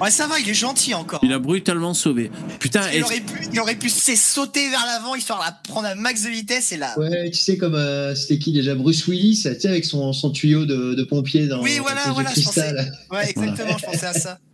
Ouais, 0.00 0.10
ça 0.10 0.26
va, 0.26 0.38
il 0.40 0.48
est 0.50 0.54
gentil 0.54 0.92
encore. 0.94 1.20
il 1.22 1.32
a 1.32 1.38
brutalement 1.38 1.94
sauvé. 1.94 2.30
Putain, 2.58 2.80
Il 2.90 2.96
est-ce- 2.98 3.04
aurait 3.04 3.20
pu, 3.20 3.48
il 3.52 3.60
aurait 3.60 3.74
pu 3.76 3.88
se 3.88 4.16
sauter 4.16 4.68
vers 4.68 4.84
l'avant 4.86 5.14
histoire 5.14 5.38
de 5.38 5.44
la 5.44 5.52
prendre 5.52 5.86
à 5.86 5.94
max 5.94 6.24
de 6.24 6.30
vitesse 6.30 6.72
et 6.72 6.76
là. 6.76 6.98
Ouais, 6.98 7.30
tu 7.30 7.38
sais, 7.38 7.56
comme 7.56 7.74
euh, 7.76 8.14
c'était 8.14 8.38
qui 8.38 8.52
déjà? 8.52 8.74
Bruce 8.74 9.06
Willis, 9.06 9.42
tu 9.44 9.60
sais, 9.60 9.68
avec 9.68 9.84
son, 9.84 10.12
son 10.12 10.30
tuyau 10.30 10.66
de, 10.66 10.94
de 10.94 11.04
pompier 11.04 11.46
dans 11.46 11.62
Oui, 11.62 11.78
voilà, 11.80 12.06
dans 12.06 12.14
voilà, 12.14 12.30
je 12.30 12.34
cristal. 12.40 12.92
Ouais, 13.10 13.30
exactement, 13.30 13.78
je 13.78 13.84
pensais 13.86 14.06
à 14.06 14.12
ça. 14.14 14.38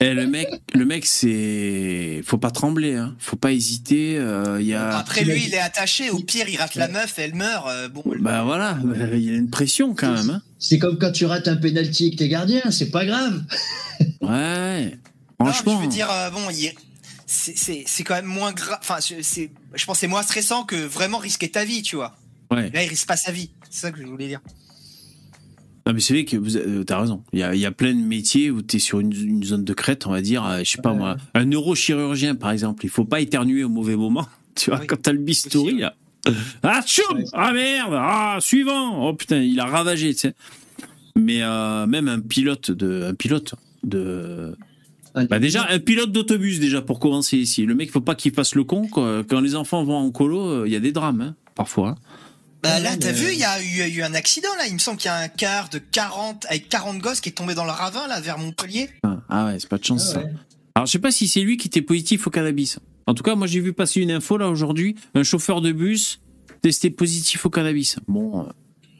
Eh, 0.00 0.14
le 0.14 0.26
mec, 0.26 0.48
le 0.72 0.84
mec, 0.84 1.04
c'est, 1.06 2.22
faut 2.24 2.38
pas 2.38 2.50
trembler, 2.50 2.94
hein. 2.94 3.16
Faut 3.18 3.36
pas 3.36 3.52
hésiter. 3.52 4.16
euh, 4.18 4.60
Il 4.60 4.66
y 4.66 4.74
a, 4.74 4.96
Après 4.98 5.24
lui, 5.24 5.44
il 5.46 5.54
est 5.54 5.58
attaché. 5.58 6.10
Au 6.10 6.18
pire, 6.20 6.48
il 6.48 6.56
rate 6.56 6.74
la 6.76 6.88
meuf, 6.88 7.18
elle 7.18 7.34
meurt. 7.34 7.66
euh, 7.68 7.88
bon, 7.88 8.02
bah 8.20 8.42
voilà, 8.44 8.78
il 9.14 9.22
y 9.22 9.30
a 9.30 9.34
une 9.34 9.50
pression 9.50 9.94
quand 9.94 10.12
même. 10.12 10.30
Hein. 10.30 10.42
C'est 10.58 10.78
comme 10.78 10.98
quand 10.98 11.12
tu 11.12 11.26
rates 11.26 11.48
un 11.48 11.56
penalty 11.56 12.06
avec 12.06 12.18
tes 12.18 12.28
gardiens, 12.28 12.70
c'est 12.70 12.90
pas 12.90 13.04
grave. 13.04 13.42
Ouais, 14.20 14.98
Non, 15.40 15.46
franchement. 15.46 15.78
je 15.80 15.86
veux 15.86 15.92
dire, 15.92 16.10
euh, 16.10 16.30
bon, 16.30 16.48
il- 16.50 16.72
c'est- 17.26 18.04
quand 18.04 18.14
même 18.14 18.26
moins 18.26 18.52
grave. 18.52 18.78
Enfin, 18.80 18.98
c'est- 19.00 19.50
je 19.74 19.84
pense 19.84 19.98
c'est 19.98 20.06
moins 20.06 20.22
stressant 20.22 20.64
que 20.64 20.76
vraiment 20.76 21.18
risquer 21.18 21.50
ta 21.50 21.64
vie, 21.64 21.82
tu 21.82 21.96
vois. 21.96 22.16
Ouais. 22.50 22.70
Là, 22.72 22.82
il 22.84 22.88
risque 22.88 23.06
pas 23.08 23.16
sa 23.16 23.32
vie. 23.32 23.50
C'est 23.70 23.80
ça 23.80 23.90
que 23.90 23.98
je 24.00 24.04
voulais 24.06 24.28
dire. 24.28 24.40
Non, 25.86 25.92
mais 25.94 26.00
c'est 26.00 26.14
vrai 26.14 26.24
que 26.24 26.36
vous 26.36 26.56
euh, 26.56 26.84
t'as 26.84 27.00
raison. 27.00 27.24
Il 27.32 27.40
y 27.40 27.42
a, 27.42 27.54
il 27.54 27.60
y 27.60 27.66
a 27.66 27.72
plein 27.72 27.92
de 27.92 28.00
métiers 28.00 28.50
où 28.50 28.62
tu 28.62 28.76
es 28.76 28.78
sur 28.78 29.00
une, 29.00 29.12
une 29.12 29.42
zone 29.42 29.64
de 29.64 29.72
crête, 29.74 30.06
on 30.06 30.10
va 30.10 30.20
dire. 30.22 30.46
euh, 30.46 30.60
je 30.64 30.70
sais 30.70 30.82
pas 30.82 30.92
moi, 30.94 31.16
un 31.34 31.44
neurochirurgien 31.44 32.34
par 32.36 32.50
exemple. 32.52 32.84
Il 32.84 32.88
faut 32.90 33.04
pas 33.04 33.20
éternuer 33.20 33.64
au 33.64 33.68
mauvais 33.68 33.96
moment. 33.96 34.26
Tu 34.54 34.68
vois, 34.70 34.80
Oui. 34.80 34.86
quand 34.86 35.00
t'as 35.00 35.12
le 35.12 35.18
bistouri 35.18 35.78
là. 35.78 35.94
Ah 36.62 36.82
tchoum 36.84 37.16
Ouais. 37.18 37.24
Ah 37.32 37.52
merde 37.52 37.94
Ah 37.96 38.36
suivant 38.40 39.08
Oh 39.08 39.14
putain, 39.14 39.38
il 39.40 39.58
a 39.58 39.64
ravagé, 39.64 40.12
tu 40.12 40.20
sais. 40.20 40.34
Mais 41.16 41.42
euh, 41.42 41.86
même 41.86 42.06
un 42.06 42.20
pilote 42.20 42.70
de, 42.70 43.04
un 43.10 43.14
pilote 43.14 43.54
de, 43.82 44.54
bah 45.30 45.38
déjà 45.38 45.66
un 45.70 45.78
pilote 45.78 46.12
d'autobus 46.12 46.60
déjà 46.60 46.80
pour 46.82 47.00
commencer 47.00 47.38
ici. 47.38 47.64
Le 47.66 47.74
mec, 47.74 47.90
faut 47.90 48.00
pas 48.02 48.14
qu'il 48.14 48.32
fasse 48.32 48.54
le 48.54 48.64
con. 48.64 48.86
quoi. 48.88 49.24
Quand 49.28 49.40
les 49.40 49.56
enfants 49.56 49.82
vont 49.84 49.96
en 49.96 50.10
colo, 50.10 50.40
euh, 50.46 50.62
il 50.66 50.72
y 50.72 50.76
a 50.76 50.80
des 50.80 50.92
drames 50.92 51.20
hein, 51.22 51.34
parfois. 51.54 51.96
Bah 52.62 52.70
Ah 52.74 52.80
là, 52.80 52.90
ouais, 52.90 52.96
t'as 52.98 53.10
vu, 53.12 53.32
il 53.32 53.38
y, 53.38 53.44
a 53.44 53.60
eu- 53.60 53.64
il 53.66 53.76
y 53.76 53.82
a 53.82 53.88
eu 53.88 54.02
un 54.02 54.14
accident 54.14 54.48
là. 54.56 54.66
Il 54.68 54.74
me 54.74 54.78
semble 54.78 54.98
qu'il 54.98 55.08
y 55.08 55.12
a 55.12 55.16
un 55.16 55.28
car 55.28 55.68
de 55.68 55.78
40 55.78 56.46
avec 56.48 56.68
40 56.68 56.98
gosses 56.98 57.20
qui 57.20 57.28
est 57.28 57.32
tombé 57.32 57.54
dans 57.54 57.64
le 57.64 57.72
ravin 57.72 58.06
là 58.06 58.20
vers 58.20 58.38
Montpellier. 58.38 58.88
Ah, 59.02 59.18
ah 59.28 59.46
ouais, 59.46 59.58
c'est 59.58 59.68
pas 59.68 59.78
de 59.78 59.84
chance. 59.84 60.10
Ah 60.10 60.12
ça. 60.14 60.18
ouais. 60.20 60.32
Alors, 60.76 60.86
je 60.86 60.92
sais 60.92 60.98
pas 61.00 61.10
si 61.10 61.26
c'est 61.28 61.40
lui 61.40 61.56
qui 61.56 61.68
était 61.68 61.82
positif 61.82 62.26
au 62.26 62.30
cannabis. 62.30 62.78
En 63.06 63.14
tout 63.14 63.22
cas, 63.24 63.34
moi, 63.34 63.46
j'ai 63.48 63.60
vu 63.60 63.72
passer 63.72 64.00
une 64.00 64.10
info 64.12 64.36
là 64.38 64.48
aujourd'hui. 64.48 64.94
Un 65.14 65.22
chauffeur 65.24 65.60
de 65.60 65.72
bus 65.72 66.20
testé 66.62 66.88
positif 66.90 67.44
au 67.44 67.50
cannabis. 67.50 67.96
Bon, 68.06 68.42
euh, 68.42 68.44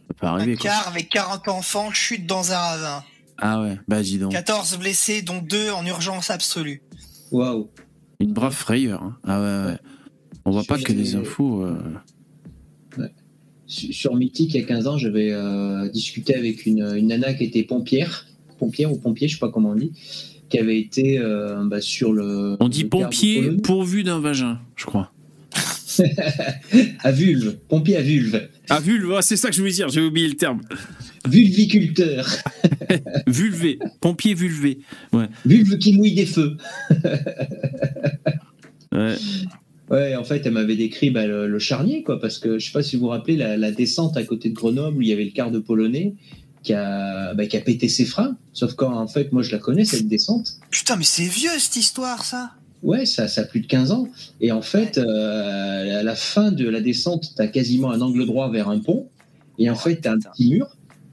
ça 0.09 0.15
peut 0.19 0.27
Un 0.27 0.31
arriver 0.35 0.57
quoi. 0.57 0.65
quart 0.71 0.89
avec 0.89 1.09
40 1.09 1.47
enfants 1.49 1.93
chute 1.93 2.27
dans 2.27 2.51
un 2.53 2.59
ravin. 2.59 3.05
Ah 3.39 3.63
ouais, 3.63 3.79
bah 3.89 4.03
dis 4.03 4.19
donc. 4.19 4.33
14 4.33 4.77
blessés, 4.79 5.23
dont 5.23 5.39
2 5.41 5.71
en 5.71 5.87
urgence 5.87 6.31
absolue. 6.31 6.83
Waouh. 7.31 7.71
Une 8.21 8.33
brave 8.33 8.53
frayeur. 8.55 9.03
hein. 9.03 9.17
Ah 9.25 9.41
ouais, 9.41 9.71
ouais. 9.73 9.79
On 10.45 10.51
voit 10.51 10.65
pas 10.65 10.79
que 10.79 10.93
des 10.93 11.15
infos. 11.15 11.63
euh, 11.65 11.79
Sur 12.93 13.03
sur 13.73 14.15
Mythique, 14.15 14.55
il 14.55 14.61
y 14.61 14.65
a 14.65 14.67
15 14.67 14.87
ans, 14.87 14.99
j'avais 14.99 15.31
euh, 15.33 15.89
discuté 15.89 16.35
avec 16.35 16.67
une, 16.67 16.83
une 16.97 17.07
nana 17.09 17.33
qui 17.35 17.45
était 17.45 17.63
pompière, 17.63 18.27
pompière 18.59 18.93
ou 18.93 18.99
pompier, 18.99 19.29
je 19.29 19.35
sais 19.35 19.41
pas 19.41 19.51
comment 19.51 19.71
on 19.71 19.77
dit, 19.77 19.93
qui 20.51 20.59
avait 20.59 20.79
été 20.79 21.19
euh, 21.19 21.65
bah, 21.65 21.81
sur 21.81 22.13
le. 22.13 22.57
On 22.61 22.69
dit 22.69 22.83
le 22.83 22.89
pompier 22.91 23.51
pourvu 23.63 24.03
d'un 24.03 24.21
vagin, 24.21 24.61
je 24.77 24.85
crois. 24.85 25.13
à 27.01 27.13
vulve, 27.13 27.59
pompier 27.69 27.97
à 27.97 28.03
vulve, 28.03 28.49
Ah, 28.71 28.81
vulve, 28.81 29.19
c'est 29.21 29.37
ça 29.37 29.49
que 29.51 29.55
je 29.55 29.61
voulais 29.61 29.73
dire, 29.73 29.89
j'ai 29.89 30.01
oublié 30.01 30.29
le 30.29 30.35
terme. 30.37 30.61
vulviculteur, 31.29 32.27
Vulvé, 33.27 33.79
pompier 34.01 34.35
vulvé. 34.35 34.79
vulve 35.45 35.79
qui 35.79 35.95
mouille 35.95 36.15
des 36.15 36.27
feux. 36.27 36.57
Ouais. 38.93 39.17
Ouais, 39.93 40.17
en 40.17 40.25
fait, 40.25 40.47
elle 40.47 40.53
m'avait 40.53 40.77
décrit 40.77 41.11
bah, 41.11 41.27
le, 41.27 41.47
le 41.47 41.59
charnier, 41.59 42.03
quoi, 42.03 42.19
parce 42.19 42.39
que 42.39 42.59
je 42.59 42.65
sais 42.67 42.73
pas 42.73 42.83
si 42.83 42.97
vous 42.97 43.03
vous 43.03 43.09
rappelez 43.09 43.37
la, 43.37 43.57
la 43.59 43.71
descente 43.71 44.17
à 44.17 44.25
côté 44.25 44.49
de 44.49 44.55
Grenoble 44.55 44.97
où 44.99 45.03
il 45.03 45.09
y 45.09 45.13
avait 45.13 45.25
le 45.27 45.31
quart 45.33 45.51
de 45.51 45.59
Polonais 45.59 46.15
qui 46.63 46.73
a, 46.73 47.35
bah, 47.35 47.47
qui 47.47 47.57
a 47.57 47.61
pété 47.61 47.89
ses 47.89 48.05
freins. 48.07 48.37
Sauf 48.55 48.73
qu'en 48.75 48.95
en 48.99 49.07
fait, 49.07 49.33
moi, 49.33 49.43
je 49.43 49.53
la 49.53 49.59
connais, 49.59 49.85
cette 49.85 50.09
descente. 50.09 50.55
Putain, 50.71 50.97
mais 50.97 51.05
c'est 51.05 51.25
vieux 51.25 51.51
cette 51.59 51.77
histoire, 51.77 52.25
ça. 52.25 52.53
Ouais, 52.83 53.05
ça, 53.07 53.29
ça 53.29 53.43
a 53.43 53.45
plus 53.45 53.61
de 53.61 53.67
15 53.67 53.93
ans. 53.93 54.09
Et 54.41 54.51
en 54.51 54.63
fait, 54.63 54.97
euh, 54.99 56.01
à 56.01 56.03
la 56.03 56.15
fin 56.17 56.51
de 56.53 56.69
la 56.69 56.81
descente, 56.81 57.31
tu 57.37 57.43
as 57.43 57.47
quasiment 57.49 57.91
un 57.93 58.01
angle 58.01 58.25
droit 58.27 58.51
vers 58.51 58.69
un 58.71 58.79
pont. 58.81 59.09
Et 59.59 59.69
en 59.71 59.75
fait, 59.77 60.01
tu 60.01 60.09
as 60.09 60.13
un 60.13 60.19
petit 60.19 60.49
mur. 60.51 60.67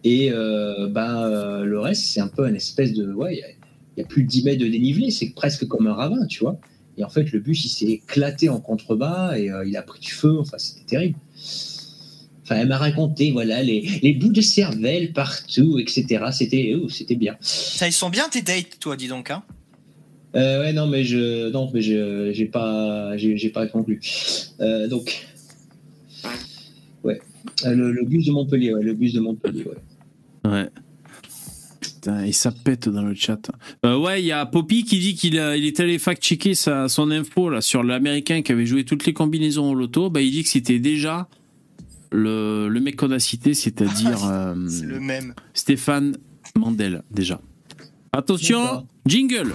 Et 0.03 0.31
euh, 0.31 0.87
ben, 0.87 1.23
euh, 1.27 1.65
le 1.65 1.79
reste, 1.79 2.03
c'est 2.05 2.21
un 2.21 2.27
peu 2.29 2.47
une 2.47 2.55
espèce 2.55 2.93
de. 2.93 3.11
Ouais, 3.11 3.35
il 3.35 3.39
y 3.39 3.43
a- 3.43 3.47
il 3.97 4.01
y, 4.01 4.03
a 4.05 4.07
plus 4.07 4.23
de 4.23 4.29
10 4.29 4.45
mètres 4.45 4.61
de 4.63 4.67
dénivelé. 4.69 5.11
C'est 5.11 5.33
presque 5.35 5.67
comme 5.67 5.85
un 5.87 5.93
ravin, 5.93 6.25
tu 6.27 6.39
vois. 6.39 6.57
Et 6.99 7.03
en 7.03 7.09
fait, 7.09 7.31
le 7.31 7.39
bus, 7.39 7.65
il 7.65 7.69
s'est 7.69 7.85
éclaté 7.85 8.49
en 8.49 8.59
contrebas 8.59 9.37
et 9.37 9.49
euh, 9.49 9.65
il 9.65 9.75
a 9.77 9.81
pris 9.81 9.99
du 10.01 10.11
feu. 10.11 10.37
Enfin, 10.39 10.57
c'était 10.57 10.85
terrible. 10.85 11.17
Enfin, 12.43 12.57
elle 12.57 12.67
m'a 12.67 12.77
raconté, 12.77 13.31
voilà, 13.31 13.63
les, 13.63 13.81
les 14.03 14.13
bouts 14.13 14.33
de 14.33 14.41
cervelle 14.41 15.13
partout, 15.13 15.79
etc. 15.79 16.25
C'était 16.31 16.75
oh, 16.75 16.89
c'était 16.89 17.15
bien. 17.15 17.37
Ça, 17.39 17.87
ils 17.87 17.93
sont 17.93 18.09
bien 18.09 18.27
tes 18.27 18.41
dates, 18.41 18.79
toi, 18.79 18.95
dis 18.97 19.07
donc. 19.07 19.31
Hein? 19.31 19.43
Euh, 20.35 20.61
ouais, 20.61 20.73
non, 20.73 20.87
mais 20.87 21.03
je, 21.05 21.49
non, 21.51 21.71
mais 21.73 21.81
je, 21.81 22.31
j'ai 22.33 22.45
pas, 22.45 23.15
j'ai, 23.17 23.37
j'ai 23.37 23.49
pas 23.49 23.65
conclu. 23.67 24.01
Euh, 24.59 24.87
donc, 24.87 25.25
ouais, 27.03 27.19
Euh, 27.65 27.73
le, 27.73 27.91
le 27.91 28.05
bus 28.05 28.25
de 28.25 28.31
Montpellier, 28.31 28.73
ouais, 28.73 28.83
le 28.83 28.93
bus 28.93 29.13
de 29.13 29.19
Montpellier, 29.19 29.63
ouais. 29.65 30.51
Ouais. 30.51 30.69
Putain, 32.09 32.25
et 32.25 32.31
ça 32.31 32.51
pète 32.51 32.89
dans 32.89 33.03
le 33.03 33.13
chat. 33.15 33.51
Euh, 33.85 33.97
ouais, 33.97 34.21
il 34.21 34.25
y 34.25 34.31
a 34.31 34.45
Poppy 34.45 34.83
qui 34.83 34.99
dit 34.99 35.15
qu'il 35.15 35.35
il 35.35 35.65
est 35.65 35.79
allé 35.79 35.99
fact-checker 35.99 36.55
sa, 36.55 36.87
son 36.87 37.11
info 37.11 37.49
là, 37.49 37.61
sur 37.61 37.83
l'américain 37.83 38.41
qui 38.41 38.51
avait 38.51 38.65
joué 38.65 38.83
toutes 38.83 39.05
les 39.05 39.13
combinaisons 39.13 39.71
au 39.71 39.75
loto. 39.75 40.09
Bah, 40.09 40.21
il 40.21 40.31
dit 40.31 40.43
que 40.43 40.49
c'était 40.49 40.79
déjà 40.79 41.27
le, 42.11 42.67
le 42.69 42.79
mec 42.79 42.95
qu'on 42.95 43.11
a 43.11 43.19
cité, 43.19 43.53
c'est-à-dire 43.53 44.25
euh, 44.29 44.55
C'est 44.67 44.85
le 44.85 44.99
même. 44.99 45.33
Stéphane 45.53 46.17
Mandel, 46.55 47.03
déjà. 47.11 47.39
Attention, 48.11 48.87
jingle 49.05 49.53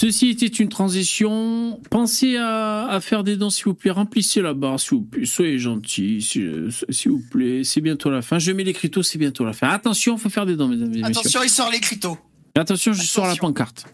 Ceci 0.00 0.28
était 0.28 0.46
une 0.46 0.68
transition. 0.68 1.80
Pensez 1.90 2.36
à, 2.36 2.86
à 2.86 3.00
faire 3.00 3.24
des 3.24 3.36
dons, 3.36 3.50
s'il 3.50 3.64
vous 3.64 3.74
plaît. 3.74 3.90
Remplissez 3.90 4.40
la 4.40 4.54
barre, 4.54 4.78
s'il 4.78 4.98
vous 4.98 5.04
plaît. 5.04 5.24
Soyez 5.24 5.58
gentils, 5.58 6.22
s'il 6.22 7.10
vous 7.10 7.22
plaît. 7.32 7.64
C'est 7.64 7.80
bientôt 7.80 8.08
la 8.08 8.22
fin. 8.22 8.38
Je 8.38 8.52
mets 8.52 8.62
l'écriteau, 8.62 9.02
c'est 9.02 9.18
bientôt 9.18 9.44
la 9.44 9.52
fin. 9.52 9.66
Attention, 9.66 10.14
il 10.14 10.20
faut 10.20 10.28
faire 10.28 10.46
des 10.46 10.54
dons, 10.54 10.68
mesdames 10.68 10.94
et 10.94 10.98
messieurs. 10.98 11.04
Attention, 11.04 11.42
il 11.42 11.50
sort 11.50 11.72
les 11.72 11.80
criteaux. 11.80 12.16
Attention, 12.56 12.92
je 12.92 13.02
sors 13.02 13.26
la 13.26 13.34
pancarte. 13.34 13.86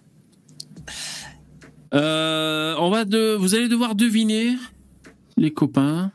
Euh, 1.95 2.75
on 2.79 2.91
va 2.91 3.07
de, 3.07 3.35
vous 3.37 3.55
allez 3.55 3.69
devoir 3.69 3.95
deviner, 3.95 4.57
les 5.39 5.55
copains. 5.55 6.13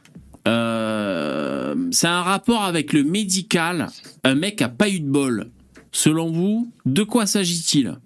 Euh, 0.47 1.73
c'est 1.89 2.05
un 2.05 2.21
rapport 2.21 2.63
avec 2.63 2.93
le 2.93 3.03
médical. 3.03 3.87
Un 4.23 4.35
mec 4.35 4.61
a 4.61 4.69
pas 4.69 4.87
eu 4.87 4.99
de 4.99 5.09
bol. 5.09 5.49
Selon 5.91 6.31
vous, 6.31 6.71
de 6.85 7.01
quoi 7.01 7.25
s'agit-il? 7.25 7.97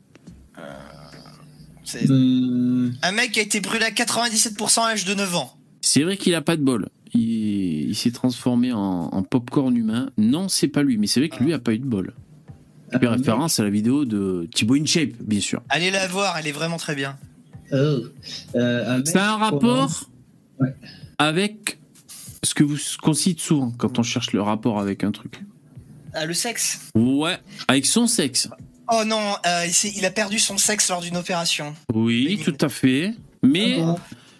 C'est 1.94 2.10
Hum, 2.10 2.94
un 3.02 3.12
mec 3.12 3.32
qui 3.32 3.40
a 3.40 3.44
été 3.44 3.60
brûlé 3.62 3.86
à 3.86 3.92
97% 3.92 4.82
à 4.84 4.90
l'âge 4.90 5.06
de 5.06 5.14
9 5.14 5.36
ans. 5.36 5.54
C'est 5.82 6.04
vrai 6.04 6.18
qu'il 6.18 6.34
a 6.36 6.42
pas 6.42 6.56
de 6.58 6.62
bol. 6.64 6.90
Il, 7.14 7.90
il 7.90 7.96
s'est 7.96 8.12
transformé 8.12 8.72
en, 8.74 8.80
en 8.80 9.24
popcorn 9.24 9.76
humain. 9.78 10.10
Non, 10.18 10.48
c'est 10.50 10.68
pas 10.68 10.82
lui, 10.84 10.98
mais 10.98 11.08
c'est 11.08 11.20
vrai 11.20 11.30
que 11.30 11.44
lui 11.44 11.54
a 11.54 11.60
pas 11.60 11.74
eu 11.74 11.80
de 11.80 11.86
bol. 11.86 12.14
Je 12.92 12.98
fais 13.00 13.08
un 13.08 13.12
référence 13.12 13.60
à 13.60 13.64
la 13.64 13.70
vidéo 13.70 14.06
de 14.06 14.48
Thibaut 14.54 14.76
InShape, 14.76 15.14
bien 15.22 15.40
sûr. 15.40 15.62
Allez 15.70 15.92
la 15.92 16.08
voir, 16.08 16.38
elle 16.38 16.48
est 16.48 16.52
vraiment 16.52 16.78
très 16.78 16.96
bien. 16.96 17.18
mec- 17.72 17.76
oh, 17.76 18.08
euh, 18.56 18.98
un 19.00 19.06
C'est 19.06 19.18
rapport 19.20 20.10
Ouais. 20.60 20.74
avec 21.18 21.80
ce 22.44 22.54
que 22.54 22.64
vous 22.64 22.78
qu'on 23.02 23.14
cite 23.14 23.40
souvent 23.40 23.72
quand 23.78 23.98
on 24.00 24.04
cherche 24.04 24.32
le 24.34 24.42
rapport 24.42 24.80
avec 24.80 25.04
un 25.04 25.12
truc. 25.12 25.42
Ah, 26.14 26.26
le 26.26 26.34
sexe? 26.36 26.80
Ouais, 26.96 27.38
avec 27.68 27.86
son 27.88 28.06
sexe. 28.06 28.48
Oh 28.92 29.04
non, 29.06 29.36
euh, 29.46 29.68
il, 29.96 30.06
a 30.06 30.12
perdu 30.12 30.40
son 30.40 30.58
sexe 30.58 30.90
lors 30.90 31.02
d'une 31.02 31.18
opération. 31.18 31.74
Oui, 31.94 32.40
tout 32.44 32.58
à 32.60 32.70
fait. 32.70 33.14
Mais 33.42 33.78
Ah 33.80 33.86
bon 33.86 34.00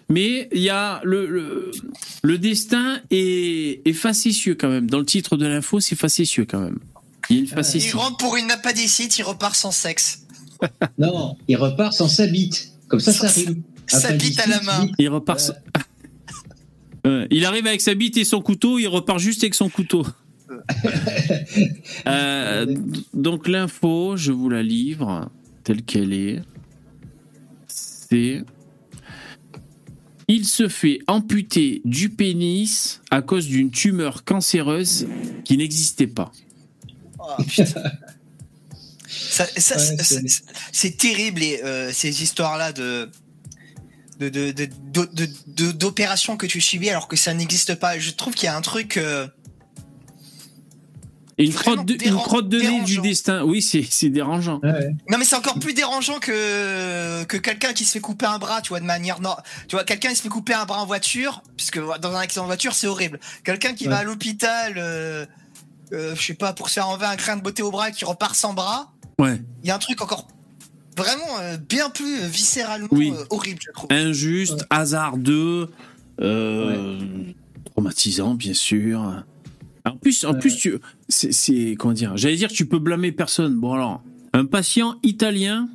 mais 0.10 0.48
il 0.54 0.62
y 0.62 0.70
a 0.70 1.02
le, 1.04 1.26
le, 1.28 1.72
le 2.22 2.38
destin 2.38 3.02
est, 3.10 3.82
est 3.88 3.94
facétieux 3.94 4.56
quand 4.56 4.70
même. 4.70 4.88
Dans 4.90 5.00
le 5.00 5.06
titre 5.06 5.38
de 5.38 5.48
l'info, 5.48 5.80
c'est 5.80 5.96
facétieux 5.96 6.46
quand 6.46 6.60
même. 6.60 6.78
Il 7.30 7.38
y 7.38 7.40
a 7.40 7.42
une 7.42 7.66
Il 7.76 7.96
rentre 7.96 8.18
pour 8.18 8.36
une 8.36 8.52
appendicite, 8.52 9.18
il 9.18 9.24
repart 9.24 9.56
sans 9.56 9.72
sexe. 9.72 10.20
Non, 10.98 11.36
il 11.48 11.58
repart 11.58 11.92
sans 11.92 12.08
sa 12.08 12.26
bite. 12.26 12.70
Comme 12.88 13.00
ça, 13.00 13.12
ça 13.12 13.28
rime. 13.28 13.64
sa 13.88 14.12
bite 14.14 14.40
à 14.40 14.48
la 14.48 14.62
main. 14.62 14.88
Il 14.98 15.10
repart. 15.10 15.40
sans- 15.40 15.54
il 17.32 17.46
arrive 17.46 17.68
avec 17.68 17.82
sa 17.82 17.96
bite 17.96 18.16
et 18.16 18.24
son 18.24 18.42
couteau, 18.42 18.80
il 18.80 18.88
repart 18.88 19.20
juste 19.20 19.44
avec 19.44 19.56
son 19.56 19.68
couteau. 19.68 20.06
Euh, 22.08 22.66
donc 23.14 23.48
l'info, 23.48 24.16
je 24.18 24.32
vous 24.32 24.50
la 24.50 24.64
livre 24.64 25.30
telle 25.64 25.84
qu'elle 25.84 26.14
est. 26.14 26.42
C'est 27.68 28.44
il 30.28 30.46
se 30.46 30.68
fait 30.68 31.00
amputer 31.08 31.82
du 31.86 32.10
pénis 32.10 33.02
à 33.12 33.22
cause 33.22 33.46
d'une 33.48 33.72
tumeur 33.72 34.24
cancéreuse 34.24 35.08
qui 35.44 35.58
n'existait 35.58 36.08
pas. 36.08 36.32
Oh, 37.20 37.42
putain. 37.48 37.84
Ça- 39.08 39.46
ça- 39.46 39.76
Ouais, 39.76 39.82
c'est- 39.82 40.04
c'est- 40.04 40.28
c'est 40.28 40.44
c'est 40.72 40.98
terrible 40.98 41.44
et, 41.44 41.62
euh, 41.64 41.92
ces 41.94 42.24
histoires-là 42.24 42.72
de 42.74 43.10
de- 44.20 44.30
de- 44.30 44.52
de- 44.52 44.70
de- 44.94 45.10
de- 45.14 45.30
de- 45.48 45.72
d'opérations 45.72 46.38
que 46.38 46.46
tu 46.46 46.62
subis 46.62 46.90
alors 46.90 47.08
que 47.08 47.16
ça 47.16 47.34
n'existe 47.34 47.76
pas. 47.76 47.98
Je 48.00 48.12
trouve 48.12 48.34
qu'il 48.36 48.46
y 48.46 48.50
a 48.50 48.56
un 48.56 48.62
truc. 48.62 48.98
euh, 48.98 49.28
Et 51.38 51.46
une 51.46 51.54
crotte 51.54 51.86
de, 51.86 51.94
une 51.94 51.98
déran- 52.00 52.22
crotte 52.22 52.48
de 52.50 52.60
nez 52.60 52.82
du 52.82 53.00
destin. 53.00 53.44
Oui, 53.44 53.62
c'est 53.62 53.84
c'est 53.90 54.10
dérangeant. 54.10 54.60
Ouais, 54.62 54.72
ouais. 54.72 54.96
Non 55.10 55.18
mais 55.18 55.26
c'est 55.26 55.36
encore 55.36 55.58
plus 55.60 55.74
dérangeant 55.74 56.20
que 56.20 57.24
que 57.24 57.38
quelqu'un 57.38 57.74
qui 57.74 57.86
se 57.86 57.92
fait 57.94 58.00
couper 58.00 58.26
un 58.28 58.38
bras, 58.38 58.62
tu 58.62 58.70
vois, 58.70 58.80
de 58.80 58.86
manière 58.86 59.20
non, 59.20 59.36
tu 59.68 59.76
vois, 59.76 59.84
quelqu'un 59.84 60.10
qui 60.10 60.18
se 60.18 60.22
fait 60.22 60.30
couper 60.30 60.54
un 60.54 60.66
bras 60.66 60.82
en 60.82 60.86
voiture, 60.86 61.42
puisque 61.58 61.80
dans 61.80 62.12
un 62.16 62.20
accident 62.20 62.44
de 62.44 62.48
voiture 62.48 62.74
c'est 62.76 62.88
horrible. 62.88 63.20
Quelqu'un 63.44 63.74
qui 63.74 63.86
va 63.88 63.98
à 63.98 64.04
l'hôpital, 64.04 64.76
euh, 64.78 65.26
euh, 65.92 66.16
je 66.16 66.22
sais 66.22 66.34
pas, 66.36 66.54
pour 66.54 66.70
se 66.70 66.76
faire 66.76 66.88
enlever 66.88 67.06
un 67.08 67.16
grain 67.16 67.36
de 67.38 67.42
beauté 67.42 67.64
au 67.64 67.72
bras, 67.72 67.90
et 67.90 67.92
qui 67.94 68.06
repart 68.06 68.36
sans 68.36 68.54
bras. 68.54 68.92
Ouais. 69.20 69.42
Il 69.64 69.68
y 69.68 69.72
a 69.72 69.76
un 69.76 69.80
truc 69.80 70.02
encore 70.02 70.28
vraiment 70.96 71.40
euh, 71.40 71.58
bien 71.58 71.90
plus 71.90 72.24
viscéralement 72.28 72.88
Oui. 72.92 73.12
euh, 73.16 73.26
horrible, 73.32 73.60
je 73.66 73.72
trouve. 73.72 73.88
Injuste, 73.92 74.66
hasardeux, 74.70 75.72
euh, 76.22 77.00
traumatisant, 77.72 78.36
bien 78.36 78.54
sûr. 78.54 79.24
En 79.86 79.98
plus, 79.98 80.24
en 80.26 80.34
plus, 80.36 80.56
tu, 80.56 80.76
c'est, 81.10 81.34
c'est- 81.34 81.76
comment 81.78 81.94
dire 81.94 82.16
J'allais 82.16 82.36
dire, 82.38 82.50
tu 82.50 82.66
peux 82.66 82.80
blâmer 82.80 83.12
personne. 83.12 83.56
Bon 83.56 83.74
alors, 83.74 84.02
un 84.34 84.46
patient 84.46 84.96
italien, 85.04 85.68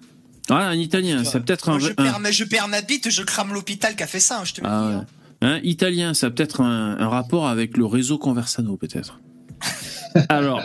ah, 0.49 0.69
un 0.69 0.75
italien, 0.77 1.25
c'est 1.25 1.41
peut-être 1.41 1.69
un, 1.69 1.79
je, 1.79 1.91
un- 1.91 1.95
perds, 1.95 2.21
ma- 2.21 2.31
je 2.31 2.45
perds 2.45 2.69
ma 2.69 2.81
bite, 2.81 3.11
je 3.11 3.23
crame 3.23 3.53
l'hôpital 3.53 3.95
qui 3.97 4.03
a 4.03 4.07
fait 4.07 4.21
ça, 4.21 4.41
hein, 4.41 4.45
je 4.45 4.55
te 4.55 4.61
ah 4.65 4.89
dis. 4.89 4.95
ouais. 4.97 5.03
hein. 5.03 5.07
Un 5.41 5.61
italien, 5.63 6.15
ça 6.15 6.29
a 6.29 6.31
peut-être 6.31 6.63
un, 6.63 6.97
un 6.99 7.09
rapport 7.09 7.49
avec 7.49 7.77
le 7.77 7.85
réseau 7.87 8.19
Conversano, 8.19 8.77
peut-être. 8.77 9.21
Alors, 10.31 10.63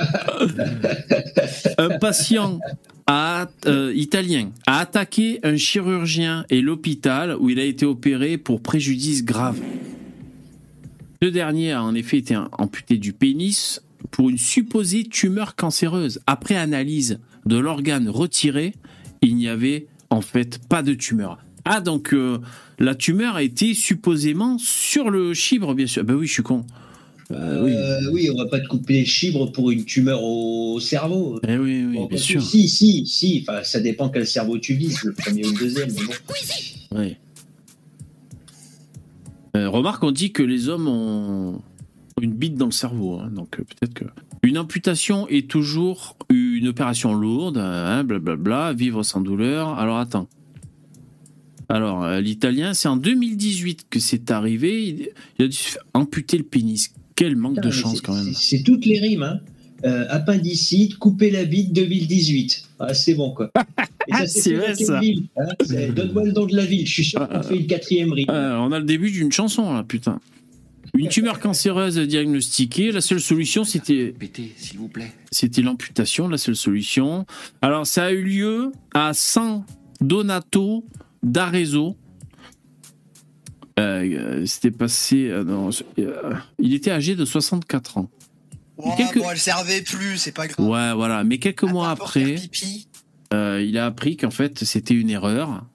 un 1.77 1.97
patient 1.99 2.59
a- 3.07 3.47
euh, 3.65 3.91
italien 3.95 4.51
a 4.65 4.79
attaqué 4.79 5.39
un 5.43 5.57
chirurgien 5.57 6.45
et 6.49 6.61
l'hôpital 6.61 7.35
où 7.39 7.49
il 7.49 7.59
a 7.59 7.63
été 7.63 7.85
opéré 7.85 8.37
pour 8.37 8.61
préjudice 8.61 9.23
grave. 9.25 9.59
Ce 11.23 11.27
dernier 11.29 11.71
a 11.71 11.81
en 11.81 11.95
effet 11.95 12.17
été 12.17 12.35
amputé 12.35 12.97
du 12.97 13.13
pénis 13.13 13.81
pour 14.11 14.29
une 14.29 14.37
supposée 14.37 15.05
tumeur 15.05 15.55
cancéreuse. 15.55 16.19
Après 16.27 16.57
analyse 16.57 17.21
de 17.45 17.55
l'organe 17.55 18.09
retiré, 18.09 18.73
il 19.21 19.37
n'y 19.37 19.47
avait 19.47 19.87
en 20.09 20.19
fait 20.19 20.59
pas 20.67 20.83
de 20.83 20.93
tumeur. 20.93 21.37
Ah, 21.63 21.79
donc 21.79 22.13
euh, 22.13 22.39
la 22.77 22.93
tumeur 22.93 23.37
a 23.37 23.43
été 23.43 23.73
supposément 23.73 24.57
sur 24.57 25.09
le 25.09 25.33
chibre, 25.33 25.73
bien 25.73 25.87
sûr. 25.87 26.03
Ben 26.03 26.15
oui, 26.15 26.27
je 26.27 26.33
suis 26.33 26.43
con. 26.43 26.65
Euh, 27.31 27.63
oui. 27.63 27.71
Euh, 27.71 28.11
oui, 28.11 28.29
on 28.29 28.35
va 28.35 28.49
pas 28.49 28.59
te 28.59 28.67
couper 28.67 28.95
les 28.95 29.05
chibres 29.05 29.49
pour 29.49 29.71
une 29.71 29.85
tumeur 29.85 30.21
au 30.21 30.81
cerveau. 30.81 31.39
Eh 31.47 31.55
oui, 31.55 31.85
oui, 31.85 31.95
Bon, 31.95 32.07
bien 32.07 32.17
sûr. 32.17 32.41
Si, 32.41 32.67
si, 32.67 33.05
si. 33.07 33.45
Enfin, 33.47 33.63
ça 33.63 33.79
dépend 33.79 34.09
quel 34.09 34.27
cerveau 34.27 34.57
tu 34.57 34.73
vises, 34.73 35.01
le 35.05 35.13
premier 35.13 35.45
ou 35.45 35.51
le 35.51 35.57
deuxième. 35.57 35.89
Mais 35.89 36.03
bon. 36.03 36.99
Ouais. 36.99 37.17
Euh, 39.55 39.69
remarque, 39.69 40.03
on 40.03 40.11
dit 40.11 40.31
que 40.31 40.41
les 40.43 40.67
hommes 40.69 40.87
ont 40.87 41.61
une 42.21 42.33
bite 42.33 42.55
dans 42.55 42.65
le 42.65 42.71
cerveau, 42.71 43.19
hein, 43.19 43.29
donc 43.31 43.59
euh, 43.59 43.63
peut-être 43.63 43.93
que. 43.93 44.05
Une 44.41 44.57
amputation 44.57 45.27
est 45.29 45.49
toujours 45.49 46.17
une 46.29 46.67
opération 46.67 47.13
lourde, 47.13 47.57
hein, 47.57 48.03
vivre 48.73 49.03
sans 49.03 49.21
douleur. 49.21 49.79
Alors 49.79 49.97
attends. 49.97 50.27
Alors, 51.69 52.03
euh, 52.03 52.19
l'italien, 52.19 52.73
c'est 52.73 52.87
en 52.89 52.97
2018 52.97 53.87
que 53.89 53.99
c'est 53.99 54.31
arrivé. 54.31 55.09
Il, 55.39 55.45
a 55.45 55.47
dû 55.47 55.57
amputer 55.93 56.37
le 56.37 56.43
pénis. 56.43 56.93
Quel 57.15 57.35
manque 57.35 57.55
Putain, 57.55 57.67
de 57.67 57.71
chance 57.73 58.01
quand 58.01 58.13
même. 58.15 58.33
c'est- 58.33 58.57
C'est 58.57 58.63
toutes 58.63 58.85
les 58.85 58.99
rimes. 58.99 59.23
Hein. 59.23 59.39
Euh, 59.85 60.05
appendicite, 60.09 60.97
couper 60.97 61.29
la 61.29 61.43
bite 61.45 61.73
2018. 61.73 62.69
Ah, 62.79 62.93
c'est 62.93 63.13
bon, 63.15 63.31
quoi. 63.31 63.51
C'est 64.27 64.53
vrai, 64.53 64.75
ça. 64.75 64.99
hein 64.99 65.89
Donne-moi 65.95 66.23
le 66.25 66.31
nom 66.33 66.45
de 66.45 66.55
la 66.55 66.65
ville. 66.65 66.85
Je 66.85 66.91
suis 66.93 67.03
sûr 67.05 67.27
qu'on 67.27 67.41
fait 67.43 67.55
une 67.57 67.67
quatrième 67.67 68.11
rime. 68.13 68.29
Euh, 68.29 68.57
on 68.57 68.71
a 68.71 68.79
le 68.79 68.85
début 68.85 69.11
d'une 69.11 69.31
chanson 69.31 69.73
là, 69.73 69.83
putain. 69.83 70.19
Une 70.95 71.07
tumeur 71.07 71.39
cancéreuse 71.39 71.97
diagnostiquée, 71.97 72.91
la 72.91 73.01
seule 73.01 73.19
solution 73.21 73.63
c'était 73.63 74.13
s'il 74.57 74.77
vous 74.77 74.89
plaît. 74.89 75.11
C'était 75.31 75.61
l'amputation, 75.63 76.27
la 76.27 76.37
seule 76.37 76.55
solution. 76.55 77.25
Alors, 77.61 77.87
ça 77.87 78.05
a 78.05 78.11
eu 78.11 78.23
lieu 78.23 78.71
à 78.93 79.13
San 79.13 79.63
Donato 80.01 80.85
d'Arezzo. 81.23 81.95
Euh, 83.79 84.03
euh, 84.03 84.45
C'était 84.45 84.69
passé. 84.71 85.29
euh, 85.29 85.43
non, 85.43 85.69
euh, 85.97 86.33
il 86.59 86.73
était 86.75 86.91
âgé 86.91 87.15
de 87.15 87.25
64 87.25 87.97
ans. 87.97 88.09
Ouais, 88.77 88.91
Quelques- 88.97 89.19
Bon, 89.19 89.29
elle 89.31 89.37
servait 89.37 89.81
plus, 89.81 90.17
c'est 90.17 90.31
pas 90.31 90.47
grave. 90.47 90.67
Ouais, 90.67 90.93
voilà. 90.93 91.23
Mais 91.23 91.37
quelques 91.37 91.63
mois 91.63 91.89
après, 91.91 92.35
euh, 93.33 93.63
il 93.65 93.77
a 93.77 93.85
appris 93.85 94.17
qu'en 94.17 94.31
fait, 94.31 94.63
c'était 94.63 94.93
une 94.93 95.09
erreur. 95.09 95.65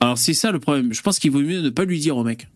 Alors, 0.00 0.18
c'est 0.18 0.34
ça 0.34 0.50
le 0.50 0.58
problème. 0.58 0.92
Je 0.92 1.00
pense 1.02 1.18
qu'il 1.18 1.30
vaut 1.30 1.40
mieux 1.40 1.60
ne 1.60 1.70
pas 1.70 1.84
lui 1.84 1.98
dire 2.00 2.16
au 2.16 2.24
mec. 2.24 2.48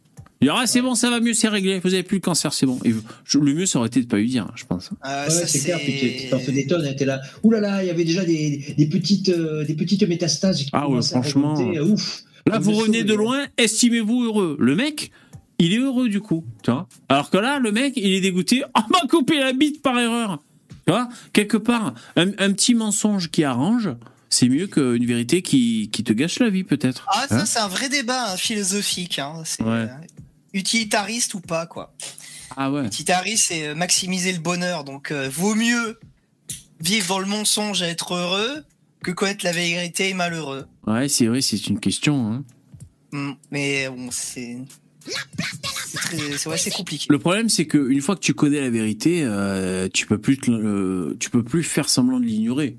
Il 0.42 0.48
dit, 0.48 0.54
ah, 0.54 0.66
c'est 0.66 0.82
bon, 0.82 0.94
ça 0.94 1.08
va 1.08 1.18
mieux, 1.20 1.32
c'est 1.32 1.48
réglé. 1.48 1.78
Vous 1.82 1.94
avez 1.94 2.02
plus 2.02 2.16
le 2.16 2.20
cancer, 2.20 2.52
c'est 2.52 2.66
bon. 2.66 2.78
Et 2.84 2.92
je- 3.24 3.38
le 3.38 3.54
mieux, 3.54 3.64
ça 3.64 3.78
aurait 3.78 3.88
été 3.88 4.00
de 4.02 4.06
pas 4.06 4.18
lui 4.18 4.28
dire, 4.28 4.46
je 4.54 4.64
pense. 4.66 4.90
Euh, 5.06 5.24
Ouais, 5.24 5.30
ça, 5.30 5.46
c'est 5.46 5.60
clair, 5.60 5.78
puis 5.78 6.28
t'en 6.30 6.38
fais 6.38 6.52
des 6.52 6.66
tonnes, 6.66 6.94
t'es 6.94 7.06
là. 7.06 7.22
Ouh 7.42 7.50
là 7.52 7.60
là, 7.60 7.82
il 7.82 7.86
y 7.86 7.90
avait 7.90 8.04
déjà 8.04 8.22
des, 8.24 8.74
des 8.76 8.86
petites, 8.86 9.30
euh, 9.30 9.64
des 9.64 9.74
petites 9.74 10.02
métastases 10.02 10.62
qui 10.64 10.68
Ah 10.74 10.88
ouais, 10.90 11.00
franchement. 11.02 11.54
Ouf. 11.54 12.22
Là, 12.46 12.58
vous 12.58 12.72
revenez 12.72 13.02
de 13.02 13.14
loin, 13.14 13.46
estimez-vous 13.56 14.24
heureux. 14.24 14.56
Le 14.60 14.76
mec, 14.76 15.10
il 15.58 15.72
est 15.72 15.78
heureux 15.78 16.08
du 16.08 16.20
coup, 16.20 16.44
tu 16.62 16.70
vois. 16.70 16.86
Alors 17.08 17.30
que 17.30 17.36
là, 17.38 17.58
le 17.58 17.72
mec, 17.72 17.94
il 17.96 18.12
est 18.12 18.20
dégoûté. 18.20 18.62
On 18.74 18.80
m'a 18.90 19.08
coupé 19.08 19.38
la 19.40 19.52
bite 19.52 19.82
par 19.82 19.98
erreur. 19.98 20.42
Tu 20.86 20.92
vois, 20.92 21.08
quelque 21.32 21.56
part, 21.56 21.94
un, 22.16 22.28
un 22.38 22.52
petit 22.52 22.74
mensonge 22.74 23.30
qui 23.30 23.42
arrange, 23.42 23.90
c'est 24.30 24.48
mieux 24.48 24.66
qu'une 24.68 25.04
vérité 25.06 25.42
qui, 25.42 25.88
qui 25.92 26.04
te 26.04 26.12
gâche 26.12 26.38
la 26.38 26.48
vie, 26.50 26.62
peut-être. 26.64 27.06
Ah, 27.08 27.26
ça, 27.28 27.40
Hein 27.40 27.44
c'est 27.46 27.58
un 27.58 27.68
vrai 27.68 27.88
débat 27.88 28.32
hein, 28.32 28.36
philosophique. 28.36 29.18
Hein. 29.18 29.42
C'est, 29.44 29.62
Ouais. 29.62 29.70
euh, 29.70 29.88
utilitariste 30.52 31.34
ou 31.34 31.40
pas, 31.40 31.66
quoi. 31.66 31.92
ah 32.56 32.70
ouais. 32.70 32.86
Utilitariste, 32.86 33.46
c'est 33.48 33.68
euh, 33.68 33.74
maximiser 33.74 34.32
le 34.32 34.38
bonheur. 34.38 34.84
Donc, 34.84 35.10
euh, 35.10 35.28
vaut 35.28 35.54
mieux 35.54 35.98
vivre 36.80 37.08
dans 37.08 37.18
le 37.18 37.26
mensonge 37.26 37.82
et 37.82 37.86
être 37.86 38.14
heureux 38.14 38.64
que 39.02 39.10
connaître 39.10 39.44
la 39.44 39.52
vérité 39.52 40.10
et 40.10 40.14
malheureux. 40.14 40.66
Ouais, 40.86 41.08
c'est 41.08 41.26
vrai, 41.26 41.40
c'est 41.40 41.66
une 41.68 41.80
question. 41.80 42.32
hein. 42.32 42.44
Hmm, 43.12 43.32
Mais 43.50 43.88
bon, 43.88 44.08
c'est. 44.12 44.58
C'est 46.38 46.48
ouais, 46.48 46.70
compliqué. 46.74 47.06
Le 47.08 47.18
problème, 47.18 47.48
c'est 47.48 47.66
qu'une 47.66 48.00
fois 48.00 48.14
que 48.14 48.20
tu 48.20 48.34
connais 48.34 48.60
la 48.60 48.70
vérité, 48.70 49.22
euh, 49.24 49.88
tu 49.92 50.06
peux 50.06 50.18
plus, 50.18 50.38
te 50.38 50.50
euh, 50.50 51.16
tu 51.18 51.30
peux 51.30 51.42
plus 51.42 51.62
faire 51.62 51.88
semblant 51.88 52.20
de 52.20 52.24
l'ignorer. 52.24 52.76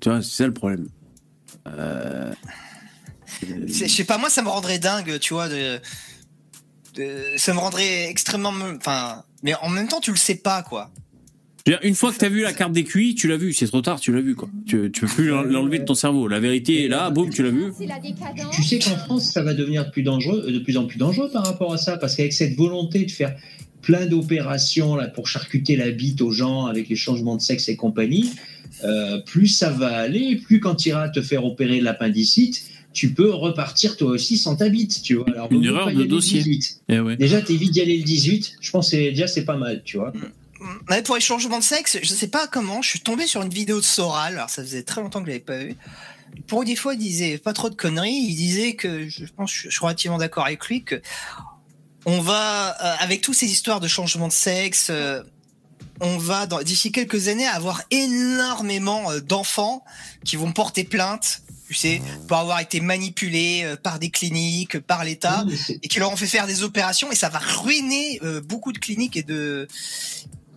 Tu 0.00 0.08
vois, 0.08 0.22
c'est 0.22 0.36
ça 0.36 0.46
le 0.46 0.52
problème. 0.54 0.88
Euh, 1.66 2.32
Je 3.66 3.86
sais 3.86 4.04
pas, 4.04 4.18
moi, 4.18 4.28
ça 4.30 4.42
me 4.42 4.48
rendrait 4.48 4.78
dingue, 4.78 5.18
tu 5.18 5.34
vois. 5.34 5.48
De, 5.48 5.80
de- 6.94 7.24
ça 7.36 7.52
me 7.54 7.58
rendrait 7.58 8.08
extrêmement. 8.08 8.52
Enfin. 8.76 9.22
Mais 9.42 9.54
en 9.56 9.68
même 9.68 9.88
temps, 9.88 10.00
tu 10.00 10.10
le 10.10 10.16
sais 10.16 10.36
pas, 10.36 10.62
quoi. 10.62 10.90
Une 11.82 11.94
fois 11.94 12.12
que 12.12 12.18
tu 12.18 12.24
as 12.26 12.28
vu 12.28 12.42
la 12.42 12.52
carte 12.52 12.72
des 12.72 12.84
QI, 12.84 13.14
tu 13.14 13.26
l'as 13.26 13.38
vu, 13.38 13.54
c'est 13.54 13.66
trop 13.66 13.80
tard, 13.80 13.98
tu 13.98 14.12
l'as 14.12 14.20
vu 14.20 14.34
quoi. 14.34 14.50
Tu, 14.66 14.90
tu 14.92 15.00
peux 15.02 15.06
plus 15.06 15.28
l'en- 15.28 15.42
l'enlever 15.42 15.78
de 15.78 15.84
ton 15.84 15.94
cerveau. 15.94 16.28
La 16.28 16.38
vérité 16.38 16.84
est 16.84 16.88
là, 16.88 17.08
boum, 17.08 17.30
tu 17.30 17.42
l'as 17.42 17.50
vu. 17.50 17.72
Tu 18.52 18.62
sais 18.62 18.78
qu'en 18.78 18.96
France, 18.98 19.30
ça 19.32 19.42
va 19.42 19.54
devenir 19.54 19.86
de 19.86 19.90
plus, 19.90 20.02
dangereux, 20.02 20.50
de 20.52 20.58
plus 20.58 20.76
en 20.76 20.84
plus 20.84 20.98
dangereux 20.98 21.30
par 21.32 21.46
rapport 21.46 21.72
à 21.72 21.78
ça, 21.78 21.96
parce 21.96 22.16
qu'avec 22.16 22.34
cette 22.34 22.54
volonté 22.54 23.06
de 23.06 23.10
faire 23.10 23.34
plein 23.80 24.04
d'opérations 24.04 24.94
là 24.94 25.08
pour 25.08 25.26
charcuter 25.26 25.76
la 25.76 25.90
bite 25.90 26.20
aux 26.20 26.30
gens 26.30 26.66
avec 26.66 26.90
les 26.90 26.96
changements 26.96 27.36
de 27.36 27.40
sexe 27.42 27.68
et 27.70 27.76
compagnie, 27.76 28.30
euh, 28.84 29.18
plus 29.20 29.46
ça 29.48 29.70
va 29.70 29.88
aller, 29.96 30.36
plus 30.36 30.60
quand 30.60 30.74
tu 30.74 30.90
iras 30.90 31.08
te 31.08 31.22
faire 31.22 31.46
opérer 31.46 31.78
de 31.78 31.84
l'appendicite, 31.84 32.62
tu 32.92 33.14
peux 33.14 33.30
repartir 33.30 33.96
toi 33.96 34.10
aussi 34.10 34.36
sans 34.36 34.56
ta 34.56 34.68
bite, 34.68 35.00
tu 35.02 35.14
vois. 35.14 35.26
Alors, 35.30 35.50
Une 35.50 35.64
erreur 35.64 35.90
de 35.92 36.04
dossier. 36.04 36.40
18. 36.42 36.80
Eh 36.90 37.00
ouais. 37.00 37.16
Déjà, 37.16 37.40
t'évites 37.40 37.72
d'y 37.72 37.80
aller 37.80 37.96
le 37.96 38.04
18. 38.04 38.56
Je 38.60 38.70
pense 38.70 38.90
que 38.90 38.96
c'est- 38.98 39.10
déjà 39.10 39.26
c'est 39.26 39.44
pas 39.46 39.56
mal, 39.56 39.80
tu 39.84 39.96
vois. 39.96 40.12
Ouais, 40.12 40.20
pour 41.04 41.14
les 41.14 41.20
changements 41.20 41.58
de 41.58 41.64
sexe, 41.64 41.98
je 42.02 42.14
sais 42.14 42.28
pas 42.28 42.46
comment, 42.46 42.82
je 42.82 42.90
suis 42.90 43.00
tombé 43.00 43.26
sur 43.26 43.42
une 43.42 43.52
vidéo 43.52 43.80
de 43.80 43.84
Soral, 43.84 44.34
alors 44.34 44.50
ça 44.50 44.62
faisait 44.62 44.82
très 44.82 45.00
longtemps 45.00 45.20
que 45.20 45.26
je 45.26 45.30
l'avais 45.30 45.44
pas 45.44 45.58
vu. 45.58 45.76
Pour 46.46 46.64
des 46.64 46.76
fois, 46.76 46.94
il 46.94 46.98
disait 46.98 47.38
pas 47.38 47.52
trop 47.52 47.70
de 47.70 47.74
conneries, 47.74 48.12
il 48.12 48.34
disait 48.34 48.74
que, 48.74 49.08
je 49.08 49.24
pense, 49.36 49.52
je 49.52 49.70
suis 49.70 49.80
relativement 49.80 50.18
d'accord 50.18 50.46
avec 50.46 50.66
lui, 50.66 50.82
que 50.82 51.00
on 52.06 52.20
va, 52.20 52.76
euh, 52.82 52.96
avec 53.00 53.20
toutes 53.20 53.34
ces 53.34 53.50
histoires 53.50 53.80
de 53.80 53.88
changement 53.88 54.28
de 54.28 54.32
sexe, 54.32 54.88
euh, 54.90 55.22
on 56.00 56.18
va, 56.18 56.46
d'ici 56.64 56.92
quelques 56.92 57.28
années, 57.28 57.46
avoir 57.46 57.82
énormément 57.90 59.10
euh, 59.10 59.20
d'enfants 59.20 59.84
qui 60.24 60.36
vont 60.36 60.52
porter 60.52 60.84
plainte, 60.84 61.42
tu 61.66 61.74
sais, 61.74 62.02
pour 62.28 62.36
avoir 62.36 62.60
été 62.60 62.80
manipulés 62.80 63.74
par 63.82 63.98
des 63.98 64.10
cliniques, 64.10 64.78
par 64.80 65.02
l'État 65.02 65.46
et 65.82 65.88
qui 65.88 65.98
leur 65.98 66.12
ont 66.12 66.16
fait 66.16 66.26
faire 66.26 66.46
des 66.46 66.62
opérations 66.62 67.10
et 67.10 67.14
ça 67.14 67.30
va 67.30 67.38
ruiner 67.38 68.20
beaucoup 68.46 68.70
de 68.70 68.78
cliniques 68.78 69.16
et 69.16 69.22
de 69.22 69.66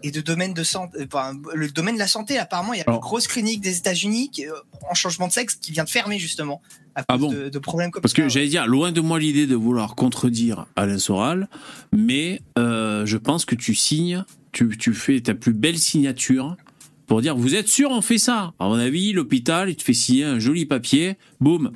et 0.07 0.11
de 0.11 0.21
domaines 0.21 0.53
de 0.53 0.63
santé 0.63 0.99
enfin, 1.05 1.33
le 1.53 1.67
domaine 1.69 1.95
de 1.95 1.99
la 1.99 2.07
santé 2.07 2.37
apparemment 2.37 2.73
il 2.73 2.77
y 2.77 2.81
a 2.81 2.83
Alors- 2.87 2.95
une 2.99 3.01
grosse 3.01 3.27
clinique 3.27 3.61
des 3.61 3.77
États-Unis 3.77 4.31
euh, 4.39 4.51
en 4.89 4.93
changement 4.93 5.27
de 5.27 5.33
sexe 5.33 5.55
qui 5.55 5.71
vient 5.71 5.83
de 5.83 5.89
fermer 5.89 6.17
justement 6.19 6.61
à 6.95 7.03
Ah 7.07 7.13
cause 7.17 7.21
bon 7.21 7.31
de, 7.31 7.49
de 7.49 7.59
problèmes 7.59 7.91
comme 7.91 8.01
Parce 8.01 8.13
que 8.13 8.27
j'allais 8.29 8.47
dire, 8.47 8.65
loin 8.67 8.91
de 8.91 9.01
moi 9.01 9.19
l'idée 9.19 9.45
de 9.47 9.55
vouloir 9.55 9.95
contredire 9.95 10.65
Alain 10.75 10.97
Soral, 10.97 11.47
mais 11.91 12.41
euh, 12.57 13.05
je 13.05 13.17
pense 13.17 13.45
que 13.45 13.53
tu 13.55 13.75
signes, 13.75 14.23
tu, 14.51 14.75
tu 14.77 14.93
fais 14.93 15.19
ta 15.21 15.35
plus 15.35 15.53
belle 15.53 15.77
signature 15.77 16.55
pour 17.05 17.21
dire 17.21 17.35
vous 17.37 17.53
êtes 17.55 17.67
sûr 17.67 17.91
on 17.91 18.01
fait 18.01 18.17
ça. 18.17 18.53
À 18.59 18.65
mon 18.67 18.73
avis, 18.79 19.13
l'hôpital, 19.13 19.69
il 19.69 19.75
te 19.75 19.83
fait 19.83 19.93
signer 19.93 20.23
un 20.23 20.39
joli 20.39 20.65
papier, 20.65 21.17
boum, 21.39 21.71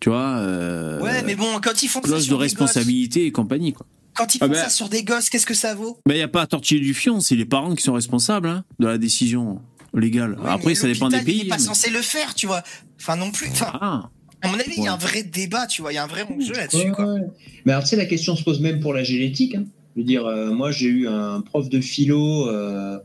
tu 0.00 0.08
vois, 0.10 0.36
euh, 0.38 1.00
ouais 1.00 1.22
mais 1.22 1.36
bon 1.36 1.60
quand 1.62 1.82
ils 1.82 1.88
font 1.88 2.00
clause 2.00 2.26
de 2.26 2.32
gosses, 2.32 2.40
responsabilité 2.42 3.26
et 3.26 3.32
compagnie 3.32 3.72
quoi. 3.72 3.86
Quand 4.16 4.34
ils 4.34 4.38
Ah 4.40 4.46
font 4.46 4.52
ben- 4.52 4.62
ça 4.62 4.68
sur 4.70 4.88
des 4.88 5.02
gosses 5.04 5.28
qu'est-ce 5.30 5.46
que 5.46 5.54
ça 5.54 5.74
vaut? 5.74 5.98
Mais 6.06 6.14
il 6.14 6.18
n'y 6.18 6.22
a 6.22 6.28
pas 6.28 6.42
à 6.42 6.46
tortiller 6.46 6.80
du 6.80 6.94
fion, 6.94 7.20
c'est 7.20 7.36
les 7.36 7.44
parents 7.44 7.74
qui 7.74 7.82
sont 7.82 7.94
responsables 7.94 8.48
hein, 8.48 8.64
de 8.78 8.86
la 8.86 8.98
décision 8.98 9.60
légale. 9.94 10.36
Oui, 10.40 10.46
Après, 10.48 10.74
ça 10.74 10.86
dépend 10.88 11.08
des 11.08 11.16
l'hôpital, 11.18 11.34
il 11.34 11.38
pays. 11.40 11.46
est 11.46 11.50
pas 11.50 11.56
mais- 11.56 11.62
censé 11.62 11.90
le 11.90 12.02
faire 12.02 12.34
tu 12.34 12.46
vois 12.46 12.62
enfin 13.00 13.16
non 13.16 13.30
plus 13.30 13.48
enfin 13.50 13.70
Ah, 13.80 14.10
à 14.42 14.48
mon 14.48 14.54
avis 14.58 14.72
il 14.76 14.82
y 14.84 14.88
a 14.88 14.92
un 14.94 14.96
vrai 14.96 15.22
débat 15.22 15.66
tu 15.66 15.82
vois 15.82 15.92
il 15.92 15.96
y 15.96 15.98
a 15.98 16.04
un 16.04 16.08
vrai 16.08 16.22
enjeu 16.22 16.52
là-dessus 16.54 16.86
Ouais, 16.88 16.90
quoi 16.92 17.12
ouais. 17.14 17.20
Mais 17.64 17.72
alors, 17.72 17.84
tu 17.84 17.90
sais, 17.90 17.96
la 17.96 18.06
question 18.06 18.34
se 18.36 18.42
pose 18.44 18.60
même 18.60 18.80
pour 18.80 18.92
la 18.92 19.04
génétique. 19.04 19.54
hein. 19.54 19.64
Je 19.96 20.00
veux 20.00 20.06
dire, 20.06 20.26
euh, 20.26 20.52
moi, 20.52 20.70
j'ai 20.72 20.88
eu 20.88 21.06
un 21.08 21.40
prof 21.40 21.68
de 21.68 21.80
philo, 21.80 22.48
euh, 22.48 22.98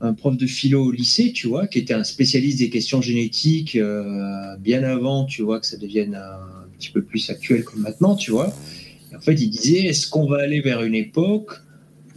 un 0.00 0.12
prof 0.14 0.36
de 0.36 0.46
philo 0.46 0.84
au 0.84 0.90
lycée, 0.92 1.32
tu 1.32 1.46
vois, 1.48 1.66
qui 1.66 1.78
était 1.78 1.94
un 1.94 2.04
spécialiste 2.04 2.58
des 2.58 2.68
questions 2.70 3.00
génétiques 3.00 3.76
euh, 3.76 4.56
bien 4.58 4.82
avant, 4.84 5.24
tu 5.24 5.42
vois, 5.42 5.60
que 5.60 5.66
ça 5.66 5.76
devienne 5.76 6.14
un, 6.14 6.38
petit 6.78 6.90
peu 6.90 7.02
plus 7.02 7.30
actuel 7.30 7.62
comme 7.64 7.80
maintenant, 7.80 8.16
tu 8.16 8.30
vois. 8.32 8.52
En 9.22 9.24
fait, 9.24 9.34
il 9.40 9.50
disait, 9.50 9.84
est-ce 9.86 10.08
qu'on 10.08 10.26
va 10.26 10.42
aller 10.42 10.60
vers 10.60 10.82
une 10.82 10.96
époque 10.96 11.52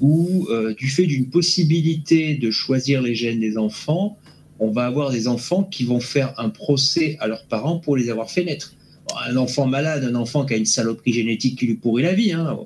où, 0.02 0.48
euh, 0.50 0.74
du 0.74 0.88
fait 0.90 1.06
d'une 1.06 1.30
possibilité 1.30 2.34
de 2.34 2.50
choisir 2.50 3.02
les 3.04 3.14
gènes 3.14 3.40
des 3.40 3.60
enfants, 3.60 4.18
on 4.60 4.72
va 4.72 4.88
avoir 4.88 5.12
des 5.12 5.28
enfants 5.28 5.64
qui 5.64 5.84
vont 5.84 6.00
faire 6.00 6.34
un 6.40 6.50
procès 6.50 7.16
à 7.20 7.28
leurs 7.28 7.46
parents 7.46 7.78
pour 7.80 7.96
les 7.96 8.10
avoir 8.10 8.32
fait 8.32 8.44
naître? 8.44 8.74
Bon, 9.08 9.16
un 9.30 9.38
enfant 9.38 9.68
malade, 9.68 10.04
un 10.04 10.16
enfant 10.16 10.46
qui 10.46 10.56
a 10.56 10.58
une 10.58 10.66
saloperie 10.66 11.14
génétique 11.14 11.60
qui 11.60 11.68
lui 11.68 11.76
pourrit 11.76 12.02
la 12.02 12.14
vie, 12.14 12.32
hein, 12.34 12.58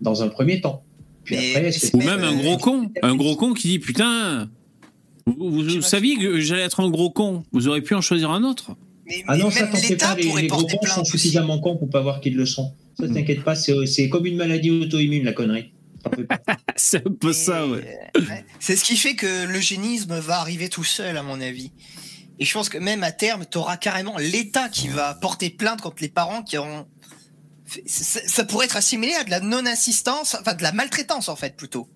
dans 0.00 0.22
un 0.22 0.28
premier 0.28 0.60
temps. 0.60 0.84
Puis 1.24 1.36
après, 1.36 1.70
Ou 1.92 1.98
même 1.98 2.20
un 2.20 2.32
euh, 2.38 2.42
gros 2.42 2.58
con, 2.58 2.90
un 3.02 3.16
gros 3.16 3.34
con 3.34 3.54
qui 3.54 3.68
dit 3.68 3.78
putain, 3.80 4.48
vous, 5.26 5.34
vous- 5.36 5.50
vous 5.50 5.58
J'imagine. 5.62 5.82
saviez 5.82 6.16
que 6.16 6.38
j'allais 6.40 6.62
être 6.62 6.78
un 6.80 6.88
gros 6.90 7.10
con, 7.10 7.42
vous 7.52 7.66
auriez 7.66 7.82
pu 7.82 7.94
en 7.94 8.00
choisir 8.00 8.30
un 8.30 8.44
autre. 8.44 8.76
mais, 9.06 9.24
Ah 9.26 9.36
non, 9.36 9.50
ça, 9.50 9.66
t'en 9.66 9.78
l'État 9.80 10.08
pas, 10.10 10.14
les, 10.16 10.28
pourrait 10.28 10.42
les 10.42 10.48
gros 10.48 10.64
cons 10.64 10.86
sont 10.86 11.04
suffisamment 11.04 11.58
cons 11.58 11.76
pour 11.76 11.90
pas 11.90 12.00
voir 12.00 12.20
qu'ils 12.20 12.36
le 12.36 12.46
sont. 12.46 12.72
Ça, 13.00 13.06
Mm. 13.06 13.14
t'inquiète 13.14 13.42
pas, 13.44 13.54
c'est 13.54 14.08
comme 14.08 14.26
une 14.26 14.36
maladie 14.36 14.70
auto-immune, 14.70 15.24
la 15.24 15.32
connerie. 15.32 15.72
C'est 16.76 17.06
un 17.06 17.12
peu 17.12 17.32
ça, 17.34 17.64
Et, 17.66 17.70
ouais. 17.70 18.00
ouais. 18.16 18.44
C'est 18.58 18.74
ce 18.76 18.84
qui 18.84 18.96
fait 18.96 19.14
que 19.14 19.46
l'eugénisme 19.46 20.18
va 20.18 20.38
arriver 20.40 20.68
tout 20.70 20.84
seul, 20.84 21.16
à 21.18 21.22
mon 21.22 21.40
avis. 21.42 21.72
Et 22.38 22.44
je 22.46 22.52
pense 22.54 22.70
que 22.70 22.78
même 22.78 23.02
à 23.02 23.12
terme, 23.12 23.44
tu 23.50 23.58
auras 23.58 23.76
carrément 23.76 24.16
l'État 24.16 24.70
qui 24.70 24.88
va 24.88 25.12
porter 25.14 25.50
plainte 25.50 25.82
contre 25.82 25.96
les 26.00 26.08
parents 26.08 26.42
qui 26.42 26.56
auront 26.56 26.86
ça, 27.86 28.20
ça 28.26 28.44
pourrait 28.44 28.64
être 28.66 28.76
assimilé 28.76 29.12
à 29.14 29.24
de 29.24 29.30
la 29.30 29.40
non-assistance, 29.40 30.36
enfin 30.40 30.54
de 30.54 30.62
la 30.62 30.72
maltraitance 30.72 31.28
en 31.28 31.36
fait 31.36 31.54
plutôt. 31.56 31.86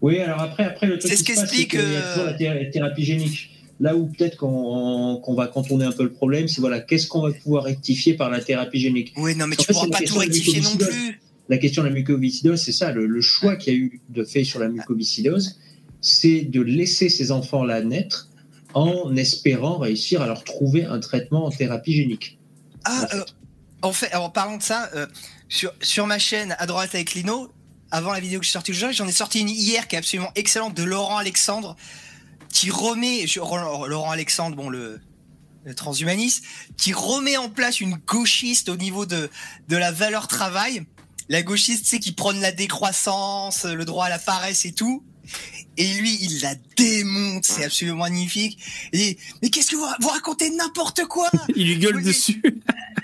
Oui, 0.00 0.20
alors 0.20 0.40
après, 0.40 0.64
après 0.64 0.86
le 0.86 0.98
truc 0.98 1.10
C'est 1.10 1.16
ce 1.18 1.24
qu'explique, 1.24 1.74
a 1.74 1.78
euh, 1.80 2.26
la 2.26 2.34
thé- 2.34 2.70
thérapie 2.72 3.04
génique. 3.04 3.50
Là 3.80 3.94
où 3.94 4.06
peut-être 4.06 4.36
qu'on 4.36 5.20
qu'on 5.22 5.34
va 5.34 5.46
contourner 5.46 5.84
un 5.84 5.92
peu 5.92 6.02
le 6.02 6.12
problème, 6.12 6.48
c'est 6.48 6.60
voilà, 6.60 6.80
qu'est-ce 6.80 7.06
qu'on 7.06 7.22
va 7.22 7.32
pouvoir 7.32 7.64
rectifier 7.64 8.14
par 8.14 8.28
la 8.28 8.40
thérapie 8.40 8.80
génique 8.80 9.12
Oui, 9.16 9.36
non, 9.36 9.46
mais 9.46 9.56
tu 9.56 9.64
fait, 9.64 9.72
pourras 9.72 9.88
pas 9.88 10.00
tout 10.00 10.18
rectifier 10.18 10.60
non 10.60 10.76
plus. 10.76 11.20
La 11.48 11.58
question 11.58 11.82
de 11.82 11.88
la 11.88 11.94
mucoviscidose, 11.94 12.60
c'est 12.60 12.72
ça, 12.72 12.92
le, 12.92 13.06
le 13.06 13.20
choix 13.20 13.56
qu'il 13.56 13.72
y 13.72 13.76
a 13.76 13.78
eu 13.78 14.00
de 14.08 14.24
fait 14.24 14.44
sur 14.44 14.58
la 14.60 14.68
mucoviscidose, 14.68 15.58
c'est 16.00 16.42
de 16.42 16.60
laisser 16.60 17.08
ces 17.08 17.30
enfants-là 17.30 17.82
naître 17.82 18.28
en 18.74 19.16
espérant 19.16 19.78
réussir 19.78 20.20
à 20.22 20.26
leur 20.26 20.44
trouver 20.44 20.84
un 20.84 21.00
traitement 21.00 21.46
en 21.46 21.50
thérapie 21.50 21.94
génique. 21.94 22.38
Ah, 22.84 23.04
en 23.04 23.06
fait. 23.06 23.16
euh, 23.16 23.24
en 23.82 23.92
fait, 23.92 24.14
en 24.14 24.28
parlant 24.30 24.56
de 24.58 24.62
ça, 24.62 24.90
euh, 24.94 25.06
sur, 25.48 25.72
sur 25.80 26.06
ma 26.06 26.18
chaîne 26.18 26.54
à 26.58 26.66
droite 26.66 26.94
avec 26.94 27.14
Lino, 27.14 27.50
avant 27.90 28.12
la 28.12 28.20
vidéo 28.20 28.40
que 28.40 28.44
j'ai 28.46 28.52
sortie 28.52 28.72
aujourd'hui, 28.72 28.96
j'en 28.96 29.08
ai 29.08 29.12
sorti 29.12 29.40
une 29.40 29.48
hier 29.48 29.88
qui 29.88 29.94
est 29.94 29.98
absolument 29.98 30.30
excellente 30.34 30.74
de 30.74 30.82
Laurent 30.82 31.16
Alexandre, 31.16 31.76
qui 32.52 32.70
remet, 32.70 33.26
je- 33.26 33.38
Laurent 33.40 34.10
Alexandre, 34.10 34.56
bon, 34.56 34.68
le, 34.68 35.00
le 35.64 35.74
transhumaniste, 35.74 36.44
qui 36.76 36.92
remet 36.92 37.36
en 37.36 37.48
place 37.50 37.80
une 37.80 37.96
gauchiste 38.06 38.68
au 38.68 38.76
niveau 38.76 39.06
de, 39.06 39.30
de 39.68 39.76
la 39.76 39.92
valeur 39.92 40.28
travail. 40.28 40.84
La 41.28 41.42
gauchiste, 41.42 41.84
c'est 41.86 41.98
qui 41.98 42.12
prône 42.12 42.40
la 42.40 42.52
décroissance, 42.52 43.64
le 43.64 43.84
droit 43.84 44.06
à 44.06 44.08
la 44.08 44.18
paresse 44.18 44.64
et 44.64 44.72
tout. 44.72 45.02
Et 45.76 45.92
lui, 45.98 46.16
il 46.22 46.40
la 46.40 46.54
démonte, 46.76 47.44
c'est 47.44 47.64
absolument 47.64 47.98
magnifique. 48.04 48.58
Et, 48.94 49.18
mais 49.42 49.50
qu'est-ce 49.50 49.70
que 49.70 49.76
vous, 49.76 49.84
vous 50.00 50.08
racontez 50.08 50.48
n'importe 50.50 51.04
quoi? 51.04 51.30
Il 51.54 51.66
lui 51.66 51.76
gueule 51.76 52.02
dessus. 52.02 52.42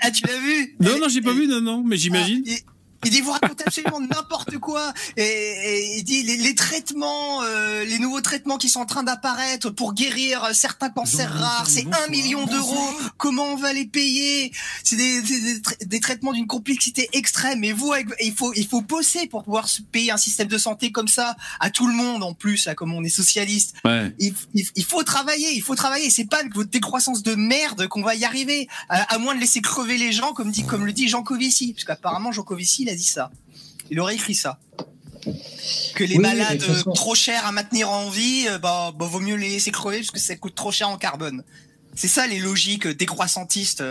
Ah, 0.00 0.10
tu 0.10 0.24
l'as 0.26 0.38
vu? 0.38 0.74
Non, 0.80 0.98
non, 0.98 1.08
j'ai 1.10 1.20
pas 1.20 1.32
et- 1.32 1.34
vu, 1.34 1.46
non, 1.46 1.60
non, 1.60 1.84
mais 1.84 1.98
j'imagine. 1.98 2.42
ah, 2.48 2.72
il 3.04 3.10
dit 3.10 3.20
vous 3.20 3.32
racontez 3.32 3.64
absolument 3.66 4.00
n'importe 4.00 4.58
quoi 4.58 4.92
et, 5.16 5.22
et 5.22 5.96
il 5.98 6.04
dit 6.04 6.22
les, 6.22 6.36
les 6.36 6.54
traitemements, 6.54 7.42
euh, 7.42 7.84
les 7.84 7.98
nouveaux 7.98 8.20
traitements 8.20 8.58
qui 8.58 8.68
sont 8.68 8.80
en 8.80 8.86
train 8.86 9.02
d'apparaître 9.02 9.70
pour 9.70 9.94
guérir 9.94 10.50
certains 10.54 10.90
cancers 10.90 11.32
rares, 11.32 11.68
c'est 11.68 11.86
un 12.04 12.08
million 12.10 12.44
d'euros. 12.46 12.90
Comment 13.16 13.44
on 13.44 13.56
va 13.56 13.72
les 13.72 13.86
payer? 13.86 14.52
C'est 14.82 14.96
des, 14.96 15.22
des, 15.22 15.40
des 15.40 15.58
tra- 15.60 15.84
des 15.86 16.00
traitements 16.00 16.32
d'une 16.32 16.46
complexité 16.46 17.08
extrême. 17.12 17.64
Et 17.64 17.72
vous, 17.72 17.92
avec- 17.92 18.08
il 18.22 18.34
faut 18.34 18.52
il 18.54 18.66
faut 18.66 18.80
bosser 18.80 19.26
pour 19.26 19.44
pouvoir 19.44 19.68
se 19.68 19.82
payer 19.82 20.10
un 20.10 20.16
système 20.16 20.48
de 20.48 20.58
santé 20.58 20.92
comme 20.92 21.08
ça 21.08 21.36
à 21.60 21.70
tout 21.70 21.86
le 21.86 21.94
monde 21.94 22.22
en 22.22 22.34
plus 22.34 22.66
là, 22.66 22.74
comme 22.74 22.92
on 22.92 23.02
est 23.04 23.08
socialiste 23.08 23.74
Ouais. 23.84 24.14
il, 24.18 24.34
il- 24.54 24.68
il 24.76 24.84
faut 24.84 25.02
travailler, 25.02 25.52
il 25.52 25.62
faut 25.62 25.74
travailler. 25.74 26.10
C'est 26.10 26.24
pas 26.26 26.38
avec 26.38 26.54
votre 26.54 26.70
décroissance 26.70 27.22
de 27.22 27.34
merde 27.34 27.86
qu'on 27.88 28.02
va 28.02 28.14
y 28.14 28.24
arriver, 28.24 28.68
à, 28.88 29.14
à 29.14 29.18
moins 29.18 29.34
de 29.34 29.40
laisser 29.40 29.60
crever 29.60 29.96
les 29.98 30.12
gens, 30.12 30.32
comme 30.32 30.50
dit, 30.50 30.64
comme 30.64 30.84
le 30.86 30.92
dit 30.92 31.08
Jean 31.08 31.22
Covici, 31.22 31.72
parce 31.72 31.84
qu'apparemment 31.84 32.32
Jean 32.32 32.42
Covici 32.42 32.82
il 32.82 32.88
a 32.90 32.93
dit 32.94 33.02
ça. 33.04 33.30
Il 33.90 34.00
aurait 34.00 34.14
écrit 34.14 34.34
ça. 34.34 34.58
Que 35.94 36.04
les 36.04 36.16
Oui, 36.16 36.22
malades 36.22 36.60
façon- 36.62 36.90
euh, 36.90 36.92
trop 36.92 37.14
chers 37.14 37.46
à 37.46 37.52
maintenir 37.52 37.90
en 37.90 38.10
vie, 38.10 38.46
euh, 38.48 38.58
bah, 38.58 38.92
bah, 38.98 39.06
vaut 39.06 39.20
mieux 39.20 39.36
les 39.36 39.48
laisser 39.48 39.70
crever 39.70 39.98
parce 39.98 40.10
que 40.10 40.18
ça 40.18 40.36
coûte 40.36 40.54
trop 40.54 40.70
cher 40.72 40.88
en 40.88 40.98
carbone. 40.98 41.42
C'est 41.94 42.08
ça 42.08 42.26
les 42.26 42.38
logiques 42.40 42.86
euh, 42.86 42.94
décroissantistes. 42.94 43.82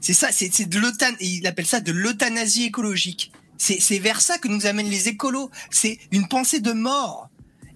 C'est 0.00 0.14
ça, 0.14 0.28
c'est 0.32 0.66
de 0.68 0.78
l'eutan, 0.78 1.12
il 1.20 1.46
appelle 1.46 1.66
ça 1.66 1.80
de 1.80 1.92
l'euthanasie 1.92 2.64
écologique. 2.64 3.32
C'est 3.58 3.98
vers 3.98 4.20
ça 4.20 4.36
que 4.38 4.48
nous 4.48 4.66
amènent 4.66 4.90
les 4.90 5.08
écolos. 5.08 5.50
C'est 5.70 5.98
une 6.12 6.28
pensée 6.28 6.60
de 6.60 6.72
mort. 6.72 7.28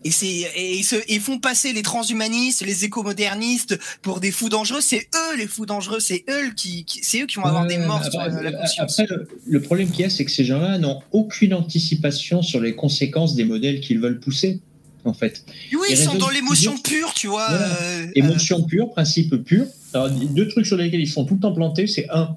Et 0.05 0.13
c'est 0.13 0.27
et 0.27 0.77
ils 0.79 0.85
se 0.85 0.95
ils 1.09 1.21
font 1.21 1.39
passer 1.41 1.73
les 1.73 1.83
transhumanistes, 1.83 2.65
les 2.65 2.85
écomodernistes 2.85 3.79
pour 4.01 4.21
des 4.21 4.31
fous 4.31 4.49
dangereux. 4.49 4.81
C'est 4.81 5.09
eux 5.15 5.37
les 5.37 5.49
fous 5.49 5.67
dangereux. 5.67 5.99
C'est 5.99 6.25
eux 6.31 6.53
qui, 6.57 6.85
qui- 6.85 7.01
c'est 7.03 7.23
eux 7.23 7.27
qui 7.27 7.37
vont 7.37 7.45
avoir 7.45 7.67
des 7.67 7.79
morts 7.79 7.97
après, 7.97 8.11
sur 8.11 8.21
la, 8.21 8.43
la 8.43 8.53
conscience. 8.53 9.01
après, 9.01 9.13
le, 9.17 9.29
le 9.47 9.61
problème 9.61 9.91
qu'il 9.91 10.03
y 10.03 10.05
a, 10.05 10.11
c'est 10.11 10.25
que 10.25 10.31
ces 10.31 10.45
gens-là 10.45 10.79
n'ont 10.79 11.01
aucune 11.11 11.53
anticipation 11.53 12.43
sur 12.43 12.61
les 12.61 12.77
conséquences 12.77 13.35
des 13.35 13.45
modèles 13.45 13.81
qu'ils 13.81 13.99
veulent 13.99 14.21
pousser, 14.21 14.61
en 15.05 15.15
fait. 15.15 15.45
oui, 15.73 15.89
ils 15.91 15.97
sont 15.97 16.15
dans 16.15 16.31
l'émotion 16.31 16.79
pure, 16.79 17.13
tu 17.15 17.27
vois. 17.27 17.49
Voilà. 17.49 17.79
euh, 17.83 18.07
Émotion 18.15 18.63
pure, 18.63 18.91
principe 18.91 19.35
pur. 19.43 19.67
Alors, 19.95 20.11
deux 20.11 20.47
trucs 20.47 20.67
sur 20.67 20.77
lesquels 20.77 21.01
ils 21.01 21.09
sont 21.11 21.25
tout 21.25 21.35
le 21.35 21.41
temps 21.41 21.53
plantés, 21.53 21.89
c'est 21.89 22.09
un, 22.11 22.37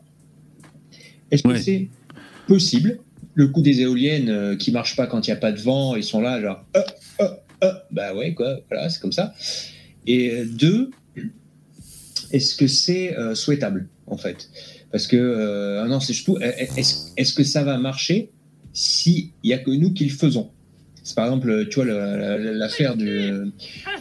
est-ce 1.30 1.44
que 1.44 1.58
c'est 1.60 1.90
possible 2.48 3.00
Le 3.36 3.48
coup 3.50 3.62
des 3.62 3.82
éoliennes 3.82 4.30
euh, 4.30 4.56
qui 4.56 4.72
marchent 4.72 4.96
pas 4.96 5.06
quand 5.08 5.28
il 5.28 5.30
n'y 5.30 5.38
a 5.38 5.40
pas 5.40 5.52
de 5.52 5.60
vent, 5.62 5.96
ils 5.96 6.04
sont 6.04 6.22
là, 6.22 6.42
genre, 6.42 6.64
euh, 6.76 6.82
euh, 7.22 7.30
euh, 7.64 7.74
bah 7.92 8.14
ouais, 8.14 8.34
quoi, 8.34 8.60
voilà, 8.70 8.90
c'est 8.90 9.00
comme 9.00 9.12
ça. 9.12 9.34
Et 10.08 10.32
euh, 10.32 10.46
deux, 10.46 10.92
est-ce 12.32 12.56
que 12.56 12.68
c'est 12.68 13.18
euh, 13.18 13.36
souhaitable, 13.36 13.88
en 14.08 14.18
fait? 14.18 14.50
Parce 14.92 15.08
que, 15.08 15.16
euh, 15.16 15.84
ah 15.84 15.88
non, 15.88 16.00
c'est 16.00 16.14
surtout, 16.14 16.38
est-ce 16.40 17.34
que 17.34 17.44
ça 17.44 17.64
va 17.64 17.78
marcher 17.78 18.32
s'il 18.74 19.30
n'y 19.44 19.54
a 19.54 19.58
que 19.58 19.72
nous 19.72 19.94
qui 19.94 20.06
le 20.06 20.12
faisons? 20.12 20.52
C'est 21.04 21.16
par 21.16 21.26
exemple, 21.26 21.68
tu 21.70 21.76
vois, 21.76 21.86
l'affaire 21.86 22.96
du, 22.96 23.32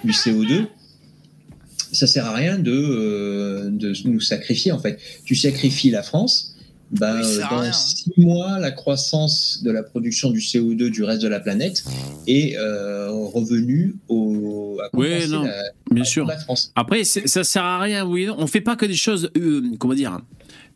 du 0.05 0.13
CO2 0.13 0.67
ça 1.93 2.07
sert 2.07 2.27
à 2.27 2.35
rien 2.35 2.59
de, 2.59 3.69
de 3.69 3.93
nous 4.09 4.21
sacrifier 4.21 4.71
en 4.71 4.79
fait. 4.79 5.01
Tu 5.25 5.35
sacrifies 5.35 5.91
la 5.91 6.03
France, 6.03 6.50
ben, 6.91 7.21
Oui, 7.21 7.27
euh, 7.27 7.41
dans 7.51 7.59
rien. 7.61 7.73
six 7.73 8.13
mois, 8.17 8.59
la 8.59 8.71
croissance 8.73 9.63
de 9.63 9.71
la 9.71 9.83
production 9.83 10.31
du 10.31 10.41
CO2 10.41 10.91
du 10.91 11.05
reste 11.05 11.23
de 11.23 11.29
la 11.29 11.41
planète 11.41 11.85
est 12.27 12.57
euh, 12.57 13.11
revenue 13.11 13.97
au, 14.09 14.79
à 14.85 14.89
compenser 14.89 15.29
non, 15.29 15.45
la, 15.45 15.63
Bien 15.91 16.05
sûr. 16.05 16.27
la 16.27 16.39
France. 16.39 16.73
Après, 16.75 17.05
ça 17.05 17.45
sert 17.45 17.65
à 17.65 17.79
rien, 17.81 18.05
oui. 18.05 18.29
On 18.37 18.47
fait 18.47 18.61
pas 18.61 18.77
que 18.77 18.87
des 18.87 18.97
choses, 18.97 19.31
euh, 19.37 19.63
comment 19.79 19.95
dire, 19.95 20.21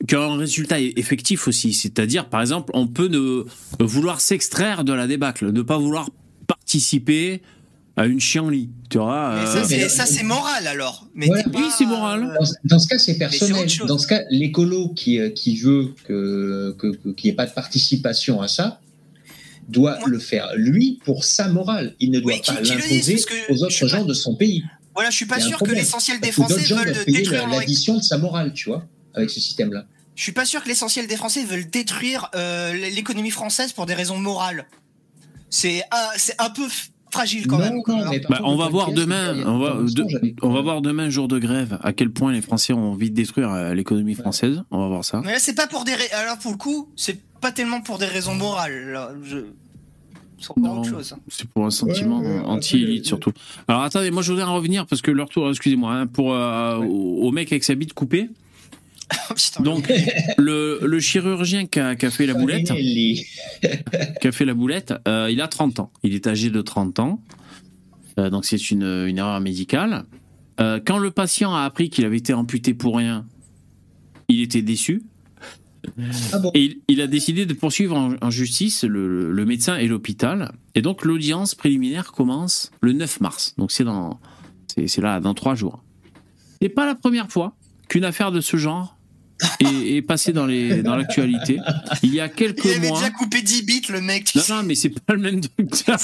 qui 0.07 0.17
ont 0.17 0.35
un 0.35 0.39
résultat 0.39 0.81
effectif 0.81 1.49
aussi. 1.49 1.73
C'est-à-dire, 1.73 2.29
par 2.29 2.41
exemple, 2.41 2.71
on 2.75 2.87
peut 2.87 3.09
ne 3.09 3.45
vouloir 3.81 4.21
s'extraire 4.21 4.85
de 4.85 4.93
la 4.93 5.07
débâcle, 5.07 5.51
ne 5.51 5.63
pas 5.63 5.79
vouloir 5.79 6.11
participer 6.47 7.43
à 7.97 8.07
une 8.07 8.21
chienlit, 8.21 8.71
tu 8.91 8.99
vois. 8.99 9.35
Mais 9.37 9.47
euh, 9.85 9.89
ça, 9.89 10.05
c'est, 10.07 10.23
moral 10.25 10.67
alors. 10.67 11.07
Mais 11.15 11.29
Ouais. 11.29 11.45
Oui, 11.55 11.65
c'est 11.77 11.87
moral. 11.87 12.25
euh, 12.25 12.35
Dans, 12.41 12.51
dans 12.65 12.79
ce 12.81 12.89
cas, 12.89 12.99
c'est 12.99 13.15
personnel. 13.17 13.69
Dans 13.87 13.99
ce 13.99 14.07
cas, 14.07 14.23
l'écolo 14.31 14.89
qui, 14.95 15.21
euh, 15.21 15.31
qui 15.31 15.57
veut 15.57 15.95
que, 16.05 16.77
qu'il 17.17 17.25
n'y 17.25 17.31
ait 17.31 17.35
pas 17.35 17.47
de 17.47 17.53
participation 17.53 18.41
à 18.43 18.49
ça 18.49 18.81
doit 19.69 19.95
Ouais. 19.99 20.11
le 20.11 20.19
faire 20.19 20.51
lui 20.57 20.99
pour 21.05 21.25
sa 21.25 21.49
morale. 21.49 21.95
Il 22.01 22.11
ne 22.11 22.21
doit 22.21 22.33
Oui, 22.35 22.43
pas 22.45 22.61
l'imposer 22.61 23.17
aux 23.49 23.63
autres 23.63 23.81
pas- 23.81 23.87
gens 23.87 24.05
de 24.05 24.13
son 24.15 24.35
pays. 24.35 24.65
Voilà, 24.95 25.11
je 25.11 25.17
suis 25.17 25.27
pas 25.27 25.37
un 25.37 25.41
sûr 25.41 25.59
que 25.59 25.71
l'essentiel 25.73 26.21
des 26.21 26.29
que 26.29 26.35
Français 26.35 26.65
gens 26.65 26.77
veulent 26.77 26.95
détruire 27.07 27.49
l'addition 27.49 27.97
de 27.97 28.03
sa 28.03 28.19
morale, 28.19 28.53
tu 28.53 28.69
vois, 28.69 28.85
avec 29.15 29.31
ce 29.31 29.41
système-là. 29.41 29.87
Je 30.17 30.23
suis 30.23 30.33
pas 30.33 30.45
sûr 30.45 30.63
que 30.63 30.69
l'essentiel 30.69 31.07
des 31.09 31.17
Français 31.17 31.45
veulent 31.45 31.69
détruire 31.69 32.31
euh, 32.37 32.73
l'économie 32.91 33.31
française 33.33 33.73
pour 33.73 33.87
des 33.87 33.95
raisons 33.95 34.19
morales. 34.19 34.67
C'est 35.51 35.83
ah, 35.91 36.11
c'est 36.17 36.41
un 36.41 36.51
peu 36.51 36.67
fragile 37.15 37.47
quand 37.47 37.59
Non, 37.59 37.65
même. 37.65 37.83
non, 37.87 38.11
mais 38.11 38.21
Bah, 38.29 38.41
on 38.45 38.57
va 38.57 38.69
voir 38.69 38.93
demain, 38.93 39.35
on 39.47 39.59
va- 39.59 39.75
de- 39.83 40.35
on 40.43 40.63
voir 40.63 40.83
demain, 40.83 41.09
jour 41.11 41.27
de 41.29 41.39
grève, 41.39 41.79
à 41.83 41.93
quel 41.93 42.11
point 42.11 42.33
les 42.33 42.43
Français 42.43 42.73
ont 42.73 42.93
envie 42.93 43.11
de 43.11 43.15
détruire 43.15 43.51
euh, 43.53 43.75
l'économie 43.75 44.15
française. 44.15 44.63
On 44.71 44.79
va 44.81 44.89
voir 44.89 45.05
ça. 45.05 45.23
Mais 45.25 45.33
là, 45.33 45.39
c'est 45.39 45.55
pas 45.55 45.67
pour 45.67 45.85
des. 45.85 45.93
ra- 45.95 46.19
Alors 46.23 46.39
pour 46.39 46.53
le 46.53 46.57
coup, 46.59 46.89
c'est 46.97 47.19
pas 47.41 47.53
tellement 47.53 47.81
pour 47.81 47.99
des 47.99 48.07
raisons 48.07 48.35
morales. 48.35 48.91
Là. 48.93 49.11
Je... 49.25 49.39
C'est 50.41 50.51
encore 50.51 50.63
Non. 50.75 50.81
autre 50.81 50.91
chose. 50.91 51.15
C'est 51.29 51.49
pour 51.49 51.65
un 51.65 51.71
sentiment 51.71 52.21
Ouais, 52.21 52.27
ouais, 52.27 52.39
après, 52.39 52.51
anti-élite 52.51 53.07
surtout. 53.07 53.33
Alors 53.69 53.83
attendez, 53.83 54.11
moi 54.11 54.23
je 54.23 54.31
voudrais 54.33 54.45
en 54.45 54.55
revenir 54.57 54.85
parce 54.87 55.01
que 55.01 55.11
leur 55.11 55.29
tour, 55.31 55.49
excusez-moi, 55.49 55.93
hein, 55.95 56.07
pour 56.07 56.35
euh, 56.35 56.79
Ouais. 56.79 56.87
au, 56.87 57.29
au 57.29 57.31
mec 57.31 57.51
avec 57.53 57.65
sa 57.65 57.75
bite 57.75 57.95
coupée. 57.95 58.29
Donc 59.61 59.91
le, 60.39 60.81
le 60.83 61.01
chirurgien 61.01 61.67
qui 61.67 61.81
a, 61.81 61.97
qui 61.97 62.07
a 62.07 62.11
fait 62.11 62.27
la 62.27 62.35
boulette, 62.35 62.73
qui 64.21 64.27
a 64.29 64.33
fait 64.33 64.45
la 64.45 64.55
boulette, 64.55 64.95
euh, 65.09 65.29
il 65.31 65.41
a 65.41 65.49
30 65.49 65.81
ans. 65.81 65.91
Il 66.03 66.15
est 66.15 66.27
âgé 66.27 66.51
de 66.51 66.61
30 66.61 66.99
ans. 66.99 67.21
Euh, 68.19 68.31
donc 68.31 68.45
c'est 68.45 68.71
une, 68.71 68.85
une 68.85 69.19
erreur 69.19 69.41
médicale. 69.41 70.05
Euh, 70.61 70.81
quand 70.85 70.99
le 70.99 71.11
patient 71.11 71.55
a 71.55 71.63
appris 71.63 71.91
qu'il 71.91 72.05
avait 72.05 72.19
été 72.19 72.33
amputé 72.33 72.75
pour 72.75 72.97
rien, 72.97 73.27
il 74.29 74.41
était 74.41 74.63
déçu. 74.63 75.03
Ah 76.33 76.39
bon 76.39 76.51
Et 76.55 76.65
il, 76.65 76.77
il 76.89 77.01
a 77.01 77.07
décidé 77.07 77.45
de 77.45 77.53
poursuivre 77.53 77.97
en, 77.97 78.15
en 78.21 78.31
justice 78.31 78.85
le, 78.85 79.31
le 79.33 79.45
médecin 79.45 79.77
et 79.77 79.87
l'hôpital. 79.87 80.53
Et 80.75 80.83
donc 80.83 81.05
l'audience 81.05 81.55
préliminaire 81.55 82.13
commence 82.13 82.71
le 82.81 82.93
9 82.93 83.21
mars. 83.21 83.55
Donc 83.59 83.71
c'est 83.71 83.85
dans, 83.85 84.19
c'est, 84.75 84.87
c'est 84.87 85.01
là 85.03 85.21
dans 85.21 85.35
trois 85.35 85.55
jours. 85.55 85.83
C'est 86.63 86.69
pas 86.69 86.87
la 86.87 86.95
première 86.95 87.31
fois 87.31 87.55
qu'une 87.89 88.05
affaire 88.05 88.33
de 88.33 88.41
ce 88.41 88.57
genre 88.57 88.94
est 89.61 90.03
passée 90.03 90.33
dans, 90.33 90.47
les, 90.47 90.83
dans 90.83 90.97
l'actualité. 90.97 91.59
Il 92.03 92.15
y 92.15 92.21
a 92.21 92.29
quelques 92.29 92.65
Il 92.65 92.71
avait 92.73 92.89
mois. 92.89 92.99
déjà 92.99 93.11
coupé 93.11 93.43
10 93.43 93.63
bits, 93.65 93.83
le 93.91 94.01
mec. 94.01 94.35
Non, 94.35 94.43
non, 94.51 94.63
mais 94.65 94.75
c'est 94.75 94.89
pas 95.01 95.15
le 95.15 95.21
même 95.21 95.41
putain. 95.57 95.97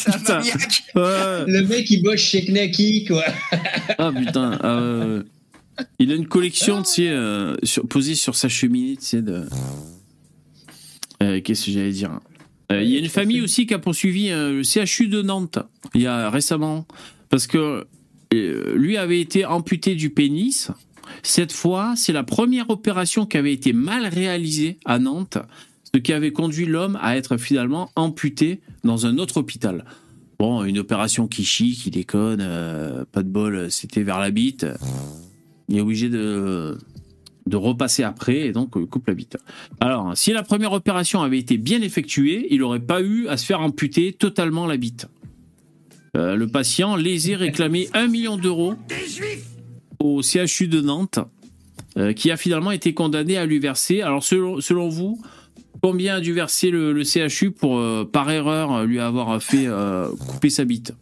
Ouais. 0.95 1.45
Le 1.47 1.63
mec, 1.67 1.91
il 1.91 2.03
bosse 2.03 2.21
chez 2.21 2.45
Knacky, 2.45 3.05
quoi. 3.07 3.25
Ah 3.99 4.13
putain. 4.17 4.59
euh, 4.65 5.23
il 5.99 6.13
a 6.13 6.15
une 6.15 6.27
collection, 6.29 6.83
tu 6.83 6.91
sais, 6.93 7.09
euh, 7.09 7.55
sur- 7.63 7.87
posée 7.89 8.15
sur 8.15 8.35
sa 8.37 8.49
cheminée, 8.49 8.97
tu 8.97 9.05
sais, 9.07 9.23
de. 9.23 9.45
Euh, 11.23 11.41
Qu'est-ce 11.43 11.67
que 11.67 11.73
j'allais 11.73 11.93
dire 11.93 12.21
Euh, 12.73 12.83
Il 12.83 12.91
y 12.91 12.97
a 12.97 12.99
une 12.99 13.09
famille 13.09 13.41
aussi 13.41 13.67
qui 13.67 13.75
a 13.75 13.79
poursuivi 13.79 14.31
euh, 14.31 14.53
le 14.53 14.63
CHU 14.63 15.09
de 15.09 15.23
Nantes, 15.23 15.59
il 15.95 16.03
y 16.03 16.07
a 16.07 16.31
récemment, 16.31 16.87
parce 17.29 17.47
que 17.47 17.87
euh, 18.33 18.75
lui 18.77 18.97
avait 18.97 19.21
été 19.21 19.45
amputé 19.45 19.95
du 19.95 20.11
pénis. 20.11 20.71
Cette 21.23 21.53
fois, 21.53 21.95
c'est 21.97 22.13
la 22.13 22.25
première 22.25 22.71
opération 22.71 23.27
qui 23.27 23.37
avait 23.37 23.53
été 23.53 23.73
mal 23.73 24.07
réalisée 24.07 24.79
à 24.85 24.99
Nantes. 24.99 25.39
ce 25.93 25.99
qui 25.99 26.13
avait 26.13 26.31
conduit 26.31 26.67
l'homme 26.67 26.99
à 27.03 27.17
être 27.17 27.37
finalement 27.37 27.91
amputé 27.97 28.61
dans 28.85 29.07
un 29.07 29.19
autre 29.19 29.39
hôpital. 29.39 29.85
Bon, 30.39 30.63
une 30.63 30.79
opération 30.79 31.27
qui 31.27 31.45
chie, 31.45 31.73
qui 31.77 31.91
déconne, 31.91 32.39
euh, 32.41 33.05
pas 33.11 33.23
de 33.25 33.29
bol, 33.29 33.71
c'était 33.71 34.05
vers 34.05 34.21
la 34.21 34.31
bite. 34.31 34.67
Il 35.69 35.79
est 35.79 35.81
obligé 35.81 36.09
de, 36.09 36.79
de 37.47 37.57
repasser 37.57 38.03
après 38.03 38.47
et 38.47 38.53
donc 38.53 38.71
il 38.77 38.87
coupe 38.87 39.09
la 39.09 39.15
bite. 39.15 39.37
Alors, 39.81 40.17
si 40.17 40.33
la 40.33 40.43
première 40.43 40.73
opération 40.73 41.23
avait 41.23 41.39
été 41.39 41.59
bien 41.59 41.83
effectuée, 41.83 42.47
il 42.51 42.61
n'aurait 42.61 42.81
pas 42.81 43.03
eu 43.03 43.29
à 43.29 43.37
se 43.37 43.45
faire 43.45 43.61
amputer 43.61 44.13
totalement 44.13 44.67
la 44.67 44.77
bite. 44.77 45.09
Euh, 46.17 46.35
le 46.35 46.49
patient 46.49 46.97
lésé 46.97 47.37
réclamait 47.37 47.89
1 47.93 48.09
million 48.09 48.37
d'euros 48.37 48.75
au 50.01 50.23
CHU 50.23 50.67
de 50.69 50.81
Nantes, 50.81 51.19
euh, 51.97 52.13
qui 52.13 52.31
a 52.31 52.37
finalement 52.37 52.71
été 52.73 52.95
condamné 52.95 53.37
à 53.37 53.47
lui 53.47 53.59
verser. 53.59 54.01
Alors, 54.03 54.23
selon, 54.25 54.61
selon 54.61 54.89
vous, 54.89 55.21
combien 55.83 56.17
a 56.17 56.21
dû 56.21 56.33
verser 56.33 56.71
le, 56.71 56.93
le 56.93 57.05
CHU 57.05 57.51
pour, 57.51 57.79
euh, 57.79 58.09
par 58.11 58.31
erreur, 58.31 58.85
lui 58.85 58.99
avoir 59.01 59.43
fait 59.43 59.67
euh, 59.67 60.09
couper 60.17 60.51
sa 60.51 60.65
bite? 60.65 60.93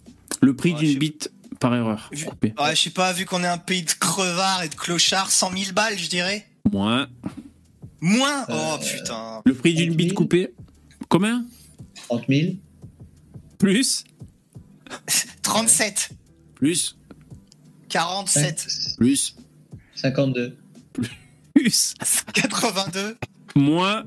Le 0.41 0.55
prix 0.55 0.73
Ouais, 0.75 0.79
d'une 0.81 0.99
bite 0.99 1.33
par 1.61 1.75
erreur. 1.75 2.09
Je- 2.13 2.25
coupée. 2.27 2.55
Ouais, 2.59 2.77
je 2.77 2.83
sais 2.83 2.91
pas, 2.91 3.13
vu 3.13 3.25
qu'on 3.25 3.43
est 3.43 3.49
un 3.49 3.59
pays 3.59 3.83
de 3.83 3.91
crevards 3.99 4.63
et 4.63 4.69
de 4.69 4.75
clochards, 4.75 5.31
100 5.31 5.51
000 5.57 5.73
balles, 5.75 5.99
je 5.99 6.09
dirais. 6.09 6.47
Moins. 6.71 7.09
Moins? 8.01 8.45
Oh 8.49 8.53
Euh, 8.53 8.79
putain. 8.79 9.43
Le 9.45 9.55
prix 9.55 9.75
d'une 9.75 9.89
30 9.89 9.97
bite 9.97 10.09
000. 10.11 10.17
coupée? 10.17 10.53
Combien? 11.09 11.45
30 12.09 12.25
000 12.29 12.53
Plus? 13.59 14.05
37. 15.43 16.11
Plus 16.55 16.97
47. 17.89 18.97
Plus 18.97 19.37
52. 19.95 20.57
Plus 21.55 21.95
82. 22.35 23.17
Moins 23.57 24.05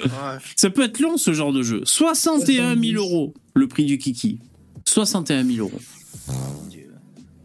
Ouais. 0.00 0.38
Ça 0.56 0.68
peut 0.68 0.84
être 0.84 1.00
long 1.00 1.16
ce 1.16 1.32
genre 1.32 1.52
de 1.52 1.62
jeu. 1.62 1.80
61 1.84 2.76
000 2.78 3.02
euros 3.02 3.32
le 3.54 3.66
prix 3.66 3.86
du 3.86 3.96
kiki. 3.98 4.40
61 4.84 5.44
000 5.44 5.58
euros. 5.66 5.80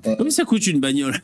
Combien 0.03 0.29
ça 0.29 0.43
coûte 0.43 0.67
une 0.67 0.79
bagnole 0.79 1.21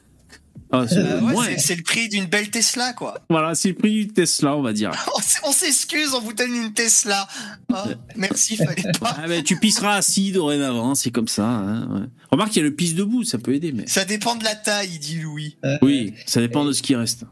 ah, 0.72 0.86
c'est 0.88 0.98
Euh, 0.98 1.22
ouais, 1.22 1.58
c'est- 1.58 1.76
le 1.76 1.84
prix 1.84 2.10
d'une 2.10 2.26
belle 2.26 2.50
Tesla, 2.50 2.94
quoi. 2.94 3.20
Voilà, 3.30 3.56
c'est 3.56 3.70
le 3.70 3.76
prix 3.76 4.06
du 4.06 4.08
Tesla, 4.08 4.56
on 4.56 4.62
va 4.62 4.74
dire. 4.74 4.92
On 5.44 5.52
s'excuse, 5.52 6.14
on 6.14 6.20
vous 6.22 6.34
donne 6.34 6.54
une 6.54 6.74
Tesla. 6.74 7.28
Ah, 7.74 7.86
merci, 8.16 8.58
fallait 8.58 8.92
pas. 9.00 9.16
Ah 9.18 9.28
ben, 9.28 9.44
tu 9.44 9.58
pisseras 9.60 9.96
assis 9.96 10.32
dorénavant, 10.32 10.94
c'est 10.96 11.12
comme 11.12 11.28
ça. 11.28 11.46
hein, 11.48 11.88
ouais. 11.94 12.08
Remarque, 12.32 12.56
il 12.56 12.60
y 12.60 12.62
a 12.62 12.66
le 12.66 12.76
pisse 12.76 12.96
debout, 12.96 13.24
ça 13.24 13.38
peut 13.38 13.54
aider, 13.54 13.72
mais. 13.72 13.86
Ça 13.88 14.04
dépend 14.04 14.36
de 14.36 14.44
la 14.44 14.56
taille, 14.56 15.00
dit 15.00 15.20
Louis. 15.20 15.56
Euh, 15.64 15.78
Oui, 15.82 16.14
ça 16.26 16.42
dépend 16.42 16.66
de 16.66 16.74
ce 16.74 16.82
qui 16.82 16.96
reste. 16.96 17.24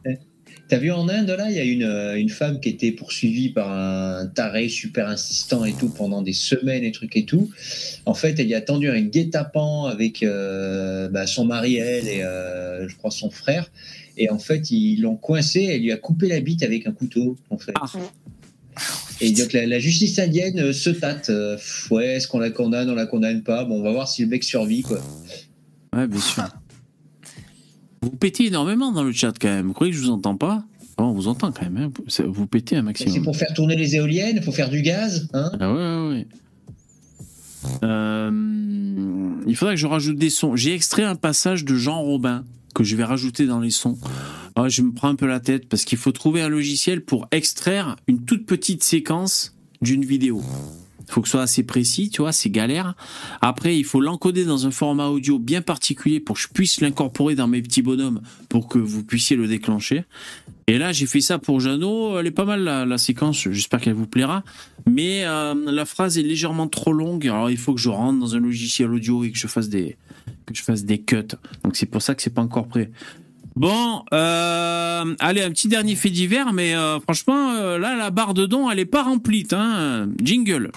T'as 0.68 0.78
vu 0.78 0.92
en 0.92 1.08
Inde, 1.08 1.30
là, 1.30 1.52
il 1.52 1.56
y 1.56 1.60
a 1.60 1.64
une, 1.64 1.84
euh, 1.84 2.20
une 2.20 2.30
femme 2.30 2.60
qui 2.60 2.70
était 2.70 2.92
poursuivie 2.92 3.50
par 3.50 3.72
un 3.72 4.26
taré 4.26 4.68
super 4.68 5.08
insistant 5.08 5.64
et 5.64 5.74
tout 5.74 5.90
pendant 5.90 6.24
des 6.24 6.34
semaines 6.34 6.84
et 6.84 6.92
trucs 6.92 7.16
et 7.16 7.26
tout. 7.26 7.52
En 8.08 8.16
fait, 8.16 8.40
elle 8.40 8.48
y 8.48 8.56
a 8.56 8.62
tendu 8.62 8.90
un 8.90 9.02
guet-apens 9.02 9.86
avec 9.86 10.24
euh, 10.24 11.08
bah, 11.10 11.28
son 11.28 11.46
mari, 11.46 11.76
elle, 11.76 12.08
et 12.08 12.24
euh, 12.24 12.90
je 12.90 12.96
crois 12.96 13.12
son 13.12 13.30
frère. 13.30 13.72
Et 14.18 14.32
en 14.32 14.40
fait, 14.40 14.72
ils 14.72 15.02
l'ont 15.02 15.18
coincé, 15.18 15.66
elle 15.66 15.82
lui 15.82 15.92
a 15.92 15.98
coupé 15.98 16.28
la 16.30 16.40
bite 16.40 16.64
avec 16.64 16.88
un 16.88 16.94
couteau, 16.94 17.38
en 17.52 17.60
fait. 17.60 17.74
Ah. 17.80 17.86
Et 19.22 19.32
donc 19.32 19.54
la, 19.54 19.68
la 19.68 19.80
justice 19.80 20.18
indienne 20.18 20.60
euh, 20.60 20.74
se 20.74 20.90
tâte. 20.90 21.30
Euh, 21.30 21.58
ouais, 21.92 22.16
est-ce 22.16 22.28
qu'on 22.28 22.40
la 22.40 22.50
condamne, 22.50 22.90
on 22.90 22.96
la 22.96 23.06
condamne 23.06 23.44
pas? 23.44 23.66
Bon, 23.66 23.80
on 23.80 23.84
va 23.84 23.92
voir 23.92 24.08
si 24.08 24.24
le 24.24 24.30
mec 24.30 24.44
survit, 24.44 24.82
quoi. 24.82 25.00
Ouais, 25.96 26.08
bien 26.08 26.20
sûr. 26.20 26.44
Vous 28.06 28.12
pétez 28.18 28.46
énormément 28.46 28.92
dans 28.92 29.04
le 29.04 29.12
chat 29.12 29.34
quand 29.40 29.48
même. 29.48 29.66
Vous 29.68 29.74
croyez 29.74 29.92
que 29.92 29.98
je 29.98 30.04
vous 30.04 30.12
entends 30.12 30.38
pas? 30.38 30.64
Oh, 30.98 31.04
On 31.06 31.12
vous 31.14 31.28
entend 31.28 31.52
quand 31.52 31.64
même. 31.70 31.92
hein. 31.98 32.24
Vous 32.28 32.46
pétez 32.46 32.76
un 32.76 32.80
C'est 32.80 32.84
maximum. 32.84 33.24
pour 33.24 33.36
faire 33.36 33.52
tourner 33.56 33.76
les 33.76 33.96
éoliennes, 33.96 34.36
il 34.38 34.44
faut 34.44 34.52
faire 34.52 34.70
du 34.70 34.82
gaz, 34.84 35.28
hein? 35.34 35.52
Ah 35.60 35.74
ouais, 35.74 35.80
ouais, 35.80 36.10
ouais. 36.10 36.28
Euh, 37.84 38.32
il 39.48 39.56
faudrait 39.56 39.74
que 39.76 39.82
je 39.82 39.88
rajoute 39.88 40.18
des 40.18 40.30
sons. 40.30 40.56
J'ai 40.56 40.74
extrait 40.74 41.04
un 41.04 41.16
passage 41.16 41.66
de 41.66 41.76
Jean 41.76 42.02
Robin 42.02 42.44
que 42.76 42.84
je 42.84 42.96
vais 42.96 43.04
rajouter 43.04 43.48
dans 43.48 43.60
les 43.60 43.72
sons. 43.72 43.98
Ah, 44.56 44.70
je 44.70 44.84
me 44.84 44.92
prends 44.92 45.10
un 45.10 45.16
peu 45.16 45.26
la 45.26 45.40
tête 45.40 45.68
parce 45.68 45.84
qu'il 45.84 45.98
faut 45.98 46.12
trouver 46.12 46.42
un 46.42 46.50
logiciel 46.50 47.04
pour 47.04 47.28
extraire 47.32 47.96
une 48.08 48.24
toute 48.24 48.46
petite 48.46 48.84
séquence 48.84 49.56
d'une 49.82 50.06
vidéo. 50.06 50.44
Faut 51.08 51.22
que 51.22 51.28
ce 51.28 51.34
soit 51.34 51.42
assez 51.42 51.64
précis, 51.64 52.10
tu 52.10 52.22
vois, 52.22 52.32
c'est 52.32 52.50
galère. 52.50 52.96
Après, 53.42 53.78
il 53.78 53.84
faut 53.84 54.02
l'encoder 54.02 54.46
dans 54.46 54.66
un 54.68 54.72
format 54.72 55.08
audio 55.08 55.40
bien 55.40 55.62
particulier 55.62 56.20
pour 56.20 56.36
que 56.36 56.42
je 56.42 56.48
puisse 56.48 56.82
l'incorporer 56.82 57.36
dans 57.36 57.48
mes 57.48 57.62
petits 57.62 57.82
bonhommes 57.82 58.22
pour 58.50 58.68
que 58.68 58.80
vous 58.80 59.04
puissiez 59.04 59.36
le 59.36 59.48
déclencher. 59.48 60.04
Et 60.68 60.78
là, 60.78 60.92
j'ai 60.92 61.06
fait 61.06 61.22
ça 61.22 61.38
pour 61.38 61.60
Jeannot. 61.60 62.20
Elle 62.20 62.28
est 62.28 62.32
pas 62.32 62.46
mal 62.46 62.64
la, 62.64 62.98
séquence. 62.98 63.48
J'espère 63.50 63.80
qu'elle 63.80 63.94
vous 63.94 64.08
plaira. 64.08 64.44
Mais 64.88 65.24
euh, 65.26 65.54
la 65.72 65.86
phrase 65.86 66.18
est 66.18 66.24
légèrement 66.24 66.68
trop 66.68 66.92
longue. 66.92 67.28
Alors, 67.28 67.52
il 67.52 67.58
faut 67.58 67.74
que 67.74 67.82
je 67.82 67.90
rentre 67.90 68.20
dans 68.20 68.36
un 68.36 68.40
logiciel 68.40 68.92
audio 68.92 69.24
et 69.24 69.32
que 69.32 69.38
je 69.38 69.48
fasse 69.48 69.70
des 69.70 69.96
que 70.46 70.98
cuts. 70.98 71.36
Donc, 71.64 71.76
c'est 71.76 71.86
pour 71.86 72.02
ça 72.02 72.16
que 72.16 72.22
c'est 72.22 72.34
pas 72.34 72.42
encore 72.42 72.68
prêt. 72.68 72.90
Bon, 73.56 74.04
euh, 74.14 75.16
allez, 75.20 75.42
un 75.42 75.50
petit 75.50 75.70
dernier 75.70 75.96
fait 75.96 76.10
divers, 76.10 76.52
mais 76.52 76.76
euh, 76.76 77.00
franchement, 77.00 77.54
euh, 77.54 77.78
là, 77.78 77.96
la 77.96 78.12
barre 78.12 78.34
de 78.34 78.46
dons, 78.46 78.70
elle 78.70 78.80
est 78.80 78.86
pas 78.86 79.04
remplie. 79.04 79.48
Hein. 79.54 80.10
Jingle. 80.22 80.72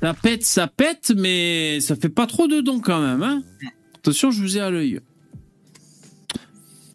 Ça 0.00 0.14
pète, 0.14 0.44
ça 0.44 0.68
pète, 0.68 1.12
mais 1.16 1.80
ça 1.80 1.96
fait 1.96 2.08
pas 2.08 2.28
trop 2.28 2.46
de 2.46 2.60
dons 2.60 2.78
quand 2.78 3.00
même. 3.00 3.24
Hein. 3.24 3.42
Attention, 3.96 4.30
je 4.30 4.40
vous 4.40 4.56
ai 4.56 4.60
à 4.60 4.70
l'œil. 4.70 5.00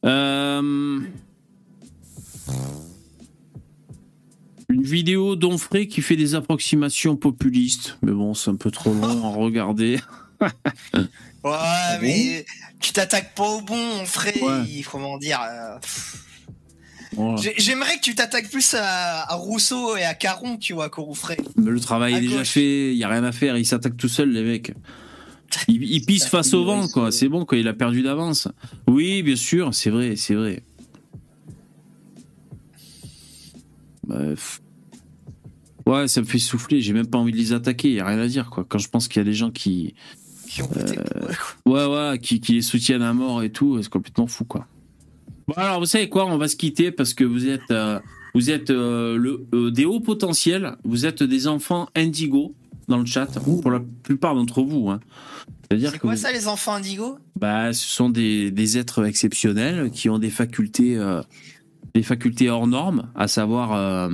Une 0.03 1.03
vidéo 4.69 5.35
d'Onfray 5.35 5.89
qui 5.89 6.01
fait 6.01 6.15
des 6.15 6.35
approximations 6.35 7.17
populistes. 7.17 7.97
Mais 8.01 8.13
bon, 8.13 8.33
c'est 8.33 8.49
un 8.49 8.55
peu 8.55 8.71
trop 8.71 8.93
long 8.93 9.25
à 9.25 9.35
regarder. 9.35 9.99
Ouais, 10.41 10.99
bon 11.43 11.99
mais 12.01 12.45
tu 12.79 12.93
t'attaques 12.93 13.33
pas 13.35 13.47
au 13.47 13.61
bon, 13.61 13.77
on 14.01 14.05
ferait, 14.05 14.39
Ouais. 14.41 14.83
comment 14.89 15.17
dire. 15.17 15.39
euh. 15.41 15.77
Voilà. 17.13 17.41
J'aimerais 17.57 17.97
que 17.97 18.01
tu 18.01 18.15
t'attaques 18.15 18.49
plus 18.49 18.73
à, 18.73 19.23
à 19.29 19.35
Rousseau 19.35 19.97
et 19.97 20.03
à 20.03 20.13
Caron, 20.13 20.57
tu 20.57 20.73
vois, 20.73 20.89
qu'au 20.89 21.03
Rouffray. 21.03 21.37
Mais 21.57 21.69
le 21.71 21.79
travail 21.79 22.13
À 22.13 22.17
est 22.17 22.21
déjà 22.21 22.45
fait, 22.45 22.91
il 22.93 22.97
y 22.97 23.03
a 23.03 23.09
rien 23.09 23.23
à 23.23 23.31
faire, 23.31 23.57
il 23.57 23.65
s'attaque 23.65 23.97
tout 23.97 24.07
seul 24.07 24.31
les 24.31 24.43
mecs. 24.43 24.73
Il, 25.67 25.83
il 25.83 26.05
pisse 26.05 26.25
face 26.29 26.53
au 26.53 26.63
vent 26.63 26.87
quoi, 26.87 27.11
c'est 27.11 27.27
bon 27.27 27.43
quoi, 27.45 27.57
il 27.57 27.67
a 27.67 27.73
perdu 27.73 28.01
d'avance. 28.01 28.47
Oui, 28.87 29.23
bien 29.23 29.35
sûr, 29.35 29.73
c'est 29.73 29.89
vrai, 29.89 30.15
c'est 30.15 30.35
vrai. 30.35 30.63
Bref. 34.05 34.61
Ouais, 35.85 36.07
ça 36.07 36.21
me 36.21 36.25
fait 36.25 36.39
souffler, 36.39 36.79
j'ai 36.81 36.93
même 36.93 37.07
pas 37.07 37.17
envie 37.17 37.31
de 37.31 37.37
les 37.37 37.53
attaquer, 37.53 37.89
il 37.89 37.95
y 37.95 37.99
a 37.99 38.05
rien 38.05 38.19
à 38.19 38.27
dire 38.27 38.49
quoi. 38.49 38.65
Quand 38.67 38.77
je 38.77 38.87
pense 38.87 39.07
qu'il 39.07 39.19
y 39.19 39.21
a 39.21 39.25
des 39.25 39.33
gens 39.33 39.51
qui 39.51 39.95
Qui 40.51 40.61
ont 40.63 40.67
voté 40.67 40.95
pour 40.95 41.23
eux, 41.23 41.31
quoi. 41.63 41.73
Ouais, 41.89 42.09
ouais, 42.11 42.19
qui, 42.19 42.41
qui 42.41 42.53
les 42.53 42.61
soutiennent 42.61 43.01
à 43.01 43.13
mort 43.13 43.41
et 43.41 43.51
tout, 43.51 43.81
c'est 43.81 43.89
complètement 43.89 44.27
fou, 44.27 44.43
quoi. 44.43 44.67
Bon, 45.47 45.53
alors, 45.55 45.79
vous 45.79 45.85
savez 45.85 46.09
quoi, 46.09 46.25
on 46.25 46.37
va 46.37 46.47
se 46.49 46.55
quitter 46.57 46.91
parce 46.91 47.13
que 47.13 47.23
vous 47.23 47.47
êtes, 47.47 47.71
euh, 47.71 47.99
vous 48.35 48.49
êtes 48.49 48.69
euh, 48.69 49.15
le, 49.17 49.45
euh, 49.53 49.71
des 49.71 49.85
hauts 49.85 50.01
potentiels, 50.01 50.75
vous 50.83 51.05
êtes 51.05 51.23
des 51.23 51.47
enfants 51.47 51.87
indigo 51.95 52.53
dans 52.89 52.97
le 52.97 53.05
chat, 53.05 53.27
pour 53.61 53.71
la 53.71 53.81
plupart 54.03 54.35
d'entre 54.35 54.61
vous. 54.61 54.89
Hein. 54.89 54.99
C'est 55.69 55.97
quoi 55.99 56.15
vous- 56.15 56.19
ça, 56.19 56.33
les 56.33 56.47
enfants 56.49 56.73
indigos 56.73 57.17
bah, 57.39 57.71
ce 57.71 57.87
sont 57.87 58.09
des, 58.09 58.51
des 58.51 58.77
êtres 58.77 59.05
exceptionnels 59.05 59.89
qui 59.91 60.09
ont 60.09 60.19
des 60.19 60.29
facultés, 60.29 60.97
euh, 60.97 61.21
des 61.93 62.03
facultés 62.03 62.49
hors 62.49 62.67
normes, 62.67 63.09
à 63.15 63.29
savoir 63.29 63.73
euh, 63.73 64.09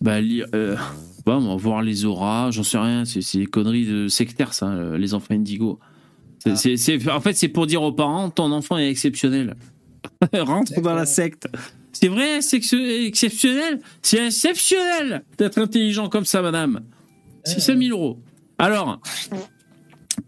bah, 0.00 0.20
lire, 0.20 0.46
moi, 1.36 1.56
voir 1.56 1.82
les 1.82 2.04
auras, 2.04 2.50
j'en 2.50 2.62
sais 2.62 2.78
rien, 2.78 3.04
c'est 3.04 3.38
des 3.38 3.46
conneries 3.46 3.86
de 3.86 4.08
sectaires, 4.08 4.54
ça, 4.54 4.68
euh, 4.68 4.98
les 4.98 5.14
enfants 5.14 5.34
indigo. 5.34 5.78
Ah. 6.46 6.50
en 6.50 7.20
fait, 7.20 7.32
c'est 7.34 7.48
pour 7.48 7.66
dire 7.66 7.82
aux 7.82 7.92
parents, 7.92 8.30
ton 8.30 8.52
enfant 8.52 8.78
est 8.78 8.88
exceptionnel. 8.88 9.56
Rentre 10.32 10.80
dans 10.80 10.94
la 10.94 11.06
secte. 11.06 11.48
C'est 11.92 12.08
vrai, 12.08 12.40
c'est 12.40 12.58
ex- 12.58 12.72
exceptionnel? 12.72 13.80
C'est 14.02 14.26
exceptionnel 14.26 15.24
d'être 15.36 15.58
intelligent 15.58 16.08
comme 16.08 16.24
ça, 16.24 16.42
madame. 16.42 16.80
C'est 17.44 17.60
5000 17.60 17.92
euros. 17.92 18.20
Alors, 18.58 19.00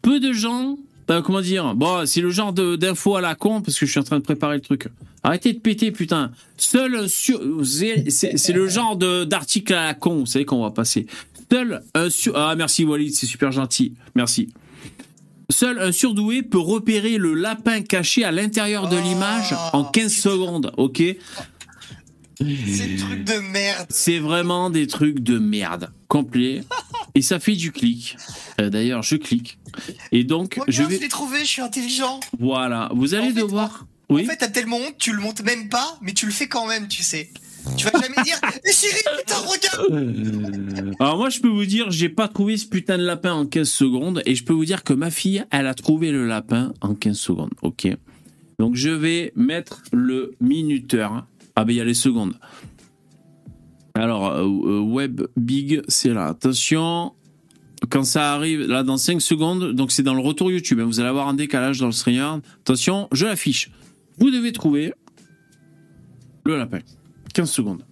peu 0.02 0.20
de 0.20 0.32
gens, 0.32 0.78
euh, 1.10 1.22
comment 1.22 1.40
dire, 1.40 1.74
bon, 1.74 2.06
c'est 2.06 2.20
le 2.20 2.30
genre 2.30 2.52
de- 2.52 2.76
d'info 2.76 3.16
à 3.16 3.20
la 3.20 3.34
con 3.34 3.60
parce 3.62 3.78
que 3.78 3.86
je 3.86 3.90
suis 3.90 4.00
en 4.00 4.04
train 4.04 4.18
de 4.18 4.24
préparer 4.24 4.54
le 4.56 4.60
truc. 4.60 4.88
Arrêtez 5.22 5.52
de 5.52 5.58
péter, 5.58 5.90
putain. 5.90 6.30
Seul 6.56 6.94
un 6.96 7.08
sur, 7.08 7.40
c'est 7.64 8.52
le 8.52 8.68
genre 8.68 8.96
d'article 8.96 9.74
à 9.74 9.84
la 9.86 9.94
con, 9.94 10.20
vous 10.20 10.26
savez 10.26 10.44
qu'on 10.44 10.62
va 10.62 10.70
passer. 10.70 11.06
Seul 11.50 11.82
un 11.94 12.08
sur, 12.10 12.36
ah 12.36 12.54
merci 12.56 12.84
Walid, 12.84 13.12
c'est 13.14 13.26
super 13.26 13.50
gentil, 13.52 13.94
merci. 14.14 14.48
Seul 15.50 15.80
un 15.80 15.90
surdoué 15.90 16.42
peut 16.42 16.60
repérer 16.60 17.18
le 17.18 17.34
lapin 17.34 17.82
caché 17.82 18.22
à 18.24 18.30
l'intérieur 18.30 18.88
de 18.88 18.96
Oh. 18.96 19.02
l'image 19.02 19.54
en 19.72 19.82
15 19.84 20.12
secondes, 20.14 20.72
ok? 20.76 21.02
C'est 22.38 22.86
le 22.86 22.96
truc 22.98 23.24
de 23.24 23.38
merde. 23.52 23.86
c'est 23.90 24.18
vraiment 24.20 24.70
des 24.70 24.86
trucs 24.86 25.18
de 25.20 25.38
merde, 25.38 25.90
complet. 26.08 26.62
Et 27.14 27.22
ça 27.22 27.38
fait 27.40 27.56
du 27.56 27.72
clic. 27.72 28.16
Euh, 28.60 28.70
D'ailleurs, 28.70 29.02
je 29.02 29.16
clique. 29.16 29.58
Et 30.12 30.24
donc, 30.24 30.54
Regarde, 30.54 30.70
je 30.70 30.82
je 30.82 30.88
vais. 30.88 30.98
l'ai 30.98 31.08
trouvé, 31.08 31.40
je 31.40 31.44
suis 31.48 31.62
intelligent. 31.62 32.20
Voilà. 32.38 32.90
Vous 32.94 33.14
allez 33.14 33.30
En 33.30 33.34
fait, 33.34 33.40
devoir. 33.40 33.86
Oui. 34.08 34.22
En 34.22 34.26
fait, 34.26 34.36
t'as 34.36 34.48
tellement 34.48 34.76
honte, 34.78 34.96
tu 34.98 35.12
le 35.12 35.20
montes 35.20 35.42
même 35.42 35.68
pas, 35.68 35.98
mais 36.02 36.12
tu 36.12 36.26
le 36.26 36.32
fais 36.32 36.48
quand 36.48 36.66
même, 36.66 36.88
tu 36.88 37.02
sais. 37.02 37.30
Tu 37.76 37.84
vas 37.84 37.92
jamais 38.00 38.22
dire 38.24 38.40
Eh 38.66 38.72
Cyril, 38.72 39.02
putain, 39.18 39.34
regarde 39.36 39.92
Euh, 39.92 40.92
Alors 40.98 41.18
moi, 41.18 41.28
je 41.30 41.40
peux 41.40 41.48
vous 41.48 41.66
dire, 41.66 41.90
j'ai 41.90 42.08
pas 42.08 42.26
trouvé 42.26 42.56
ce 42.56 42.66
putain 42.66 42.96
de 42.98 43.04
lapin 43.04 43.32
en 43.34 43.44
15 43.46 43.68
secondes, 43.68 44.22
et 44.26 44.34
je 44.34 44.44
peux 44.44 44.52
vous 44.54 44.64
dire 44.64 44.82
que 44.82 44.92
ma 44.94 45.10
fille, 45.10 45.44
elle 45.50 45.66
a 45.66 45.74
trouvé 45.74 46.10
le 46.10 46.26
lapin 46.26 46.72
en 46.80 46.94
15 46.94 47.18
secondes. 47.18 47.50
Ok. 47.62 47.86
Donc 48.58 48.74
je 48.76 48.90
vais 48.90 49.32
mettre 49.36 49.82
le 49.92 50.32
minuteur. 50.40 51.26
Ah 51.56 51.64
ben 51.64 51.72
il 51.72 51.76
y 51.76 51.80
a 51.80 51.84
les 51.84 51.94
secondes. 51.94 52.34
Alors 53.94 54.28
euh, 54.28 54.42
euh, 54.42 54.80
web 54.80 55.22
big, 55.36 55.82
c'est 55.88 56.12
là. 56.12 56.26
Attention. 56.26 57.12
Quand 57.88 58.04
ça 58.04 58.34
arrive, 58.34 58.66
là, 58.66 58.82
dans 58.82 58.98
5 58.98 59.22
secondes, 59.22 59.72
donc 59.72 59.90
c'est 59.90 60.02
dans 60.02 60.14
le 60.14 60.20
retour 60.20 60.50
YouTube, 60.50 60.80
hein, 60.80 60.84
vous 60.84 61.00
allez 61.00 61.08
avoir 61.08 61.28
un 61.28 61.34
décalage 61.34 61.78
dans 61.78 61.86
le 61.86 61.92
streamer. 61.92 62.40
Attention, 62.60 63.08
je 63.10 63.24
l'affiche. 63.24 63.70
Vous 64.18 64.30
devez 64.30 64.52
trouver 64.52 64.92
le 66.44 66.58
lapin. 66.58 66.80
15 67.32 67.50
secondes. 67.50 67.82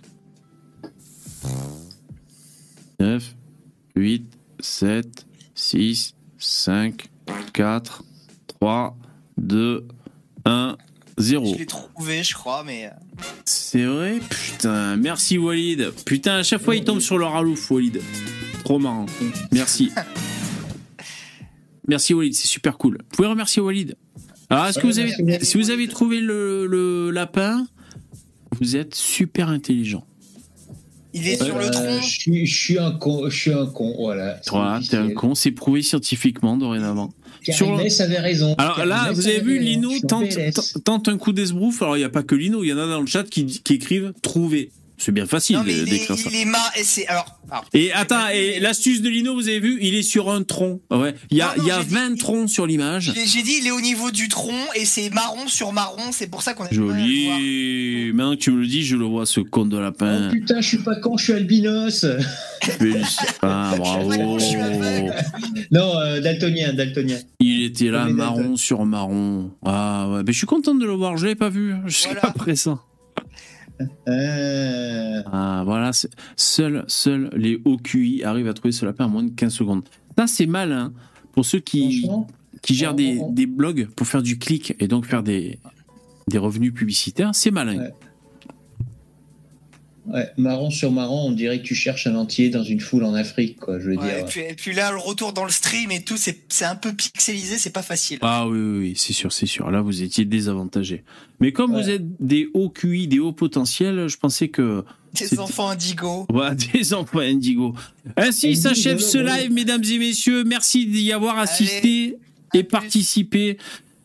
9, 3.00 3.34
8, 3.96 4.38
7, 4.60 5.26
6, 5.54 6.14
5, 6.36 7.08
4, 7.54 8.04
3, 8.60 8.96
2, 9.38 9.86
1, 10.44 10.76
0. 11.18 11.52
Je 11.52 11.58
l'ai 11.58 11.66
trouvé, 11.66 12.22
je 12.22 12.34
crois, 12.34 12.62
mais. 12.64 12.86
euh, 12.86 12.90
C'est 13.44 13.84
vrai 13.84 14.18
Putain, 14.30 14.96
merci 14.96 15.36
Walid. 15.38 15.90
Putain, 16.04 16.36
à 16.36 16.42
chaque 16.42 16.62
fois 16.62 16.76
il 16.76 16.84
tombe 16.84 17.00
sur 17.00 17.18
le 17.18 17.24
ralouf, 17.26 17.70
Walid. 17.70 18.00
Trop 18.64 18.78
marrant. 18.78 19.06
Merci. 19.52 19.90
Merci 21.86 22.12
Walid, 22.12 22.34
c'est 22.34 22.46
super 22.48 22.76
cool. 22.76 22.98
Vous 22.98 23.16
pouvez 23.16 23.28
remercier 23.28 23.62
Walid. 23.62 23.96
Alors, 24.50 24.66
est-ce 24.66 24.78
que 24.78 24.86
vous 24.86 24.98
avez, 24.98 25.42
si 25.42 25.56
vous 25.56 25.70
avez 25.70 25.88
trouvé 25.88 26.20
le, 26.20 26.66
le 26.66 27.10
lapin, 27.10 27.66
vous 28.60 28.76
êtes 28.76 28.94
super 28.94 29.48
intelligent. 29.48 30.04
Il 31.14 31.26
est 31.26 31.42
sur 31.42 31.56
le 31.58 31.64
Euh, 31.64 31.70
tronc. 31.70 32.00
je, 32.02 32.06
suis, 32.06 32.46
je 32.46 32.54
suis 32.54 32.78
un 32.78 32.92
con, 32.92 33.28
je 33.30 33.34
suis 33.36 33.52
un 33.52 33.66
con, 33.66 33.94
voilà. 33.98 34.38
Voilà, 34.50 34.80
t'es 34.86 34.96
un 34.98 35.10
con, 35.14 35.34
c'est 35.34 35.50
prouvé 35.50 35.80
scientifiquement 35.82 36.58
dorénavant. 36.58 37.10
Sur 37.52 37.66
le- 37.66 37.72
Carinès 37.72 38.00
avait 38.00 38.18
raison. 38.18 38.54
Alors 38.58 38.84
là, 38.84 39.12
vous 39.12 39.26
avez 39.26 39.40
vu. 39.40 39.58
Lino 39.58 39.90
tente 40.84 41.08
un 41.08 41.16
coup 41.18 41.32
d'esbrouf. 41.32 41.82
Alors 41.82 41.96
il 41.96 42.00
n'y 42.00 42.04
a 42.04 42.08
pas 42.10 42.22
que 42.22 42.34
Lino, 42.34 42.64
il 42.64 42.68
y 42.68 42.72
en 42.72 42.78
a 42.78 42.86
dans 42.86 43.00
le 43.00 43.06
chat 43.06 43.24
qui, 43.24 43.46
qui 43.46 43.74
écrivent 43.74 44.12
trouver. 44.22 44.70
C'est 45.00 45.12
bien 45.12 45.26
facile 45.26 45.56
Non, 45.56 45.62
mais 45.64 45.72
de- 45.74 45.78
il 45.78 45.88
est, 45.88 45.90
d'écrire 45.98 46.18
ça. 46.18 46.28
il 46.32 46.36
est 46.40 46.44
mar- 46.44 46.72
et 46.76 46.82
c'est 46.82 47.06
alors. 47.06 47.38
alors, 47.50 47.64
Et 47.72 47.92
attends, 47.92 48.28
et 48.32 48.58
l'astuce 48.58 49.00
de 49.00 49.08
Lino, 49.08 49.32
vous 49.34 49.46
avez 49.48 49.60
vu, 49.60 49.78
il 49.80 49.94
est 49.94 50.02
sur 50.02 50.28
un 50.30 50.42
tronc. 50.42 50.80
Ouais, 50.90 51.14
il 51.30 51.36
y 51.36 51.40
a, 51.40 51.46
Non, 51.46 51.52
non, 51.58 51.62
il 51.62 51.68
y 51.68 51.70
a 51.70 51.78
j'ai 51.80 51.86
dit- 51.86 51.94
20 51.94 52.18
troncs 52.18 52.50
sur 52.50 52.66
l'image. 52.66 53.12
J'ai 53.14 53.26
j'ai 53.26 53.42
dit, 53.42 53.58
il 53.60 53.66
est 53.68 53.70
au 53.70 53.80
niveau 53.80 54.10
du 54.10 54.28
tronc 54.28 54.52
et 54.74 54.84
c'est 54.84 55.08
marron 55.10 55.46
sur 55.46 55.72
marron, 55.72 56.10
c'est 56.10 56.26
pour 56.28 56.42
ça 56.42 56.54
qu'on 56.54 56.64
a. 56.64 56.68
Joli. 56.72 58.10
Maintenant 58.12 58.34
que 58.34 58.40
tu 58.40 58.50
me 58.50 58.60
le 58.60 58.66
dis, 58.66 58.82
je 58.82 58.96
le 58.96 59.04
vois, 59.04 59.24
ce 59.26 59.40
con 59.40 59.66
de 59.66 59.76
Oh 59.76 59.80
lapin. 59.80 60.30
putain, 60.32 60.60
je 60.60 60.66
suis 60.66 60.78
pas 60.78 60.96
con, 60.96 61.16
je 61.16 61.24
suis 61.24 61.32
albinos. 61.32 62.04
Ah, 63.42 63.74
bravo. 63.78 64.38
Je 64.38 64.44
suis 64.44 64.56
aveugle. 64.56 65.14
non, 65.70 65.92
euh, 66.00 66.20
daltonien, 66.20 66.72
daltonien. 66.72 67.18
Il 67.40 67.62
était 67.64 67.88
là, 67.90 68.06
marron 68.08 68.56
sur 68.56 68.84
marron. 68.84 69.52
Ah 69.64 70.08
ouais, 70.10 70.22
mais 70.26 70.32
je 70.32 70.38
suis 70.38 70.46
content 70.46 70.74
de 70.74 70.84
le 70.84 70.92
voir, 70.92 71.16
je 71.16 71.24
l'avais 71.24 71.34
pas 71.36 71.50
vu 71.50 71.74
jusqu'à 71.86 72.14
Voilà. 72.14 72.30
présent. 72.32 72.80
Euh, 74.08 75.22
Ah, 75.32 75.62
voilà, 75.64 75.90
seuls 76.36 76.84
seul 76.88 77.30
les 77.34 77.60
hauts 77.64 77.76
QI 77.76 78.22
arrivent 78.24 78.48
à 78.48 78.54
trouver 78.54 78.72
ce 78.72 78.84
lapin 78.84 79.06
en 79.06 79.08
moins 79.08 79.22
de 79.22 79.30
15 79.30 79.52
secondes. 79.52 79.82
Ça, 80.16 80.26
c'est 80.26 80.46
malin 80.46 80.92
pour 81.32 81.44
ceux 81.44 81.60
qui, 81.60 82.08
qui 82.62 82.74
gèrent 82.74 82.94
des, 82.94 83.20
des 83.30 83.46
blogs 83.46 83.88
pour 83.94 84.06
faire 84.06 84.22
du 84.22 84.38
clic 84.38 84.74
et 84.80 84.88
donc 84.88 85.06
faire 85.06 85.22
des, 85.22 85.58
des 86.28 86.38
revenus 86.38 86.74
publicitaires. 86.74 87.30
C'est 87.34 87.50
malin. 87.50 87.78
Ouais. 87.78 87.94
Ouais, 90.12 90.30
marron 90.36 90.70
sur 90.70 90.90
marron, 90.92 91.28
on 91.28 91.32
dirait 91.32 91.58
que 91.60 91.64
tu 91.66 91.74
cherches 91.74 92.06
un 92.06 92.14
entier 92.14 92.50
dans 92.50 92.62
une 92.62 92.80
foule 92.80 93.04
en 93.04 93.14
Afrique, 93.14 93.58
quoi. 93.58 93.78
Je 93.78 93.90
veux 93.90 93.96
Ouais, 93.96 94.12
et, 94.12 94.16
dire. 94.16 94.26
puis, 94.26 94.40
et 94.40 94.54
puis 94.54 94.74
là, 94.74 94.90
le 94.90 94.98
retour 94.98 95.32
dans 95.32 95.44
le 95.44 95.50
stream 95.50 95.90
et 95.90 96.02
tout, 96.02 96.16
c'est 96.16 96.38
c'est 96.48 96.64
un 96.64 96.76
peu 96.76 96.92
pixelisé, 96.92 97.58
c'est 97.58 97.70
pas 97.72 97.82
facile. 97.82 98.18
Ah 98.22 98.46
oui, 98.48 98.58
oui, 98.58 98.78
oui, 98.78 98.94
c'est 98.96 99.12
sûr, 99.12 99.32
c'est 99.32 99.46
sûr. 99.46 99.70
Là, 99.70 99.80
vous 99.80 100.02
étiez 100.02 100.24
désavantagé. 100.24 101.04
Mais 101.40 101.52
comme 101.52 101.74
Ouais. 101.74 101.82
vous 101.82 101.90
êtes 101.90 102.04
des 102.20 102.48
hauts 102.54 102.70
QI, 102.70 103.06
des 103.08 103.18
hauts 103.20 103.32
potentiels, 103.32 104.08
je 104.08 104.16
pensais 104.16 104.48
que. 104.48 104.84
Des 105.18 105.38
enfants 105.38 105.68
indigo. 105.70 106.26
Voilà, 106.30 106.54
des 106.74 106.92
emplois 106.94 107.22
Indigo. 107.24 107.74
Ainsi 108.16 108.56
s'achève 108.56 108.98
ce 108.98 109.18
live, 109.18 109.50
mesdames 109.52 109.82
et 109.90 109.98
messieurs. 109.98 110.44
Merci 110.44 110.86
d'y 110.86 111.12
avoir 111.12 111.38
assisté 111.38 112.16
et 112.54 112.62
plus. 112.64 113.56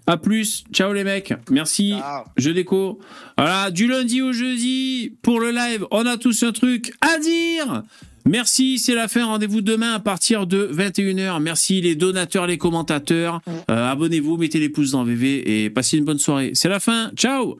À 0.05 0.17
plus. 0.17 0.63
Ciao 0.73 0.91
les 0.91 1.03
mecs. 1.03 1.33
Merci. 1.49 1.95
Je 2.37 2.49
déco. 2.51 2.99
Voilà, 3.37 3.71
du 3.71 3.87
lundi 3.87 4.21
au 4.21 4.33
jeudi, 4.33 5.13
pour 5.21 5.39
le 5.39 5.51
live, 5.51 5.85
on 5.91 6.05
a 6.05 6.17
tous 6.17 6.43
un 6.43 6.51
truc 6.51 6.93
à 7.01 7.17
dire. 7.19 7.83
Merci, 8.25 8.79
c'est 8.79 8.95
la 8.95 9.07
fin. 9.07 9.25
Rendez-vous 9.25 9.61
demain 9.61 9.93
à 9.93 9.99
partir 9.99 10.47
de 10.47 10.69
21h. 10.71 11.41
Merci 11.41 11.81
les 11.81 11.95
donateurs, 11.95 12.47
les 12.47 12.57
commentateurs. 12.57 13.41
Euh, 13.69 13.91
abonnez-vous, 13.91 14.37
mettez 14.37 14.59
les 14.59 14.69
pouces 14.69 14.91
dans 14.91 15.03
VV 15.03 15.65
et 15.65 15.69
passez 15.69 15.97
une 15.97 16.05
bonne 16.05 16.19
soirée. 16.19 16.51
C'est 16.53 16.69
la 16.69 16.79
fin. 16.79 17.11
Ciao. 17.15 17.59